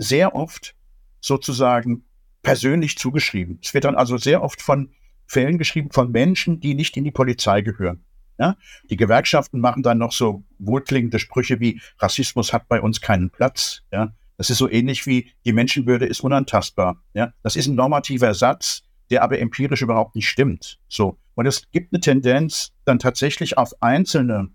sehr 0.02 0.36
oft 0.36 0.76
sozusagen 1.20 2.04
persönlich 2.42 2.98
zugeschrieben. 2.98 3.60
Es 3.62 3.74
wird 3.74 3.84
dann 3.84 3.96
also 3.96 4.18
sehr 4.18 4.42
oft 4.42 4.62
von 4.62 4.90
Fällen 5.28 5.58
geschrieben 5.58 5.92
von 5.92 6.12
Menschen, 6.12 6.60
die 6.60 6.74
nicht 6.74 6.98
in 6.98 7.04
die 7.04 7.12
Polizei 7.12 7.62
gehören. 7.62 8.04
Ja? 8.40 8.58
Die 8.90 8.98
Gewerkschaften 8.98 9.60
machen 9.60 9.84
dann 9.84 10.00
noch 10.00 10.12
so 10.12 10.44
wohlklingende 10.58 11.20
Sprüche 11.20 11.60
wie 11.60 11.80
Rassismus 12.00 12.52
hat 12.52 12.68
bei 12.68 12.82
uns 12.82 13.00
keinen 13.00 13.30
Platz. 13.30 13.84
Ja? 13.92 14.16
Das 14.38 14.50
ist 14.50 14.58
so 14.58 14.68
ähnlich 14.68 15.06
wie 15.06 15.32
die 15.46 15.54
Menschenwürde 15.54 16.08
ist 16.08 16.22
unantastbar. 16.22 17.02
Ja? 17.14 17.34
Das 17.44 17.56
ist 17.56 17.68
ein 17.68 17.76
normativer 17.76 18.34
Satz, 18.34 18.82
der 19.12 19.22
aber 19.24 19.40
empirisch 19.40 19.84
überhaupt 19.84 20.16
nicht 20.16 20.28
stimmt. 20.28 20.80
So. 20.88 21.20
Und 21.36 21.46
es 21.46 21.70
gibt 21.72 21.94
eine 21.94 22.02
Tendenz, 22.02 22.72
dann 22.86 22.98
tatsächlich 22.98 23.58
auf 23.58 23.72
einzelne 23.82 24.50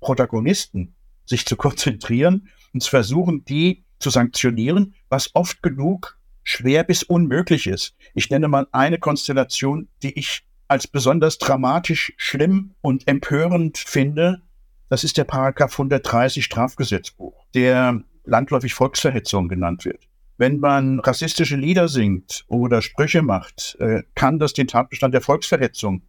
Protagonisten 0.00 0.94
sich 1.26 1.46
zu 1.46 1.56
konzentrieren 1.56 2.48
und 2.72 2.82
zu 2.82 2.90
versuchen, 2.90 3.44
die 3.44 3.83
zu 3.98 4.10
sanktionieren, 4.10 4.94
was 5.08 5.30
oft 5.34 5.62
genug 5.62 6.18
schwer 6.42 6.84
bis 6.84 7.02
unmöglich 7.02 7.66
ist. 7.66 7.96
Ich 8.14 8.30
nenne 8.30 8.48
mal 8.48 8.66
eine 8.72 8.98
Konstellation, 8.98 9.88
die 10.02 10.18
ich 10.18 10.46
als 10.68 10.86
besonders 10.86 11.38
dramatisch 11.38 12.12
schlimm 12.16 12.74
und 12.80 13.08
empörend 13.08 13.78
finde. 13.78 14.42
Das 14.88 15.04
ist 15.04 15.16
der 15.16 15.24
Paragraph 15.24 15.72
130 15.72 16.44
Strafgesetzbuch, 16.44 17.44
der 17.54 18.02
landläufig 18.24 18.74
Volksverhetzung 18.74 19.48
genannt 19.48 19.84
wird. 19.84 20.08
Wenn 20.36 20.58
man 20.58 21.00
rassistische 21.00 21.56
Lieder 21.56 21.88
singt 21.88 22.44
oder 22.48 22.82
Sprüche 22.82 23.22
macht, 23.22 23.76
äh, 23.78 24.02
kann 24.14 24.38
das 24.38 24.52
den 24.52 24.66
Tatbestand 24.66 25.14
der 25.14 25.20
Volksverhetzung 25.20 26.02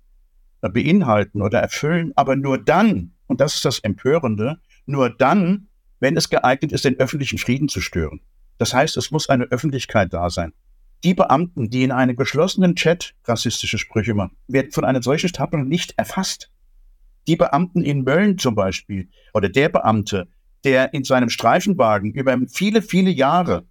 beinhalten 0.61 1.41
oder 1.41 1.59
erfüllen, 1.59 2.11
aber 2.15 2.36
nur 2.36 2.57
dann, 2.57 3.11
und 3.27 3.41
das 3.41 3.55
ist 3.55 3.65
das 3.65 3.79
Empörende, 3.79 4.59
nur 4.86 5.09
dann, 5.09 5.67
wenn 6.00 6.18
es 6.18 6.30
geeignet 6.30 6.72
ist, 6.72 6.86
den 6.86 7.00
öffentlichen 7.00 7.38
Frieden 7.38 7.70
zu 7.70 7.82
stören. 7.82 8.22
Das 8.58 8.74
heißt, 8.74 8.98
es 8.98 9.12
muss 9.12 9.30
eine 9.30 9.46
Öffentlichkeit 9.46 10.14
da 10.14 10.30
sein. 10.30 10.54
Die 11.04 11.14
Beamten, 11.14 11.70
die 11.70 11.84
in 11.84 11.91
einem 11.91 12.16
geschlossenen 12.16 12.76
Chat 12.76 13.14
rassistische 13.26 13.78
Sprüche 13.78 14.14
machen, 14.14 14.38
werden 14.48 14.72
von 14.72 14.86
einer 14.86 15.04
solchen 15.04 15.32
Tatbestand 15.32 15.70
nicht 15.70 15.93
erfasst. 15.98 16.52
Die 17.28 17.36
Beamten 17.36 17.84
in 17.84 18.04
Mölln 18.04 18.38
zum 18.38 18.56
Beispiel 18.56 19.10
oder 19.34 19.50
der 19.50 19.70
Beamte, 19.70 20.28
der 20.64 20.93
in 20.93 21.04
seinem 21.04 21.30
Streifenwagen 21.30 22.14
über 22.14 22.38
viele, 22.48 22.82
viele 22.82 23.12
Jahre 23.12 23.68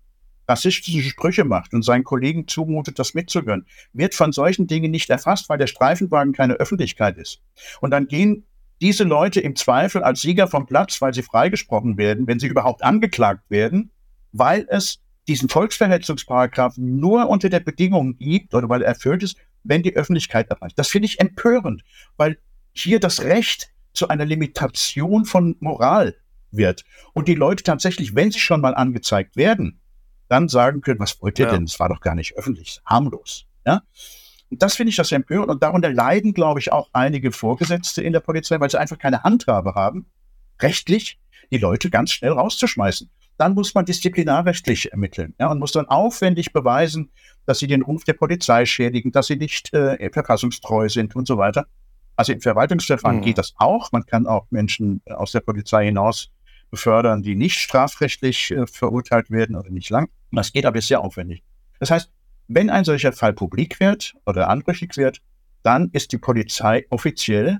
rassistische 0.48 1.08
Sprüche 1.08 1.44
macht 1.44 1.72
und 1.72 1.82
seinen 1.82 2.04
Kollegen 2.04 2.46
zumutet, 2.46 2.98
das 2.98 3.14
mitzugönnen, 3.14 3.66
wird 3.92 4.14
von 4.14 4.32
solchen 4.32 4.66
Dingen 4.66 4.90
nicht 4.90 5.10
erfasst, 5.10 5.48
weil 5.48 5.58
der 5.58 5.66
Streifenwagen 5.66 6.32
keine 6.32 6.54
Öffentlichkeit 6.54 7.16
ist. 7.16 7.40
Und 7.80 7.90
dann 7.90 8.06
gehen 8.06 8.44
diese 8.80 9.04
Leute 9.04 9.40
im 9.40 9.56
Zweifel 9.56 10.02
als 10.02 10.22
Sieger 10.22 10.48
vom 10.48 10.66
Platz, 10.66 11.00
weil 11.00 11.14
sie 11.14 11.22
freigesprochen 11.22 11.96
werden, 11.96 12.26
wenn 12.26 12.38
sie 12.38 12.48
überhaupt 12.48 12.82
angeklagt 12.82 13.50
werden, 13.50 13.90
weil 14.32 14.66
es 14.68 15.00
diesen 15.28 15.48
Volksverhetzungsparagraph 15.48 16.76
nur 16.76 17.28
unter 17.28 17.48
der 17.48 17.60
Bedingung 17.60 18.16
gibt 18.18 18.54
oder 18.54 18.68
weil 18.68 18.82
er 18.82 18.88
erfüllt 18.88 19.22
ist, 19.22 19.36
wenn 19.62 19.82
die 19.82 19.96
Öffentlichkeit 19.96 20.50
erreicht. 20.50 20.78
Das 20.78 20.88
finde 20.88 21.06
ich 21.06 21.20
empörend, 21.20 21.82
weil 22.16 22.38
hier 22.72 23.00
das 23.00 23.22
Recht 23.22 23.70
zu 23.92 24.08
einer 24.08 24.24
Limitation 24.24 25.24
von 25.24 25.56
Moral 25.60 26.16
wird 26.50 26.84
und 27.12 27.28
die 27.28 27.34
Leute 27.34 27.62
tatsächlich, 27.64 28.14
wenn 28.14 28.30
sie 28.30 28.40
schon 28.40 28.60
mal 28.60 28.74
angezeigt 28.74 29.36
werden, 29.36 29.80
dann 30.28 30.48
sagen 30.48 30.80
können, 30.80 31.00
was 31.00 31.20
wollt 31.22 31.38
ihr 31.38 31.46
ja. 31.46 31.52
denn? 31.52 31.64
Es 31.64 31.80
war 31.80 31.88
doch 31.88 32.00
gar 32.00 32.14
nicht 32.14 32.36
öffentlich, 32.36 32.80
harmlos. 32.84 33.46
Ja? 33.66 33.82
Und 34.54 34.62
das 34.62 34.76
finde 34.76 34.90
ich 34.90 34.96
das 34.96 35.10
empörend 35.10 35.50
und 35.50 35.64
darunter 35.64 35.92
leiden, 35.92 36.32
glaube 36.32 36.60
ich, 36.60 36.70
auch 36.70 36.88
einige 36.92 37.32
Vorgesetzte 37.32 38.02
in 38.02 38.12
der 38.12 38.20
Polizei, 38.20 38.60
weil 38.60 38.70
sie 38.70 38.78
einfach 38.78 38.98
keine 38.98 39.24
Handhabe 39.24 39.74
haben, 39.74 40.06
rechtlich 40.62 41.18
die 41.50 41.58
Leute 41.58 41.90
ganz 41.90 42.12
schnell 42.12 42.30
rauszuschmeißen. 42.30 43.10
Dann 43.36 43.54
muss 43.54 43.74
man 43.74 43.84
disziplinarrechtlich 43.84 44.92
ermitteln 44.92 45.34
ja, 45.40 45.50
und 45.50 45.58
muss 45.58 45.72
dann 45.72 45.86
aufwendig 45.86 46.52
beweisen, 46.52 47.10
dass 47.46 47.58
sie 47.58 47.66
den 47.66 47.82
Ruf 47.82 48.04
der 48.04 48.12
Polizei 48.12 48.64
schädigen, 48.64 49.10
dass 49.10 49.26
sie 49.26 49.34
nicht 49.34 49.74
äh, 49.74 50.08
verfassungstreu 50.12 50.88
sind 50.88 51.16
und 51.16 51.26
so 51.26 51.36
weiter. 51.36 51.66
Also 52.14 52.32
im 52.32 52.40
Verwaltungsverfahren 52.40 53.16
mhm. 53.16 53.22
geht 53.22 53.38
das 53.38 53.54
auch. 53.56 53.90
Man 53.90 54.06
kann 54.06 54.28
auch 54.28 54.46
Menschen 54.50 55.02
aus 55.06 55.32
der 55.32 55.40
Polizei 55.40 55.86
hinaus 55.86 56.30
befördern, 56.70 57.24
die 57.24 57.34
nicht 57.34 57.58
strafrechtlich 57.58 58.52
äh, 58.52 58.68
verurteilt 58.68 59.32
werden 59.32 59.56
oder 59.56 59.70
nicht 59.70 59.90
lang. 59.90 60.08
Das 60.30 60.52
geht 60.52 60.64
aber 60.64 60.80
sehr 60.80 61.00
aufwendig. 61.00 61.42
Das 61.80 61.90
heißt, 61.90 62.12
wenn 62.48 62.70
ein 62.70 62.84
solcher 62.84 63.12
Fall 63.12 63.32
publik 63.32 63.80
wird 63.80 64.14
oder 64.26 64.48
anrüchig 64.48 64.96
wird, 64.96 65.20
dann 65.62 65.90
ist 65.92 66.12
die 66.12 66.18
Polizei 66.18 66.86
offiziell 66.90 67.58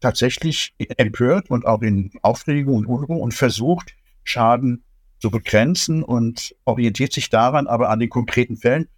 tatsächlich 0.00 0.74
empört 0.96 1.50
und 1.50 1.66
auch 1.66 1.82
in 1.82 2.10
Aufregung 2.22 2.76
und 2.76 2.86
Unruhe 2.86 3.18
und 3.18 3.34
versucht, 3.34 3.94
Schaden 4.24 4.84
zu 5.18 5.30
begrenzen 5.30 6.02
und 6.02 6.54
orientiert 6.64 7.12
sich 7.12 7.28
daran 7.30 7.66
aber 7.66 7.90
an 7.90 8.00
den 8.00 8.08
konkreten 8.08 8.56
Fällen, 8.56 8.88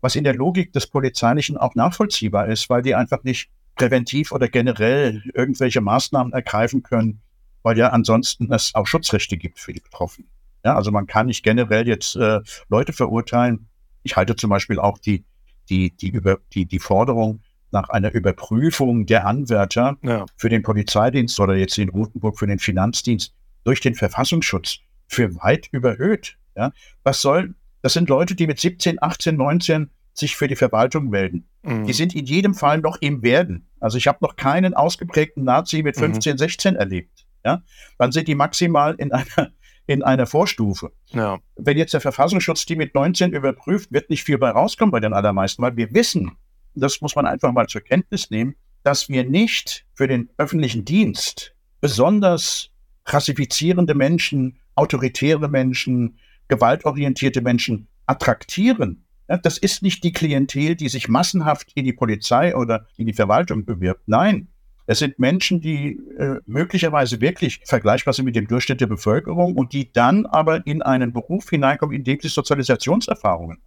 was 0.00 0.16
in 0.16 0.24
der 0.24 0.34
Logik 0.34 0.72
des 0.72 0.86
Polizeilichen 0.86 1.56
auch 1.56 1.74
nachvollziehbar 1.74 2.48
ist, 2.48 2.70
weil 2.70 2.82
die 2.82 2.94
einfach 2.94 3.24
nicht 3.24 3.50
präventiv 3.74 4.32
oder 4.32 4.48
generell 4.48 5.22
irgendwelche 5.34 5.80
Maßnahmen 5.80 6.32
ergreifen 6.32 6.82
können, 6.82 7.20
weil 7.62 7.76
ja 7.78 7.90
ansonsten 7.90 8.52
es 8.52 8.74
auch 8.74 8.86
Schutzrechte 8.86 9.36
gibt 9.36 9.58
für 9.58 9.72
die 9.72 9.80
Betroffenen. 9.80 10.30
Ja, 10.64 10.74
also 10.74 10.90
man 10.90 11.06
kann 11.06 11.26
nicht 11.26 11.44
generell 11.44 11.86
jetzt 11.86 12.16
äh, 12.16 12.40
Leute 12.68 12.92
verurteilen. 12.92 13.68
Ich 14.02 14.16
halte 14.16 14.36
zum 14.36 14.50
Beispiel 14.50 14.78
auch 14.78 14.98
die, 14.98 15.24
die, 15.68 15.96
die, 15.96 16.08
über, 16.08 16.38
die, 16.52 16.66
die 16.66 16.78
Forderung 16.78 17.40
nach 17.70 17.88
einer 17.90 18.12
Überprüfung 18.12 19.06
der 19.06 19.26
Anwärter 19.26 19.98
ja. 20.02 20.24
für 20.36 20.48
den 20.48 20.62
Polizeidienst 20.62 21.38
oder 21.40 21.54
jetzt 21.54 21.76
in 21.78 21.90
Rotenburg 21.90 22.38
für 22.38 22.46
den 22.46 22.58
Finanzdienst 22.58 23.34
durch 23.64 23.80
den 23.80 23.94
Verfassungsschutz 23.94 24.78
für 25.06 25.34
weit 25.36 25.68
überhöht. 25.72 26.36
Ja, 26.56 26.72
was 27.04 27.20
soll, 27.20 27.54
das 27.82 27.92
sind 27.92 28.08
Leute, 28.08 28.34
die 28.34 28.46
mit 28.46 28.58
17, 28.58 29.00
18, 29.00 29.36
19 29.36 29.90
sich 30.12 30.36
für 30.36 30.48
die 30.48 30.56
Verwaltung 30.56 31.08
melden. 31.08 31.48
Mhm. 31.62 31.84
Die 31.84 31.92
sind 31.92 32.14
in 32.14 32.24
jedem 32.24 32.54
Fall 32.54 32.78
noch 32.78 32.96
im 33.00 33.22
Werden. 33.22 33.68
Also 33.78 33.98
ich 33.98 34.08
habe 34.08 34.18
noch 34.22 34.36
keinen 34.36 34.74
ausgeprägten 34.74 35.44
Nazi 35.44 35.82
mit 35.82 35.96
15, 35.96 36.32
mhm. 36.32 36.38
16 36.38 36.76
erlebt. 36.76 37.26
Ja, 37.44 37.62
dann 37.98 38.10
sind 38.10 38.26
die 38.26 38.34
maximal 38.34 38.94
in 38.96 39.12
einer 39.12 39.52
in 39.88 40.02
einer 40.02 40.26
Vorstufe. 40.26 40.92
Ja. 41.08 41.40
Wenn 41.56 41.78
jetzt 41.78 41.94
der 41.94 42.02
Verfassungsschutz 42.02 42.66
die 42.66 42.76
mit 42.76 42.94
19 42.94 43.32
überprüft, 43.32 43.90
wird 43.90 44.10
nicht 44.10 44.22
viel 44.22 44.38
bei 44.38 44.50
rauskommen 44.50 44.92
bei 44.92 45.00
den 45.00 45.14
allermeisten, 45.14 45.62
weil 45.62 45.76
wir 45.76 45.92
wissen, 45.94 46.36
das 46.74 47.00
muss 47.00 47.16
man 47.16 47.26
einfach 47.26 47.52
mal 47.52 47.66
zur 47.66 47.80
Kenntnis 47.80 48.30
nehmen, 48.30 48.54
dass 48.82 49.08
wir 49.08 49.24
nicht 49.24 49.86
für 49.94 50.06
den 50.06 50.28
öffentlichen 50.36 50.84
Dienst 50.84 51.54
besonders 51.80 52.70
klassifizierende 53.04 53.94
Menschen, 53.94 54.58
autoritäre 54.74 55.48
Menschen, 55.48 56.18
gewaltorientierte 56.48 57.40
Menschen 57.40 57.88
attraktieren. 58.06 59.04
Das 59.26 59.56
ist 59.56 59.82
nicht 59.82 60.04
die 60.04 60.12
Klientel, 60.12 60.76
die 60.76 60.88
sich 60.90 61.08
massenhaft 61.08 61.72
in 61.74 61.86
die 61.86 61.94
Polizei 61.94 62.54
oder 62.54 62.86
in 62.98 63.06
die 63.06 63.14
Verwaltung 63.14 63.64
bewirbt. 63.64 64.02
Nein, 64.06 64.48
es 64.90 65.00
sind 65.00 65.18
Menschen, 65.18 65.60
die 65.60 66.00
äh, 66.18 66.40
möglicherweise 66.46 67.20
wirklich 67.20 67.60
vergleichbar 67.66 68.14
sind 68.14 68.24
mit 68.24 68.34
dem 68.34 68.48
Durchschnitt 68.48 68.80
der 68.80 68.86
Bevölkerung 68.86 69.54
und 69.54 69.74
die 69.74 69.92
dann 69.92 70.24
aber 70.24 70.66
in 70.66 70.80
einen 70.80 71.12
Beruf 71.12 71.50
hineinkommen, 71.50 71.94
in 71.94 72.04
dem 72.04 72.18
sie 72.22 72.28
Sozialisationserfahrungen. 72.28 73.58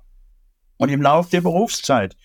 Und 0.77 0.89
im 0.89 1.03
Laufe 1.03 1.29
der 1.29 1.41
Berufszeit 1.41 2.17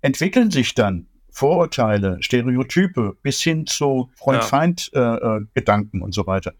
entwickeln 0.00 0.50
sich 0.50 0.74
dann 0.74 1.06
Vorurteile, 1.30 2.20
Stereotype 2.20 3.16
bis 3.22 3.40
hin 3.40 3.64
zu 3.64 4.10
Freund-Feind-Gedanken 4.16 5.98
ja. 5.98 5.98
äh, 5.98 6.00
äh, 6.00 6.04
und 6.04 6.12
so 6.12 6.26
weiter. 6.26 6.52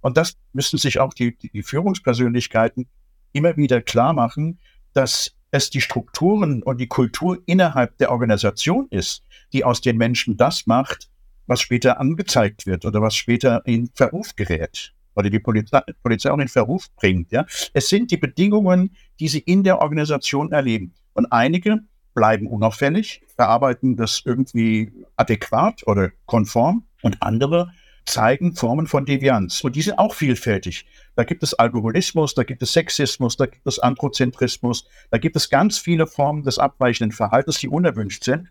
Und 0.00 0.16
das 0.16 0.36
müssen 0.52 0.76
sich 0.76 0.98
auch 0.98 1.14
die, 1.14 1.38
die 1.38 1.62
Führungspersönlichkeiten 1.62 2.88
immer 3.30 3.56
wieder 3.56 3.80
klar 3.80 4.12
machen, 4.12 4.58
dass 4.92 5.36
es 5.52 5.70
die 5.70 5.82
Strukturen 5.82 6.64
und 6.64 6.80
die 6.80 6.88
Kultur 6.88 7.38
innerhalb 7.46 7.96
der 7.98 8.10
Organisation 8.10 8.88
ist, 8.90 9.22
die 9.52 9.62
aus 9.62 9.80
den 9.80 9.98
Menschen 9.98 10.36
das 10.36 10.66
macht, 10.66 11.11
was 11.46 11.60
später 11.60 12.00
angezeigt 12.00 12.66
wird 12.66 12.84
oder 12.84 13.02
was 13.02 13.14
später 13.14 13.62
in 13.66 13.90
Verruf 13.94 14.36
gerät 14.36 14.92
oder 15.14 15.30
die 15.30 15.38
Polizei, 15.38 15.80
Polizei 16.02 16.30
auch 16.30 16.38
in 16.38 16.48
Verruf 16.48 16.88
bringt. 16.96 17.32
Ja? 17.32 17.46
Es 17.72 17.88
sind 17.88 18.10
die 18.10 18.16
Bedingungen, 18.16 18.96
die 19.20 19.28
sie 19.28 19.40
in 19.40 19.62
der 19.62 19.80
Organisation 19.80 20.52
erleben. 20.52 20.94
Und 21.14 21.32
einige 21.32 21.80
bleiben 22.14 22.46
unauffällig, 22.46 23.22
verarbeiten 23.36 23.96
das 23.96 24.22
irgendwie 24.24 24.92
adäquat 25.16 25.86
oder 25.86 26.10
konform 26.26 26.84
und 27.02 27.22
andere 27.22 27.72
zeigen 28.04 28.54
Formen 28.54 28.86
von 28.86 29.06
Devianz. 29.06 29.62
Und 29.62 29.76
die 29.76 29.82
sind 29.82 29.98
auch 29.98 30.14
vielfältig. 30.14 30.86
Da 31.14 31.24
gibt 31.24 31.42
es 31.42 31.54
Alkoholismus, 31.54 32.34
da 32.34 32.42
gibt 32.42 32.62
es 32.62 32.72
Sexismus, 32.72 33.36
da 33.36 33.46
gibt 33.46 33.66
es 33.66 33.78
Androzentrismus, 33.78 34.86
da 35.10 35.18
gibt 35.18 35.36
es 35.36 35.50
ganz 35.50 35.78
viele 35.78 36.06
Formen 36.06 36.42
des 36.42 36.58
abweichenden 36.58 37.14
Verhaltens, 37.14 37.58
die 37.58 37.68
unerwünscht 37.68 38.24
sind. 38.24 38.48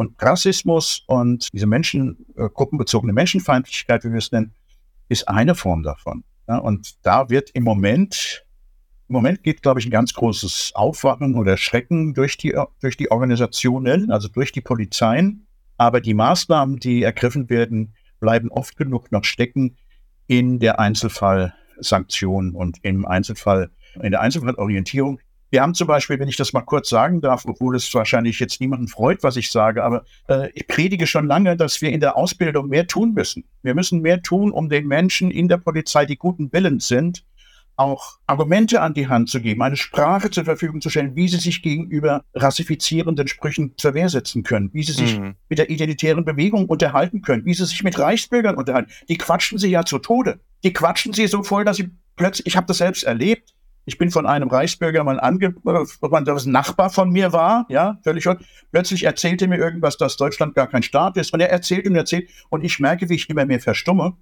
Und 0.00 0.14
Rassismus 0.18 1.04
und 1.08 1.52
diese 1.52 1.66
Menschen, 1.66 2.24
äh, 2.34 2.48
gruppenbezogene 2.48 3.12
Menschenfeindlichkeit, 3.12 4.02
wie 4.02 4.08
wir 4.08 4.16
es 4.16 4.32
nennen, 4.32 4.54
ist 5.10 5.28
eine 5.28 5.54
Form 5.54 5.82
davon. 5.82 6.24
Ja, 6.48 6.56
und 6.56 6.94
da 7.04 7.28
wird 7.28 7.50
im 7.50 7.64
Moment, 7.64 8.46
im 9.08 9.12
Moment 9.12 9.42
geht, 9.42 9.60
glaube 9.60 9.78
ich, 9.78 9.84
ein 9.84 9.90
ganz 9.90 10.14
großes 10.14 10.72
Aufwachen 10.74 11.34
oder 11.34 11.58
Schrecken 11.58 12.14
durch 12.14 12.38
die, 12.38 12.58
durch 12.80 12.96
die 12.96 13.10
Organisationen, 13.10 14.10
also 14.10 14.28
durch 14.28 14.52
die 14.52 14.62
Polizeien. 14.62 15.46
Aber 15.76 16.00
die 16.00 16.14
Maßnahmen, 16.14 16.78
die 16.78 17.02
ergriffen 17.02 17.50
werden, 17.50 17.94
bleiben 18.20 18.50
oft 18.50 18.78
genug 18.78 19.12
noch 19.12 19.24
stecken 19.24 19.76
in 20.26 20.60
der 20.60 20.80
Einzelfallsanktion 20.80 22.54
und 22.54 22.78
im 22.84 23.04
Einzelfall, 23.04 23.68
in 24.00 24.12
der 24.12 24.22
Einzelfallorientierung. 24.22 25.20
Wir 25.50 25.62
haben 25.62 25.74
zum 25.74 25.88
Beispiel, 25.88 26.18
wenn 26.18 26.28
ich 26.28 26.36
das 26.36 26.52
mal 26.52 26.62
kurz 26.62 26.88
sagen 26.88 27.20
darf, 27.20 27.44
obwohl 27.44 27.74
es 27.74 27.92
wahrscheinlich 27.92 28.38
jetzt 28.38 28.60
niemanden 28.60 28.86
freut, 28.86 29.22
was 29.22 29.36
ich 29.36 29.50
sage, 29.50 29.82
aber 29.82 30.04
äh, 30.28 30.48
ich 30.54 30.68
predige 30.68 31.06
schon 31.06 31.26
lange, 31.26 31.56
dass 31.56 31.82
wir 31.82 31.90
in 31.90 32.00
der 32.00 32.16
Ausbildung 32.16 32.68
mehr 32.68 32.86
tun 32.86 33.12
müssen. 33.14 33.44
Wir 33.62 33.74
müssen 33.74 34.00
mehr 34.00 34.22
tun, 34.22 34.52
um 34.52 34.68
den 34.68 34.86
Menschen 34.86 35.30
in 35.30 35.48
der 35.48 35.56
Polizei, 35.58 36.06
die 36.06 36.16
guten 36.16 36.52
Willens 36.52 36.86
sind, 36.86 37.24
auch 37.80 38.18
Argumente 38.26 38.82
an 38.82 38.92
die 38.92 39.08
Hand 39.08 39.30
zu 39.30 39.40
geben, 39.40 39.62
eine 39.62 39.76
Sprache 39.76 40.30
zur 40.30 40.44
Verfügung 40.44 40.82
zu 40.82 40.90
stellen, 40.90 41.16
wie 41.16 41.28
sie 41.28 41.38
sich 41.38 41.62
gegenüber 41.62 42.22
rassifizierenden 42.34 43.26
Sprüchen 43.26 43.72
zur 43.78 43.94
Wehr 43.94 44.10
setzen 44.10 44.42
können, 44.42 44.70
wie 44.74 44.82
sie 44.82 44.92
sich 44.92 45.18
mhm. 45.18 45.34
mit 45.48 45.58
der 45.58 45.70
identitären 45.70 46.24
Bewegung 46.24 46.66
unterhalten 46.66 47.22
können, 47.22 47.46
wie 47.46 47.54
sie 47.54 47.64
sich 47.64 47.82
mit 47.82 47.98
Reichsbürgern 47.98 48.56
unterhalten. 48.56 48.90
Die 49.08 49.16
quatschen 49.16 49.58
sie 49.58 49.70
ja 49.70 49.84
zu 49.84 49.98
Tode. 49.98 50.40
Die 50.62 50.74
quatschen 50.74 51.14
sie 51.14 51.26
so 51.26 51.42
voll, 51.42 51.64
dass 51.64 51.78
sie 51.78 51.90
plötzlich, 52.16 52.46
ich 52.46 52.56
habe 52.56 52.66
das 52.66 52.78
selbst 52.78 53.02
erlebt, 53.02 53.54
ich 53.84 53.98
bin 53.98 54.10
von 54.10 54.26
einem 54.26 54.48
Reichsbürger 54.48 55.02
mal 55.04 55.18
ange, 55.18 55.54
was 55.62 56.46
ein 56.46 56.52
Nachbar 56.52 56.90
von 56.90 57.10
mir 57.10 57.32
war, 57.32 57.66
ja, 57.68 57.98
völlig 58.02 58.24
schon. 58.24 58.38
Plötzlich 58.72 59.04
erzählte 59.04 59.48
mir 59.48 59.56
irgendwas, 59.56 59.96
dass 59.96 60.16
Deutschland 60.16 60.54
gar 60.54 60.68
kein 60.68 60.82
Staat 60.82 61.16
ist. 61.16 61.32
Und 61.32 61.40
er 61.40 61.50
erzählt 61.50 61.86
und 61.86 61.96
erzählt. 61.96 62.28
Und 62.50 62.62
ich 62.62 62.78
merke, 62.78 63.08
wie 63.08 63.14
ich 63.14 63.28
immer 63.28 63.46
mehr 63.46 63.60
verstumme 63.60 64.16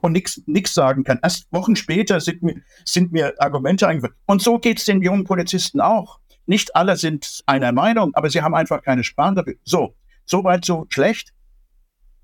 und 0.00 0.12
nichts 0.12 0.74
sagen 0.74 1.04
kann. 1.04 1.18
Erst 1.22 1.52
Wochen 1.52 1.76
später 1.76 2.20
sind 2.20 2.42
mir, 2.42 2.56
sind 2.84 3.12
mir 3.12 3.34
Argumente 3.38 3.86
eingefallen. 3.86 4.16
Und 4.26 4.42
so 4.42 4.58
geht 4.58 4.78
es 4.78 4.84
den 4.84 5.02
jungen 5.02 5.24
Polizisten 5.24 5.80
auch. 5.80 6.18
Nicht 6.46 6.74
alle 6.74 6.96
sind 6.96 7.42
einer 7.46 7.72
Meinung, 7.72 8.14
aber 8.14 8.30
sie 8.30 8.42
haben 8.42 8.54
einfach 8.54 8.82
keine 8.82 9.04
Sprache 9.04 9.34
dafür. 9.36 9.54
So, 9.64 9.94
so 10.24 10.44
weit, 10.44 10.64
so 10.64 10.86
schlecht. 10.88 11.32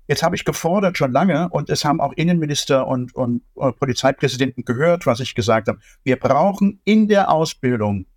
Jetzt 0.09 0.23
habe 0.23 0.35
ich 0.35 0.43
gefordert 0.43 0.97
schon 0.97 1.11
lange 1.11 1.49
und 1.49 1.69
es 1.69 1.85
haben 1.85 2.01
auch 2.01 2.13
Innenminister 2.13 2.87
und, 2.87 3.13
und, 3.13 3.43
und 3.53 3.79
Polizeipräsidenten 3.79 4.65
gehört, 4.65 5.05
was 5.05 5.19
ich 5.19 5.35
gesagt 5.35 5.67
habe. 5.67 5.77
Wir 6.03 6.17
brauchen 6.17 6.81
in 6.83 7.07
der 7.07 7.29
Ausbildung 7.29 8.07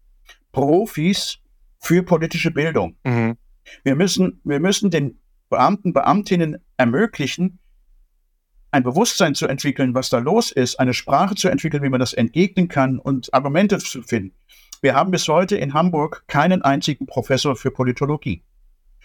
Profis 0.53 1.41
für 1.79 2.03
politische 2.03 2.51
Bildung. 2.51 2.97
Mhm. 3.05 3.37
Wir, 3.85 3.95
müssen, 3.95 4.41
wir 4.43 4.59
müssen 4.59 4.91
den 4.91 5.19
Beamten, 5.51 5.93
Beamtinnen 5.93 6.65
ermöglichen, 6.79 7.59
ein 8.71 8.85
Bewusstsein 8.85 9.35
zu 9.35 9.47
entwickeln, 9.47 9.95
was 9.95 10.09
da 10.09 10.17
los 10.17 10.51
ist, 10.51 10.81
eine 10.81 10.95
Sprache 10.95 11.35
zu 11.35 11.51
entwickeln, 11.51 11.83
wie 11.83 11.91
man 11.91 12.01
das 12.01 12.15
entgegnen 12.15 12.69
kann 12.69 12.99
und 12.99 13.35
Argumente 13.35 13.77
zu 13.77 14.03
finden. 14.03 14.35
Wir 14.81 14.95
haben 14.95 15.11
bis 15.11 15.29
heute 15.29 15.57
in 15.57 15.75
Hamburg 15.75 16.25
keinen 16.27 16.63
einzigen 16.63 17.05
Professor 17.05 17.55
für 17.55 17.71
Politologie. 17.71 18.43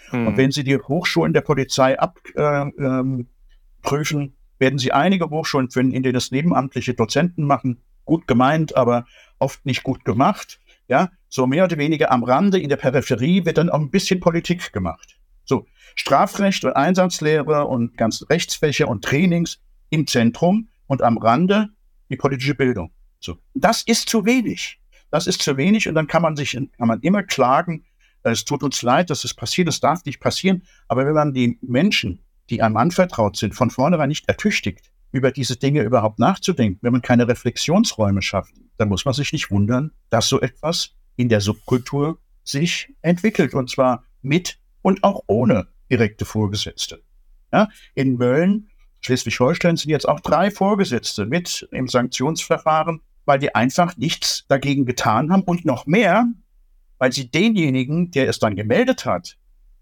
Hm. 0.10 0.28
Und 0.28 0.38
wenn 0.38 0.51
Sie 0.51 0.64
die 0.64 0.78
Hochschulen 0.78 1.34
der 1.34 1.41
Polizei 1.41 1.99
abprüfen, 1.99 2.74
äh, 2.78 4.24
ähm, 4.24 4.34
werden 4.60 4.80
Sie 4.80 4.91
einige 4.91 5.30
Hochschulen 5.30 5.70
finden, 5.70 5.93
in 5.93 6.03
denen 6.03 6.14
das 6.14 6.32
nebenamtliche 6.32 6.93
Dozenten 6.93 7.45
machen. 7.45 7.82
Gut 8.05 8.28
gemeint, 8.28 8.76
aber 8.76 9.05
oft 9.39 9.66
nicht 9.66 9.84
gut 9.84 10.05
gemacht. 10.05 10.60
Ja, 10.88 11.12
so 11.28 11.45
mehr 11.45 11.66
oder 11.66 11.78
weniger 11.78 12.12
am 12.12 12.24
Rande 12.24 12.60
in 12.60 12.70
der 12.70 12.78
Peripherie 12.78 13.45
wird 13.45 13.58
dann 13.58 13.70
auch 13.70 13.80
ein 13.80 13.91
bisschen 13.91 14.20
Politik 14.22 14.72
gemacht. 14.72 15.20
So, 15.43 15.66
Strafrecht 15.95 16.64
und 16.64 16.74
Einsatzlehre 16.74 17.66
und 17.66 17.97
ganze 17.97 18.30
Rechtsfächer 18.30 18.88
und 18.88 19.03
Trainings 19.03 19.62
im 19.89 20.08
Zentrum 20.08 20.70
und 20.88 21.01
am 21.01 21.18
Rande 21.18 21.70
die 22.10 22.16
politische 22.16 22.55
Bildung. 22.55 22.91
So, 23.20 23.38
das 23.53 23.82
ist 23.84 24.10
zu 24.10 24.26
wenig. 24.26 24.80
Das 25.10 25.28
ist 25.28 25.41
zu 25.41 25.58
wenig 25.58 25.88
und 25.88 25.95
dann 25.95 26.08
kann 26.08 26.22
man 26.22 26.36
sich, 26.36 26.51
kann 26.51 26.88
man 26.88 27.01
immer 27.01 27.24
klagen, 27.24 27.86
es 28.32 28.46
tut 28.46 28.64
uns 28.64 28.82
leid, 28.82 29.10
dass 29.10 29.24
es 29.24 29.34
passiert, 29.34 29.68
es 29.68 29.80
darf 29.80 30.06
nicht 30.06 30.20
passieren. 30.20 30.64
Aber 30.88 31.06
wenn 31.06 31.14
man 31.14 31.34
die 31.34 31.58
Menschen, 31.62 32.24
die 32.50 32.62
einem 32.62 32.78
anvertraut 32.78 33.38
sind, 33.38 33.56
von 33.56 33.70
vornherein 33.70 34.10
nicht 34.10 34.28
ertüchtigt, 34.28 34.92
über 35.12 35.32
diese 35.32 35.56
Dinge 35.56 35.82
überhaupt 35.84 36.20
nachzudenken, 36.20 36.80
wenn 36.82 36.92
man 36.92 37.02
keine 37.02 37.28
Reflexionsräume 37.28 38.22
schafft, 38.22 38.54
dann 38.78 38.90
muss 38.90 39.06
man 39.06 39.14
sich 39.14 39.34
nicht 39.34 39.52
wundern, 39.52 39.92
dass 40.10 40.28
so 40.28 40.40
etwas 40.42 40.92
in 41.16 41.30
der 41.30 41.42
Subkultur 41.42 42.20
sich 42.44 42.94
entwickelt. 43.02 43.54
Und 43.54 43.70
zwar 43.70 44.04
mit 44.22 44.60
und 44.82 45.04
auch 45.04 45.24
ohne 45.28 45.68
direkte 45.90 46.26
Vorgesetzte. 46.26 47.02
Ja, 47.52 47.70
in 47.96 48.18
Mölln, 48.18 48.70
Schleswig-Holstein 49.02 49.78
sind 49.78 49.90
jetzt 49.90 50.08
auch 50.08 50.20
drei 50.20 50.52
Vorgesetzte 50.52 51.26
mit 51.26 51.68
im 51.72 51.88
Sanktionsverfahren, 51.88 53.02
weil 53.26 53.40
die 53.40 53.56
einfach 53.56 53.96
nichts 53.98 54.46
dagegen 54.48 54.86
getan 54.86 55.32
haben 55.32 55.44
und 55.44 55.66
noch 55.66 55.86
mehr, 55.86 56.28
weil 56.98 57.12
sie 57.12 57.30
denjenigen, 57.30 58.12
der 58.12 58.30
es 58.30 58.39
dann 58.39 58.56
gemeldet 58.56 59.06
hat, 59.06 59.38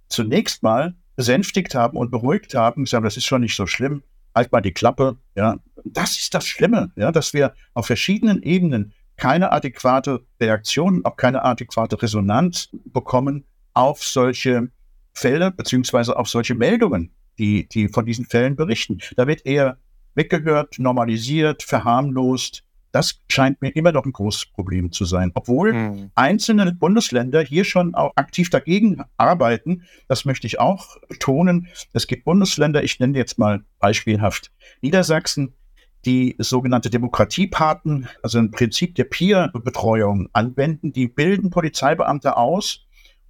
zunächst 0.09 0.63
mal 0.63 0.95
besänftigt 1.15 1.75
haben 1.75 1.97
und 1.97 2.11
beruhigt 2.11 2.55
haben, 2.55 2.83
gesagt, 2.83 3.05
das 3.05 3.17
ist 3.17 3.25
schon 3.25 3.41
nicht 3.41 3.55
so 3.55 3.67
schlimm, 3.67 4.03
halt 4.33 4.51
mal 4.51 4.61
die 4.61 4.73
Klappe, 4.73 5.17
ja. 5.35 5.57
Das 5.83 6.17
ist 6.17 6.33
das 6.33 6.45
Schlimme, 6.45 6.91
ja, 6.95 7.11
dass 7.11 7.33
wir 7.33 7.53
auf 7.73 7.85
verschiedenen 7.85 8.41
Ebenen 8.41 8.93
keine 9.17 9.51
adäquate 9.51 10.25
Reaktion, 10.41 11.05
auch 11.05 11.15
keine 11.15 11.43
adäquate 11.43 12.01
Resonanz 12.01 12.69
bekommen 12.85 13.45
auf 13.73 14.03
solche 14.03 14.69
Fälle, 15.13 15.51
beziehungsweise 15.51 16.17
auf 16.17 16.27
solche 16.27 16.55
Meldungen, 16.55 17.11
die, 17.37 17.67
die 17.69 17.87
von 17.87 18.05
diesen 18.05 18.25
Fällen 18.25 18.55
berichten. 18.55 18.99
Da 19.15 19.27
wird 19.27 19.45
eher 19.45 19.77
weggehört, 20.15 20.79
normalisiert, 20.79 21.63
verharmlost, 21.63 22.63
das 22.95 23.19
scheint 23.29 23.61
mir 23.61 23.75
immer 23.75 23.91
noch 23.91 24.05
ein 24.05 24.13
großes 24.13 24.45
Problem 24.45 24.93
zu 24.93 25.03
sein. 25.03 25.31
Obwohl 25.33 25.73
mhm. 25.73 26.11
einzelne 26.15 26.71
Bundesländer 26.71 27.41
hier 27.41 27.65
schon 27.65 27.93
auch 27.93 28.13
aktiv 28.15 28.49
dagegen 28.49 29.03
arbeiten. 29.17 29.83
Das 30.07 30.23
möchte 30.23 30.47
ich 30.47 30.61
auch 30.61 30.95
betonen. 31.09 31.67
Es 31.91 32.07
gibt 32.07 32.23
Bundesländer, 32.23 32.85
ich 32.85 32.97
nenne 33.01 33.17
jetzt 33.17 33.37
mal 33.37 33.65
beispielhaft 33.79 34.53
Niedersachsen, 34.79 35.55
die 36.05 36.35
sogenannte 36.39 36.89
Demokratiepaten, 36.89 38.07
also 38.23 38.39
ein 38.39 38.51
Prinzip 38.51 38.95
der 38.95 39.03
Peer-Betreuung 39.03 40.29
anwenden. 40.31 40.93
Die 40.93 41.09
bilden 41.09 41.49
Polizeibeamte 41.49 42.37
aus, 42.37 42.85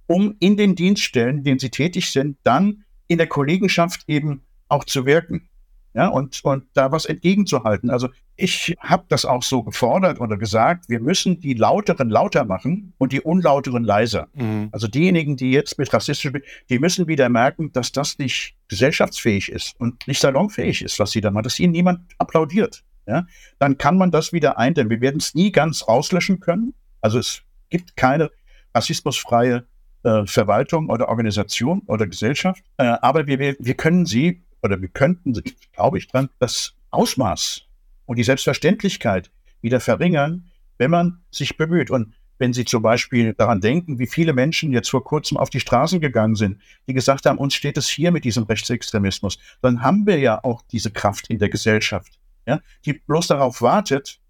um 0.06 0.36
in 0.38 0.56
den 0.56 0.76
Dienststellen, 0.76 1.38
in 1.38 1.42
denen 1.44 1.58
sie 1.58 1.70
tätig 1.70 2.12
sind, 2.12 2.38
dann 2.44 2.84
in 3.08 3.18
der 3.18 3.26
Kollegenschaft 3.26 4.04
eben 4.06 4.42
auch 4.68 4.84
zu 4.84 5.06
wirken 5.06 5.48
ja, 5.96 6.08
und, 6.08 6.44
und 6.44 6.64
da 6.74 6.92
was 6.92 7.06
entgegenzuhalten. 7.06 7.88
Also 7.88 8.10
ich 8.36 8.76
habe 8.80 9.06
das 9.08 9.24
auch 9.24 9.42
so 9.42 9.62
gefordert 9.62 10.20
oder 10.20 10.36
gesagt, 10.36 10.90
wir 10.90 11.00
müssen 11.00 11.40
die 11.40 11.54
Lauteren 11.54 12.10
lauter 12.10 12.44
machen 12.44 12.92
und 12.98 13.12
die 13.12 13.22
Unlauteren 13.22 13.82
leiser. 13.82 14.28
Mhm. 14.34 14.68
Also 14.72 14.88
diejenigen, 14.88 15.38
die 15.38 15.52
jetzt 15.52 15.78
mit 15.78 15.90
rassistisch, 15.94 16.30
die 16.68 16.78
müssen 16.78 17.08
wieder 17.08 17.30
merken, 17.30 17.72
dass 17.72 17.92
das 17.92 18.18
nicht 18.18 18.56
gesellschaftsfähig 18.68 19.50
ist 19.50 19.80
und 19.80 20.06
nicht 20.06 20.20
salonfähig 20.20 20.82
ist, 20.82 20.98
was 20.98 21.12
sie 21.12 21.22
da 21.22 21.30
machen, 21.30 21.44
dass 21.44 21.58
ihnen 21.58 21.72
niemand 21.72 22.00
applaudiert. 22.18 22.84
Ja, 23.06 23.24
dann 23.58 23.78
kann 23.78 23.96
man 23.96 24.10
das 24.10 24.34
wieder 24.34 24.58
eindämmen. 24.58 24.90
Wir 24.90 25.00
werden 25.00 25.18
es 25.18 25.34
nie 25.34 25.50
ganz 25.50 25.82
auslöschen 25.82 26.40
können. 26.40 26.74
Also 27.00 27.18
es 27.18 27.40
gibt 27.70 27.96
keine 27.96 28.30
rassismusfreie 28.74 29.64
äh, 30.02 30.26
Verwaltung 30.26 30.90
oder 30.90 31.08
Organisation 31.08 31.80
oder 31.86 32.06
Gesellschaft, 32.06 32.62
äh, 32.76 32.84
aber 32.84 33.26
wir, 33.26 33.38
wir 33.58 33.74
können 33.74 34.04
sie 34.04 34.42
oder 34.66 34.80
wir 34.80 34.88
könnten, 34.88 35.34
glaube 35.72 35.98
ich 35.98 36.08
dran, 36.08 36.28
das 36.38 36.74
Ausmaß 36.90 37.62
und 38.04 38.16
die 38.18 38.24
Selbstverständlichkeit 38.24 39.30
wieder 39.62 39.80
verringern, 39.80 40.50
wenn 40.78 40.90
man 40.90 41.20
sich 41.30 41.56
bemüht. 41.56 41.90
Und 41.90 42.14
wenn 42.38 42.52
Sie 42.52 42.64
zum 42.64 42.82
Beispiel 42.82 43.32
daran 43.32 43.60
denken, 43.60 43.98
wie 43.98 44.06
viele 44.06 44.32
Menschen 44.32 44.72
jetzt 44.72 44.90
vor 44.90 45.02
kurzem 45.02 45.38
auf 45.38 45.48
die 45.48 45.60
Straßen 45.60 46.00
gegangen 46.00 46.34
sind, 46.34 46.60
die 46.86 46.92
gesagt 46.92 47.26
haben, 47.26 47.38
uns 47.38 47.54
steht 47.54 47.78
es 47.78 47.88
hier 47.88 48.10
mit 48.10 48.24
diesem 48.24 48.44
Rechtsextremismus, 48.44 49.38
dann 49.62 49.82
haben 49.82 50.06
wir 50.06 50.18
ja 50.18 50.42
auch 50.44 50.62
diese 50.70 50.90
Kraft 50.90 51.28
in 51.30 51.38
der 51.38 51.48
Gesellschaft, 51.48 52.18
ja, 52.46 52.60
die 52.84 52.92
bloß 52.92 53.28
darauf 53.28 53.62
wartet, 53.62 54.20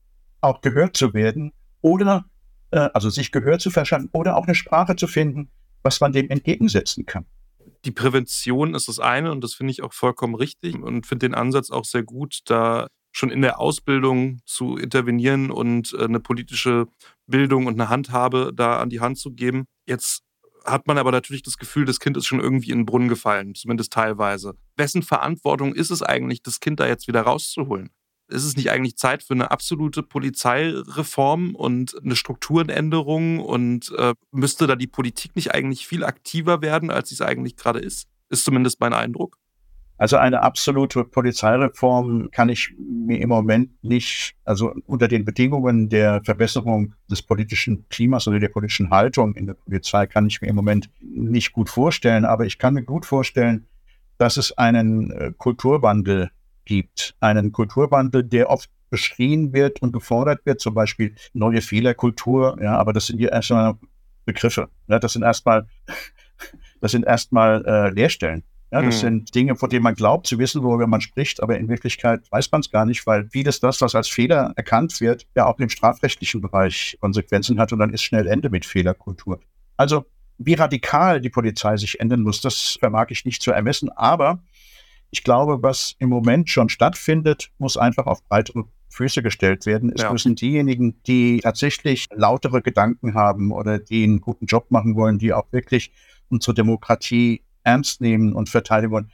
auch 0.40 0.60
gehört 0.60 0.96
zu 0.96 1.14
werden 1.14 1.52
oder 1.80 2.26
äh, 2.70 2.88
also 2.94 3.10
sich 3.10 3.32
Gehör 3.32 3.58
zu 3.58 3.70
verschaffen 3.70 4.08
oder 4.12 4.36
auch 4.36 4.44
eine 4.44 4.54
Sprache 4.54 4.94
zu 4.94 5.08
finden, 5.08 5.50
was 5.82 6.00
man 6.00 6.12
dem 6.12 6.30
entgegensetzen 6.30 7.06
kann. 7.06 7.26
Die 7.84 7.90
Prävention 7.92 8.74
ist 8.74 8.88
das 8.88 8.98
eine 8.98 9.32
und 9.32 9.42
das 9.42 9.54
finde 9.54 9.70
ich 9.70 9.82
auch 9.82 9.92
vollkommen 9.92 10.34
richtig 10.34 10.76
und 10.76 11.06
finde 11.06 11.26
den 11.26 11.34
Ansatz 11.34 11.70
auch 11.70 11.84
sehr 11.84 12.02
gut, 12.02 12.40
da 12.46 12.88
schon 13.12 13.30
in 13.30 13.40
der 13.40 13.58
Ausbildung 13.58 14.40
zu 14.44 14.76
intervenieren 14.76 15.50
und 15.50 15.94
äh, 15.94 16.04
eine 16.04 16.20
politische 16.20 16.86
Bildung 17.26 17.66
und 17.66 17.74
eine 17.74 17.88
Handhabe 17.88 18.52
da 18.54 18.78
an 18.78 18.90
die 18.90 19.00
Hand 19.00 19.18
zu 19.18 19.32
geben. 19.32 19.66
Jetzt 19.86 20.22
hat 20.64 20.86
man 20.86 20.98
aber 20.98 21.12
natürlich 21.12 21.42
das 21.42 21.56
Gefühl, 21.56 21.84
das 21.84 22.00
Kind 22.00 22.16
ist 22.16 22.26
schon 22.26 22.40
irgendwie 22.40 22.72
in 22.72 22.80
den 22.80 22.86
Brunnen 22.86 23.08
gefallen, 23.08 23.54
zumindest 23.54 23.92
teilweise. 23.92 24.54
Wessen 24.76 25.02
Verantwortung 25.02 25.74
ist 25.74 25.90
es 25.90 26.02
eigentlich, 26.02 26.42
das 26.42 26.60
Kind 26.60 26.80
da 26.80 26.86
jetzt 26.86 27.08
wieder 27.08 27.22
rauszuholen? 27.22 27.90
Ist 28.28 28.44
es 28.44 28.56
nicht 28.56 28.70
eigentlich 28.70 28.96
Zeit 28.96 29.22
für 29.22 29.34
eine 29.34 29.50
absolute 29.50 30.02
Polizeireform 30.02 31.54
und 31.54 31.94
eine 32.02 32.16
Strukturenänderung? 32.16 33.40
Und 33.40 33.92
äh, 33.96 34.14
müsste 34.32 34.66
da 34.66 34.76
die 34.76 34.86
Politik 34.86 35.36
nicht 35.36 35.54
eigentlich 35.54 35.86
viel 35.86 36.04
aktiver 36.04 36.60
werden, 36.62 36.90
als 36.90 37.10
sie 37.10 37.14
es 37.14 37.20
eigentlich 37.20 37.56
gerade 37.56 37.78
ist? 37.78 38.08
Ist 38.28 38.44
zumindest 38.44 38.80
mein 38.80 38.92
Eindruck. 38.92 39.38
Also 39.98 40.16
eine 40.18 40.42
absolute 40.42 41.04
Polizeireform 41.04 42.30
kann 42.30 42.50
ich 42.50 42.74
mir 42.78 43.18
im 43.18 43.30
Moment 43.30 43.82
nicht, 43.82 44.34
also 44.44 44.74
unter 44.84 45.08
den 45.08 45.24
Bedingungen 45.24 45.88
der 45.88 46.22
Verbesserung 46.22 46.94
des 47.10 47.22
politischen 47.22 47.88
Klimas 47.88 48.28
oder 48.28 48.38
der 48.38 48.50
politischen 48.50 48.90
Haltung 48.90 49.34
in 49.36 49.46
der 49.46 49.54
Polizei 49.54 50.06
kann 50.06 50.26
ich 50.26 50.42
mir 50.42 50.48
im 50.48 50.56
Moment 50.56 50.90
nicht 51.00 51.52
gut 51.52 51.70
vorstellen. 51.70 52.26
Aber 52.26 52.44
ich 52.44 52.58
kann 52.58 52.74
mir 52.74 52.82
gut 52.82 53.06
vorstellen, 53.06 53.66
dass 54.18 54.36
es 54.36 54.52
einen 54.52 55.10
äh, 55.10 55.32
Kulturwandel 55.36 56.30
gibt. 56.66 57.14
Einen 57.20 57.52
Kulturwandel, 57.52 58.22
der 58.22 58.50
oft 58.50 58.68
beschrien 58.90 59.52
wird 59.52 59.80
und 59.80 59.92
gefordert 59.92 60.44
wird, 60.44 60.60
zum 60.60 60.74
Beispiel 60.74 61.14
neue 61.32 61.62
Fehlerkultur. 61.62 62.58
Ja, 62.62 62.76
aber 62.76 62.92
das 62.92 63.06
sind 63.06 63.18
ja 63.20 63.30
erstmal 63.30 63.76
Begriffe. 64.26 64.68
Ja, 64.88 64.98
das 64.98 65.14
sind 65.14 65.22
erstmal, 65.22 65.66
das 66.80 66.92
sind 66.92 67.06
erstmal 67.06 67.64
äh, 67.64 67.90
Leerstellen. 67.90 68.44
Ja, 68.72 68.82
das 68.82 68.96
mhm. 68.96 69.00
sind 69.00 69.34
Dinge, 69.34 69.54
von 69.54 69.70
denen 69.70 69.84
man 69.84 69.94
glaubt 69.94 70.26
zu 70.26 70.38
wissen, 70.40 70.62
worüber 70.62 70.88
man 70.88 71.00
spricht, 71.00 71.40
aber 71.40 71.56
in 71.56 71.68
Wirklichkeit 71.68 72.20
weiß 72.30 72.50
man 72.50 72.62
es 72.62 72.70
gar 72.70 72.84
nicht, 72.84 73.06
weil 73.06 73.28
vieles 73.30 73.60
das, 73.60 73.80
was 73.80 73.94
als 73.94 74.08
Fehler 74.08 74.52
erkannt 74.56 75.00
wird, 75.00 75.24
ja 75.36 75.46
auch 75.46 75.58
im 75.60 75.68
strafrechtlichen 75.68 76.40
Bereich 76.40 76.98
Konsequenzen 77.00 77.60
hat 77.60 77.72
und 77.72 77.78
dann 77.78 77.94
ist 77.94 78.02
schnell 78.02 78.26
Ende 78.26 78.50
mit 78.50 78.66
Fehlerkultur. 78.66 79.38
Also 79.76 80.04
wie 80.38 80.54
radikal 80.54 81.20
die 81.20 81.30
Polizei 81.30 81.76
sich 81.76 82.00
ändern 82.00 82.22
muss, 82.22 82.40
das 82.40 82.76
vermag 82.80 83.06
ich 83.10 83.24
nicht 83.24 83.40
zu 83.40 83.52
ermessen, 83.52 83.88
aber 83.90 84.42
ich 85.16 85.24
glaube, 85.24 85.62
was 85.62 85.96
im 85.98 86.10
Moment 86.10 86.50
schon 86.50 86.68
stattfindet, 86.68 87.50
muss 87.56 87.78
einfach 87.78 88.04
auf 88.04 88.22
breitere 88.24 88.64
Füße 88.90 89.22
gestellt 89.22 89.64
werden. 89.64 89.90
Es 89.94 90.02
ja. 90.02 90.12
müssen 90.12 90.34
diejenigen, 90.34 91.02
die 91.04 91.40
tatsächlich 91.40 92.06
lautere 92.14 92.60
Gedanken 92.60 93.14
haben 93.14 93.50
oder 93.50 93.78
die 93.78 94.04
einen 94.04 94.20
guten 94.20 94.44
Job 94.44 94.70
machen 94.70 94.94
wollen, 94.94 95.18
die 95.18 95.32
auch 95.32 95.50
wirklich 95.52 95.90
unsere 96.28 96.52
Demokratie 96.52 97.42
ernst 97.62 98.02
nehmen 98.02 98.34
und 98.34 98.50
verteidigen 98.50 98.92
wollen, 98.92 99.10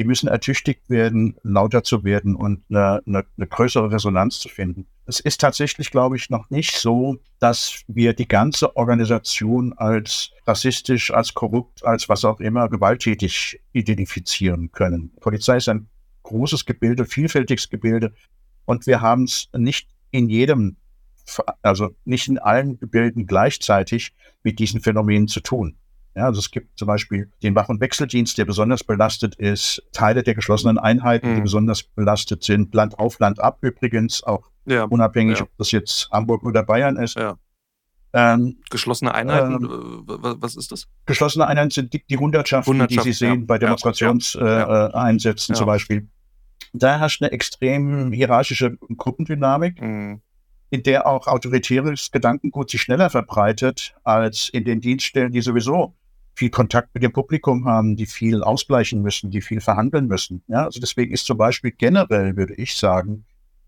die 0.00 0.06
müssen 0.06 0.28
ertüchtigt 0.28 0.88
werden, 0.88 1.36
lauter 1.42 1.84
zu 1.84 2.04
werden 2.04 2.34
und 2.34 2.64
eine, 2.70 3.02
eine, 3.06 3.26
eine 3.36 3.46
größere 3.46 3.92
Resonanz 3.92 4.38
zu 4.38 4.48
finden. 4.48 4.86
Es 5.04 5.20
ist 5.20 5.42
tatsächlich, 5.42 5.90
glaube 5.90 6.16
ich, 6.16 6.30
noch 6.30 6.48
nicht 6.48 6.74
so, 6.74 7.18
dass 7.38 7.82
wir 7.86 8.14
die 8.14 8.26
ganze 8.26 8.76
Organisation 8.76 9.74
als 9.74 10.30
rassistisch, 10.46 11.10
als 11.10 11.34
korrupt, 11.34 11.84
als 11.84 12.08
was 12.08 12.24
auch 12.24 12.40
immer 12.40 12.70
gewalttätig 12.70 13.60
identifizieren 13.72 14.72
können. 14.72 15.12
Die 15.16 15.20
Polizei 15.20 15.58
ist 15.58 15.68
ein 15.68 15.90
großes 16.22 16.64
Gebilde, 16.64 17.04
vielfältiges 17.04 17.68
Gebilde 17.68 18.14
und 18.64 18.86
wir 18.86 19.02
haben 19.02 19.24
es 19.24 19.50
nicht 19.54 19.90
in 20.12 20.30
jedem, 20.30 20.78
also 21.60 21.90
nicht 22.06 22.26
in 22.26 22.38
allen 22.38 22.78
Gebilden 22.78 23.26
gleichzeitig 23.26 24.14
mit 24.42 24.58
diesen 24.58 24.80
Phänomenen 24.80 25.28
zu 25.28 25.40
tun. 25.40 25.76
Ja, 26.14 26.24
also 26.24 26.40
es 26.40 26.50
gibt 26.50 26.76
zum 26.78 26.88
Beispiel 26.88 27.30
den 27.42 27.54
Wach- 27.54 27.68
und 27.68 27.80
Wechseldienst, 27.80 28.36
der 28.36 28.44
besonders 28.44 28.82
belastet 28.82 29.36
ist, 29.36 29.82
Teile 29.92 30.22
der 30.22 30.34
geschlossenen 30.34 30.76
Einheiten, 30.76 31.30
mhm. 31.30 31.36
die 31.36 31.42
besonders 31.42 31.84
belastet 31.84 32.42
sind, 32.42 32.74
Land 32.74 32.98
auf, 32.98 33.18
Land 33.20 33.40
ab 33.40 33.58
übrigens, 33.60 34.24
auch 34.24 34.50
ja. 34.66 34.84
unabhängig, 34.84 35.38
ja. 35.38 35.44
ob 35.44 35.50
das 35.56 35.70
jetzt 35.70 36.10
Hamburg 36.10 36.42
oder 36.42 36.64
Bayern 36.64 36.96
ist. 36.96 37.16
Ja. 37.16 37.36
Ähm, 38.12 38.58
geschlossene 38.70 39.14
Einheiten, 39.14 39.64
ähm, 39.64 40.02
was 40.04 40.56
ist 40.56 40.72
das? 40.72 40.88
Geschlossene 41.06 41.46
Einheiten 41.46 41.70
sind 41.70 41.92
die, 41.92 42.04
die 42.04 42.16
Hundertschaften, 42.16 42.72
Hundertschaft, 42.72 43.06
die 43.06 43.12
Sie 43.12 43.26
sehen 43.26 43.46
bei 43.46 43.58
Demonstrationseinsätzen 43.58 45.54
äh, 45.54 45.56
zum 45.56 45.66
Beispiel. 45.66 46.08
Da 46.72 46.98
herrscht 46.98 47.22
eine 47.22 47.30
extrem 47.30 48.10
hierarchische 48.10 48.76
Gruppendynamik. 48.96 49.80
Mhm 49.80 50.22
in 50.70 50.84
der 50.84 51.06
auch 51.06 51.26
autoritäres 51.26 52.10
Gedankengut 52.10 52.70
sich 52.70 52.80
schneller 52.80 53.10
verbreitet 53.10 53.94
als 54.04 54.48
in 54.48 54.64
den 54.64 54.80
Dienststellen, 54.80 55.32
die 55.32 55.40
sowieso 55.40 55.96
viel 56.40 56.48
Kontakt 56.48 56.94
mit 56.94 57.02
dem 57.02 57.12
Publikum 57.12 57.66
haben, 57.66 57.96
die 57.96 58.06
viel 58.06 58.42
ausgleichen 58.42 59.02
müssen, 59.02 59.30
die 59.30 59.42
viel 59.42 59.60
verhandeln 59.60 60.06
müssen. 60.06 60.42
Ja, 60.48 60.64
also 60.64 60.80
deswegen 60.80 61.12
ist 61.12 61.26
zum 61.26 61.36
Beispiel 61.36 61.70
generell, 61.70 62.34
würde 62.34 62.54
ich 62.54 62.76
sagen, 62.76 63.26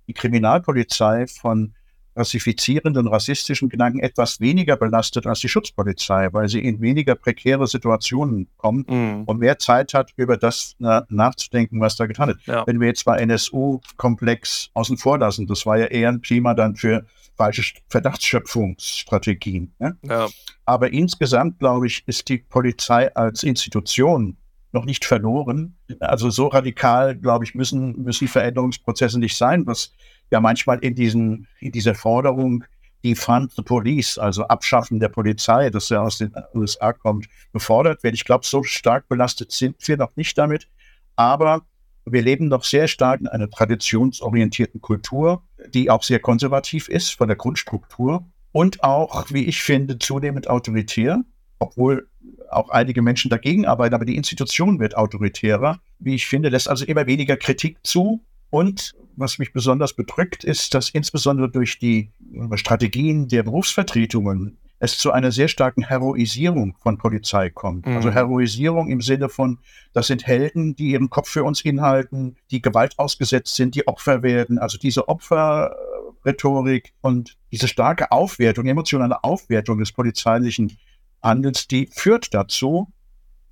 die 0.08 0.14
Kriminalpolizei 0.14 1.26
von 1.26 1.74
rassifizierenden, 2.14 3.06
rassistischen 3.06 3.68
Gedanken 3.68 4.00
etwas 4.00 4.40
weniger 4.40 4.76
belastet 4.76 5.26
als 5.26 5.40
die 5.40 5.48
Schutzpolizei, 5.48 6.28
weil 6.32 6.48
sie 6.48 6.60
in 6.60 6.80
weniger 6.80 7.14
prekäre 7.14 7.66
Situationen 7.66 8.48
kommt 8.56 8.90
mhm. 8.90 9.24
und 9.24 9.38
mehr 9.38 9.58
Zeit 9.58 9.94
hat, 9.94 10.12
über 10.16 10.36
das 10.36 10.74
na, 10.78 11.06
nachzudenken, 11.08 11.80
was 11.80 11.96
da 11.96 12.06
getan 12.06 12.28
wird. 12.28 12.40
Ja. 12.46 12.66
Wenn 12.66 12.80
wir 12.80 12.88
jetzt 12.88 13.06
mal 13.06 13.16
NSU-Komplex 13.16 14.70
außen 14.74 14.98
vor 14.98 15.18
lassen, 15.18 15.46
das 15.46 15.64
war 15.66 15.78
ja 15.78 15.86
eher 15.86 16.10
ein 16.10 16.20
Klima 16.20 16.54
dann 16.54 16.76
für 16.76 17.06
falsche 17.36 17.62
Verdachtsschöpfungsstrategien. 17.88 19.72
Ne? 19.78 19.96
Ja. 20.02 20.28
Aber 20.66 20.92
insgesamt, 20.92 21.58
glaube 21.58 21.86
ich, 21.86 22.06
ist 22.06 22.28
die 22.28 22.38
Polizei 22.38 23.14
als 23.14 23.42
Institution 23.42 24.36
noch 24.72 24.84
nicht 24.84 25.04
verloren. 25.04 25.76
Also 26.00 26.30
so 26.30 26.48
radikal, 26.48 27.16
glaube 27.16 27.44
ich, 27.44 27.54
müssen, 27.54 28.02
müssen 28.02 28.28
Veränderungsprozesse 28.28 29.18
nicht 29.18 29.36
sein, 29.36 29.66
was 29.66 29.92
ja 30.32 30.40
manchmal 30.40 30.78
in, 30.80 30.94
diesen, 30.94 31.46
in 31.60 31.72
dieser 31.72 31.94
Forderung, 31.94 32.64
die 33.04 33.14
Fund 33.14 33.52
the 33.52 33.62
Police, 33.62 34.18
also 34.18 34.44
Abschaffen 34.44 35.00
der 35.00 35.08
Polizei, 35.08 35.70
das 35.70 35.88
ja 35.88 36.02
aus 36.02 36.18
den 36.18 36.32
USA 36.54 36.92
kommt, 36.92 37.26
gefordert 37.52 38.02
wird. 38.02 38.14
Ich 38.14 38.24
glaube, 38.24 38.46
so 38.46 38.62
stark 38.62 39.08
belastet 39.08 39.52
sind 39.52 39.76
wir 39.86 39.96
noch 39.96 40.14
nicht 40.16 40.36
damit. 40.38 40.68
Aber 41.16 41.62
wir 42.04 42.22
leben 42.22 42.48
noch 42.48 42.64
sehr 42.64 42.88
stark 42.88 43.20
in 43.20 43.28
einer 43.28 43.50
traditionsorientierten 43.50 44.80
Kultur, 44.80 45.42
die 45.72 45.90
auch 45.90 46.02
sehr 46.02 46.18
konservativ 46.18 46.88
ist 46.88 47.10
von 47.10 47.28
der 47.28 47.36
Grundstruktur 47.36 48.24
und 48.52 48.82
auch, 48.84 49.26
wie 49.30 49.44
ich 49.44 49.62
finde, 49.62 49.98
zunehmend 49.98 50.48
autoritär, 50.48 51.22
obwohl 51.58 52.08
auch 52.50 52.68
einige 52.68 53.02
Menschen 53.02 53.30
dagegen 53.30 53.66
arbeiten, 53.66 53.94
aber 53.94 54.04
die 54.04 54.16
Institution 54.16 54.78
wird 54.78 54.96
autoritärer. 54.96 55.80
Wie 55.98 56.14
ich 56.14 56.26
finde, 56.26 56.50
lässt 56.50 56.68
also 56.68 56.84
immer 56.84 57.06
weniger 57.06 57.36
Kritik 57.36 57.78
zu. 57.82 58.20
Und 58.50 58.94
was 59.16 59.38
mich 59.38 59.52
besonders 59.52 59.94
bedrückt, 59.94 60.44
ist, 60.44 60.74
dass 60.74 60.90
insbesondere 60.90 61.50
durch 61.50 61.78
die 61.78 62.10
Strategien 62.54 63.28
der 63.28 63.42
Berufsvertretungen 63.42 64.58
es 64.82 64.98
zu 64.98 65.12
einer 65.12 65.30
sehr 65.30 65.46
starken 65.46 65.84
Heroisierung 65.84 66.74
von 66.82 66.98
Polizei 66.98 67.50
kommt. 67.50 67.86
Also 67.86 67.90
mhm. 67.90 67.96
Also 67.98 68.10
Heroisierung 68.10 68.88
im 68.88 69.00
Sinne 69.00 69.28
von, 69.28 69.58
das 69.92 70.08
sind 70.08 70.26
Helden, 70.26 70.74
die 70.74 70.90
ihren 70.90 71.08
Kopf 71.08 71.28
für 71.28 71.44
uns 71.44 71.60
inhalten, 71.60 72.36
die 72.50 72.60
Gewalt 72.60 72.98
ausgesetzt 72.98 73.54
sind, 73.54 73.76
die 73.76 73.86
Opfer 73.86 74.24
werden. 74.24 74.58
Also 74.58 74.78
diese 74.78 75.08
Opferrhetorik 75.08 76.92
und 77.00 77.36
diese 77.52 77.68
starke 77.68 78.10
Aufwertung, 78.10 78.66
emotionale 78.66 79.22
Aufwertung 79.22 79.78
des 79.78 79.92
polizeilichen 79.92 80.76
Handels, 81.22 81.68
die 81.68 81.88
führt 81.92 82.34
dazu, 82.34 82.88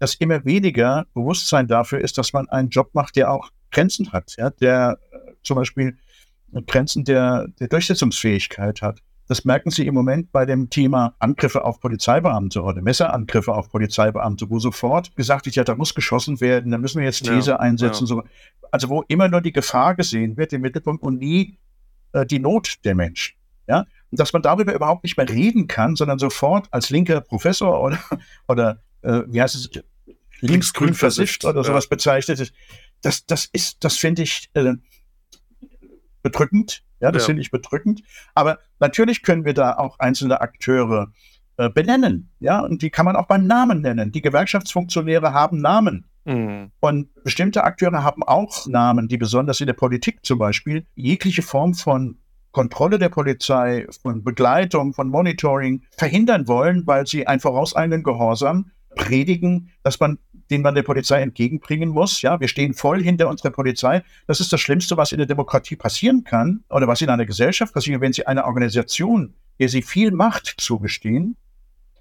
dass 0.00 0.16
immer 0.16 0.44
weniger 0.44 1.06
Bewusstsein 1.14 1.68
dafür 1.68 2.00
ist, 2.00 2.18
dass 2.18 2.32
man 2.32 2.48
einen 2.48 2.70
Job 2.70 2.90
macht, 2.92 3.14
der 3.14 3.30
auch 3.30 3.50
Grenzen 3.70 4.12
hat, 4.12 4.34
ja, 4.36 4.50
der 4.50 4.98
zum 5.42 5.56
Beispiel 5.56 5.96
Grenzen 6.66 7.04
der, 7.04 7.48
der 7.60 7.68
Durchsetzungsfähigkeit 7.68 8.82
hat. 8.82 9.00
Das 9.28 9.44
merken 9.44 9.70
Sie 9.70 9.86
im 9.86 9.94
Moment 9.94 10.32
bei 10.32 10.44
dem 10.44 10.70
Thema 10.70 11.14
Angriffe 11.20 11.64
auf 11.64 11.78
Polizeibeamte 11.78 12.62
oder 12.62 12.82
Messerangriffe 12.82 13.54
auf 13.54 13.70
Polizeibeamte, 13.70 14.50
wo 14.50 14.58
sofort 14.58 15.14
gesagt 15.14 15.46
wird, 15.46 15.54
ja, 15.54 15.62
da 15.62 15.76
muss 15.76 15.94
geschossen 15.94 16.40
werden, 16.40 16.72
da 16.72 16.78
müssen 16.78 16.98
wir 16.98 17.04
jetzt 17.04 17.24
These 17.24 17.52
ja, 17.52 17.60
einsetzen. 17.60 18.04
Ja. 18.04 18.08
So. 18.08 18.22
Also 18.72 18.88
wo 18.88 19.02
immer 19.06 19.28
nur 19.28 19.40
die 19.40 19.52
Gefahr 19.52 19.94
gesehen 19.94 20.36
wird 20.36 20.52
im 20.52 20.62
Mittelpunkt 20.62 21.04
und 21.04 21.18
nie 21.18 21.58
äh, 22.12 22.26
die 22.26 22.40
Not 22.40 22.78
der 22.84 22.96
Menschen. 22.96 23.36
Ja? 23.68 23.86
Und 24.10 24.18
dass 24.18 24.32
man 24.32 24.42
darüber 24.42 24.74
überhaupt 24.74 25.04
nicht 25.04 25.16
mehr 25.16 25.28
reden 25.28 25.68
kann, 25.68 25.94
sondern 25.94 26.18
sofort 26.18 26.66
als 26.72 26.90
linker 26.90 27.20
Professor 27.20 27.80
oder, 27.80 28.00
oder 28.48 28.82
äh, 29.02 29.22
wie 29.28 29.40
heißt 29.40 29.54
es, 29.54 29.70
linksgrün 30.40 30.94
versifft 30.94 31.44
oder 31.44 31.62
sowas 31.62 31.86
bezeichnet 31.86 32.40
ist, 32.40 32.52
das, 33.02 33.26
das 33.26 33.48
ist, 33.52 33.84
das 33.84 33.96
finde 33.96 34.22
ich 34.22 34.50
äh, 34.54 34.74
bedrückend. 36.22 36.82
Ja, 37.00 37.10
das 37.10 37.22
ja. 37.22 37.26
finde 37.26 37.42
ich 37.42 37.50
bedrückend. 37.50 38.02
Aber 38.34 38.58
natürlich 38.78 39.22
können 39.22 39.44
wir 39.44 39.54
da 39.54 39.76
auch 39.76 39.98
einzelne 39.98 40.40
Akteure 40.40 41.12
äh, 41.56 41.70
benennen. 41.70 42.30
Ja, 42.40 42.60
und 42.60 42.82
die 42.82 42.90
kann 42.90 43.04
man 43.04 43.16
auch 43.16 43.26
beim 43.26 43.46
Namen 43.46 43.80
nennen. 43.80 44.12
Die 44.12 44.22
Gewerkschaftsfunktionäre 44.22 45.32
haben 45.32 45.60
Namen. 45.60 46.06
Mhm. 46.24 46.70
Und 46.80 47.22
bestimmte 47.24 47.64
Akteure 47.64 48.02
haben 48.02 48.22
auch 48.22 48.66
Namen, 48.66 49.08
die 49.08 49.16
besonders 49.16 49.60
in 49.60 49.66
der 49.66 49.74
Politik 49.74 50.20
zum 50.24 50.38
Beispiel 50.38 50.86
jegliche 50.94 51.42
Form 51.42 51.74
von 51.74 52.18
Kontrolle 52.52 52.98
der 52.98 53.10
Polizei, 53.10 53.86
von 54.02 54.24
Begleitung, 54.24 54.92
von 54.92 55.08
Monitoring 55.08 55.84
verhindern 55.96 56.48
wollen, 56.48 56.86
weil 56.86 57.06
sie 57.06 57.26
einen 57.26 57.40
vorauseilenden 57.40 58.02
Gehorsam 58.02 58.70
predigen, 58.96 59.70
dass 59.82 60.00
man 60.00 60.18
den 60.50 60.62
man 60.62 60.74
der 60.74 60.82
Polizei 60.82 61.22
entgegenbringen 61.22 61.88
muss. 61.90 62.22
Ja, 62.22 62.40
wir 62.40 62.48
stehen 62.48 62.74
voll 62.74 63.02
hinter 63.02 63.28
unserer 63.28 63.50
Polizei. 63.50 64.02
Das 64.26 64.40
ist 64.40 64.52
das 64.52 64.60
Schlimmste, 64.60 64.96
was 64.96 65.12
in 65.12 65.18
der 65.18 65.26
Demokratie 65.26 65.76
passieren 65.76 66.24
kann 66.24 66.64
oder 66.68 66.88
was 66.88 67.00
in 67.00 67.08
einer 67.08 67.26
Gesellschaft 67.26 67.72
passiert, 67.72 68.00
wenn 68.00 68.12
Sie 68.12 68.26
einer 68.26 68.44
Organisation, 68.46 69.34
der 69.58 69.68
Sie 69.68 69.82
viel 69.82 70.10
Macht 70.10 70.54
zugestehen, 70.58 71.36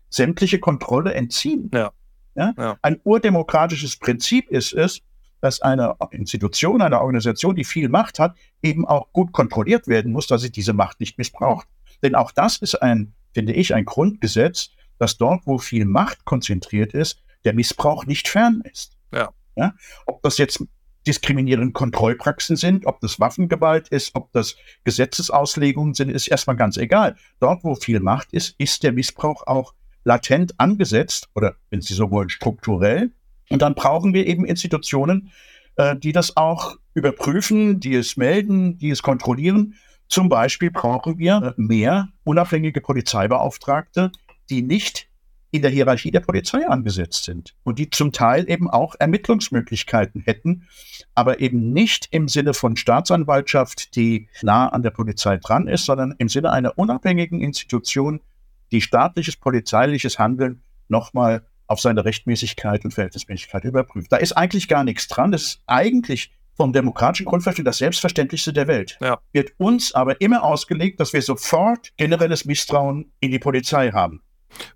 sämtliche 0.09 0.59
Kontrolle 0.59 1.13
entziehen. 1.13 1.69
Ja. 1.73 1.91
Ja? 2.35 2.53
Ja. 2.57 2.77
Ein 2.81 2.99
urdemokratisches 3.03 3.97
Prinzip 3.97 4.49
ist 4.49 4.73
es, 4.73 5.01
dass 5.41 5.61
eine 5.61 5.95
Institution, 6.11 6.81
eine 6.81 6.99
Organisation, 6.99 7.55
die 7.55 7.63
viel 7.63 7.89
Macht 7.89 8.19
hat, 8.19 8.35
eben 8.61 8.85
auch 8.85 9.13
gut 9.13 9.31
kontrolliert 9.31 9.87
werden 9.87 10.11
muss, 10.11 10.27
dass 10.27 10.41
sie 10.41 10.51
diese 10.51 10.73
Macht 10.73 10.99
nicht 10.99 11.17
missbraucht. 11.17 11.67
Denn 12.03 12.15
auch 12.15 12.31
das 12.31 12.57
ist 12.57 12.75
ein, 12.75 13.13
finde 13.33 13.53
ich, 13.53 13.73
ein 13.73 13.85
Grundgesetz, 13.85 14.71
dass 14.97 15.17
dort, 15.17 15.45
wo 15.45 15.57
viel 15.57 15.85
Macht 15.85 16.25
konzentriert 16.25 16.93
ist, 16.93 17.21
der 17.45 17.53
Missbrauch 17.53 18.05
nicht 18.05 18.27
fern 18.27 18.61
ist. 18.71 18.97
Ja. 19.13 19.29
Ja? 19.55 19.73
Ob 20.05 20.21
das 20.23 20.37
jetzt 20.37 20.63
diskriminierende 21.07 21.73
Kontrollpraxen 21.73 22.55
sind, 22.55 22.85
ob 22.85 22.99
das 22.99 23.19
Waffengewalt 23.19 23.87
ist, 23.89 24.15
ob 24.15 24.31
das 24.31 24.55
Gesetzesauslegungen 24.83 25.93
sind, 25.93 26.09
ist 26.09 26.27
erstmal 26.27 26.55
ganz 26.55 26.77
egal. 26.77 27.15
Dort, 27.39 27.63
wo 27.63 27.75
viel 27.75 27.99
Macht 27.99 28.33
ist, 28.33 28.55
ist 28.57 28.83
der 28.83 28.91
Missbrauch 28.91 29.47
auch 29.47 29.73
latent 30.03 30.53
angesetzt 30.59 31.29
oder, 31.35 31.55
wenn 31.69 31.81
Sie 31.81 31.93
so 31.93 32.11
wollen, 32.11 32.29
strukturell. 32.29 33.11
Und 33.49 33.61
dann 33.61 33.75
brauchen 33.75 34.13
wir 34.13 34.27
eben 34.27 34.45
Institutionen, 34.45 35.31
äh, 35.75 35.95
die 35.95 36.11
das 36.11 36.37
auch 36.37 36.77
überprüfen, 36.93 37.79
die 37.79 37.95
es 37.95 38.17
melden, 38.17 38.77
die 38.77 38.91
es 38.91 39.01
kontrollieren. 39.01 39.75
Zum 40.07 40.29
Beispiel 40.29 40.71
brauchen 40.71 41.17
wir 41.17 41.53
mehr 41.57 42.09
unabhängige 42.23 42.81
Polizeibeauftragte, 42.81 44.11
die 44.49 44.61
nicht 44.61 45.08
in 45.51 45.61
der 45.61 45.71
Hierarchie 45.71 46.11
der 46.11 46.19
Polizei 46.19 46.67
angesetzt 46.67 47.23
sind 47.23 47.55
und 47.63 47.79
die 47.79 47.89
zum 47.89 48.11
Teil 48.11 48.49
eben 48.49 48.69
auch 48.69 48.95
Ermittlungsmöglichkeiten 48.99 50.21
hätten, 50.21 50.67
aber 51.15 51.39
eben 51.39 51.73
nicht 51.73 52.07
im 52.11 52.27
Sinne 52.27 52.53
von 52.53 52.75
Staatsanwaltschaft, 52.77 53.95
die 53.95 54.29
nah 54.41 54.69
an 54.69 54.83
der 54.83 54.91
Polizei 54.91 55.37
dran 55.37 55.67
ist, 55.67 55.85
sondern 55.85 56.13
im 56.17 56.29
Sinne 56.29 56.51
einer 56.51 56.77
unabhängigen 56.77 57.41
Institution, 57.41 58.21
die 58.71 58.81
staatliches 58.81 59.37
polizeiliches 59.37 60.19
Handeln 60.19 60.61
nochmal 60.87 61.43
auf 61.67 61.79
seine 61.79 62.05
Rechtmäßigkeit 62.05 62.83
und 62.85 62.91
Verhältnismäßigkeit 62.91 63.63
überprüft. 63.63 64.11
Da 64.11 64.17
ist 64.17 64.33
eigentlich 64.33 64.67
gar 64.67 64.83
nichts 64.83 65.07
dran. 65.07 65.31
Das 65.31 65.43
ist 65.43 65.63
eigentlich 65.67 66.31
vom 66.55 66.73
demokratischen 66.73 67.25
Grundverständnis 67.25 67.75
das 67.75 67.77
Selbstverständlichste 67.77 68.51
der 68.51 68.67
Welt. 68.67 68.97
Ja. 69.01 69.19
Wird 69.31 69.53
uns 69.57 69.93
aber 69.93 70.19
immer 70.19 70.43
ausgelegt, 70.43 70.99
dass 70.99 71.13
wir 71.13 71.21
sofort 71.21 71.95
generelles 71.95 72.43
Misstrauen 72.43 73.13
in 73.19 73.31
die 73.31 73.39
Polizei 73.39 73.91
haben. 73.91 74.21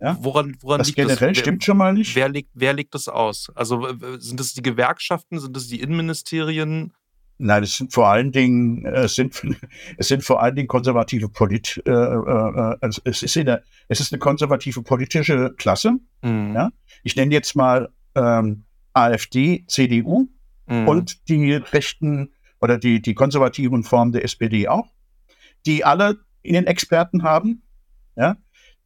Ja? 0.01 0.17
Woran, 0.21 0.55
woran 0.61 0.79
Das 0.79 0.87
liegt 0.87 0.97
generell 0.97 1.29
das? 1.29 1.37
stimmt 1.37 1.63
schon 1.63 1.77
mal 1.77 1.93
nicht. 1.93 2.15
Wer 2.15 2.29
legt, 2.29 2.49
wer 2.53 2.73
legt 2.73 2.93
das 2.95 3.07
aus? 3.07 3.51
Also 3.55 3.87
sind 4.19 4.39
das 4.39 4.53
die 4.53 4.61
Gewerkschaften, 4.61 5.39
sind 5.39 5.55
das 5.55 5.67
die 5.67 5.79
Innenministerien? 5.81 6.93
Nein, 7.39 7.63
es 7.63 7.75
sind 7.77 7.91
vor 7.91 8.07
allen 8.07 8.31
Dingen, 8.31 8.85
äh, 8.85 9.01
es 9.03 9.15
sind, 9.15 9.41
es 9.97 10.07
sind 10.07 10.23
vor 10.23 10.41
allen 10.41 10.55
Dingen 10.55 10.67
konservative 10.67 11.29
Polit, 11.29 11.81
äh, 11.85 11.91
äh, 11.91 12.77
also 12.79 13.01
es 13.05 13.23
ist 13.23 13.35
der, 13.35 13.63
es 13.87 13.99
ist 13.99 14.13
eine 14.13 14.19
konservative 14.19 14.81
politische 14.83 15.53
Klasse. 15.57 15.93
Mhm. 16.21 16.53
Ja. 16.53 16.69
Ich 17.03 17.15
nenne 17.15 17.33
jetzt 17.33 17.55
mal 17.55 17.89
ähm, 18.15 18.65
AfD, 18.93 19.65
CDU 19.67 20.27
Mhm. 20.65 20.87
und 20.87 21.27
die 21.27 21.55
rechten 21.55 22.31
oder 22.61 22.77
die, 22.77 23.01
die 23.01 23.13
konservativen 23.15 23.83
Formen 23.83 24.13
der 24.13 24.23
SPD 24.23 24.69
auch, 24.69 24.87
die 25.65 25.83
alle 25.83 26.19
in 26.41 26.53
den 26.53 26.67
Experten 26.67 27.23
haben, 27.23 27.63
ja, 28.15 28.37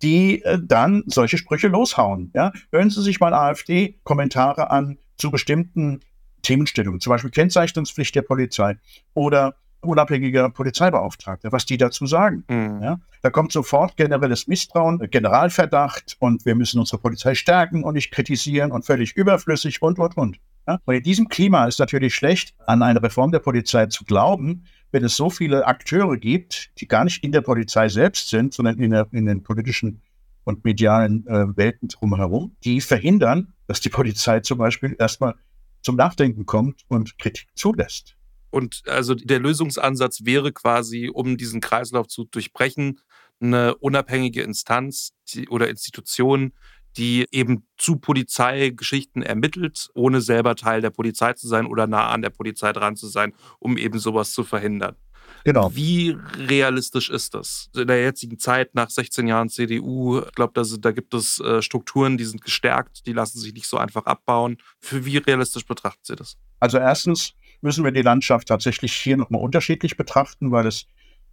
die 0.02 0.44
äh, 0.44 0.60
dann 0.62 1.04
solche 1.08 1.38
Sprüche 1.38 1.68
loshauen. 1.68 2.32
Ja. 2.36 2.52
Hören 2.72 2.90
Sie 2.90 3.02
sich 3.02 3.20
mal 3.20 3.34
AfD-Kommentare 3.34 4.70
an 4.70 4.98
zu 5.18 5.32
bestimmten 5.32 6.02
Themenstellungen, 6.44 7.00
zum 7.00 7.12
Beispiel 7.12 7.32
Kennzeichnungspflicht 7.32 8.16
der 8.16 8.22
Polizei 8.22 8.78
oder 9.14 9.56
unabhängiger 9.82 10.50
Polizeibeauftragter, 10.50 11.52
was 11.52 11.66
die 11.66 11.78
dazu 11.78 12.06
sagen. 12.06 12.44
Mhm. 12.50 12.82
Ja, 12.82 13.00
da 13.22 13.30
kommt 13.30 13.52
sofort 13.52 13.98
generelles 13.98 14.48
Misstrauen, 14.48 15.00
Generalverdacht 15.10 16.18
und 16.20 16.46
wir 16.46 16.56
müssen 16.56 16.80
unsere 16.80 17.02
Polizei 17.02 17.36
stärken 17.36 17.84
und 17.84 17.94
nicht 17.94 18.12
kritisieren 18.12 18.72
und 18.72 18.86
völlig 18.86 19.16
überflüssig 19.16 19.82
und, 19.82 20.00
und, 20.00 20.18
und. 20.18 20.38
Ja, 20.68 20.80
und 20.86 20.96
in 20.96 21.04
diesem 21.04 21.30
Klima 21.30 21.66
ist 21.66 21.80
natürlich 21.80 22.14
schlecht, 22.14 22.54
an 22.66 22.82
eine 22.82 23.02
Reform 23.02 23.32
der 23.32 23.40
Polizei 23.40 23.86
zu 23.86 24.04
glauben, 24.04 24.66
wenn 24.92 25.04
es 25.04 25.16
so 25.16 25.30
viele 25.30 25.68
Akteure 25.68 26.18
gibt, 26.18 26.72
die 26.80 26.88
gar 26.88 27.04
nicht 27.04 27.24
in 27.24 27.32
der 27.32 27.42
Polizei 27.42 27.90
selbst 27.90 28.30
sind, 28.30 28.54
sondern 28.54 28.80
in, 28.80 28.92
der, 28.92 29.08
in 29.12 29.26
den 29.26 29.44
politischen 29.44 30.02
und 30.44 30.64
medialen 30.64 31.28
äh, 31.28 31.58
Welten 31.58 31.90
drumherum, 31.90 32.56
die 32.64 32.80
verhindern, 32.80 33.54
dass 33.68 33.82
die 33.82 33.90
Polizei 33.90 34.40
zum 34.40 34.58
Beispiel 34.58 34.96
erstmal 34.98 35.36
zum 35.82 35.98
Nachdenken 35.98 36.46
kommt 36.46 36.84
und 36.88 37.18
Kritik 37.20 37.48
zulässt. 37.56 38.16
Und 38.50 38.84
also 38.88 39.14
der 39.14 39.40
Lösungsansatz 39.40 40.22
wäre 40.24 40.54
quasi, 40.54 41.10
um 41.14 41.38
diesen 41.38 41.60
Kreislauf 41.60 42.08
zu 42.08 42.26
durchbrechen, 42.26 43.02
eine 43.40 43.76
unabhängige 43.76 44.42
Instanz 44.42 45.14
oder 45.50 45.70
Institution, 45.70 46.54
die 46.98 47.26
eben 47.32 47.68
zu 47.78 47.98
Polizeigeschichten 47.98 49.22
ermittelt, 49.22 49.90
ohne 49.94 50.22
selber 50.22 50.56
Teil 50.56 50.82
der 50.82 50.90
Polizei 50.90 51.34
zu 51.34 51.48
sein 51.48 51.66
oder 51.66 51.88
nah 51.88 52.10
an 52.10 52.22
der 52.22 52.30
Polizei 52.32 52.74
dran 52.74 52.96
zu 52.96 53.08
sein, 53.08 53.34
um 53.60 53.78
eben 53.78 54.00
sowas 54.00 54.32
zu 54.32 54.44
verhindern. 54.44 54.96
Genau. 55.44 55.74
Wie 55.74 56.18
realistisch 56.36 57.10
ist 57.10 57.34
das? 57.34 57.70
In 57.76 57.88
der 57.88 58.02
jetzigen 58.02 58.40
Zeit, 58.40 58.76
nach 58.76 58.90
16 58.90 59.28
Jahren 59.28 59.50
CDU, 59.50 60.20
ich 60.20 60.32
glaube, 60.34 60.54
da, 60.54 60.64
da 60.80 60.92
gibt 60.92 61.14
es 61.14 61.40
äh, 61.40 61.62
Strukturen, 61.62 62.18
die 62.18 62.26
sind 62.26 62.42
gestärkt, 62.42 63.06
die 63.06 63.14
lassen 63.14 63.40
sich 63.40 63.54
nicht 63.54 63.68
so 63.68 63.78
einfach 63.78 64.06
abbauen. 64.06 64.58
Für 64.80 65.06
wie 65.06 65.18
realistisch 65.18 65.66
betrachten 65.66 66.02
Sie 66.04 66.16
das? 66.16 66.38
Also 66.60 66.78
erstens 66.78 67.34
müssen 67.62 67.84
wir 67.84 67.92
die 67.92 68.02
Landschaft 68.02 68.48
tatsächlich 68.48 68.94
hier 68.94 69.18
nochmal 69.18 69.42
unterschiedlich 69.42 69.98
betrachten, 69.98 70.52
weil 70.52 70.68
es 70.68 70.86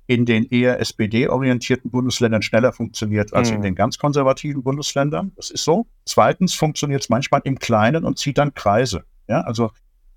in 0.07 0.27
den 0.27 0.45
eher 0.45 0.81
SPD-orientierten 0.81 1.91
Bundesländern 1.91 2.43
schneller 2.43 2.73
funktioniert 2.73 3.33
als 3.33 3.51
Mhm. 3.51 3.57
in 3.57 3.63
den 3.63 3.75
ganz 3.75 3.99
konservativen 3.99 4.63
Bundesländern. 4.63 5.33
Das 5.37 5.51
ist 5.51 5.65
so. 5.65 5.87
Zweitens 6.05 6.55
funktioniert 6.55 7.03
es 7.03 7.09
manchmal 7.09 7.41
im 7.45 7.59
Kleinen 7.59 8.05
und 8.05 8.19
zieht 8.19 8.39
dann 8.39 8.53
Kreise. 8.55 9.05
Ja, 9.29 9.41
also 9.43 9.71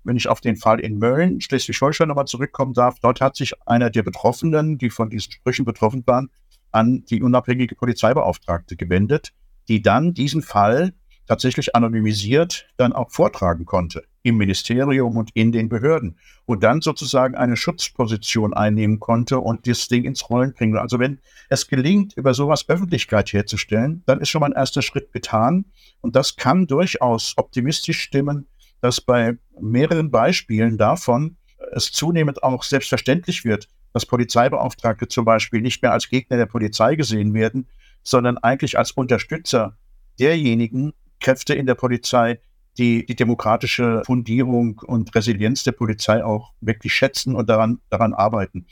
wenn 0.04 0.16
ich 0.16 0.28
auf 0.28 0.40
den 0.40 0.56
Fall 0.56 0.80
in 0.80 0.98
Mölln, 0.98 1.40
Schleswig-Holstein 1.40 2.08
nochmal 2.08 2.26
zurückkommen 2.26 2.74
darf, 2.74 2.98
dort 3.00 3.20
hat 3.20 3.36
sich 3.36 3.54
einer 3.66 3.90
der 3.90 4.02
Betroffenen, 4.02 4.78
die 4.78 4.90
von 4.90 5.10
diesen 5.10 5.32
Sprüchen 5.32 5.64
betroffen 5.64 6.02
waren, 6.06 6.30
an 6.70 7.04
die 7.06 7.22
unabhängige 7.22 7.74
Polizeibeauftragte 7.74 8.76
gewendet, 8.76 9.32
die 9.68 9.80
dann 9.82 10.12
diesen 10.14 10.42
Fall 10.42 10.92
tatsächlich 11.26 11.74
anonymisiert 11.74 12.68
dann 12.76 12.92
auch 12.92 13.10
vortragen 13.10 13.64
konnte 13.64 14.04
im 14.22 14.36
Ministerium 14.36 15.16
und 15.16 15.30
in 15.34 15.52
den 15.52 15.68
Behörden 15.68 16.18
und 16.44 16.62
dann 16.62 16.80
sozusagen 16.80 17.34
eine 17.34 17.56
Schutzposition 17.56 18.52
einnehmen 18.54 19.00
konnte 19.00 19.38
und 19.38 19.66
das 19.66 19.88
Ding 19.88 20.04
ins 20.04 20.28
Rollen 20.28 20.54
bringen. 20.54 20.76
Also 20.76 20.98
wenn 20.98 21.20
es 21.48 21.68
gelingt, 21.68 22.14
über 22.16 22.34
sowas 22.34 22.68
Öffentlichkeit 22.68 23.32
herzustellen, 23.32 24.02
dann 24.06 24.20
ist 24.20 24.28
schon 24.28 24.40
mal 24.40 24.46
ein 24.46 24.56
erster 24.56 24.82
Schritt 24.82 25.12
getan 25.12 25.66
und 26.00 26.16
das 26.16 26.36
kann 26.36 26.66
durchaus 26.66 27.34
optimistisch 27.36 28.00
stimmen, 28.00 28.46
dass 28.80 29.00
bei 29.00 29.36
mehreren 29.60 30.10
Beispielen 30.10 30.78
davon 30.78 31.36
es 31.72 31.90
zunehmend 31.92 32.42
auch 32.42 32.62
selbstverständlich 32.62 33.44
wird, 33.44 33.68
dass 33.92 34.06
Polizeibeauftragte 34.06 35.08
zum 35.08 35.24
Beispiel 35.24 35.60
nicht 35.60 35.82
mehr 35.82 35.92
als 35.92 36.08
Gegner 36.08 36.36
der 36.36 36.46
Polizei 36.46 36.94
gesehen 36.94 37.34
werden, 37.34 37.68
sondern 38.02 38.38
eigentlich 38.38 38.78
als 38.78 38.92
Unterstützer 38.92 39.76
derjenigen 40.18 40.92
Kräfte 41.20 41.54
in 41.54 41.66
der 41.66 41.74
Polizei, 41.74 42.40
die 42.78 43.04
die 43.04 43.16
demokratische 43.16 44.02
Fundierung 44.06 44.78
und 44.78 45.14
Resilienz 45.14 45.64
der 45.64 45.72
Polizei 45.72 46.24
auch 46.24 46.52
wirklich 46.60 46.94
schätzen 46.94 47.34
und 47.34 47.48
daran, 47.48 47.80
daran 47.90 48.14
arbeiten. 48.14 48.66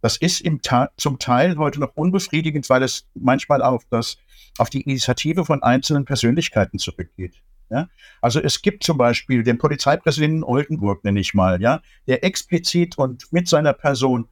Das 0.00 0.16
ist 0.16 0.40
im 0.40 0.60
zum 0.96 1.18
Teil 1.20 1.56
heute 1.58 1.78
noch 1.78 1.94
unbefriedigend, 1.94 2.68
weil 2.68 2.82
es 2.82 3.06
manchmal 3.14 3.62
auf, 3.62 3.84
das, 3.88 4.16
auf 4.58 4.68
die 4.68 4.80
Initiative 4.80 5.44
von 5.44 5.62
einzelnen 5.62 6.04
Persönlichkeiten 6.04 6.78
zurückgeht. 6.78 7.40
Ja? 7.70 7.88
Also 8.20 8.40
es 8.40 8.62
gibt 8.62 8.82
zum 8.82 8.98
Beispiel 8.98 9.44
den 9.44 9.58
Polizeipräsidenten 9.58 10.42
Oldenburg, 10.42 11.04
nenne 11.04 11.20
ich 11.20 11.34
mal, 11.34 11.62
ja, 11.62 11.82
der 12.08 12.24
explizit 12.24 12.98
und 12.98 13.32
mit 13.32 13.48
seiner 13.48 13.72
Person 13.72 14.28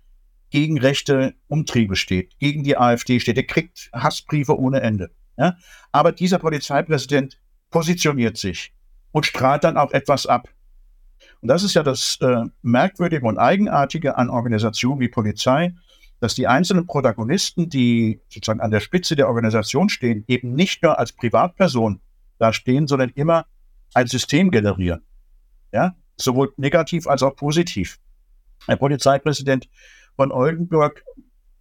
gegen 0.51 0.81
rechte 0.81 1.35
Umtriebe 1.47 1.95
steht, 1.95 2.37
gegen 2.41 2.65
die 2.65 2.77
AfD 2.77 3.21
steht. 3.21 3.37
Der 3.37 3.47
kriegt 3.47 3.91
Hassbriefe 3.93 4.59
ohne 4.59 4.81
Ende. 4.81 5.11
Ja? 5.39 5.57
Aber 5.93 6.11
dieser 6.11 6.41
Polizeipräsident 6.41 7.41
positioniert 7.71 8.37
sich 8.37 8.73
und 9.13 9.27
strahlt 9.27 9.65
dann 9.65 9.77
auch 9.77 9.93
etwas 9.93 10.27
ab. 10.27 10.49
Und 11.41 11.49
das 11.49 11.63
ist 11.63 11.75
ja 11.75 11.83
das 11.83 12.19
äh, 12.21 12.45
Merkwürdige 12.63 13.27
und 13.27 13.39
Eigenartige 13.39 14.17
an 14.17 14.31
Organisationen 14.31 15.01
wie 15.01 15.09
Polizei, 15.09 15.75
dass 16.21 16.35
die 16.35 16.47
einzelnen 16.47 16.87
Protagonisten, 16.87 17.71
die 17.71 18.21
sozusagen 18.29 18.61
an 18.61 18.71
der 18.71 18.81
Spitze 18.81 19.17
der 19.17 19.29
Organisation 19.29 19.89
stehen, 19.89 20.25
eben 20.29 20.55
nicht 20.55 20.83
nur 20.83 20.99
als 20.99 21.13
Privatperson 21.13 22.01
da 22.39 22.53
stehen, 22.53 22.87
sondern 22.87 23.11
immer 23.11 23.47
ein 23.95 24.07
System 24.07 24.51
generieren. 24.51 25.03
Ja, 25.73 25.95
sowohl 26.17 26.53
negativ 26.57 27.07
als 27.07 27.23
auch 27.23 27.37
positiv. 27.37 27.99
Der 28.69 28.77
Polizeipräsident 28.77 29.69
von 30.17 30.31
Oldenburg 30.31 31.03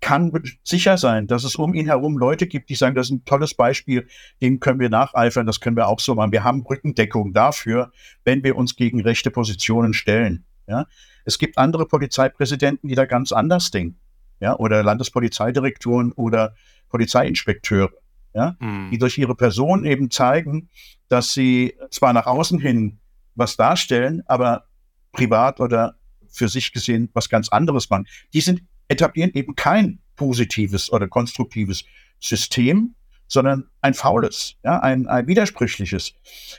kann 0.09 0.31
sicher 0.63 0.97
sein, 0.97 1.27
dass 1.27 1.43
es 1.43 1.55
um 1.55 1.75
ihn 1.75 1.85
herum 1.85 2.17
Leute 2.17 2.47
gibt, 2.47 2.71
die 2.71 2.75
sagen, 2.75 2.95
das 2.95 3.07
ist 3.07 3.11
ein 3.11 3.25
tolles 3.25 3.53
Beispiel, 3.53 4.07
dem 4.41 4.59
können 4.59 4.79
wir 4.79 4.89
nacheifern, 4.89 5.45
das 5.45 5.59
können 5.59 5.75
wir 5.75 5.87
auch 5.87 5.99
so 5.99 6.15
machen. 6.15 6.31
Wir 6.31 6.43
haben 6.43 6.63
Rückendeckung 6.63 7.31
dafür, 7.31 7.91
wenn 8.23 8.43
wir 8.43 8.55
uns 8.55 8.75
gegen 8.75 9.01
rechte 9.01 9.29
Positionen 9.29 9.93
stellen. 9.93 10.45
Ja? 10.65 10.87
Es 11.25 11.37
gibt 11.37 11.59
andere 11.59 11.85
Polizeipräsidenten, 11.85 12.87
die 12.87 12.95
da 12.95 13.05
ganz 13.05 13.31
anders 13.31 13.69
denken. 13.69 13.99
Ja? 14.39 14.55
Oder 14.55 14.81
Landespolizeidirektoren 14.81 16.11
oder 16.13 16.55
Polizeiinspekteure, 16.89 17.91
ja? 18.33 18.55
Mhm. 18.59 18.89
die 18.89 18.97
durch 18.97 19.15
ihre 19.15 19.35
Person 19.35 19.85
eben 19.85 20.09
zeigen, 20.09 20.69
dass 21.07 21.35
sie 21.35 21.75
zwar 21.91 22.13
nach 22.13 22.25
außen 22.25 22.57
hin 22.57 22.97
was 23.35 23.57
darstellen, 23.57 24.23
aber 24.25 24.65
privat 25.11 25.59
oder 25.59 25.99
für 26.31 26.49
sich 26.49 26.73
gesehen 26.73 27.11
was 27.13 27.29
ganz 27.29 27.49
anderes 27.49 27.91
machen. 27.91 28.07
Die 28.33 28.41
sind 28.41 28.63
etablieren 28.89 29.31
eben 29.33 29.55
kein 29.55 29.99
positives 30.15 30.91
oder 30.91 31.07
konstruktives 31.07 31.85
System, 32.19 32.95
sondern 33.27 33.69
ein 33.81 33.93
faules, 33.93 34.55
ja, 34.63 34.79
ein, 34.79 35.07
ein 35.07 35.27
widersprüchliches. 35.27 36.15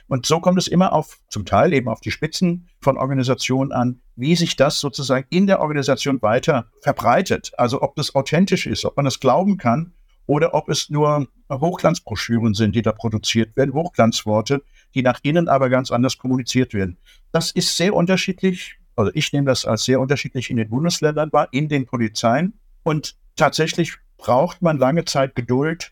Und 0.07 0.25
so 0.25 0.39
kommt 0.39 0.57
es 0.57 0.67
immer 0.67 0.93
auf, 0.93 1.19
zum 1.27 1.45
Teil 1.45 1.73
eben 1.73 1.89
auf 1.89 1.99
die 1.99 2.11
Spitzen 2.11 2.69
von 2.79 2.97
Organisationen 2.97 3.73
an, 3.73 4.01
wie 4.15 4.35
sich 4.35 4.55
das 4.55 4.79
sozusagen 4.79 5.27
in 5.29 5.47
der 5.47 5.59
Organisation 5.59 6.21
weiter 6.21 6.71
verbreitet. 6.81 7.51
Also 7.57 7.81
ob 7.81 7.95
das 7.95 8.15
authentisch 8.15 8.65
ist, 8.65 8.85
ob 8.85 8.95
man 8.95 9.05
das 9.05 9.19
glauben 9.19 9.57
kann 9.57 9.93
oder 10.25 10.53
ob 10.53 10.69
es 10.69 10.89
nur 10.89 11.27
Hochglanzbroschüren 11.51 12.53
sind, 12.53 12.73
die 12.73 12.81
da 12.81 12.93
produziert 12.93 13.57
werden, 13.57 13.73
Hochglanzworte, 13.73 14.63
die 14.95 15.01
nach 15.01 15.19
innen 15.23 15.49
aber 15.49 15.69
ganz 15.69 15.91
anders 15.91 16.17
kommuniziert 16.17 16.73
werden. 16.73 16.97
Das 17.33 17.51
ist 17.51 17.75
sehr 17.75 17.93
unterschiedlich 17.93 18.77
also 19.01 19.11
ich 19.15 19.33
nehme 19.33 19.47
das 19.47 19.65
als 19.65 19.83
sehr 19.83 19.99
unterschiedlich 19.99 20.49
in 20.49 20.57
den 20.57 20.69
Bundesländern 20.69 21.31
wahr, 21.33 21.47
in 21.51 21.67
den 21.67 21.85
Polizeien. 21.85 22.53
Und 22.83 23.15
tatsächlich 23.35 23.97
braucht 24.17 24.61
man 24.61 24.77
lange 24.77 25.05
Zeit 25.05 25.35
Geduld, 25.35 25.91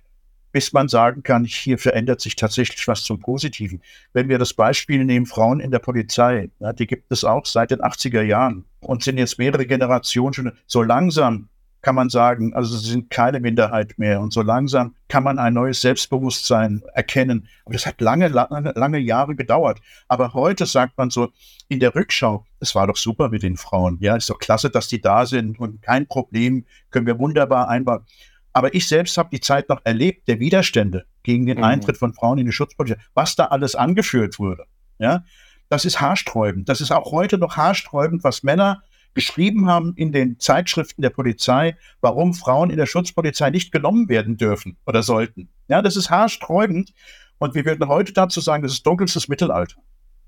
bis 0.51 0.73
man 0.73 0.87
sagen 0.87 1.21
kann, 1.21 1.45
hier 1.45 1.77
verändert 1.77 2.21
sich 2.21 2.35
tatsächlich 2.35 2.87
was 2.87 3.03
zum 3.03 3.19
Positiven. 3.19 3.81
Wenn 4.13 4.29
wir 4.29 4.39
das 4.39 4.53
Beispiel 4.53 5.05
nehmen, 5.05 5.25
Frauen 5.27 5.59
in 5.59 5.69
der 5.71 5.79
Polizei, 5.79 6.49
die 6.77 6.87
gibt 6.87 7.11
es 7.11 7.23
auch 7.23 7.45
seit 7.45 7.71
den 7.71 7.81
80er 7.81 8.21
Jahren 8.21 8.65
und 8.79 9.03
sind 9.03 9.17
jetzt 9.19 9.37
mehrere 9.37 9.67
Generationen 9.67 10.33
schon 10.33 10.51
so 10.65 10.81
langsam 10.81 11.49
kann 11.81 11.95
man 11.95 12.09
sagen, 12.09 12.53
also 12.53 12.75
sie 12.77 12.89
sind 12.89 13.09
keine 13.09 13.39
Minderheit 13.39 13.97
mehr. 13.97 14.19
Und 14.19 14.33
so 14.33 14.41
langsam 14.41 14.95
kann 15.07 15.23
man 15.23 15.39
ein 15.39 15.53
neues 15.53 15.81
Selbstbewusstsein 15.81 16.83
erkennen. 16.93 17.47
Aber 17.65 17.73
das 17.73 17.85
hat 17.85 18.01
lange, 18.01 18.27
lange, 18.27 18.73
lange 18.75 18.99
Jahre 18.99 19.35
gedauert. 19.35 19.79
Aber 20.07 20.33
heute 20.33 20.65
sagt 20.65 20.97
man 20.97 21.09
so 21.09 21.29
in 21.69 21.79
der 21.79 21.95
Rückschau, 21.95 22.45
es 22.59 22.75
war 22.75 22.87
doch 22.87 22.97
super 22.97 23.29
mit 23.29 23.43
den 23.43 23.55
Frauen. 23.55 23.97
Ja, 24.01 24.15
ist 24.15 24.29
doch 24.29 24.39
klasse, 24.39 24.69
dass 24.69 24.87
die 24.87 25.01
da 25.01 25.25
sind 25.25 25.59
und 25.59 25.81
kein 25.81 26.07
Problem, 26.07 26.65
können 26.89 27.05
wir 27.05 27.19
wunderbar 27.19 27.69
einbauen. 27.69 28.05
Aber 28.51 28.73
ich 28.73 28.87
selbst 28.87 29.17
habe 29.17 29.29
die 29.31 29.39
Zeit 29.39 29.69
noch 29.69 29.81
erlebt, 29.85 30.27
der 30.27 30.39
Widerstände 30.39 31.05
gegen 31.23 31.45
den 31.45 31.59
mhm. 31.59 31.63
Eintritt 31.63 31.97
von 31.97 32.13
Frauen 32.13 32.39
in 32.39 32.45
die 32.45 32.51
Schutzpolizei, 32.51 32.99
was 33.13 33.35
da 33.35 33.45
alles 33.45 33.75
angeführt 33.75 34.39
wurde. 34.39 34.65
Ja, 34.97 35.23
das 35.69 35.85
ist 35.85 36.01
haarsträubend. 36.01 36.67
Das 36.67 36.81
ist 36.81 36.91
auch 36.91 37.11
heute 37.11 37.37
noch 37.37 37.55
haarsträubend, 37.55 38.23
was 38.23 38.43
Männer 38.43 38.81
geschrieben 39.13 39.67
haben 39.67 39.93
in 39.95 40.11
den 40.11 40.39
Zeitschriften 40.39 41.01
der 41.01 41.09
Polizei, 41.09 41.75
warum 42.01 42.33
Frauen 42.33 42.69
in 42.69 42.77
der 42.77 42.85
Schutzpolizei 42.85 43.49
nicht 43.49 43.71
genommen 43.71 44.09
werden 44.09 44.37
dürfen 44.37 44.77
oder 44.85 45.03
sollten. 45.03 45.49
Ja, 45.67 45.81
das 45.81 45.95
ist 45.95 46.09
haarsträubend. 46.09 46.93
Und 47.37 47.55
wir 47.55 47.65
würden 47.65 47.87
heute 47.87 48.13
dazu 48.13 48.41
sagen, 48.41 48.63
das 48.63 48.73
ist 48.73 48.85
dunkelstes 48.85 49.27
Mittelalter. 49.27 49.77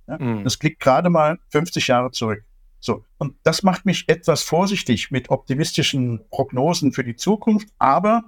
Ja, 0.07 0.17
mhm. 0.17 0.43
Das 0.43 0.59
klickt 0.59 0.79
gerade 0.79 1.09
mal 1.09 1.39
50 1.49 1.87
Jahre 1.87 2.11
zurück. 2.11 2.43
So. 2.79 3.05
Und 3.17 3.35
das 3.43 3.63
macht 3.63 3.85
mich 3.85 4.09
etwas 4.09 4.41
vorsichtig 4.41 5.11
mit 5.11 5.29
optimistischen 5.29 6.21
Prognosen 6.29 6.91
für 6.91 7.03
die 7.03 7.15
Zukunft. 7.15 7.69
Aber 7.77 8.23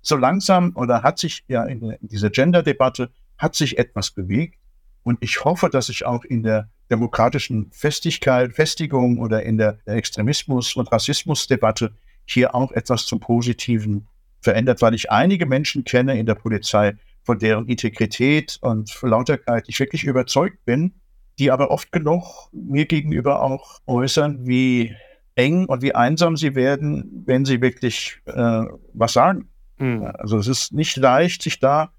so 0.00 0.16
langsam 0.16 0.72
oder 0.76 1.02
hat 1.02 1.18
sich 1.18 1.44
ja 1.48 1.64
in, 1.64 1.82
in 1.90 2.08
dieser 2.08 2.30
Gender-Debatte 2.30 3.10
hat 3.36 3.54
sich 3.54 3.78
etwas 3.78 4.10
bewegt. 4.10 4.58
Und 5.02 5.18
ich 5.20 5.44
hoffe, 5.44 5.68
dass 5.68 5.86
sich 5.86 6.06
auch 6.06 6.24
in 6.24 6.42
der 6.42 6.68
demokratischen 6.90 7.70
Festigkeit, 7.72 8.52
Festigung 8.52 9.18
oder 9.18 9.42
in 9.42 9.58
der 9.58 9.78
Extremismus- 9.86 10.76
und 10.76 10.90
Rassismusdebatte 10.90 11.92
hier 12.24 12.54
auch 12.54 12.72
etwas 12.72 13.06
zum 13.06 13.20
Positiven 13.20 14.06
verändert, 14.40 14.82
weil 14.82 14.94
ich 14.94 15.10
einige 15.10 15.46
Menschen 15.46 15.84
kenne 15.84 16.18
in 16.18 16.26
der 16.26 16.34
Polizei, 16.34 16.94
von 17.22 17.38
deren 17.38 17.68
Integrität 17.68 18.58
und 18.62 18.96
Lauterkeit 19.02 19.64
ich 19.68 19.78
wirklich 19.78 20.04
überzeugt 20.04 20.64
bin, 20.64 20.94
die 21.38 21.50
aber 21.50 21.70
oft 21.70 21.92
genug 21.92 22.48
mir 22.52 22.86
gegenüber 22.86 23.42
auch 23.42 23.80
äußern, 23.86 24.46
wie 24.46 24.94
eng 25.34 25.66
und 25.66 25.82
wie 25.82 25.94
einsam 25.94 26.36
sie 26.36 26.54
werden, 26.54 27.22
wenn 27.26 27.44
sie 27.44 27.60
wirklich 27.60 28.20
äh, 28.26 28.64
was 28.92 29.12
sagen. 29.12 29.48
Mhm. 29.78 30.04
Also 30.14 30.38
es 30.38 30.48
ist 30.48 30.72
nicht 30.72 30.96
leicht, 30.96 31.42
sich 31.42 31.60
da 31.60 31.92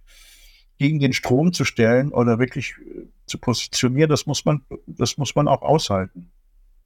gegen 0.77 0.99
den 0.99 1.13
Strom 1.13 1.53
zu 1.53 1.63
stellen 1.63 2.11
oder 2.11 2.39
wirklich 2.39 2.75
zu 3.32 3.38
positionieren, 3.38 4.09
das 4.09 4.25
muss 4.25 4.45
man, 4.45 4.61
das 4.86 5.17
muss 5.17 5.34
man 5.36 5.47
auch 5.47 5.61
aushalten. 5.61 6.32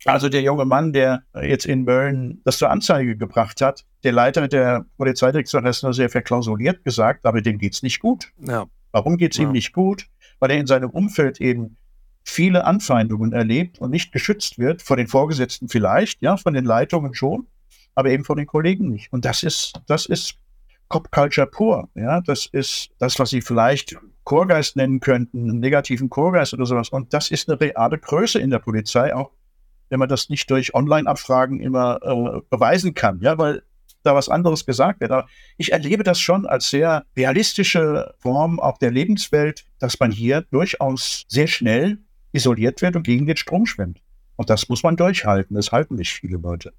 Also 0.06 0.30
der 0.30 0.42
junge 0.42 0.66
Mann, 0.66 0.94
der 0.94 1.24
jetzt 1.42 1.66
in 1.66 1.84
Mölln 1.84 2.42
das 2.44 2.60
zur 2.60 2.70
Anzeige 2.70 3.18
gebracht 3.18 3.62
hat, 3.62 3.86
der 4.04 4.12
Leiter 4.12 4.48
der 4.48 4.86
Polizeidirektion 4.98 5.64
hat 5.64 5.72
es 5.72 5.84
nur 5.84 5.94
sehr 5.94 6.10
verklausuliert 6.10 6.84
gesagt, 6.84 7.26
aber 7.26 7.42
dem 7.42 7.58
geht 7.58 7.74
es 7.74 7.82
nicht 7.82 8.00
gut. 8.00 8.32
Ja. 8.38 8.66
Warum 8.92 9.18
geht 9.18 9.34
es 9.34 9.40
ja. 9.40 9.46
ihm 9.46 9.52
nicht 9.52 9.74
gut? 9.74 10.08
Weil 10.40 10.52
er 10.52 10.58
in 10.58 10.68
seinem 10.68 10.90
Umfeld 10.92 11.42
eben 11.42 11.78
viele 12.24 12.66
Anfeindungen 12.66 13.34
erlebt 13.34 13.80
und 13.80 13.92
nicht 13.92 14.12
geschützt 14.12 14.60
wird, 14.60 14.82
von 14.82 14.98
den 14.98 15.08
Vorgesetzten 15.08 15.70
vielleicht, 15.70 16.22
ja, 16.22 16.38
von 16.38 16.54
den 16.54 16.66
Leitungen 16.66 17.14
schon, 17.14 17.48
aber 17.96 18.10
eben 18.10 18.26
von 18.26 18.38
den 18.38 18.48
Kollegen 18.48 18.90
nicht. 18.90 19.12
Und 19.12 19.26
das 19.26 19.44
ist, 19.44 19.74
das 19.88 20.06
ist 20.06 20.36
Cop 20.88 21.12
Culture 21.12 21.48
pur. 21.48 21.90
Ja, 21.96 22.22
das 22.22 22.46
ist 22.46 22.90
das, 23.00 23.18
was 23.18 23.30
Sie 23.30 23.42
vielleicht 23.42 23.98
Chorgeist 24.26 24.76
nennen 24.76 25.00
könnten, 25.00 25.50
einen 25.50 25.60
negativen 25.60 26.10
Chorgeist 26.10 26.54
oder 26.54 26.66
sowas. 26.66 26.90
Und 26.90 27.14
das 27.14 27.32
ist 27.32 27.50
eine 27.50 27.60
reale 27.62 27.98
Größe 27.98 28.40
in 28.40 28.50
der 28.50 28.60
Polizei, 28.60 29.16
auch 29.16 29.32
wenn 29.90 30.00
man 30.00 30.10
das 30.10 30.30
nicht 30.30 30.50
durch 30.50 30.74
Online-Abfragen 30.74 31.62
immer 31.62 32.00
äh, 32.02 32.42
beweisen 32.50 32.94
kann, 32.94 33.22
ja, 33.22 33.38
weil 33.38 33.64
da 34.04 34.16
was 34.16 34.30
anderes 34.30 34.66
gesagt 34.66 35.00
wird. 35.00 35.12
Aber 35.12 35.28
ich 35.58 35.72
erlebe 35.72 36.04
das 36.04 36.20
schon 36.20 36.46
als 36.46 36.70
sehr 36.70 37.06
realistische 37.16 38.14
Form 38.20 38.60
auch 38.60 38.78
der 38.78 38.92
Lebenswelt, 38.92 39.66
dass 39.80 40.00
man 40.00 40.12
hier 40.12 40.42
durchaus 40.52 41.26
sehr 41.28 41.48
schnell 41.48 42.00
isoliert 42.32 42.82
wird 42.82 42.96
und 42.96 43.04
gegen 43.04 43.26
den 43.26 43.38
Strom 43.38 43.66
schwimmt. 43.66 44.02
Und 44.36 44.50
das 44.50 44.70
muss 44.70 44.84
man 44.84 44.98
durchhalten. 44.98 45.56
Das 45.56 45.72
halten 45.72 45.96
nicht 45.96 46.14
viele 46.14 46.38
Leute. 46.38 46.74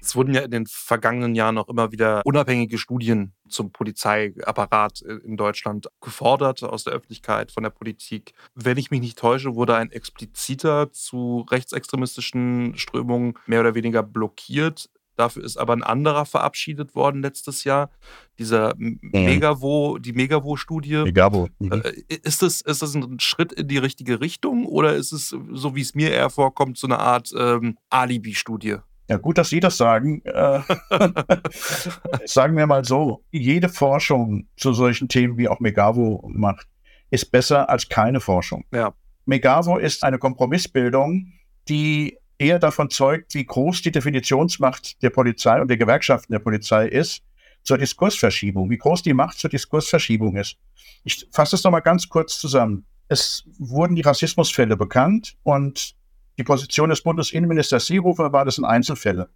Es 0.00 0.14
wurden 0.14 0.34
ja 0.34 0.42
in 0.42 0.50
den 0.50 0.66
vergangenen 0.66 1.34
Jahren 1.34 1.58
auch 1.58 1.68
immer 1.68 1.92
wieder 1.92 2.22
unabhängige 2.24 2.78
Studien 2.78 3.32
zum 3.48 3.72
Polizeiapparat 3.72 5.00
in 5.00 5.36
Deutschland 5.36 5.88
gefordert 6.00 6.62
aus 6.62 6.84
der 6.84 6.92
Öffentlichkeit, 6.92 7.52
von 7.52 7.62
der 7.62 7.70
Politik. 7.70 8.34
Wenn 8.54 8.78
ich 8.78 8.90
mich 8.90 9.00
nicht 9.00 9.18
täusche, 9.18 9.54
wurde 9.54 9.76
ein 9.76 9.90
expliziter 9.90 10.92
zu 10.92 11.46
rechtsextremistischen 11.50 12.76
Strömungen 12.76 13.34
mehr 13.46 13.60
oder 13.60 13.74
weniger 13.74 14.02
blockiert. 14.02 14.90
Dafür 15.16 15.44
ist 15.44 15.56
aber 15.56 15.74
ein 15.74 15.84
anderer 15.84 16.26
verabschiedet 16.26 16.96
worden 16.96 17.22
letztes 17.22 17.62
Jahr. 17.62 17.90
Dieser 18.38 18.74
mhm. 18.76 18.98
Megavo, 19.12 19.98
die 19.98 20.12
Megavo-Studie. 20.12 21.04
Megavo. 21.04 21.48
Mhm. 21.60 21.72
Äh, 21.72 22.16
ist, 22.22 22.42
das, 22.42 22.60
ist 22.60 22.82
das 22.82 22.94
ein 22.94 23.20
Schritt 23.20 23.52
in 23.52 23.68
die 23.68 23.78
richtige 23.78 24.20
Richtung 24.20 24.66
oder 24.66 24.94
ist 24.94 25.12
es, 25.12 25.28
so 25.28 25.76
wie 25.76 25.82
es 25.82 25.94
mir 25.94 26.10
eher 26.10 26.30
vorkommt, 26.30 26.78
so 26.78 26.88
eine 26.88 26.98
Art 26.98 27.32
ähm, 27.36 27.78
Alibi-Studie? 27.90 28.78
Ja, 29.08 29.18
gut, 29.18 29.38
dass 29.38 29.50
Sie 29.50 29.60
das 29.60 29.76
sagen. 29.76 30.22
Äh, 30.24 30.60
sagen 32.24 32.56
wir 32.56 32.66
mal 32.66 32.84
so, 32.84 33.22
jede 33.30 33.68
Forschung 33.68 34.48
zu 34.56 34.72
solchen 34.72 35.08
Themen, 35.08 35.36
wie 35.36 35.48
auch 35.48 35.60
Megavo 35.60 36.28
macht, 36.32 36.66
ist 37.10 37.30
besser 37.30 37.68
als 37.68 37.88
keine 37.88 38.20
Forschung. 38.20 38.64
Ja. 38.72 38.94
Megavo 39.26 39.78
ist 39.78 40.04
eine 40.04 40.18
Kompromissbildung, 40.18 41.32
die 41.68 42.18
eher 42.38 42.58
davon 42.58 42.90
zeugt, 42.90 43.34
wie 43.34 43.44
groß 43.44 43.82
die 43.82 43.92
Definitionsmacht 43.92 45.02
der 45.02 45.10
Polizei 45.10 45.60
und 45.60 45.68
der 45.68 45.76
Gewerkschaften 45.76 46.32
der 46.32 46.40
Polizei 46.40 46.88
ist 46.88 47.22
zur 47.62 47.78
Diskursverschiebung, 47.78 48.70
wie 48.70 48.78
groß 48.78 49.02
die 49.02 49.14
Macht 49.14 49.38
zur 49.38 49.50
Diskursverschiebung 49.50 50.36
ist. 50.36 50.56
Ich 51.04 51.26
fasse 51.30 51.56
es 51.56 51.64
nochmal 51.64 51.82
ganz 51.82 52.08
kurz 52.08 52.38
zusammen. 52.38 52.84
Es 53.08 53.44
wurden 53.58 53.96
die 53.96 54.02
Rassismusfälle 54.02 54.76
bekannt 54.76 55.36
und 55.42 55.94
die 56.38 56.44
Position 56.44 56.90
des 56.90 57.02
Bundesinnenministers 57.02 57.86
Seehofer 57.86 58.32
war, 58.32 58.44
das 58.44 58.56
sind 58.56 58.64
Einzelfälle. 58.64 59.28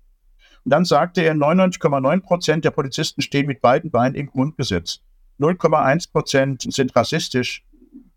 Und 0.64 0.72
dann 0.72 0.84
sagte 0.84 1.22
er, 1.22 1.34
99,9 1.34 2.20
Prozent 2.20 2.64
der 2.64 2.70
Polizisten 2.70 3.22
stehen 3.22 3.46
mit 3.46 3.60
beiden 3.60 3.90
Beinen 3.90 4.14
im 4.14 4.26
Grundgesetz. 4.26 5.00
0,1 5.38 6.10
Prozent 6.10 6.62
sind 6.68 6.94
rassistisch. 6.96 7.64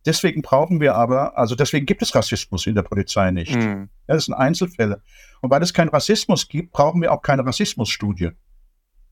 Deswegen 0.06 0.42
brauchen 0.42 0.82
wir 0.82 0.96
aber, 0.96 1.38
also 1.38 1.54
deswegen 1.56 1.86
gibt 1.86 2.02
es 2.02 2.16
Rassismus 2.16 2.66
in 2.66 2.74
der 2.74 2.82
Polizei 2.82 3.30
nicht. 3.30 3.56
Mhm. 3.56 3.90
Ja, 4.08 4.16
das 4.16 4.26
sind 4.26 4.34
Einzelfälle. 4.34 5.04
Und 5.42 5.52
weil 5.52 5.62
es 5.62 5.74
keinen 5.74 5.90
Rassismus 5.90 6.48
gibt, 6.48 6.72
brauchen 6.72 7.02
wir 7.02 7.12
auch 7.12 7.22
keine 7.22 7.46
Rassismusstudie. 7.46 8.32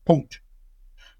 Punkt. 0.04 0.42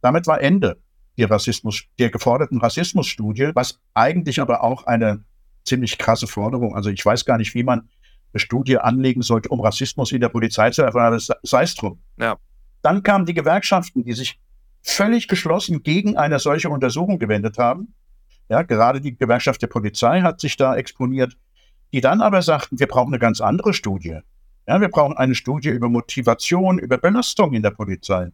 Damit 0.00 0.26
war 0.26 0.40
Ende 0.40 0.82
der 1.16 1.30
Rassismus, 1.30 1.84
der 1.98 2.10
geforderten 2.10 2.58
Rassismusstudie, 2.58 3.50
was 3.54 3.78
eigentlich 3.94 4.40
aber 4.40 4.64
auch 4.64 4.84
eine 4.84 5.24
ziemlich 5.64 5.98
krasse 5.98 6.26
Forderung. 6.26 6.74
Also 6.74 6.90
ich 6.90 7.04
weiß 7.04 7.24
gar 7.24 7.38
nicht, 7.38 7.54
wie 7.54 7.62
man 7.62 7.88
eine 8.32 8.40
Studie 8.40 8.78
anlegen 8.78 9.22
sollte, 9.22 9.48
um 9.48 9.60
Rassismus 9.60 10.12
in 10.12 10.20
der 10.20 10.28
Polizei 10.28 10.70
zu 10.70 10.82
erfahren, 10.82 11.20
sei 11.42 11.62
es 11.62 11.74
drum. 11.74 12.00
Ja. 12.18 12.36
Dann 12.82 13.02
kamen 13.02 13.26
die 13.26 13.34
Gewerkschaften, 13.34 14.04
die 14.04 14.12
sich 14.12 14.40
völlig 14.82 15.28
geschlossen 15.28 15.82
gegen 15.82 16.16
eine 16.16 16.38
solche 16.38 16.70
Untersuchung 16.70 17.18
gewendet 17.18 17.58
haben. 17.58 17.94
Ja, 18.48 18.62
gerade 18.62 19.00
die 19.00 19.16
Gewerkschaft 19.16 19.62
der 19.62 19.68
Polizei 19.68 20.22
hat 20.22 20.40
sich 20.40 20.56
da 20.56 20.74
exponiert, 20.74 21.36
die 21.92 22.00
dann 22.00 22.20
aber 22.20 22.42
sagten, 22.42 22.78
wir 22.78 22.86
brauchen 22.86 23.12
eine 23.12 23.18
ganz 23.18 23.40
andere 23.40 23.74
Studie. 23.74 24.18
Ja, 24.66 24.80
wir 24.80 24.88
brauchen 24.88 25.16
eine 25.16 25.34
Studie 25.34 25.68
über 25.68 25.88
Motivation, 25.88 26.78
über 26.78 26.98
Belastung 26.98 27.52
in 27.52 27.62
der 27.62 27.70
Polizei 27.70 28.30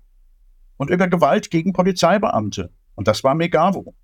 und 0.77 0.91
über 0.91 1.09
Gewalt 1.09 1.51
gegen 1.51 1.73
Polizeibeamte. 1.73 2.71
Und 2.95 3.09
das 3.09 3.25
war 3.25 3.35
Megavo. 3.35 3.95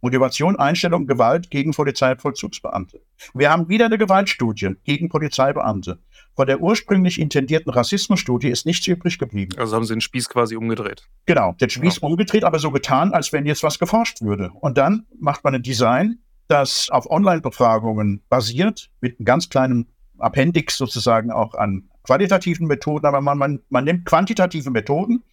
Motivation, 0.00 0.56
Einstellung, 0.56 1.06
Gewalt 1.06 1.50
gegen 1.50 1.72
Polizeivollzugsbeamte. 1.72 3.00
Wir 3.34 3.50
haben 3.50 3.68
wieder 3.68 3.86
eine 3.86 3.98
Gewaltstudie 3.98 4.74
gegen 4.84 5.08
Polizeibeamte. 5.08 5.98
Von 6.34 6.46
der 6.46 6.60
ursprünglich 6.60 7.18
intendierten 7.18 7.72
Rassismusstudie 7.72 8.48
ist 8.48 8.66
nichts 8.66 8.86
übrig 8.86 9.18
geblieben. 9.18 9.56
Also 9.58 9.74
haben 9.74 9.84
sie 9.84 9.94
den 9.94 10.02
Spieß 10.02 10.28
quasi 10.28 10.56
umgedreht. 10.56 11.08
Genau, 11.24 11.52
den 11.52 11.70
Spieß 11.70 12.00
ja. 12.02 12.08
umgedreht, 12.08 12.44
aber 12.44 12.58
so 12.58 12.70
getan, 12.70 13.12
als 13.12 13.32
wenn 13.32 13.46
jetzt 13.46 13.62
was 13.62 13.78
geforscht 13.78 14.20
würde. 14.20 14.50
Und 14.60 14.76
dann 14.76 15.06
macht 15.18 15.44
man 15.44 15.54
ein 15.54 15.62
Design, 15.62 16.18
das 16.48 16.90
auf 16.90 17.10
Online-Befragungen 17.10 18.22
basiert, 18.28 18.90
mit 19.00 19.18
einem 19.18 19.24
ganz 19.24 19.48
kleinen 19.48 19.86
Appendix 20.18 20.76
sozusagen 20.76 21.30
auch 21.30 21.54
an 21.54 21.88
qualitativen 22.02 22.66
Methoden, 22.66 23.06
aber 23.06 23.20
man, 23.20 23.38
man, 23.38 23.60
man 23.68 23.84
nimmt 23.84 24.04
quantitative 24.04 24.70
Methoden 24.70 25.24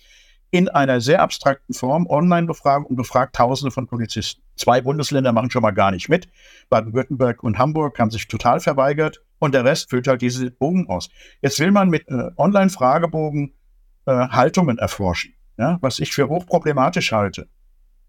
in 0.54 0.70
einer 0.70 1.02
sehr 1.02 1.20
abstrakten 1.24 1.74
Form 1.74 2.06
Online-Befragung 2.06 2.86
und 2.86 2.96
befragt 2.96 3.36
Tausende 3.36 3.72
von 3.72 3.88
Polizisten. 3.88 4.44
Zwei 4.56 4.82
Bundesländer 4.82 5.32
machen 5.32 5.50
schon 5.50 5.64
mal 5.64 5.72
gar 5.72 5.90
nicht 5.90 6.10
mit. 6.10 6.28
Baden-Württemberg 6.70 7.42
und 7.42 7.58
Hamburg 7.58 7.98
haben 7.98 8.12
sich 8.12 8.28
total 8.28 8.60
verweigert 8.60 9.24
und 9.40 9.56
der 9.56 9.66
Rest 9.66 9.90
füllt 9.90 10.08
halt 10.08 10.22
diese 10.22 10.52
Bogen 10.52 10.88
aus. 10.90 11.10
Jetzt 11.42 11.60
will 11.60 11.72
man 11.72 11.90
mit 11.90 12.08
äh, 12.08 12.30
Online-Fragebogen 12.38 13.56
äh, 14.06 14.12
Haltungen 14.12 14.78
erforschen, 14.78 15.34
ja, 15.58 15.80
was 15.82 15.98
ich 15.98 16.14
für 16.14 16.30
hochproblematisch 16.30 17.14
halte. 17.14 17.48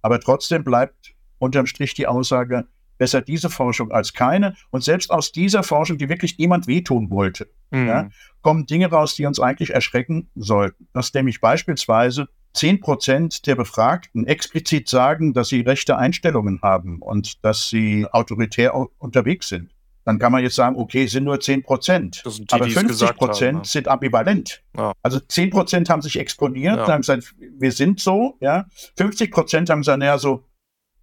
Aber 0.02 0.20
trotzdem 0.20 0.64
bleibt 0.64 1.14
unterm 1.38 1.64
Strich 1.64 1.94
die 1.94 2.06
Aussage, 2.06 2.66
besser 2.98 3.20
diese 3.20 3.50
Forschung 3.50 3.90
als 3.92 4.12
keine. 4.12 4.54
Und 4.70 4.84
selbst 4.84 5.10
aus 5.10 5.32
dieser 5.32 5.62
Forschung, 5.62 5.98
die 5.98 6.08
wirklich 6.08 6.38
niemand 6.38 6.66
wehtun 6.66 7.10
wollte, 7.10 7.48
mhm. 7.70 7.86
ja, 7.86 8.08
kommen 8.42 8.66
Dinge 8.66 8.90
raus, 8.90 9.14
die 9.14 9.26
uns 9.26 9.40
eigentlich 9.40 9.70
erschrecken 9.70 10.30
sollten. 10.34 10.88
Dass 10.92 11.12
nämlich 11.14 11.40
beispielsweise 11.40 12.28
10 12.54 12.80
Prozent 12.80 13.46
der 13.46 13.56
Befragten 13.56 14.26
explizit 14.26 14.88
sagen, 14.88 15.32
dass 15.34 15.48
sie 15.48 15.60
rechte 15.60 15.98
Einstellungen 15.98 16.60
haben 16.62 17.00
und 17.02 17.44
dass 17.44 17.68
sie 17.68 18.06
autoritär 18.10 18.74
unterwegs 18.98 19.48
sind. 19.48 19.74
Dann 20.04 20.18
kann 20.18 20.32
man 20.32 20.42
jetzt 20.42 20.56
sagen, 20.56 20.76
okay, 20.76 21.06
sind 21.06 21.24
nur 21.24 21.40
10 21.40 21.62
Prozent. 21.62 22.22
Aber 22.50 22.68
50 22.68 23.16
Prozent 23.16 23.58
ne? 23.58 23.64
sind 23.64 23.88
ambivalent. 23.88 24.62
Ja. 24.76 24.92
Also 25.02 25.18
10 25.18 25.50
Prozent 25.50 25.88
haben 25.88 26.02
sich 26.02 26.18
exponiert, 26.18 26.76
ja. 26.76 26.88
haben 26.88 27.00
gesagt, 27.00 27.34
wir 27.38 27.72
sind 27.72 28.00
so, 28.00 28.36
ja. 28.40 28.66
50 28.98 29.30
Prozent 29.30 29.70
haben 29.70 29.80
gesagt, 29.80 29.98
naja, 29.98 30.18
so 30.18 30.44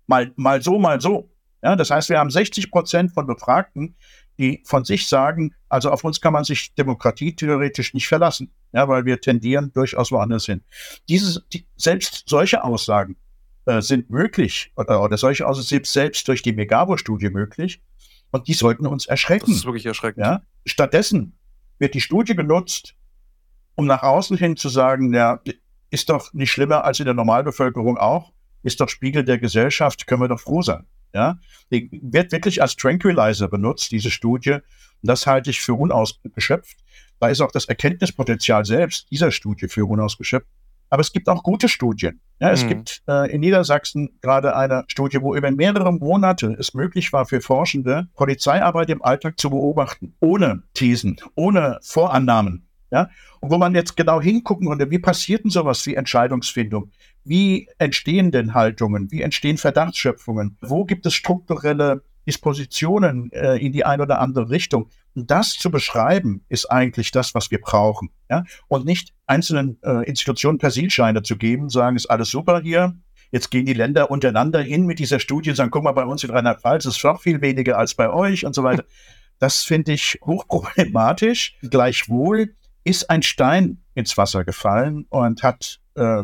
mal, 0.06 0.32
mal 0.36 0.62
so, 0.62 0.78
mal 0.78 1.02
so. 1.02 1.31
Ja, 1.62 1.76
das 1.76 1.92
heißt, 1.92 2.10
wir 2.10 2.20
haben 2.20 2.32
60 2.32 2.72
Prozent 2.72 3.14
von 3.14 3.28
Befragten, 3.28 3.96
die 4.40 4.64
von 4.66 4.84
sich 4.84 5.08
sagen, 5.08 5.54
also 5.70 5.92
auf 5.92 6.04
uns 6.04 6.22
kann 6.22 6.34
man 6.34 6.44
sich 6.44 6.74
Demokratie 6.74 7.36
theoretisch 7.36 7.94
nicht 7.94 8.08
verlassen, 8.08 8.52
ja, 8.72 8.88
weil 8.88 9.06
wir 9.06 9.22
tendieren 9.22 9.72
durchaus 9.74 10.12
woanders 10.12 10.46
hin. 10.46 10.64
Dieses, 11.10 11.44
die, 11.54 11.68
selbst 11.76 12.24
solche 12.28 12.64
Aussagen 12.64 13.18
äh, 13.66 13.82
sind 13.82 14.10
möglich 14.10 14.72
oder, 14.76 15.04
oder 15.04 15.18
solche 15.18 15.46
Aussagen 15.48 15.68
sind 15.68 15.86
selbst 15.86 16.28
durch 16.28 16.42
die 16.42 16.54
Megabo-Studie 16.54 17.30
möglich 17.30 17.82
und 18.32 18.48
die 18.48 18.54
sollten 18.54 18.88
uns 18.88 19.06
erschrecken. 19.06 19.48
Das 19.48 19.58
ist 19.58 19.66
wirklich 19.66 19.86
erschreckend. 19.86 20.26
Ja? 20.26 20.42
Stattdessen 20.66 21.38
wird 21.78 21.94
die 21.94 22.02
Studie 22.02 22.36
genutzt, 22.36 22.96
um 23.76 23.86
nach 23.86 24.04
außen 24.04 24.38
hin 24.38 24.58
zu 24.58 24.70
sagen, 24.70 25.14
ja, 25.14 25.42
ist 25.92 26.10
doch 26.10 26.34
nicht 26.34 26.52
schlimmer 26.52 26.86
als 26.86 27.00
in 27.00 27.06
der 27.06 27.14
Normalbevölkerung 27.14 27.98
auch, 27.98 28.32
ist 28.64 28.80
doch 28.80 28.90
Spiegel 28.90 29.24
der 29.24 29.38
Gesellschaft, 29.38 30.08
können 30.08 30.22
wir 30.22 30.28
doch 30.28 30.40
froh 30.40 30.62
sein. 30.62 30.86
Ja, 31.14 31.40
die 31.72 31.90
wird 32.02 32.32
wirklich 32.32 32.62
als 32.62 32.76
Tranquilizer 32.76 33.48
benutzt, 33.48 33.92
diese 33.92 34.12
Studie. 34.12 34.54
Und 34.54 34.62
das 35.02 35.28
halte 35.28 35.50
ich 35.50 35.62
für 35.62 35.74
unausgeschöpft. 35.74 36.78
Da 37.20 37.28
ist 37.28 37.42
auch 37.42 37.52
das 37.52 37.66
Erkenntnispotenzial 37.66 38.66
selbst 38.66 39.12
dieser 39.12 39.32
Studie 39.32 39.68
für 39.68 39.86
unausgeschöpft. 39.86 40.48
Aber 40.90 41.02
es 41.02 41.14
gibt 41.14 41.30
auch 41.30 41.44
gute 41.44 41.70
Studien. 41.70 42.20
Ja, 42.40 42.52
es 42.52 42.66
mhm. 42.66 42.70
gibt 42.70 43.04
äh, 43.08 43.32
in 43.32 43.40
Niedersachsen 43.40 44.20
gerade 44.22 44.56
eine 44.56 44.84
Studie, 44.88 45.22
wo 45.22 45.36
über 45.36 45.50
mehrere 45.50 45.94
Monate 45.94 46.56
es 46.60 46.74
möglich 46.74 47.14
war 47.14 47.26
für 47.26 47.40
Forschende, 47.40 48.08
Polizeiarbeit 48.16 48.90
im 48.90 49.02
Alltag 49.02 49.40
zu 49.40 49.50
beobachten, 49.50 50.16
ohne 50.20 50.64
Thesen, 50.74 51.18
ohne 51.36 51.80
Vorannahmen. 51.82 52.68
Ja, 52.92 53.10
und 53.40 53.52
wo 53.52 53.58
man 53.58 53.74
jetzt 53.74 53.96
genau 53.96 54.20
hingucken 54.22 54.68
konnte, 54.68 54.92
wie 54.92 55.00
passiert 55.00 55.46
denn 55.46 55.52
sowas 55.52 55.86
wie 55.86 55.96
Entscheidungsfindung? 55.96 56.92
Wie 57.24 57.70
entstehen 57.78 58.32
denn 58.32 58.54
Haltungen? 58.54 59.10
Wie 59.12 59.22
entstehen 59.22 59.58
Verdachtsschöpfungen? 59.58 60.58
Wo 60.62 60.84
gibt 60.84 61.06
es 61.06 61.14
strukturelle 61.14 62.04
Dispositionen 62.28 63.32
äh, 63.32 63.56
in 63.58 63.72
die 63.72 63.86
eine 63.86 64.04
oder 64.04 64.20
andere 64.20 64.50
Richtung? 64.50 64.90
Und 65.16 65.32
das 65.32 65.52
zu 65.52 65.72
beschreiben, 65.72 66.44
ist 66.50 66.66
eigentlich 66.66 67.12
das, 67.12 67.34
was 67.34 67.50
wir 67.50 67.62
brauchen. 67.62 68.10
Ja? 68.30 68.44
Und 68.68 68.86
nicht 68.86 69.14
einzelnen 69.26 69.80
äh, 69.84 70.06
Institutionen 70.06 70.58
Persilscheine 70.58 71.24
zu 71.24 71.38
geben, 71.38 71.70
sagen, 71.70 71.96
ist 71.96 72.08
alles 72.08 72.30
super 72.30 72.60
hier. 72.62 72.98
Jetzt 73.32 73.52
gehen 73.52 73.66
die 73.66 73.74
Länder 73.74 74.12
untereinander 74.12 74.62
hin 74.62 74.86
mit 74.86 75.00
dieser 75.00 75.20
Studie 75.20 75.52
und 75.52 75.56
sagen, 75.56 75.72
guck 75.72 75.84
mal, 75.84 75.94
bei 75.94 76.04
uns 76.04 76.26
in 76.26 76.32
Rheinland-Pfalz 76.32 76.86
ist 76.86 76.98
es 76.98 77.02
doch 77.02 77.22
viel 77.22 77.40
weniger 77.40 77.78
als 77.78 77.96
bei 77.96 78.10
euch 78.10 78.46
und 78.46 78.54
so 78.54 78.64
weiter. 78.64 78.84
Das 79.40 79.64
finde 79.64 79.94
ich 79.94 80.20
hochproblematisch. 80.24 81.58
Gleichwohl 81.62 82.54
ist 82.84 83.10
ein 83.10 83.24
Stein 83.24 83.84
ins 83.94 84.18
Wasser 84.18 84.44
gefallen 84.44 85.06
und 85.10 85.44
hat 85.44 85.80
äh, 85.96 86.24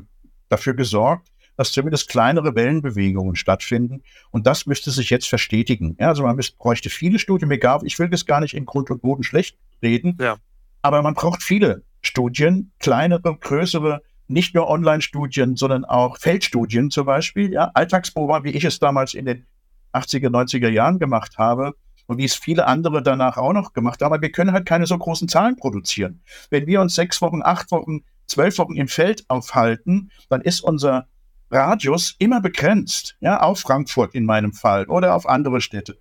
dafür 0.49 0.73
gesorgt, 0.73 1.29
dass 1.55 1.71
zumindest 1.71 2.09
kleinere 2.09 2.55
Wellenbewegungen 2.55 3.35
stattfinden. 3.35 4.03
Und 4.31 4.45
das 4.45 4.65
müsste 4.65 4.91
sich 4.91 5.09
jetzt 5.09 5.27
verstetigen. 5.27 5.97
Ja, 5.99 6.09
also 6.09 6.23
man 6.23 6.35
müsste, 6.35 6.55
bräuchte 6.57 6.89
viele 6.89 7.19
Studien. 7.19 7.49
Egal, 7.51 7.81
ich 7.83 7.97
will 7.99 8.09
das 8.09 8.25
gar 8.25 8.39
nicht 8.39 8.53
in 8.53 8.65
Grund 8.65 8.91
und 8.91 9.01
Boden 9.01 9.23
schlecht 9.23 9.57
reden. 9.81 10.17
Ja. 10.19 10.37
Aber 10.81 11.01
man 11.01 11.15
braucht 11.15 11.41
viele 11.41 11.83
Studien, 12.01 12.71
kleinere, 12.79 13.35
größere, 13.35 14.01
nicht 14.27 14.53
nur 14.53 14.69
Online-Studien, 14.69 15.55
sondern 15.55 15.83
auch 15.85 16.17
Feldstudien 16.17 16.91
zum 16.91 17.05
Beispiel. 17.05 17.51
Ja, 17.51 17.71
Alltagsproben, 17.73 18.43
wie 18.43 18.51
ich 18.51 18.63
es 18.63 18.79
damals 18.79 19.13
in 19.13 19.25
den 19.25 19.45
80er, 19.93 20.29
90er 20.29 20.69
Jahren 20.69 20.99
gemacht 20.99 21.37
habe 21.37 21.73
und 22.07 22.17
wie 22.17 22.25
es 22.25 22.35
viele 22.35 22.65
andere 22.67 23.03
danach 23.03 23.37
auch 23.37 23.53
noch 23.53 23.73
gemacht 23.73 24.01
haben. 24.01 24.13
Aber 24.13 24.21
wir 24.21 24.31
können 24.31 24.51
halt 24.51 24.65
keine 24.65 24.87
so 24.87 24.97
großen 24.97 25.27
Zahlen 25.27 25.55
produzieren. 25.55 26.21
Wenn 26.49 26.65
wir 26.65 26.81
uns 26.81 26.95
sechs 26.95 27.21
Wochen, 27.21 27.41
acht 27.43 27.71
Wochen 27.71 28.03
zwölf 28.25 28.57
Wochen 28.57 28.75
im 28.75 28.87
Feld 28.87 29.25
aufhalten, 29.29 30.11
dann 30.29 30.41
ist 30.41 30.61
unser 30.61 31.07
Radius 31.49 32.15
immer 32.19 32.41
begrenzt, 32.41 33.15
ja, 33.21 33.39
auf 33.39 33.59
Frankfurt 33.59 34.15
in 34.15 34.25
meinem 34.25 34.53
Fall 34.53 34.85
oder 34.85 35.15
auf 35.15 35.27
andere 35.27 35.61
Städte. 35.61 35.97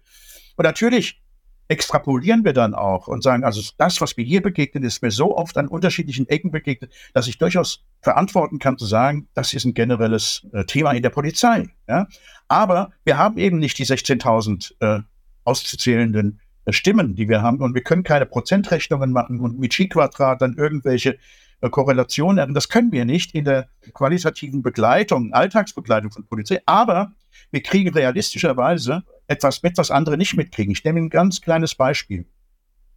Und 0.57 0.65
natürlich 0.65 1.21
extrapolieren 1.69 2.45
wir 2.45 2.53
dann 2.53 2.75
auch 2.75 3.09
und 3.09 3.23
sagen, 3.23 3.45
also 3.45 3.61
das, 3.77 4.01
was 4.01 4.17
mir 4.17 4.25
hier 4.25 4.43
begegnet, 4.43 4.85
ist 4.85 5.03
mir 5.03 5.11
so 5.11 5.37
oft 5.37 5.57
an 5.59 5.69
unterschiedlichen 5.69 6.29
Ecken 6.29 6.51
begegnet, 6.51 6.93
dass 7.13 7.27
ich 7.27 7.39
durchaus 7.39 7.85
verantworten 8.01 8.59
kann 8.59 8.79
zu 8.79 8.87
sagen, 8.87 9.29
das 9.35 9.53
ist 9.53 9.65
ein 9.65 9.75
generelles 9.75 10.47
äh, 10.53 10.65
Thema 10.65 10.93
in 10.93 11.03
der 11.03 11.11
Polizei. 11.11 11.69
Ja? 11.89 12.07
Aber 12.49 12.93
wir 13.05 13.19
haben 13.19 13.37
eben 13.39 13.59
nicht 13.59 13.79
die 13.79 13.87
16.000 13.87 14.75
äh, 14.81 15.03
auszuzählenden 15.47 16.41
äh, 16.65 16.73
Stimmen, 16.73 17.15
die 17.15 17.29
wir 17.29 17.43
haben 17.43 17.61
und 17.61 17.75
wir 17.75 17.83
können 17.83 18.03
keine 18.03 18.27
Prozentrechnungen 18.27 19.13
machen 19.13 19.41
und 19.41 19.59
mit 19.59 19.73
Chi-Quadrat 19.73 20.43
dann 20.43 20.55
irgendwelche 20.55 21.19
äh, 21.61 21.71
Korrelation 21.71 22.37
Das 22.55 22.69
können 22.69 22.93
wir 22.93 23.05
nicht 23.05 23.35
in 23.35 23.45
der 23.45 23.69
qualitativen 23.95 24.63
Begleitung, 24.63 25.33
Alltagsbegleitung 25.33 26.11
von 26.11 26.27
Polizei, 26.27 26.61
aber 26.67 27.13
wir 27.51 27.63
kriegen 27.63 27.93
realistischerweise 27.93 29.05
etwas 29.27 29.63
mit, 29.63 29.79
was 29.79 29.91
andere 29.91 30.17
nicht 30.17 30.37
mitkriegen. 30.37 30.73
Ich 30.73 30.85
nehme 30.85 31.01
ein 31.01 31.11
ganz 31.11 31.41
kleines 31.41 31.75
Beispiel. 31.75 32.27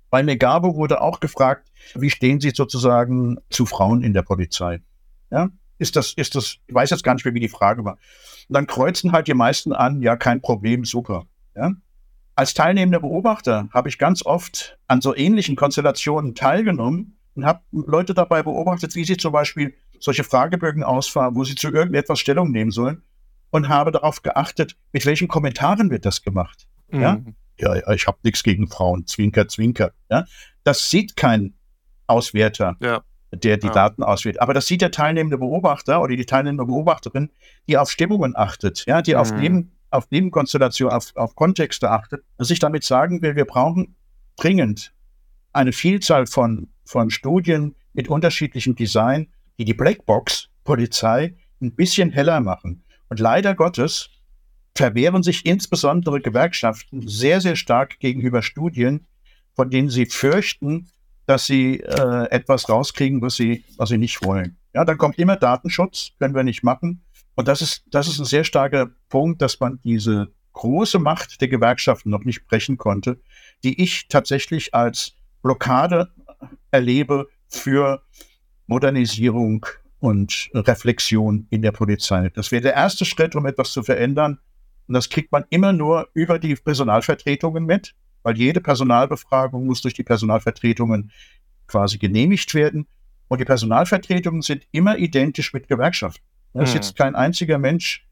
Bei 0.09 0.23
Megabo 0.23 0.75
wurde 0.75 1.01
auch 1.01 1.19
gefragt, 1.19 1.71
wie 1.93 2.09
stehen 2.09 2.39
Sie 2.39 2.51
sozusagen 2.51 3.37
zu 3.49 3.65
Frauen 3.65 4.01
in 4.01 4.13
der 4.13 4.23
Polizei? 4.23 4.81
Ja, 5.31 5.49
ist 5.77 5.95
das, 5.95 6.13
ist 6.13 6.35
das, 6.35 6.57
ich 6.65 6.73
weiß 6.73 6.89
jetzt 6.89 7.03
gar 7.03 7.13
nicht 7.13 7.25
mehr, 7.25 7.33
wie 7.33 7.39
die 7.39 7.47
Frage 7.47 7.85
war. 7.85 7.93
Und 8.47 8.53
dann 8.55 8.67
kreuzen 8.67 9.11
halt 9.11 9.27
die 9.27 9.33
meisten 9.33 9.71
an, 9.71 10.01
ja, 10.01 10.15
kein 10.15 10.41
Problem, 10.41 10.83
super. 10.83 11.27
Ja? 11.55 11.73
Als 12.39 12.53
teilnehmender 12.53 13.01
Beobachter 13.01 13.67
habe 13.73 13.89
ich 13.89 13.97
ganz 13.97 14.25
oft 14.25 14.79
an 14.87 15.01
so 15.01 15.13
ähnlichen 15.13 15.57
Konstellationen 15.57 16.35
teilgenommen 16.35 17.17
und 17.35 17.45
habe 17.45 17.59
Leute 17.73 18.13
dabei 18.13 18.43
beobachtet, 18.43 18.95
wie 18.95 19.03
sie 19.03 19.17
zum 19.17 19.33
Beispiel 19.33 19.73
solche 19.99 20.23
Fragebögen 20.23 20.81
ausfahren, 20.81 21.35
wo 21.35 21.43
sie 21.43 21.55
zu 21.55 21.67
irgendetwas 21.67 22.17
Stellung 22.17 22.49
nehmen 22.51 22.71
sollen 22.71 23.03
und 23.49 23.67
habe 23.67 23.91
darauf 23.91 24.21
geachtet, 24.21 24.77
mit 24.93 25.05
welchen 25.05 25.27
Kommentaren 25.27 25.89
wird 25.89 26.05
das 26.05 26.21
gemacht. 26.21 26.65
Mhm. 26.87 27.01
Ja? 27.01 27.19
ja, 27.57 27.93
ich 27.93 28.07
habe 28.07 28.19
nichts 28.23 28.41
gegen 28.41 28.69
Frauen, 28.69 29.05
Zwinker, 29.05 29.49
Zwinker. 29.49 29.91
Ja? 30.09 30.23
Das 30.63 30.89
sieht 30.89 31.17
kein 31.17 31.55
Auswerter, 32.07 32.77
ja. 32.79 33.01
der 33.33 33.57
die 33.57 33.67
ja. 33.67 33.73
Daten 33.73 34.01
auswählt. 34.01 34.41
Aber 34.41 34.53
das 34.53 34.65
sieht 34.65 34.79
der 34.79 34.91
teilnehmende 34.91 35.39
Beobachter 35.39 36.01
oder 36.01 36.15
die 36.15 36.25
teilnehmende 36.25 36.63
Beobachterin, 36.63 37.31
die 37.67 37.77
auf 37.77 37.91
Stimmungen 37.91 38.33
achtet, 38.37 38.85
ja, 38.85 39.01
die 39.01 39.15
mhm. 39.15 39.19
auf, 39.19 39.33
Neben, 39.33 39.73
auf 39.91 40.09
Nebenkonstellationen, 40.11 40.95
auf, 40.95 41.15
auf 41.15 41.35
Kontexte 41.35 41.89
achtet, 41.89 42.23
dass 42.37 42.49
ich 42.49 42.59
damit 42.59 42.83
sagen 42.83 43.21
will, 43.21 43.35
wir 43.35 43.45
brauchen 43.45 43.95
dringend 44.37 44.93
eine 45.51 45.73
Vielzahl 45.73 46.27
von 46.27 46.69
von 46.89 47.11
Studien 47.11 47.75
mit 47.93 48.07
unterschiedlichem 48.07 48.75
Design, 48.75 49.27
die 49.59 49.65
die 49.65 49.75
Blackbox 49.75 50.49
Polizei 50.63 51.35
ein 51.61 51.75
bisschen 51.75 52.09
heller 52.09 52.41
machen. 52.41 52.83
Und 53.09 53.19
leider 53.19 53.53
Gottes 53.53 54.09
verwehren 54.75 55.21
sich 55.21 55.45
insbesondere 55.45 56.19
Gewerkschaften 56.19 57.07
sehr, 57.07 57.41
sehr 57.41 57.55
stark 57.55 57.99
gegenüber 57.99 58.41
Studien, 58.41 59.05
von 59.55 59.69
denen 59.69 59.89
sie 59.89 60.07
fürchten, 60.07 60.87
dass 61.27 61.45
sie 61.45 61.79
äh, 61.81 62.29
etwas 62.31 62.69
rauskriegen, 62.69 63.21
was 63.21 63.35
sie, 63.35 63.63
was 63.77 63.89
sie 63.89 63.97
nicht 63.97 64.23
wollen. 64.23 64.57
Ja, 64.73 64.83
dann 64.83 64.97
kommt 64.97 65.19
immer 65.19 65.35
Datenschutz, 65.35 66.11
können 66.17 66.33
wir 66.33 66.43
nicht 66.43 66.63
machen. 66.63 67.03
Und 67.39 67.47
das 67.47 67.61
ist, 67.61 67.83
das 67.89 68.09
ist 68.09 68.19
ein 68.19 68.25
sehr 68.25 68.43
starker 68.43 68.91
Punkt, 69.07 69.41
dass 69.41 69.61
man 69.61 69.79
diese 69.85 70.27
große 70.51 70.99
Macht 70.99 71.39
der 71.39 71.47
Gewerkschaften 71.47 72.09
noch 72.09 72.25
nicht 72.25 72.45
brechen 72.47 72.77
konnte, 72.77 73.21
die 73.63 73.81
ich 73.81 74.09
tatsächlich 74.09 74.73
als 74.73 75.13
Blockade 75.41 76.11
erlebe 76.71 77.29
für 77.47 78.03
Modernisierung 78.67 79.65
und 79.99 80.49
Reflexion 80.53 81.47
in 81.49 81.61
der 81.61 81.71
Polizei. 81.71 82.27
Das 82.27 82.51
wäre 82.51 82.61
der 82.61 82.73
erste 82.73 83.05
Schritt, 83.05 83.37
um 83.37 83.45
etwas 83.45 83.71
zu 83.71 83.83
verändern. 83.83 84.39
Und 84.89 84.95
das 84.95 85.07
kriegt 85.07 85.31
man 85.31 85.45
immer 85.49 85.71
nur 85.71 86.09
über 86.13 86.39
die 86.39 86.55
Personalvertretungen 86.55 87.63
mit, 87.63 87.95
weil 88.21 88.37
jede 88.37 88.59
Personalbefragung 88.59 89.65
muss 89.65 89.81
durch 89.81 89.93
die 89.93 90.03
Personalvertretungen 90.03 91.13
quasi 91.67 91.99
genehmigt 91.99 92.53
werden. 92.53 92.85
Und 93.29 93.39
die 93.39 93.45
Personalvertretungen 93.45 94.41
sind 94.41 94.67
immer 94.73 94.97
identisch 94.97 95.53
mit 95.53 95.69
Gewerkschaften. 95.69 96.28
Es 96.53 96.69
hm. 96.69 96.81
sitzt 96.81 96.95
kein 96.95 97.15
einziger 97.15 97.57
Mensch, 97.57 98.05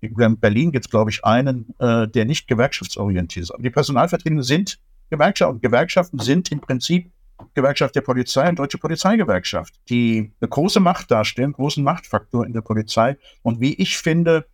in 0.00 0.38
Berlin 0.38 0.72
gibt 0.72 0.86
es, 0.86 0.90
glaube 0.90 1.10
ich, 1.10 1.24
einen, 1.24 1.74
äh, 1.78 2.08
der 2.08 2.24
nicht 2.24 2.48
gewerkschaftsorientiert 2.48 3.44
ist. 3.44 3.50
Aber 3.50 3.62
die 3.62 3.70
Personalvertretungen 3.70 4.42
sind 4.42 4.78
Gewerkschaften. 5.10 5.60
Gewerkschaften 5.60 6.18
sind 6.18 6.50
im 6.50 6.60
Prinzip 6.60 7.10
Gewerkschaft 7.54 7.94
der 7.94 8.02
Polizei 8.02 8.48
und 8.48 8.58
Deutsche 8.58 8.78
Polizeigewerkschaft, 8.78 9.74
die 9.88 10.32
eine 10.40 10.48
große 10.48 10.80
Macht 10.80 11.10
darstellen, 11.10 11.52
großen 11.52 11.82
Machtfaktor 11.82 12.46
in 12.46 12.52
der 12.52 12.60
Polizei 12.60 13.16
und 13.42 13.60
wie 13.60 13.74
ich 13.74 13.98
finde, 13.98 14.46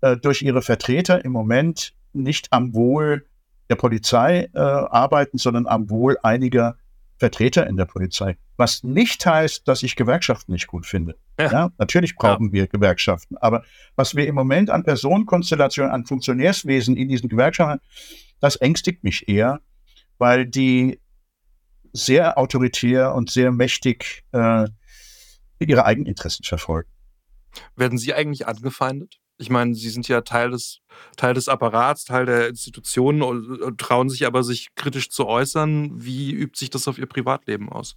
äh, 0.00 0.16
durch 0.16 0.42
ihre 0.42 0.62
Vertreter 0.62 1.24
im 1.24 1.32
Moment 1.32 1.94
nicht 2.12 2.52
am 2.52 2.74
Wohl 2.74 3.26
der 3.70 3.76
Polizei 3.76 4.48
äh, 4.54 4.58
arbeiten, 4.58 5.38
sondern 5.38 5.66
am 5.66 5.90
Wohl 5.90 6.16
einiger 6.22 6.76
Vertreter 7.18 7.66
in 7.66 7.76
der 7.76 7.84
Polizei. 7.84 8.36
Was 8.56 8.84
nicht 8.84 9.24
heißt, 9.26 9.66
dass 9.66 9.82
ich 9.82 9.96
Gewerkschaften 9.96 10.52
nicht 10.52 10.66
gut 10.66 10.86
finde. 10.86 11.16
Ja. 11.38 11.52
ja 11.52 11.72
natürlich 11.78 12.14
brauchen 12.16 12.46
ja. 12.46 12.52
wir 12.52 12.66
Gewerkschaften. 12.68 13.36
Aber 13.38 13.64
was 13.96 14.14
wir 14.14 14.26
im 14.26 14.34
Moment 14.34 14.70
an 14.70 14.84
Personenkonstellationen, 14.84 15.92
an 15.92 16.06
Funktionärswesen 16.06 16.96
in 16.96 17.08
diesen 17.08 17.28
Gewerkschaften, 17.28 17.80
das 18.40 18.56
ängstigt 18.56 19.04
mich 19.04 19.28
eher, 19.28 19.60
weil 20.18 20.46
die 20.46 21.00
sehr 21.92 22.38
autoritär 22.38 23.14
und 23.14 23.30
sehr 23.30 23.50
mächtig 23.50 24.24
äh, 24.32 24.68
ihre 25.58 25.84
Eigeninteressen 25.84 26.44
verfolgen. 26.44 26.90
Werden 27.76 27.98
Sie 27.98 28.14
eigentlich 28.14 28.46
angefeindet? 28.46 29.18
Ich 29.38 29.50
meine, 29.50 29.74
Sie 29.74 29.88
sind 29.88 30.08
ja 30.08 30.20
Teil 30.22 30.50
des, 30.50 30.80
Teil 31.16 31.34
des 31.34 31.48
Apparats, 31.48 32.04
Teil 32.04 32.26
der 32.26 32.48
Institutionen 32.48 33.22
und 33.22 33.78
trauen 33.78 34.08
sich 34.08 34.26
aber, 34.26 34.42
sich 34.42 34.74
kritisch 34.74 35.10
zu 35.10 35.26
äußern. 35.26 35.92
Wie 35.94 36.32
übt 36.32 36.58
sich 36.58 36.70
das 36.70 36.88
auf 36.88 36.98
Ihr 36.98 37.06
Privatleben 37.06 37.68
aus? 37.68 37.96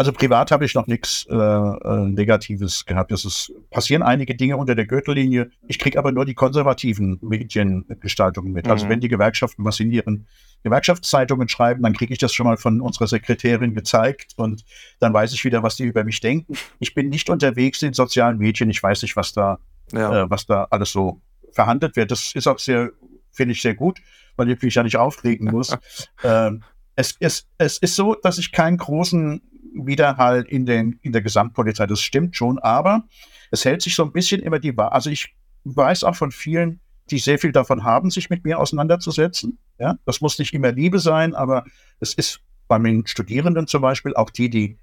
Also 0.00 0.12
privat 0.12 0.50
habe 0.50 0.64
ich 0.64 0.74
noch 0.74 0.86
nichts 0.86 1.26
äh, 1.28 1.34
äh, 1.34 2.08
Negatives 2.08 2.86
gehabt. 2.86 3.12
Es 3.12 3.26
ist, 3.26 3.52
passieren 3.68 4.02
einige 4.02 4.34
Dinge 4.34 4.56
unter 4.56 4.74
der 4.74 4.86
Gürtellinie. 4.86 5.50
Ich 5.68 5.78
kriege 5.78 5.98
aber 5.98 6.10
nur 6.10 6.24
die 6.24 6.32
konservativen 6.32 7.18
Mediengestaltungen 7.20 8.50
mit. 8.50 8.64
Also 8.64 8.70
mhm. 8.70 8.80
Also 8.80 8.88
wenn 8.88 9.00
die 9.00 9.08
Gewerkschaften 9.08 9.62
was 9.62 9.78
in 9.78 9.90
ihren 9.90 10.26
Gewerkschaftszeitungen 10.62 11.50
schreiben, 11.50 11.82
dann 11.82 11.92
kriege 11.92 12.14
ich 12.14 12.18
das 12.18 12.32
schon 12.32 12.46
mal 12.46 12.56
von 12.56 12.80
unserer 12.80 13.08
Sekretärin 13.08 13.74
gezeigt 13.74 14.32
und 14.36 14.64
dann 15.00 15.12
weiß 15.12 15.34
ich 15.34 15.44
wieder, 15.44 15.62
was 15.62 15.76
die 15.76 15.84
über 15.84 16.02
mich 16.02 16.20
denken. 16.20 16.54
Ich 16.78 16.94
bin 16.94 17.10
nicht 17.10 17.28
unterwegs 17.28 17.82
in 17.82 17.92
sozialen 17.92 18.38
Medien. 18.38 18.70
Ich 18.70 18.82
weiß 18.82 19.02
nicht, 19.02 19.16
was 19.16 19.34
da, 19.34 19.58
ja. 19.92 20.22
äh, 20.22 20.30
was 20.30 20.46
da 20.46 20.66
alles 20.70 20.92
so 20.92 21.20
verhandelt 21.52 21.96
wird. 21.96 22.10
Das 22.10 22.34
ist 22.34 22.46
auch 22.46 22.58
sehr, 22.58 22.90
finde 23.32 23.52
ich 23.52 23.62
sehr 23.62 23.74
gut, 23.74 24.00
weil 24.36 24.50
ich 24.50 24.60
mich 24.62 24.74
ja 24.74 24.82
nicht 24.82 24.96
aufregen 24.96 25.50
muss. 25.50 25.76
ähm, 26.24 26.62
es, 26.96 27.16
es, 27.20 27.46
es 27.58 27.78
ist 27.78 27.96
so, 27.96 28.14
dass 28.14 28.38
ich 28.38 28.52
keinen 28.52 28.76
großen 28.76 29.42
Widerhall 29.74 30.42
in, 30.42 30.66
den, 30.66 30.98
in 31.02 31.12
der 31.12 31.22
Gesamtpolizei. 31.22 31.86
Das 31.86 32.00
stimmt 32.00 32.36
schon, 32.36 32.58
aber 32.58 33.04
es 33.50 33.64
hält 33.64 33.82
sich 33.82 33.94
so 33.94 34.04
ein 34.04 34.12
bisschen 34.12 34.42
immer 34.42 34.58
die 34.58 34.76
Wahrheit. 34.76 34.92
Also 34.92 35.10
ich 35.10 35.34
weiß 35.64 36.04
auch 36.04 36.16
von 36.16 36.32
vielen, 36.32 36.80
die 37.10 37.18
sehr 37.18 37.38
viel 37.38 37.52
davon 37.52 37.84
haben, 37.84 38.10
sich 38.10 38.30
mit 38.30 38.44
mir 38.44 38.58
auseinanderzusetzen. 38.58 39.58
Ja, 39.78 39.96
das 40.04 40.20
muss 40.20 40.38
nicht 40.38 40.54
immer 40.54 40.72
Liebe 40.72 40.98
sein, 40.98 41.34
aber 41.34 41.64
es 41.98 42.14
ist 42.14 42.40
bei 42.68 42.78
den 42.78 43.06
Studierenden 43.06 43.66
zum 43.66 43.82
Beispiel, 43.82 44.14
auch 44.14 44.30
die, 44.30 44.48
die 44.48 44.78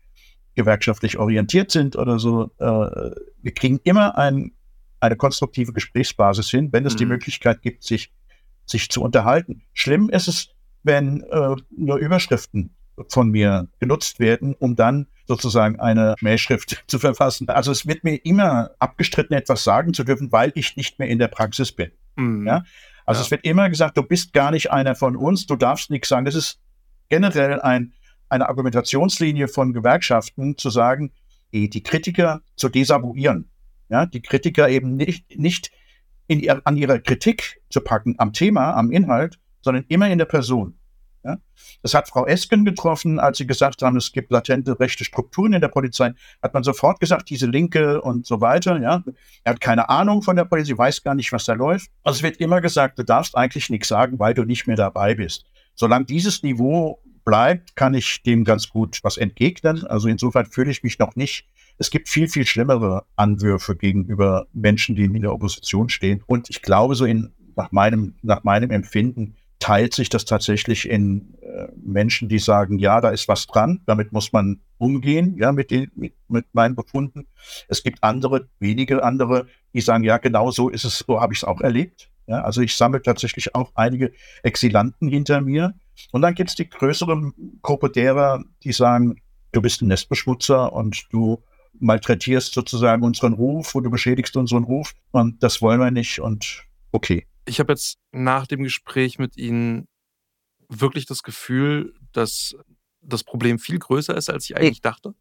gewerkschaftlich 0.56 1.18
orientiert 1.18 1.72
sind 1.72 1.96
oder 1.96 2.20
so, 2.20 2.52
äh, 2.58 3.12
wir 3.42 3.54
kriegen 3.54 3.80
immer 3.84 4.18
ein, 4.18 4.52
eine 5.00 5.16
konstruktive 5.16 5.74
Gesprächsbasis 5.74 6.50
hin, 6.50 6.70
wenn 6.72 6.86
es 6.86 6.94
mhm. 6.94 6.98
die 6.98 7.06
Möglichkeit 7.06 7.62
gibt, 7.62 7.84
sich, 7.84 8.12
sich 8.66 8.90
zu 8.90 9.02
unterhalten. 9.02 9.62
Schlimm 9.74 10.10
ist 10.10 10.28
es, 10.28 10.50
wenn 10.84 11.22
äh, 11.24 11.56
nur 11.76 11.98
Überschriften 11.98 12.76
von 13.10 13.30
mir 13.30 13.68
genutzt 13.80 14.20
werden, 14.20 14.56
um 14.56 14.76
dann 14.76 15.08
sozusagen 15.28 15.80
eine 15.80 16.16
Mailschrift 16.22 16.84
zu 16.88 17.00
verfassen. 17.00 17.48
Also 17.50 17.72
es 17.72 17.86
wird 17.86 18.04
mir 18.04 18.16
immer 18.26 18.72
abgestritten, 18.80 19.36
etwas 19.36 19.64
sagen 19.64 19.94
zu 19.94 20.04
dürfen, 20.04 20.32
weil 20.32 20.52
ich 20.56 20.76
nicht 20.78 20.98
mehr 21.00 21.08
in 21.08 21.20
der 21.20 21.28
Praxis 21.28 21.72
bin. 21.72 21.92
Mhm. 22.16 22.48
Ja? 22.48 22.64
Also 23.06 23.20
ja. 23.22 23.26
es 23.26 23.32
wird 23.32 23.46
immer 23.46 23.70
gesagt, 23.70 23.98
du 23.98 24.04
bist 24.04 24.34
gar 24.34 24.52
nicht 24.52 24.72
einer 24.72 24.96
von 24.96 25.16
uns, 25.16 25.46
du 25.46 25.56
darfst 25.56 25.90
nichts 25.90 26.10
sagen. 26.10 26.26
Das 26.26 26.36
ist 26.36 26.60
generell 27.10 27.62
ein, 27.62 27.94
eine 28.30 28.50
Argumentationslinie 28.50 29.48
von 29.48 29.74
Gewerkschaften, 29.74 30.58
zu 30.58 30.70
sagen, 30.70 31.12
die, 31.54 31.70
die 31.70 31.84
Kritiker 31.84 32.42
zu 32.56 32.70
desavouieren. 32.70 33.50
Ja, 33.90 34.06
die 34.06 34.22
Kritiker 34.22 34.70
eben 34.70 34.96
nicht, 34.96 35.38
nicht 35.38 35.72
in 36.28 36.40
ihr, 36.40 36.62
an 36.66 36.78
ihrer 36.78 37.00
Kritik 37.00 37.62
zu 37.70 37.82
packen 37.82 38.16
am 38.18 38.34
Thema, 38.34 38.74
am 38.74 38.92
Inhalt, 38.92 39.40
sondern 39.62 39.86
immer 39.88 40.10
in 40.10 40.18
der 40.18 40.26
Person. 40.26 40.78
Ja? 41.24 41.38
Das 41.82 41.94
hat 41.94 42.10
Frau 42.10 42.26
Esken 42.26 42.66
getroffen, 42.66 43.20
als 43.20 43.38
sie 43.38 43.48
gesagt 43.48 43.82
haben, 43.82 43.98
es 43.98 44.12
gibt 44.12 44.32
latente 44.32 44.80
rechte 44.80 45.04
Strukturen 45.04 45.54
in 45.54 45.62
der 45.62 45.68
Polizei, 45.68 46.14
hat 46.42 46.54
man 46.54 46.64
sofort 46.64 47.00
gesagt, 47.00 47.30
diese 47.30 47.48
Linke 47.48 48.02
und 48.02 48.26
so 48.26 48.42
weiter. 48.42 48.80
Ja? 48.82 49.04
Er 49.44 49.54
hat 49.54 49.62
keine 49.62 49.90
Ahnung 49.90 50.22
von 50.22 50.36
der 50.36 50.46
Polizei, 50.46 50.78
weiß 50.78 51.04
gar 51.04 51.16
nicht, 51.16 51.32
was 51.32 51.46
da 51.46 51.54
läuft. 51.54 51.90
Also 52.04 52.18
es 52.18 52.24
wird 52.24 52.38
immer 52.38 52.62
gesagt, 52.62 53.00
du 53.00 53.04
darfst 53.04 53.36
eigentlich 53.36 53.70
nichts 53.70 53.88
sagen, 53.88 54.20
weil 54.20 54.34
du 54.34 54.44
nicht 54.44 54.68
mehr 54.68 54.78
dabei 54.78 55.16
bist. 55.16 55.46
Solange 55.76 56.06
dieses 56.06 56.44
Niveau 56.44 57.00
bleibt, 57.24 57.76
kann 57.76 57.94
ich 57.94 58.24
dem 58.24 58.46
ganz 58.46 58.70
gut 58.70 59.00
was 59.04 59.18
entgegnen. 59.18 59.86
Also 59.86 60.08
insofern 60.08 60.46
fühle 60.46 60.72
ich 60.72 60.82
mich 60.84 60.98
noch 60.98 61.16
nicht 61.16 61.46
es 61.78 61.92
gibt 61.92 62.10
viel, 62.10 62.28
viel 62.28 62.46
schlimmere 62.46 63.06
Anwürfe 63.16 63.76
gegenüber 63.76 64.48
Menschen, 64.54 64.96
die 64.96 65.06
in 65.06 65.22
der 65.22 65.34
Opposition 65.34 65.90
stehen. 65.90 66.24
Und 66.26 66.50
ich 66.50 66.62
glaube, 66.62 66.96
so 66.96 67.06
in, 67.06 67.32
nach 67.56 67.72
meinem, 67.72 68.16
nach 68.22 68.44
meinem 68.44 68.72
Empfinden 68.72 69.36
teilt 69.60 69.94
sich 69.94 70.10
das 70.10 70.26
tatsächlich 70.26 70.88
in 70.88 71.34
äh, 71.42 71.68
Menschen, 71.76 72.30
die 72.30 72.40
sagen, 72.40 72.78
ja, 72.78 73.02
da 73.02 73.10
ist 73.10 73.28
was 73.28 73.48
dran, 73.48 73.82
damit 73.86 74.12
muss 74.12 74.32
man 74.32 74.62
umgehen, 74.78 75.36
ja, 75.38 75.52
mit, 75.52 75.72
den, 75.72 75.92
mit, 75.96 76.14
mit 76.28 76.46
meinen 76.54 76.76
Befunden. 76.76 77.28
Es 77.68 77.84
gibt 77.84 78.04
andere, 78.04 78.48
wenige 78.60 79.04
andere, 79.04 79.48
die 79.74 79.82
sagen, 79.82 80.04
ja, 80.04 80.18
genau 80.18 80.52
so 80.52 80.70
ist 80.70 80.84
es, 80.84 81.00
so 81.00 81.20
habe 81.20 81.34
ich 81.34 81.40
es 81.40 81.44
auch 81.44 81.62
erlebt. 81.62 82.10
Ja, 82.28 82.42
also 82.42 82.62
ich 82.62 82.76
sammle 82.76 83.02
tatsächlich 83.02 83.56
auch 83.56 83.72
einige 83.74 84.12
Exilanten 84.44 85.08
hinter 85.08 85.42
mir. 85.42 85.74
Und 86.12 86.22
dann 86.22 86.36
gibt 86.36 86.50
es 86.50 86.56
die 86.56 86.70
größere 86.70 87.32
Gruppe 87.62 87.90
derer, 87.90 88.44
die 88.64 88.74
sagen, 88.74 89.22
du 89.54 89.62
bist 89.62 89.82
ein 89.82 89.88
Nestbeschmutzer 89.88 90.74
und 90.74 91.08
du 91.12 91.42
malträtierst 91.80 92.54
sozusagen 92.54 93.04
unseren 93.04 93.34
Ruf 93.34 93.76
und 93.76 93.84
du 93.84 93.90
beschädigst 93.90 94.36
unseren 94.38 94.64
Ruf 94.64 94.94
und 95.12 95.42
das 95.44 95.62
wollen 95.62 95.80
wir 95.80 95.92
nicht 95.92 96.20
und 96.20 96.64
okay 96.92 97.26
ich 97.48 97.60
habe 97.60 97.74
jetzt 97.74 97.98
nach 98.12 98.46
dem 98.46 98.64
Gespräch 98.64 99.18
mit 99.18 99.38
Ihnen 99.38 99.88
wirklich 100.70 101.06
das 101.06 101.24
Gefühl, 101.24 101.94
dass 102.12 102.56
das 103.02 103.24
Problem 103.24 103.58
viel 103.58 103.80
größer 103.80 104.16
ist, 104.16 104.30
als 104.30 104.50
ich 104.50 104.58
eigentlich 104.58 104.82
dachte. 104.82 105.16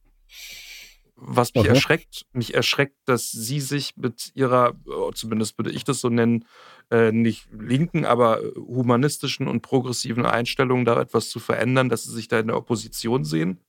Was 1.15 1.55
mich 1.55 1.63
okay. 1.63 1.75
erschreckt, 1.75 2.27
mich 2.33 2.53
erschreckt, 2.53 2.97
dass 3.07 3.31
Sie 3.31 3.61
sich 3.61 3.97
mit 3.97 4.33
Ihrer, 4.35 4.75
oh, 4.87 5.13
zumindest 5.13 5.57
würde 5.57 5.71
ich 5.71 5.85
das 5.85 6.01
so 6.01 6.11
nennen, 6.11 6.45
äh, 6.91 7.11
nicht 7.11 7.49
linken, 7.53 8.05
aber 8.05 8.41
humanistischen 8.57 9.49
und 9.49 9.63
progressiven 9.63 10.27
Einstellungen 10.27 10.85
da 10.85 11.01
etwas 11.01 11.31
zu 11.31 11.39
verändern, 11.39 11.89
dass 11.89 12.05
Sie 12.05 12.13
sich 12.13 12.29
da 12.29 12.39
in 12.39 12.49
der 12.49 12.57
Opposition 12.57 13.25
sehen. 13.25 13.61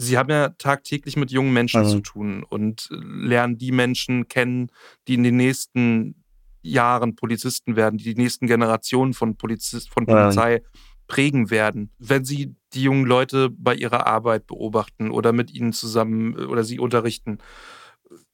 Sie 0.00 0.16
haben 0.16 0.30
ja 0.30 0.48
tagtäglich 0.48 1.16
mit 1.16 1.30
jungen 1.30 1.52
Menschen 1.52 1.82
mhm. 1.82 1.88
zu 1.88 2.00
tun 2.00 2.42
und 2.42 2.88
lernen 2.90 3.58
die 3.58 3.70
Menschen 3.70 4.28
kennen, 4.28 4.72
die 5.06 5.14
in 5.14 5.22
den 5.22 5.36
nächsten 5.36 6.24
Jahren 6.62 7.16
Polizisten 7.16 7.76
werden, 7.76 7.98
die 7.98 8.14
die 8.14 8.20
nächsten 8.20 8.46
Generationen 8.46 9.12
von, 9.12 9.36
Polizist, 9.36 9.90
von 9.90 10.06
Polizei 10.06 10.54
ja. 10.54 10.60
prägen 11.06 11.50
werden. 11.50 11.90
Wenn 11.98 12.24
Sie 12.24 12.54
die 12.72 12.82
jungen 12.82 13.04
Leute 13.04 13.50
bei 13.50 13.74
ihrer 13.74 14.06
Arbeit 14.06 14.46
beobachten 14.46 15.10
oder 15.10 15.32
mit 15.32 15.52
ihnen 15.52 15.74
zusammen 15.74 16.34
äh, 16.38 16.44
oder 16.44 16.64
sie 16.64 16.78
unterrichten, 16.78 17.38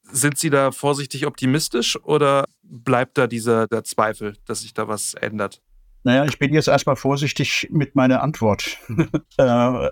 sind 0.02 0.38
Sie 0.38 0.50
da 0.50 0.70
vorsichtig 0.70 1.26
optimistisch 1.26 2.00
oder 2.00 2.44
bleibt 2.62 3.18
da 3.18 3.26
dieser 3.26 3.66
der 3.66 3.82
Zweifel, 3.82 4.36
dass 4.44 4.60
sich 4.60 4.72
da 4.72 4.86
was 4.86 5.14
ändert? 5.14 5.62
Naja, 6.06 6.24
ich 6.24 6.38
bin 6.38 6.54
jetzt 6.54 6.68
erstmal 6.68 6.94
vorsichtig 6.94 7.66
mit 7.72 7.96
meiner 7.96 8.22
Antwort. 8.22 8.78
Äh, 9.38 9.90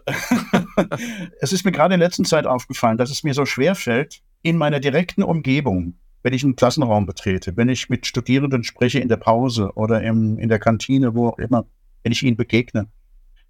es 1.41 1.53
ist 1.53 1.65
mir 1.65 1.73
gerade 1.73 1.95
in 1.95 2.01
letzter 2.01 2.23
Zeit 2.23 2.47
aufgefallen, 2.47 2.97
dass 2.97 3.11
es 3.11 3.25
mir 3.25 3.35
so 3.35 3.45
schwer 3.45 3.75
fällt, 3.75 4.23
in 4.41 4.57
meiner 4.57 4.81
direkten 4.81 5.23
Umgebung, 5.23 5.99
wenn 6.23 6.33
ich 6.33 6.45
einen 6.45 6.57
Klassenraum 6.57 7.05
betrete, 7.05 7.57
wenn 7.57 7.69
ich 7.69 7.91
mit 7.91 8.07
Studierenden 8.07 8.65
spreche 8.65 9.01
in 9.01 9.09
der 9.09 9.19
Pause 9.19 9.73
oder 9.75 10.03
im, 10.03 10.39
in 10.39 10.49
der 10.49 10.61
Kantine, 10.61 11.15
wo 11.15 11.29
auch 11.29 11.39
immer, 11.39 11.67
wenn 12.05 12.13
ich 12.13 12.23
ihnen 12.23 12.39
begegne, 12.39 12.87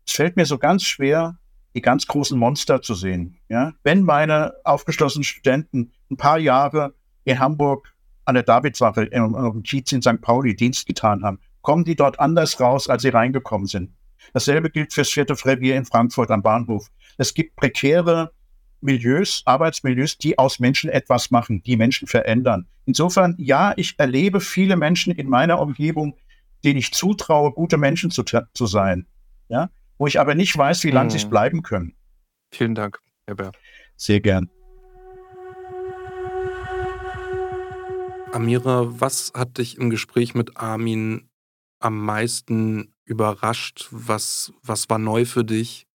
es 0.04 0.14
fällt 0.14 0.36
mir 0.36 0.46
so 0.46 0.58
ganz 0.58 0.82
schwer, 0.82 1.38
die 1.76 1.82
ganz 1.82 2.06
großen 2.06 2.36
Monster 2.36 2.82
zu 2.82 2.94
sehen. 2.94 3.36
Ja? 3.48 3.74
Wenn 3.84 4.02
meine 4.02 4.54
aufgeschlossenen 4.64 5.24
Studenten 5.24 5.92
ein 6.10 6.16
paar 6.16 6.38
Jahre 6.38 6.94
in 7.24 7.38
Hamburg 7.38 7.94
an 8.24 8.34
der 8.34 8.42
Davidswache 8.42 9.04
im 9.04 9.62
Kiez 9.62 9.92
in 9.92 10.02
St. 10.02 10.20
Pauli 10.22 10.56
Dienst 10.56 10.86
getan 10.86 11.22
haben, 11.22 11.38
kommen 11.64 11.84
die 11.84 11.96
dort 11.96 12.20
anders 12.20 12.60
raus, 12.60 12.88
als 12.88 13.02
sie 13.02 13.08
reingekommen 13.08 13.66
sind. 13.66 13.90
Dasselbe 14.32 14.70
gilt 14.70 14.92
fürs 14.92 15.10
vierte 15.10 15.34
Revier 15.44 15.76
in 15.76 15.84
Frankfurt 15.84 16.30
am 16.30 16.42
Bahnhof. 16.42 16.88
Es 17.18 17.34
gibt 17.34 17.56
prekäre 17.56 18.32
Milieus, 18.80 19.42
Arbeitsmilieus, 19.46 20.18
die 20.18 20.38
aus 20.38 20.60
Menschen 20.60 20.90
etwas 20.90 21.30
machen, 21.30 21.62
die 21.62 21.76
Menschen 21.76 22.06
verändern. 22.06 22.68
Insofern, 22.84 23.34
ja, 23.38 23.72
ich 23.76 23.98
erlebe 23.98 24.40
viele 24.40 24.76
Menschen 24.76 25.14
in 25.14 25.28
meiner 25.28 25.58
Umgebung, 25.58 26.16
denen 26.64 26.78
ich 26.78 26.92
zutraue, 26.92 27.50
gute 27.50 27.78
Menschen 27.78 28.10
zu, 28.10 28.22
zu 28.22 28.66
sein. 28.66 29.06
Ja, 29.48 29.70
wo 29.98 30.06
ich 30.06 30.20
aber 30.20 30.34
nicht 30.34 30.56
weiß, 30.56 30.84
wie 30.84 30.90
lange 30.90 31.06
hm. 31.06 31.10
sie 31.10 31.24
es 31.24 31.30
bleiben 31.30 31.62
können. 31.62 31.94
Vielen 32.52 32.74
Dank, 32.74 32.98
Herr 33.26 33.36
Bär. 33.36 33.52
Sehr 33.96 34.20
gern. 34.20 34.50
Amira, 38.32 39.00
was 39.00 39.32
hat 39.34 39.58
dich 39.58 39.78
im 39.78 39.90
Gespräch 39.90 40.34
mit 40.34 40.56
Armin 40.56 41.28
am 41.78 42.04
meisten 42.04 42.94
überrascht? 43.04 43.88
Was, 43.90 44.52
was 44.62 44.88
war 44.90 44.98
neu 44.98 45.24
für 45.24 45.44
dich? 45.44 45.86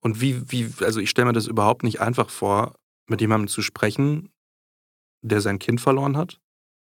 Und 0.00 0.20
wie, 0.20 0.50
wie, 0.50 0.70
also 0.84 1.00
ich 1.00 1.10
stelle 1.10 1.26
mir 1.26 1.32
das 1.32 1.46
überhaupt 1.46 1.82
nicht 1.82 2.00
einfach 2.00 2.30
vor, 2.30 2.74
mit 3.06 3.20
jemandem 3.20 3.48
zu 3.48 3.62
sprechen, 3.62 4.30
der 5.22 5.40
sein 5.40 5.58
Kind 5.58 5.80
verloren 5.80 6.16
hat 6.16 6.40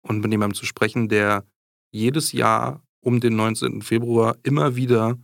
und 0.02 0.22
mit 0.22 0.32
jemandem 0.32 0.56
zu 0.56 0.66
sprechen, 0.66 1.10
der 1.10 1.46
jedes 1.92 2.32
Jahr 2.32 2.84
um 3.02 3.20
den 3.20 3.36
19. 3.36 3.82
Februar 3.82 4.38
immer 4.44 4.76
wieder 4.76 5.18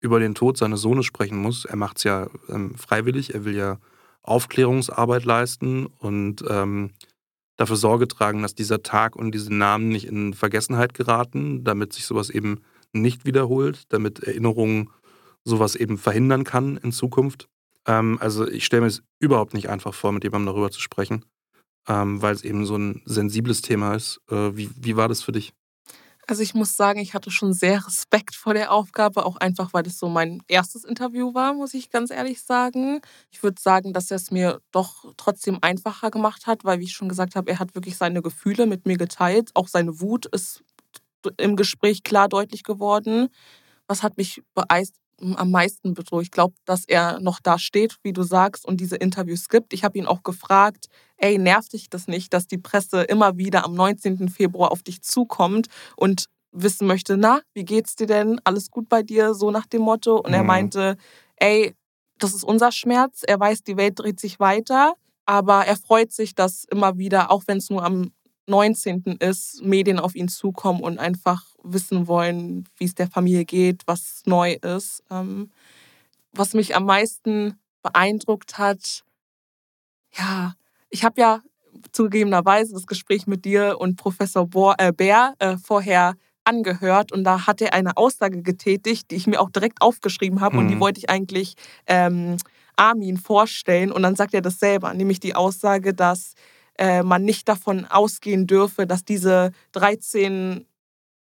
über 0.00 0.18
den 0.18 0.34
Tod 0.34 0.58
seines 0.58 0.80
Sohnes 0.80 1.06
sprechen 1.06 1.38
muss. 1.38 1.64
Er 1.64 1.76
macht 1.76 1.98
es 1.98 2.04
ja 2.04 2.28
ähm, 2.48 2.74
freiwillig, 2.74 3.34
er 3.34 3.44
will 3.44 3.56
ja 3.56 3.78
Aufklärungsarbeit 4.22 5.24
leisten 5.24 5.86
und 5.86 6.44
ähm, 6.48 6.90
dafür 7.56 7.76
Sorge 7.76 8.08
tragen, 8.08 8.42
dass 8.42 8.54
dieser 8.54 8.82
Tag 8.82 9.16
und 9.16 9.32
diese 9.32 9.54
Namen 9.54 9.88
nicht 9.88 10.06
in 10.06 10.34
Vergessenheit 10.34 10.94
geraten, 10.94 11.64
damit 11.64 11.92
sich 11.92 12.06
sowas 12.06 12.30
eben 12.30 12.62
nicht 12.92 13.24
wiederholt, 13.24 13.84
damit 13.88 14.20
Erinnerungen 14.20 14.90
sowas 15.44 15.74
eben 15.74 15.98
verhindern 15.98 16.44
kann 16.44 16.76
in 16.76 16.92
Zukunft. 16.92 17.48
Ähm, 17.86 18.18
also 18.20 18.46
ich 18.46 18.64
stelle 18.64 18.82
mir 18.82 18.88
es 18.88 19.02
überhaupt 19.18 19.54
nicht 19.54 19.68
einfach 19.68 19.94
vor, 19.94 20.12
mit 20.12 20.24
jemandem 20.24 20.54
darüber 20.54 20.70
zu 20.70 20.80
sprechen, 20.80 21.24
ähm, 21.88 22.22
weil 22.22 22.34
es 22.34 22.44
eben 22.44 22.66
so 22.66 22.76
ein 22.76 23.02
sensibles 23.04 23.62
Thema 23.62 23.94
ist. 23.94 24.20
Äh, 24.30 24.56
wie, 24.56 24.70
wie 24.76 24.96
war 24.96 25.08
das 25.08 25.22
für 25.22 25.32
dich? 25.32 25.52
Also 26.28 26.42
ich 26.42 26.54
muss 26.54 26.76
sagen, 26.76 27.00
ich 27.00 27.14
hatte 27.14 27.30
schon 27.32 27.52
sehr 27.52 27.84
Respekt 27.84 28.36
vor 28.36 28.54
der 28.54 28.70
Aufgabe, 28.72 29.26
auch 29.26 29.36
einfach, 29.36 29.72
weil 29.74 29.82
das 29.82 29.98
so 29.98 30.08
mein 30.08 30.40
erstes 30.46 30.84
Interview 30.84 31.34
war, 31.34 31.52
muss 31.52 31.74
ich 31.74 31.90
ganz 31.90 32.10
ehrlich 32.10 32.42
sagen. 32.42 33.00
Ich 33.32 33.42
würde 33.42 33.60
sagen, 33.60 33.92
dass 33.92 34.10
er 34.10 34.16
es 34.16 34.30
mir 34.30 34.60
doch 34.70 35.12
trotzdem 35.16 35.58
einfacher 35.62 36.10
gemacht 36.12 36.46
hat, 36.46 36.64
weil, 36.64 36.78
wie 36.78 36.84
ich 36.84 36.92
schon 36.92 37.08
gesagt 37.08 37.34
habe, 37.34 37.50
er 37.50 37.58
hat 37.58 37.74
wirklich 37.74 37.96
seine 37.96 38.22
Gefühle 38.22 38.66
mit 38.66 38.86
mir 38.86 38.96
geteilt. 38.96 39.50
Auch 39.54 39.66
seine 39.66 40.00
Wut 40.00 40.26
ist 40.26 40.62
im 41.38 41.56
Gespräch 41.56 42.02
klar 42.04 42.28
deutlich 42.28 42.62
geworden. 42.64 43.28
Was 43.88 44.02
hat 44.02 44.16
mich 44.16 44.42
beeist 44.54 44.96
am 45.20 45.50
meisten 45.50 45.94
bedroht. 45.94 46.22
Ich 46.22 46.30
glaube, 46.30 46.54
dass 46.64 46.84
er 46.84 47.20
noch 47.20 47.40
da 47.40 47.58
steht, 47.58 47.98
wie 48.02 48.12
du 48.12 48.22
sagst, 48.22 48.64
und 48.66 48.80
diese 48.80 48.96
Interviews 48.96 49.48
gibt. 49.48 49.72
Ich 49.72 49.84
habe 49.84 49.98
ihn 49.98 50.06
auch 50.06 50.22
gefragt, 50.22 50.88
ey, 51.16 51.38
nervt 51.38 51.72
dich 51.72 51.88
das 51.88 52.08
nicht, 52.08 52.34
dass 52.34 52.46
die 52.46 52.58
Presse 52.58 53.02
immer 53.02 53.36
wieder 53.36 53.64
am 53.64 53.74
19. 53.74 54.28
Februar 54.28 54.72
auf 54.72 54.82
dich 54.82 55.02
zukommt 55.02 55.68
und 55.96 56.26
wissen 56.52 56.86
möchte, 56.86 57.16
na, 57.16 57.40
wie 57.54 57.64
geht's 57.64 57.96
dir 57.96 58.06
denn? 58.06 58.40
Alles 58.44 58.70
gut 58.70 58.88
bei 58.88 59.02
dir? 59.02 59.34
So 59.34 59.50
nach 59.50 59.66
dem 59.66 59.82
Motto. 59.82 60.16
Und 60.16 60.30
mhm. 60.30 60.34
er 60.34 60.42
meinte, 60.44 60.96
ey, 61.36 61.74
das 62.18 62.34
ist 62.34 62.44
unser 62.44 62.72
Schmerz. 62.72 63.22
Er 63.26 63.40
weiß, 63.40 63.62
die 63.62 63.76
Welt 63.76 63.98
dreht 63.98 64.20
sich 64.20 64.38
weiter. 64.38 64.94
Aber 65.24 65.64
er 65.64 65.76
freut 65.76 66.12
sich, 66.12 66.34
dass 66.34 66.64
immer 66.64 66.98
wieder, 66.98 67.30
auch 67.30 67.44
wenn 67.46 67.58
es 67.58 67.70
nur 67.70 67.84
am 67.84 68.12
19. 68.48 69.18
ist, 69.20 69.62
Medien 69.62 69.98
auf 69.98 70.14
ihn 70.14 70.28
zukommen 70.28 70.80
und 70.80 70.98
einfach 70.98 71.51
wissen 71.62 72.06
wollen, 72.06 72.68
wie 72.76 72.84
es 72.84 72.94
der 72.94 73.08
Familie 73.08 73.44
geht, 73.44 73.82
was 73.86 74.22
neu 74.26 74.54
ist. 74.54 75.02
Ähm, 75.10 75.50
was 76.32 76.54
mich 76.54 76.74
am 76.74 76.86
meisten 76.86 77.58
beeindruckt 77.82 78.58
hat, 78.58 79.04
ja, 80.14 80.54
ich 80.90 81.04
habe 81.04 81.20
ja 81.20 81.42
zugegebenerweise 81.92 82.74
das 82.74 82.86
Gespräch 82.86 83.26
mit 83.26 83.44
dir 83.44 83.76
und 83.78 83.96
Professor 83.96 84.46
Bohr, 84.46 84.74
äh, 84.78 84.92
Bär 84.92 85.34
äh, 85.38 85.56
vorher 85.56 86.14
angehört 86.44 87.12
und 87.12 87.24
da 87.24 87.46
hat 87.46 87.60
er 87.60 87.72
eine 87.72 87.96
Aussage 87.96 88.42
getätigt, 88.42 89.10
die 89.10 89.16
ich 89.16 89.26
mir 89.26 89.40
auch 89.40 89.50
direkt 89.50 89.80
aufgeschrieben 89.80 90.40
habe 90.40 90.56
mhm. 90.56 90.62
und 90.62 90.68
die 90.68 90.74
mhm. 90.76 90.80
wollte 90.80 90.98
ich 90.98 91.10
eigentlich 91.10 91.54
ähm, 91.86 92.36
Armin 92.76 93.16
vorstellen 93.16 93.92
und 93.92 94.02
dann 94.02 94.16
sagt 94.16 94.34
er 94.34 94.42
das 94.42 94.58
selber, 94.58 94.92
nämlich 94.94 95.20
die 95.20 95.34
Aussage, 95.34 95.94
dass 95.94 96.34
äh, 96.78 97.02
man 97.02 97.24
nicht 97.24 97.48
davon 97.48 97.84
ausgehen 97.84 98.46
dürfe, 98.46 98.86
dass 98.86 99.04
diese 99.04 99.52
13 99.72 100.66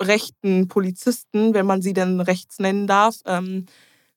rechten 0.01 0.67
Polizisten, 0.67 1.53
wenn 1.53 1.65
man 1.65 1.81
sie 1.81 1.93
denn 1.93 2.19
rechts 2.21 2.59
nennen 2.59 2.87
darf, 2.87 3.17
ähm, 3.25 3.65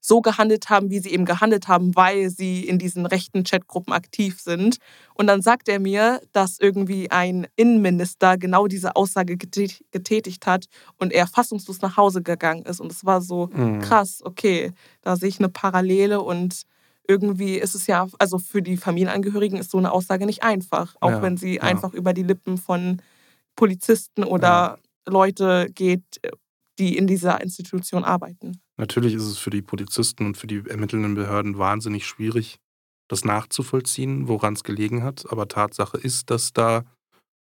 so 0.05 0.21
gehandelt 0.21 0.69
haben, 0.69 0.91
wie 0.91 0.99
sie 0.99 1.13
eben 1.13 1.25
gehandelt 1.25 1.67
haben, 1.67 1.97
weil 1.97 2.29
sie 2.29 2.61
in 2.61 2.79
diesen 2.79 3.07
rechten 3.07 3.43
Chatgruppen 3.43 3.95
aktiv 3.95 4.39
sind. 4.39 4.77
Und 5.15 5.29
dann 5.29 5.41
sagt 5.41 5.67
er 5.67 5.81
mir, 5.81 6.21
dass 6.33 6.59
irgendwie 6.61 7.11
ein 7.11 7.47
Innenminister 7.57 8.37
genau 8.37 8.67
diese 8.67 8.97
Aussage 8.97 9.39
getätigt 9.39 10.47
hat 10.47 10.67
und 10.99 11.11
er 11.11 11.27
fassungslos 11.27 11.81
nach 11.81 11.97
Hause 11.97 12.21
gegangen 12.21 12.67
ist. 12.67 12.81
Und 12.81 12.93
es 12.93 13.07
war 13.07 13.23
so 13.23 13.49
mhm. 13.51 13.81
krass, 13.81 14.21
okay, 14.23 14.73
da 15.01 15.17
sehe 15.17 15.31
ich 15.31 15.39
eine 15.39 15.49
Parallele 15.49 16.21
und 16.21 16.65
irgendwie 17.09 17.57
ist 17.57 17.75
es 17.75 17.87
ja, 17.87 18.07
also 18.19 18.39
für 18.39 18.61
die 18.61 18.77
Familienangehörigen 18.77 19.59
ist 19.59 19.71
so 19.71 19.79
eine 19.79 19.91
Aussage 19.91 20.27
nicht 20.27 20.43
einfach, 20.43 20.97
auch 21.01 21.11
ja, 21.11 21.23
wenn 21.23 21.39
sie 21.39 21.57
ja. 21.57 21.63
einfach 21.63 21.95
über 21.95 22.13
die 22.13 22.23
Lippen 22.23 22.59
von 22.59 23.01
Polizisten 23.57 24.23
oder 24.25 24.49
ja. 24.49 24.79
Leute 25.07 25.69
geht, 25.75 26.21
die 26.79 26.97
in 26.97 27.07
dieser 27.07 27.41
Institution 27.41 28.05
arbeiten. 28.05 28.61
Natürlich 28.77 29.15
ist 29.15 29.25
es 29.25 29.39
für 29.39 29.51
die 29.51 29.63
Polizisten 29.63 30.27
und 30.27 30.37
für 30.37 30.47
die 30.47 30.63
ermittelnden 30.69 31.15
Behörden 31.15 31.59
wahnsinnig 31.59 32.07
schwierig, 32.07 32.59
das 33.09 33.25
nachzuvollziehen, 33.25 34.29
woran 34.29 34.55
es 34.55 34.65
gelegen 34.65 35.03
hat. 35.03 35.25
Aber 35.31 35.47
Tatsache 35.47 35.99
ist, 35.99 36.31
dass 36.31 36.53
da 36.53 36.85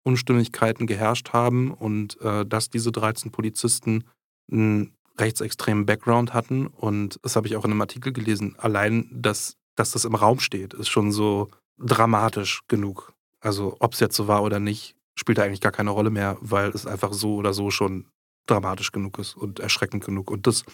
Unstimmigkeiten 0.05 0.87
geherrscht 0.87 1.33
haben 1.33 1.73
und 1.73 2.21
äh, 2.21 2.47
dass 2.47 2.71
diese 2.71 2.93
13 2.93 3.33
Polizisten 3.33 4.05
einen 4.51 4.95
rechtsextremen 5.19 5.87
Background 5.87 6.33
hatten. 6.33 6.69
Und 6.69 7.19
das 7.23 7.35
habe 7.35 7.49
ich 7.49 7.57
auch 7.57 7.65
in 7.65 7.73
einem 7.73 7.81
Artikel 7.81 8.13
gelesen. 8.13 8.55
Allein, 8.59 9.09
dass, 9.11 9.57
dass 9.75 9.91
das 9.91 10.05
im 10.05 10.15
Raum 10.15 10.39
steht, 10.39 10.75
ist 10.75 10.89
schon 10.89 11.11
so 11.11 11.49
dramatisch 11.79 12.61
genug. 12.69 13.13
Also 13.41 13.77
ob 13.81 13.95
es 13.95 14.01
jetzt 14.01 14.17
so 14.17 14.29
war 14.29 14.43
oder 14.43 14.61
nicht, 14.61 14.96
spielt 15.17 15.39
da 15.39 15.43
eigentlich 15.43 15.61
gar 15.61 15.73
keine 15.73 15.91
Rolle 15.91 16.11
mehr, 16.11 16.37
weil 16.41 16.71
es 16.71 16.87
einfach 16.87 17.13
so 17.13 17.37
oder 17.37 17.53
so 17.53 17.71
schon 17.71 18.07
dramatisch 18.47 18.93
genug 18.93 19.19
ist 19.19 19.37
und 19.37 19.59
erschreckend 19.59 20.05
genug. 20.05 20.31
Und 20.31 20.47
das 20.47 20.65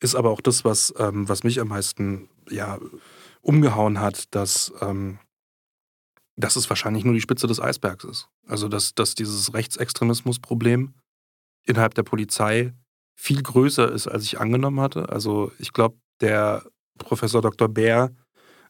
ist 0.00 0.14
aber 0.14 0.30
auch 0.30 0.40
das, 0.40 0.64
was, 0.64 0.92
ähm, 0.98 1.28
was 1.28 1.44
mich 1.44 1.60
am 1.60 1.68
meisten 1.68 2.28
ja, 2.48 2.78
umgehauen 3.40 4.00
hat, 4.00 4.34
dass, 4.34 4.72
ähm, 4.80 5.18
dass 6.36 6.56
es 6.56 6.68
wahrscheinlich 6.68 7.04
nur 7.04 7.14
die 7.14 7.20
Spitze 7.20 7.46
des 7.46 7.60
Eisbergs 7.60 8.04
ist. 8.04 8.28
Also 8.46 8.68
dass, 8.68 8.94
dass 8.94 9.14
dieses 9.14 9.54
Rechtsextremismusproblem 9.54 10.94
innerhalb 11.66 11.94
der 11.94 12.02
Polizei 12.02 12.72
viel 13.14 13.42
größer 13.42 13.90
ist, 13.92 14.08
als 14.08 14.24
ich 14.24 14.40
angenommen 14.40 14.80
hatte. 14.80 15.10
Also 15.10 15.52
ich 15.58 15.72
glaube, 15.72 15.96
der 16.20 16.64
Professor 16.98 17.42
Dr. 17.42 17.68
Bär 17.68 18.10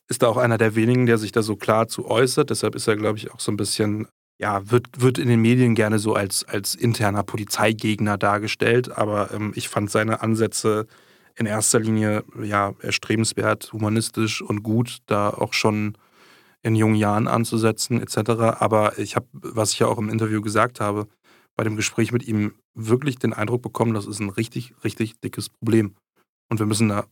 ist 0.09 0.23
da 0.23 0.28
auch 0.28 0.36
einer 0.36 0.59
der 0.59 0.74
wenigen, 0.74 1.07
der 1.07 1.19
sich 1.19 1.32
da 1.32 1.43
so 1.43 1.57
klar 1.57 1.89
zu 1.89 2.07
äußert. 2.07 2.51
Deshalb 2.51 2.74
ist 2.74 2.89
er, 2.89 2.97
glaube 2.97 3.16
ich, 3.16 3.31
auch 3.31 3.40
so 3.40 3.52
ein 3.52 3.57
bisschen, 3.57 4.09
ja, 4.41 4.71
wird, 4.71 4.87
wird 5.03 5.19
in 5.19 5.29
den 5.29 5.43
Medien 5.43 5.75
gerne 5.75 5.99
so 5.99 6.15
als, 6.15 6.45
als 6.45 6.75
interner 6.75 7.23
Polizeigegner 7.23 8.17
dargestellt. 8.17 8.91
Aber 8.97 9.33
ähm, 9.35 9.53
ich 9.55 9.69
fand 9.69 9.91
seine 9.91 10.23
Ansätze 10.23 10.87
in 11.37 11.45
erster 11.45 11.79
Linie 11.79 12.25
ja 12.43 12.75
erstrebenswert, 12.81 13.71
humanistisch 13.73 14.41
und 14.41 14.62
gut, 14.62 14.99
da 15.07 15.29
auch 15.29 15.53
schon 15.53 15.97
in 16.62 16.75
jungen 16.75 16.95
Jahren 16.95 17.29
anzusetzen, 17.29 18.01
etc. 18.01 18.31
Aber 18.59 18.99
ich 18.99 19.15
habe, 19.15 19.27
was 19.33 19.75
ich 19.75 19.79
ja 19.81 19.89
auch 19.89 19.99
im 19.99 20.09
Interview 20.09 20.41
gesagt 20.41 20.81
habe, 20.81 21.07
bei 21.55 21.65
dem 21.65 21.77
Gespräch 21.77 22.11
mit 22.11 22.27
ihm 22.27 22.55
wirklich 22.75 23.19
den 23.19 23.35
Eindruck 23.35 23.61
bekommen, 23.61 23.93
das 23.93 24.07
ist 24.07 24.21
ein 24.21 24.31
richtig, 24.31 24.73
richtig 24.85 25.21
dickes 25.21 25.51
Problem. 25.51 25.95
Und 26.49 26.59
wir 26.61 26.67
müssen 26.67 26.89
da 26.89 27.05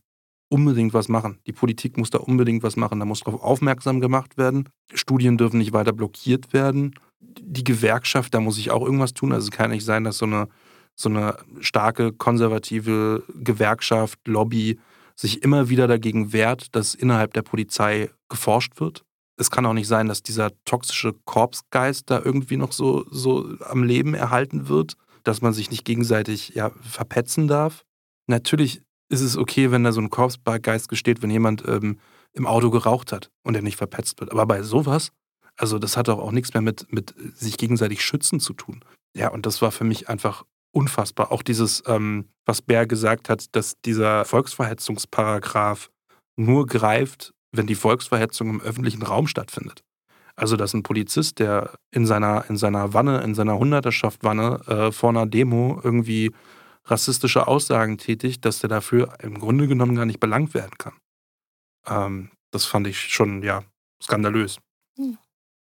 unbedingt 0.50 0.94
was 0.94 1.08
machen. 1.08 1.40
Die 1.46 1.52
Politik 1.52 1.98
muss 1.98 2.08
da 2.08 2.18
unbedingt 2.18 2.62
was 2.62 2.76
machen. 2.76 2.98
Da 2.98 3.04
muss 3.04 3.20
darauf 3.20 3.42
aufmerksam 3.42 4.00
gemacht 4.00 4.38
werden. 4.38 4.68
Studien 4.94 5.36
dürfen 5.36 5.58
nicht 5.58 5.74
weiter 5.74 5.92
blockiert 5.92 6.54
werden. 6.54 6.94
Die 7.20 7.64
Gewerkschaft, 7.64 8.34
da 8.34 8.40
muss 8.40 8.58
ich 8.58 8.70
auch 8.70 8.82
irgendwas 8.82 9.14
tun. 9.14 9.32
Also 9.32 9.48
es 9.48 9.50
kann 9.50 9.70
nicht 9.70 9.84
sein, 9.84 10.04
dass 10.04 10.18
so 10.18 10.26
eine, 10.26 10.48
so 10.94 11.08
eine 11.08 11.36
starke 11.60 12.12
konservative 12.12 13.22
Gewerkschaft, 13.34 14.18
Lobby 14.26 14.78
sich 15.16 15.42
immer 15.42 15.68
wieder 15.68 15.88
dagegen 15.88 16.32
wehrt, 16.32 16.74
dass 16.76 16.94
innerhalb 16.94 17.34
der 17.34 17.42
Polizei 17.42 18.10
geforscht 18.28 18.80
wird. 18.80 19.04
es 19.40 19.50
kann 19.50 19.66
auch 19.66 19.72
nicht 19.72 19.88
sein, 19.88 20.08
dass 20.08 20.22
dieser 20.22 20.50
toxische 20.64 21.14
Korpsgeist 21.24 22.10
da 22.10 22.20
irgendwie 22.24 22.56
noch 22.56 22.72
so, 22.72 23.04
so 23.10 23.48
am 23.64 23.84
Leben 23.84 24.14
erhalten 24.14 24.68
wird, 24.68 24.94
dass 25.22 25.42
man 25.42 25.52
sich 25.52 25.70
nicht 25.70 25.84
gegenseitig 25.84 26.50
ja, 26.54 26.70
verpetzen 26.80 27.46
darf. 27.46 27.84
Natürlich 28.26 28.82
ist 29.08 29.20
es 29.20 29.36
okay, 29.36 29.70
wenn 29.70 29.84
da 29.84 29.92
so 29.92 30.00
ein 30.00 30.10
Korpsgeist 30.10 30.88
gesteht, 30.88 31.22
wenn 31.22 31.30
jemand 31.30 31.66
ähm, 31.66 31.98
im 32.32 32.46
Auto 32.46 32.70
geraucht 32.70 33.12
hat 33.12 33.30
und 33.42 33.54
er 33.54 33.62
nicht 33.62 33.76
verpetzt 33.76 34.20
wird. 34.20 34.32
Aber 34.32 34.46
bei 34.46 34.62
sowas, 34.62 35.10
also 35.58 35.78
das 35.78 35.96
hat 35.96 36.08
auch 36.08 36.32
nichts 36.32 36.54
mehr 36.54 36.62
mit, 36.62 36.90
mit 36.92 37.14
sich 37.34 37.58
gegenseitig 37.58 38.02
schützen 38.02 38.40
zu 38.40 38.54
tun. 38.54 38.84
Ja, 39.14 39.28
und 39.28 39.44
das 39.44 39.60
war 39.60 39.72
für 39.72 39.84
mich 39.84 40.08
einfach 40.08 40.44
unfassbar. 40.72 41.32
Auch 41.32 41.42
dieses, 41.42 41.82
ähm, 41.86 42.28
was 42.46 42.62
Bär 42.62 42.86
gesagt 42.86 43.28
hat, 43.28 43.54
dass 43.54 43.80
dieser 43.84 44.24
Volksverhetzungsparagraf 44.24 45.90
nur 46.36 46.66
greift, 46.66 47.32
wenn 47.52 47.66
die 47.66 47.74
Volksverhetzung 47.74 48.50
im 48.50 48.60
öffentlichen 48.60 49.02
Raum 49.02 49.26
stattfindet. 49.26 49.82
Also, 50.36 50.56
dass 50.56 50.72
ein 50.72 50.84
Polizist, 50.84 51.40
der 51.40 51.74
in 51.90 52.06
seiner, 52.06 52.48
in 52.48 52.56
seiner 52.56 52.94
Wanne, 52.94 53.22
in 53.22 53.34
seiner 53.34 53.58
Hunderterschaft-Wanne 53.58 54.60
äh, 54.68 54.92
vor 54.92 55.10
einer 55.10 55.26
Demo 55.26 55.80
irgendwie 55.82 56.32
rassistische 56.84 57.48
Aussagen 57.48 57.98
tätigt, 57.98 58.44
dass 58.44 58.60
der 58.60 58.68
dafür 58.68 59.14
im 59.20 59.38
Grunde 59.40 59.66
genommen 59.66 59.96
gar 59.96 60.06
nicht 60.06 60.20
belangt 60.20 60.54
werden 60.54 60.78
kann. 60.78 60.94
Ähm, 61.86 62.30
das 62.52 62.66
fand 62.66 62.86
ich 62.86 63.00
schon, 63.00 63.42
ja, 63.42 63.64
skandalös. 64.00 64.58
Hm. 64.96 65.18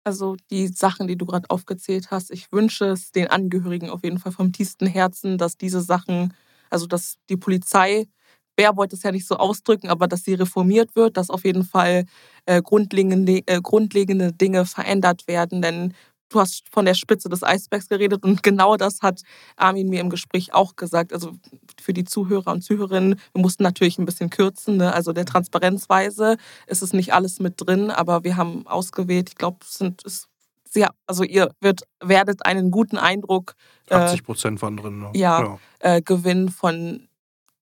Also 0.08 0.36
die 0.52 0.68
Sachen, 0.68 1.08
die 1.08 1.18
du 1.18 1.26
gerade 1.26 1.50
aufgezählt 1.50 2.12
hast, 2.12 2.30
ich 2.30 2.52
wünsche 2.52 2.86
es 2.86 3.12
den 3.12 3.28
Angehörigen 3.28 3.90
auf 3.90 4.04
jeden 4.04 4.20
Fall 4.20 4.32
vom 4.32 4.54
tiefsten 4.54 4.86
Herzen, 4.86 5.40
dass 5.40 5.58
diese 5.58 5.82
Sachen, 5.82 6.32
also 6.70 6.86
dass 6.86 7.18
die 7.30 7.38
Polizei 7.38 8.08
Bär 8.56 8.78
wollte 8.78 8.96
es 8.96 9.04
ja 9.04 9.12
nicht 9.12 9.28
so 9.28 9.36
ausdrücken, 9.36 9.90
aber 9.90 10.08
dass 10.08 10.24
sie 10.24 10.36
reformiert 10.36 10.96
wird, 10.96 11.18
dass 11.18 11.30
auf 11.30 11.44
jeden 11.44 11.64
Fall 11.66 12.06
äh, 12.46 12.62
grundlegende, 12.62 13.42
äh, 13.48 13.60
grundlegende 13.62 14.32
Dinge 14.32 14.66
verändert 14.66 15.28
werden. 15.28 15.62
Denn 15.62 15.94
du 16.30 16.40
hast 16.40 16.64
von 16.72 16.86
der 16.86 16.94
Spitze 16.94 17.30
des 17.30 17.44
Eisbergs 17.44 17.88
geredet 17.88 18.24
und 18.24 18.44
genau 18.44 18.78
das 18.78 19.02
hat 19.02 19.22
Armin 19.56 19.90
mir 19.90 20.02
im 20.02 20.10
Gespräch 20.10 20.54
auch 20.54 20.76
gesagt. 20.76 21.14
Also 21.14 21.34
für 21.82 21.94
die 21.94 22.04
Zuhörer 22.04 22.52
und 22.52 22.62
Zuhörerinnen, 22.62 23.20
wir 23.34 23.42
mussten 23.42 23.64
natürlich 23.64 23.98
ein 23.98 24.06
bisschen 24.06 24.30
kürzen. 24.30 24.78
Ne? 24.78 24.94
Also 24.94 25.14
der 25.14 25.26
Transparenzweise 25.26 26.38
ist 26.68 26.82
es 26.82 26.94
nicht 26.94 27.14
alles 27.14 27.40
mit 27.40 27.56
drin, 27.58 27.92
aber 27.92 28.24
wir 28.24 28.38
haben 28.38 28.66
ausgewählt, 28.68 29.30
ich 29.30 29.36
glaube, 29.36 29.58
es 29.62 29.76
sind 29.76 30.04
es 30.06 30.28
ja, 30.76 30.90
also 31.08 31.24
ihr 31.24 31.52
wird, 31.62 31.84
werdet 32.02 32.46
einen 32.46 32.70
guten 32.70 32.98
Eindruck. 32.98 33.56
80 33.90 34.20
äh, 34.20 34.24
Prozent 34.24 34.62
waren 34.62 34.76
drin. 34.76 35.00
Ne? 35.00 35.12
Ja, 35.14 35.42
ja. 35.42 35.60
Äh, 35.80 36.02
gewinnen 36.02 36.50
von 36.50 37.08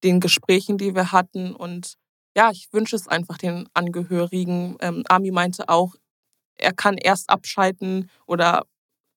den 0.03 0.19
Gesprächen, 0.19 0.77
die 0.77 0.95
wir 0.95 1.11
hatten. 1.11 1.53
Und 1.55 1.95
ja, 2.35 2.51
ich 2.51 2.69
wünsche 2.71 2.95
es 2.95 3.07
einfach 3.07 3.37
den 3.37 3.69
Angehörigen. 3.73 4.77
Ähm, 4.79 5.03
Ami 5.07 5.31
meinte 5.31 5.69
auch, 5.69 5.95
er 6.57 6.73
kann 6.73 6.97
erst 6.97 7.29
abschalten 7.29 8.09
oder 8.25 8.65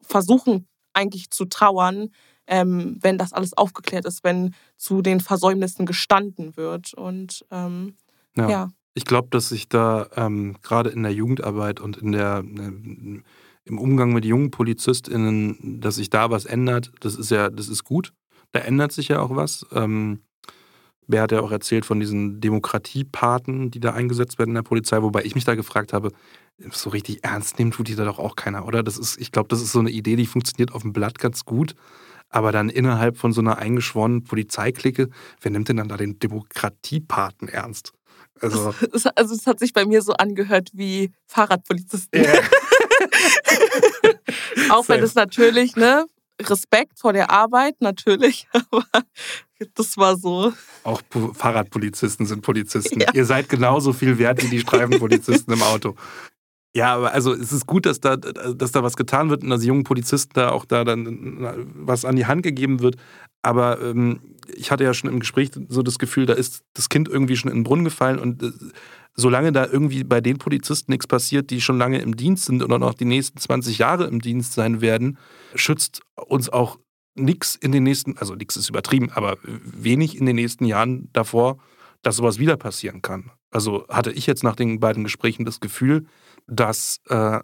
versuchen 0.01 0.67
eigentlich 0.93 1.31
zu 1.31 1.45
trauern, 1.45 2.11
ähm, 2.47 2.97
wenn 3.01 3.19
das 3.19 3.33
alles 3.33 3.53
aufgeklärt 3.53 4.05
ist, 4.05 4.25
wenn 4.25 4.55
zu 4.77 5.03
den 5.03 5.21
Versäumnissen 5.21 5.87
gestanden 5.87 6.57
wird. 6.57 6.95
Und 6.95 7.45
ähm, 7.51 7.97
ja. 8.37 8.49
ja. 8.49 8.69
Ich 8.95 9.05
glaube, 9.05 9.29
dass 9.31 9.51
sich 9.51 9.69
da 9.69 10.09
ähm, 10.17 10.57
gerade 10.63 10.91
in 10.91 11.03
der 11.03 11.13
Jugendarbeit 11.13 11.81
und 11.81 11.99
in 11.99 12.13
der, 12.13 12.43
äh, 12.45 13.23
im 13.65 13.79
Umgang 13.79 14.13
mit 14.13 14.25
jungen 14.25 14.51
PolizistInnen, 14.51 15.81
dass 15.81 15.97
sich 15.97 16.09
da 16.09 16.31
was 16.31 16.47
ändert, 16.47 16.93
das 17.01 17.17
ist 17.17 17.31
ja, 17.31 17.51
das 17.51 17.69
ist 17.69 17.85
gut. 17.85 18.13
Da 18.53 18.61
ändert 18.61 18.93
sich 18.93 19.09
ja 19.09 19.21
auch 19.21 19.35
was. 19.35 19.67
Ähm, 19.73 20.21
Wer 21.09 21.23
hat 21.23 21.33
ja 21.33 21.41
auch 21.41 21.53
erzählt 21.53 21.87
von 21.87 22.01
diesen 22.01 22.41
Demokratiepaten, 22.41 23.71
die 23.71 23.81
da 23.81 23.93
eingesetzt 23.93 24.39
werden 24.39 24.51
in 24.51 24.57
der 24.57 24.63
Polizei, 24.63 25.03
wobei 25.03 25.23
ich 25.25 25.35
mich 25.35 25.45
da 25.45 25.55
gefragt 25.55 25.93
habe, 25.93 26.11
so 26.71 26.91
richtig 26.91 27.23
ernst 27.23 27.59
nehmen 27.59 27.71
tut 27.71 27.89
die 27.89 27.97
da 27.97 28.05
doch 28.05 28.19
auch 28.19 28.35
keiner, 28.35 28.67
oder? 28.67 28.83
Das 28.83 28.99
ist, 28.99 29.21
ich 29.21 29.31
glaube, 29.31 29.49
das 29.49 29.61
ist 29.61 29.73
so 29.73 29.79
eine 29.79 29.91
Idee, 29.91 30.17
die 30.17 30.27
funktioniert 30.27 30.73
auf 30.73 30.83
dem 30.83 30.93
Blatt 30.93 31.19
ganz 31.19 31.45
gut. 31.45 31.75
Aber 32.29 32.51
dann 32.51 32.69
innerhalb 32.71 33.19
von 33.19 33.33
so 33.33 33.41
einer 33.41 33.59
eingeschworenen 33.59 34.25
Polizeiklicke, 34.25 35.11
wer 35.41 35.51
nimmt 35.51 35.69
denn 35.69 35.77
dann 35.77 35.89
da 35.89 35.97
den 35.97 36.19
Demokratiepaten 36.19 37.49
ernst? 37.49 37.93
Also 38.41 38.75
es, 38.93 39.07
also 39.07 39.35
es 39.35 39.47
hat 39.47 39.61
sich 39.61 39.73
bei 39.73 39.87
mir 39.87 40.03
so 40.03 40.13
angehört 40.13 40.71
wie 40.73 41.13
Fahrradpolizisten. 41.27 42.23
Yeah. 42.23 42.43
Auch 44.71 44.89
wenn 44.89 45.03
es 45.03 45.15
natürlich, 45.15 45.77
ne, 45.77 46.07
Respekt 46.43 46.99
vor 46.99 47.13
der 47.13 47.31
Arbeit, 47.31 47.77
natürlich, 47.81 48.49
aber 48.71 48.85
das 49.75 49.97
war 49.97 50.17
so. 50.17 50.53
Auch 50.85 51.01
Fahrradpolizisten 51.35 52.27
sind 52.27 52.43
Polizisten. 52.43 53.01
Ja. 53.01 53.09
Ihr 53.15 53.25
seid 53.25 53.49
genauso 53.49 53.93
viel 53.93 54.19
wert 54.19 54.43
wie 54.43 54.49
die 54.49 54.61
Streifenpolizisten 54.61 55.55
im 55.55 55.63
Auto. 55.63 55.95
Ja, 56.75 56.95
aber 56.95 57.13
also 57.13 57.33
es 57.33 57.53
ist 57.53 57.67
gut, 57.67 57.87
dass 57.87 58.01
da, 58.01 58.17
dass 58.17 58.71
da 58.71 58.83
was 58.83 58.97
getan 58.97 59.31
wird 59.31 59.43
und 59.43 59.49
dass 59.49 59.65
jungen 59.65 59.85
Polizisten 59.85 60.33
da 60.35 60.51
auch 60.51 60.67
da 60.67 60.85
dann 60.85 61.73
was 61.75 62.05
an 62.05 62.17
die 62.17 62.27
Hand 62.27 62.43
gegeben 62.43 62.81
wird. 62.81 62.97
Aber 63.41 63.81
ähm, 63.81 64.21
ich 64.55 64.71
hatte 64.71 64.85
ja 64.85 64.93
schon 64.93 65.09
im 65.09 65.21
Gespräch 65.21 65.51
so 65.69 65.83
das 65.83 65.99
Gefühl, 65.99 66.27
da 66.27 66.35
ist 66.35 66.65
das 66.75 66.91
Kind 66.91 67.09
irgendwie 67.09 67.37
schon 67.37 67.51
in 67.51 67.59
den 67.59 67.65
Brunnen 67.65 67.85
gefallen 67.85 68.19
und 68.19 68.43
äh, 68.43 68.51
solange 69.15 69.53
da 69.53 69.67
irgendwie 69.67 70.05
bei 70.05 70.21
den 70.21 70.37
Polizisten 70.37 70.93
nichts 70.93 71.07
passiert, 71.07 71.49
die 71.49 71.63
schon 71.63 71.79
lange 71.79 72.01
im 72.01 72.15
Dienst 72.15 72.45
sind 72.45 72.63
und 72.63 72.71
auch 72.71 72.79
noch 72.79 72.95
die 72.95 73.07
nächsten 73.07 73.39
20 73.39 73.79
Jahre 73.79 74.07
im 74.07 74.21
Dienst 74.21 74.53
sein 74.53 74.83
werden, 74.83 75.17
schützt 75.55 76.03
uns 76.15 76.51
auch 76.51 76.79
nichts 77.17 77.55
in 77.55 77.73
den 77.73 77.83
nächsten, 77.83 78.17
also 78.19 78.35
nichts 78.35 78.57
ist 78.57 78.69
übertrieben, 78.69 79.11
aber 79.13 79.39
wenig 79.43 80.17
in 80.17 80.27
den 80.27 80.37
nächsten 80.37 80.65
Jahren 80.65 81.09
davor, 81.13 81.59
dass 82.03 82.17
sowas 82.17 82.39
wieder 82.39 82.57
passieren 82.57 83.03
kann. 83.03 83.31
Also 83.51 83.87
hatte 83.89 84.13
ich 84.13 84.27
jetzt 84.27 84.45
nach 84.45 84.57
den 84.57 84.81
beiden 84.81 85.05
Gesprächen 85.05 85.45
das 85.45 85.61
Gefühl, 85.61 86.07
dass 86.47 87.01
äh, 87.09 87.41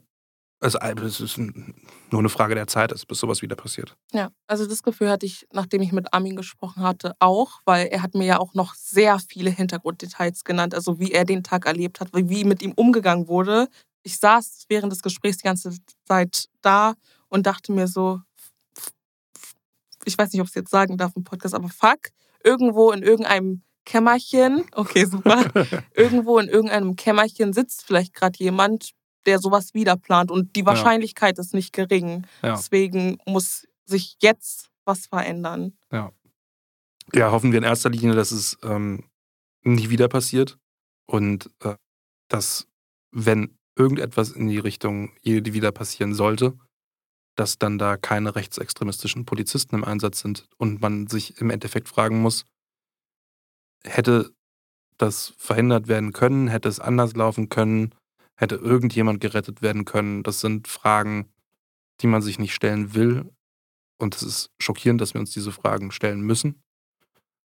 also 0.63 0.79
es 0.79 1.21
ist 1.21 1.39
nur 1.39 2.21
eine 2.21 2.29
Frage 2.29 2.55
der 2.55 2.69
Zeit, 2.69 2.95
bis 3.09 3.19
sowas 3.19 3.43
wieder 3.43 3.57
passiert. 3.57 3.97
Ja, 4.13 4.31
also 4.47 4.67
das 4.67 4.83
Gefühl 4.83 5.11
hatte 5.11 5.27
ich, 5.27 5.47
nachdem 5.53 5.83
ich 5.83 5.93
mit 5.93 6.15
Armin 6.15 6.37
gesprochen 6.37 6.85
hatte, 6.85 7.15
auch, 7.19 7.61
weil 7.65 7.89
er 7.89 8.03
hat 8.03 8.15
mir 8.15 8.25
ja 8.25 8.39
auch 8.39 8.55
noch 8.55 8.75
sehr 8.75 9.19
viele 9.19 9.51
Hintergrunddetails 9.51 10.45
genannt, 10.45 10.75
also 10.75 11.01
wie 11.01 11.11
er 11.11 11.25
den 11.25 11.43
Tag 11.43 11.67
erlebt 11.67 12.01
hat, 12.01 12.11
wie 12.13 12.45
mit 12.45 12.63
ihm 12.63 12.73
umgegangen 12.73 13.27
wurde. 13.27 13.69
Ich 14.05 14.19
saß 14.19 14.67
während 14.69 14.93
des 14.93 15.03
Gesprächs 15.03 15.39
die 15.39 15.45
ganze 15.45 15.77
Zeit 16.07 16.47
da 16.61 16.95
und 17.29 17.47
dachte 17.47 17.73
mir 17.73 17.89
so, 17.89 18.21
ich 20.05 20.17
weiß 20.17 20.33
nicht, 20.33 20.41
ob 20.41 20.47
ich 20.47 20.53
es 20.53 20.57
jetzt 20.57 20.71
sagen 20.71 20.97
darf 20.97 21.17
im 21.17 21.25
Podcast, 21.25 21.55
aber 21.55 21.69
fuck, 21.69 22.11
irgendwo 22.45 22.91
in 22.91 23.03
irgendeinem 23.03 23.63
Kämmerchen, 23.85 24.65
okay, 24.73 25.05
super, 25.05 25.45
irgendwo 25.95 26.39
in 26.39 26.49
irgendeinem 26.49 26.97
Kämmerchen 26.97 27.53
sitzt 27.53 27.85
vielleicht 27.85 28.15
gerade 28.15 28.39
jemand, 28.39 28.93
der 29.27 29.39
sowas 29.39 29.75
wieder 29.75 29.97
plant. 29.97 30.31
Und 30.31 30.57
die 30.57 30.67
Wahrscheinlichkeit 30.67 31.39
ja. 31.39 31.43
ist 31.43 31.55
nicht 31.55 31.73
gering. 31.73 32.27
Ja. 32.43 32.57
Deswegen 32.57 33.19
muss 33.27 33.67
sich 33.85 34.17
jetzt 34.21 34.71
was 34.85 35.07
verändern. 35.07 35.77
Ja. 35.93 36.13
Ja, 37.15 37.31
hoffen 37.31 37.53
wir 37.53 37.59
in 37.59 37.65
erster 37.65 37.91
Linie, 37.91 38.15
dass 38.15 38.33
es 38.33 38.57
ähm, 38.63 39.05
nie 39.63 39.91
wieder 39.91 40.09
passiert 40.09 40.59
und 41.07 41.51
äh, 41.61 41.75
dass, 42.29 42.67
wenn 43.11 43.59
irgendetwas 43.77 44.31
in 44.31 44.49
die 44.49 44.59
Richtung 44.59 45.13
wieder 45.23 45.73
passieren 45.73 46.15
sollte, 46.15 46.59
dass 47.35 47.59
dann 47.59 47.79
da 47.79 47.97
keine 47.97 48.35
rechtsextremistischen 48.35 49.25
Polizisten 49.25 49.77
im 49.77 49.85
Einsatz 49.85 50.21
sind 50.21 50.49
und 50.59 50.81
man 50.81 51.07
sich 51.07 51.41
im 51.41 51.51
Endeffekt 51.51 51.89
fragen 51.89 52.21
muss, 52.21 52.45
hätte 53.85 54.31
das 54.99 55.35
verhindert 55.39 55.89
werden 55.89 56.13
können, 56.13 56.49
hätte 56.49 56.69
es 56.69 56.79
anders 56.79 57.15
laufen 57.15 57.49
können, 57.49 57.95
Hätte 58.43 58.57
irgendjemand 58.57 59.21
gerettet 59.21 59.63
werden 59.63 59.85
können? 59.85 60.25
Das 60.25 60.41
sind 60.41 60.67
Fragen, 60.67 61.33
die 62.01 62.09
man 62.09 62.23
sich 62.23 62.41
nicht 62.41 62.55
stellen 62.55 62.93
will. 62.93 63.31
Und 63.99 64.17
es 64.17 64.23
ist 64.23 64.51
schockierend, 64.59 65.01
dass 65.01 65.15
wir 65.15 65.21
uns 65.21 65.31
diese 65.31 65.53
Fragen 65.53 65.93
stellen 65.93 66.23
müssen. 66.23 66.61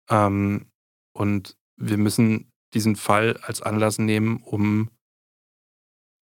Ähm, 0.09 0.71
und 1.13 1.55
wir 1.75 1.97
müssen 1.97 2.51
diesen 2.73 2.95
Fall 2.95 3.37
als 3.43 3.61
Anlass 3.61 3.99
nehmen, 3.99 4.37
um 4.37 4.89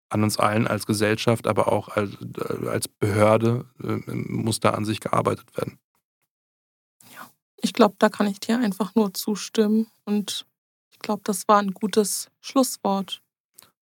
an 0.09 0.23
uns 0.23 0.37
allen 0.37 0.67
als 0.67 0.85
Gesellschaft, 0.85 1.47
aber 1.47 1.71
auch 1.71 1.89
als, 1.89 2.13
äh, 2.21 2.67
als 2.67 2.87
Behörde 2.87 3.65
äh, 3.83 3.99
muss 4.11 4.59
da 4.59 4.71
an 4.71 4.85
sich 4.85 4.99
gearbeitet 4.99 5.55
werden. 5.57 5.79
Ja, 7.13 7.29
ich 7.57 7.73
glaube, 7.73 7.95
da 7.99 8.09
kann 8.09 8.27
ich 8.27 8.39
dir 8.39 8.59
einfach 8.59 8.95
nur 8.95 9.13
zustimmen. 9.13 9.87
Und 10.05 10.45
ich 10.91 10.99
glaube, 10.99 11.21
das 11.25 11.47
war 11.47 11.59
ein 11.59 11.71
gutes 11.71 12.29
Schlusswort. 12.41 13.21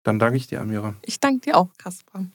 Dann 0.02 0.18
danke 0.18 0.36
ich 0.36 0.46
dir, 0.46 0.60
Amira. 0.60 0.96
Ich 1.02 1.20
danke 1.20 1.40
dir 1.40 1.56
auch, 1.56 1.70
Kaspar. 1.78 2.26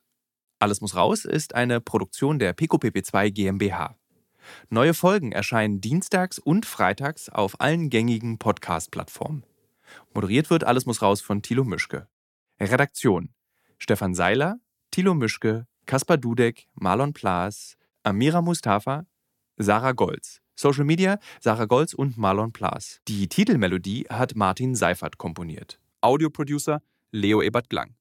Alles 0.60 0.82
muss 0.82 0.94
raus 0.94 1.24
ist 1.24 1.54
eine 1.54 1.80
Produktion 1.80 2.38
der 2.38 2.54
PicoPP2 2.54 3.30
GmbH. 3.30 3.96
Neue 4.68 4.92
Folgen 4.92 5.32
erscheinen 5.32 5.80
dienstags 5.80 6.38
und 6.38 6.66
freitags 6.66 7.30
auf 7.30 7.62
allen 7.62 7.88
gängigen 7.88 8.38
Podcast-Plattformen. 8.38 9.44
Moderiert 10.12 10.50
wird 10.50 10.64
Alles 10.64 10.84
muss 10.84 11.00
raus 11.00 11.22
von 11.22 11.40
Thilo 11.40 11.64
Mischke. 11.64 12.08
Redaktion 12.60 13.30
Stefan 13.78 14.14
Seiler, 14.14 14.56
Thilo 14.90 15.14
Mischke, 15.14 15.66
Kaspar 15.86 16.18
Dudek, 16.18 16.68
Marlon 16.74 17.14
Plaas, 17.14 17.78
Amira 18.02 18.42
Mustafa, 18.42 19.06
Sarah 19.56 19.92
Golz. 19.92 20.42
Social 20.56 20.84
Media 20.84 21.18
Sarah 21.40 21.64
Golz 21.64 21.94
und 21.94 22.18
Marlon 22.18 22.52
Plaas. 22.52 23.00
Die 23.08 23.28
Titelmelodie 23.28 24.08
hat 24.10 24.36
Martin 24.36 24.74
Seifert 24.74 25.16
komponiert. 25.16 25.80
Audioproducer 26.02 26.82
Leo 27.12 27.40
Ebert 27.40 27.70
Glang. 27.70 27.94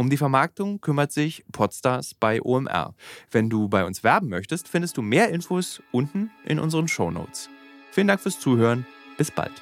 Um 0.00 0.08
die 0.08 0.16
Vermarktung 0.16 0.80
kümmert 0.80 1.12
sich 1.12 1.44
Podstars 1.52 2.14
bei 2.14 2.40
OMR. 2.40 2.94
Wenn 3.30 3.50
du 3.50 3.68
bei 3.68 3.84
uns 3.84 4.02
werben 4.02 4.30
möchtest, 4.30 4.66
findest 4.66 4.96
du 4.96 5.02
mehr 5.02 5.28
Infos 5.28 5.82
unten 5.92 6.30
in 6.46 6.58
unseren 6.58 6.88
Shownotes. 6.88 7.50
Vielen 7.90 8.06
Dank 8.06 8.22
fürs 8.22 8.40
Zuhören. 8.40 8.86
Bis 9.18 9.30
bald. 9.30 9.52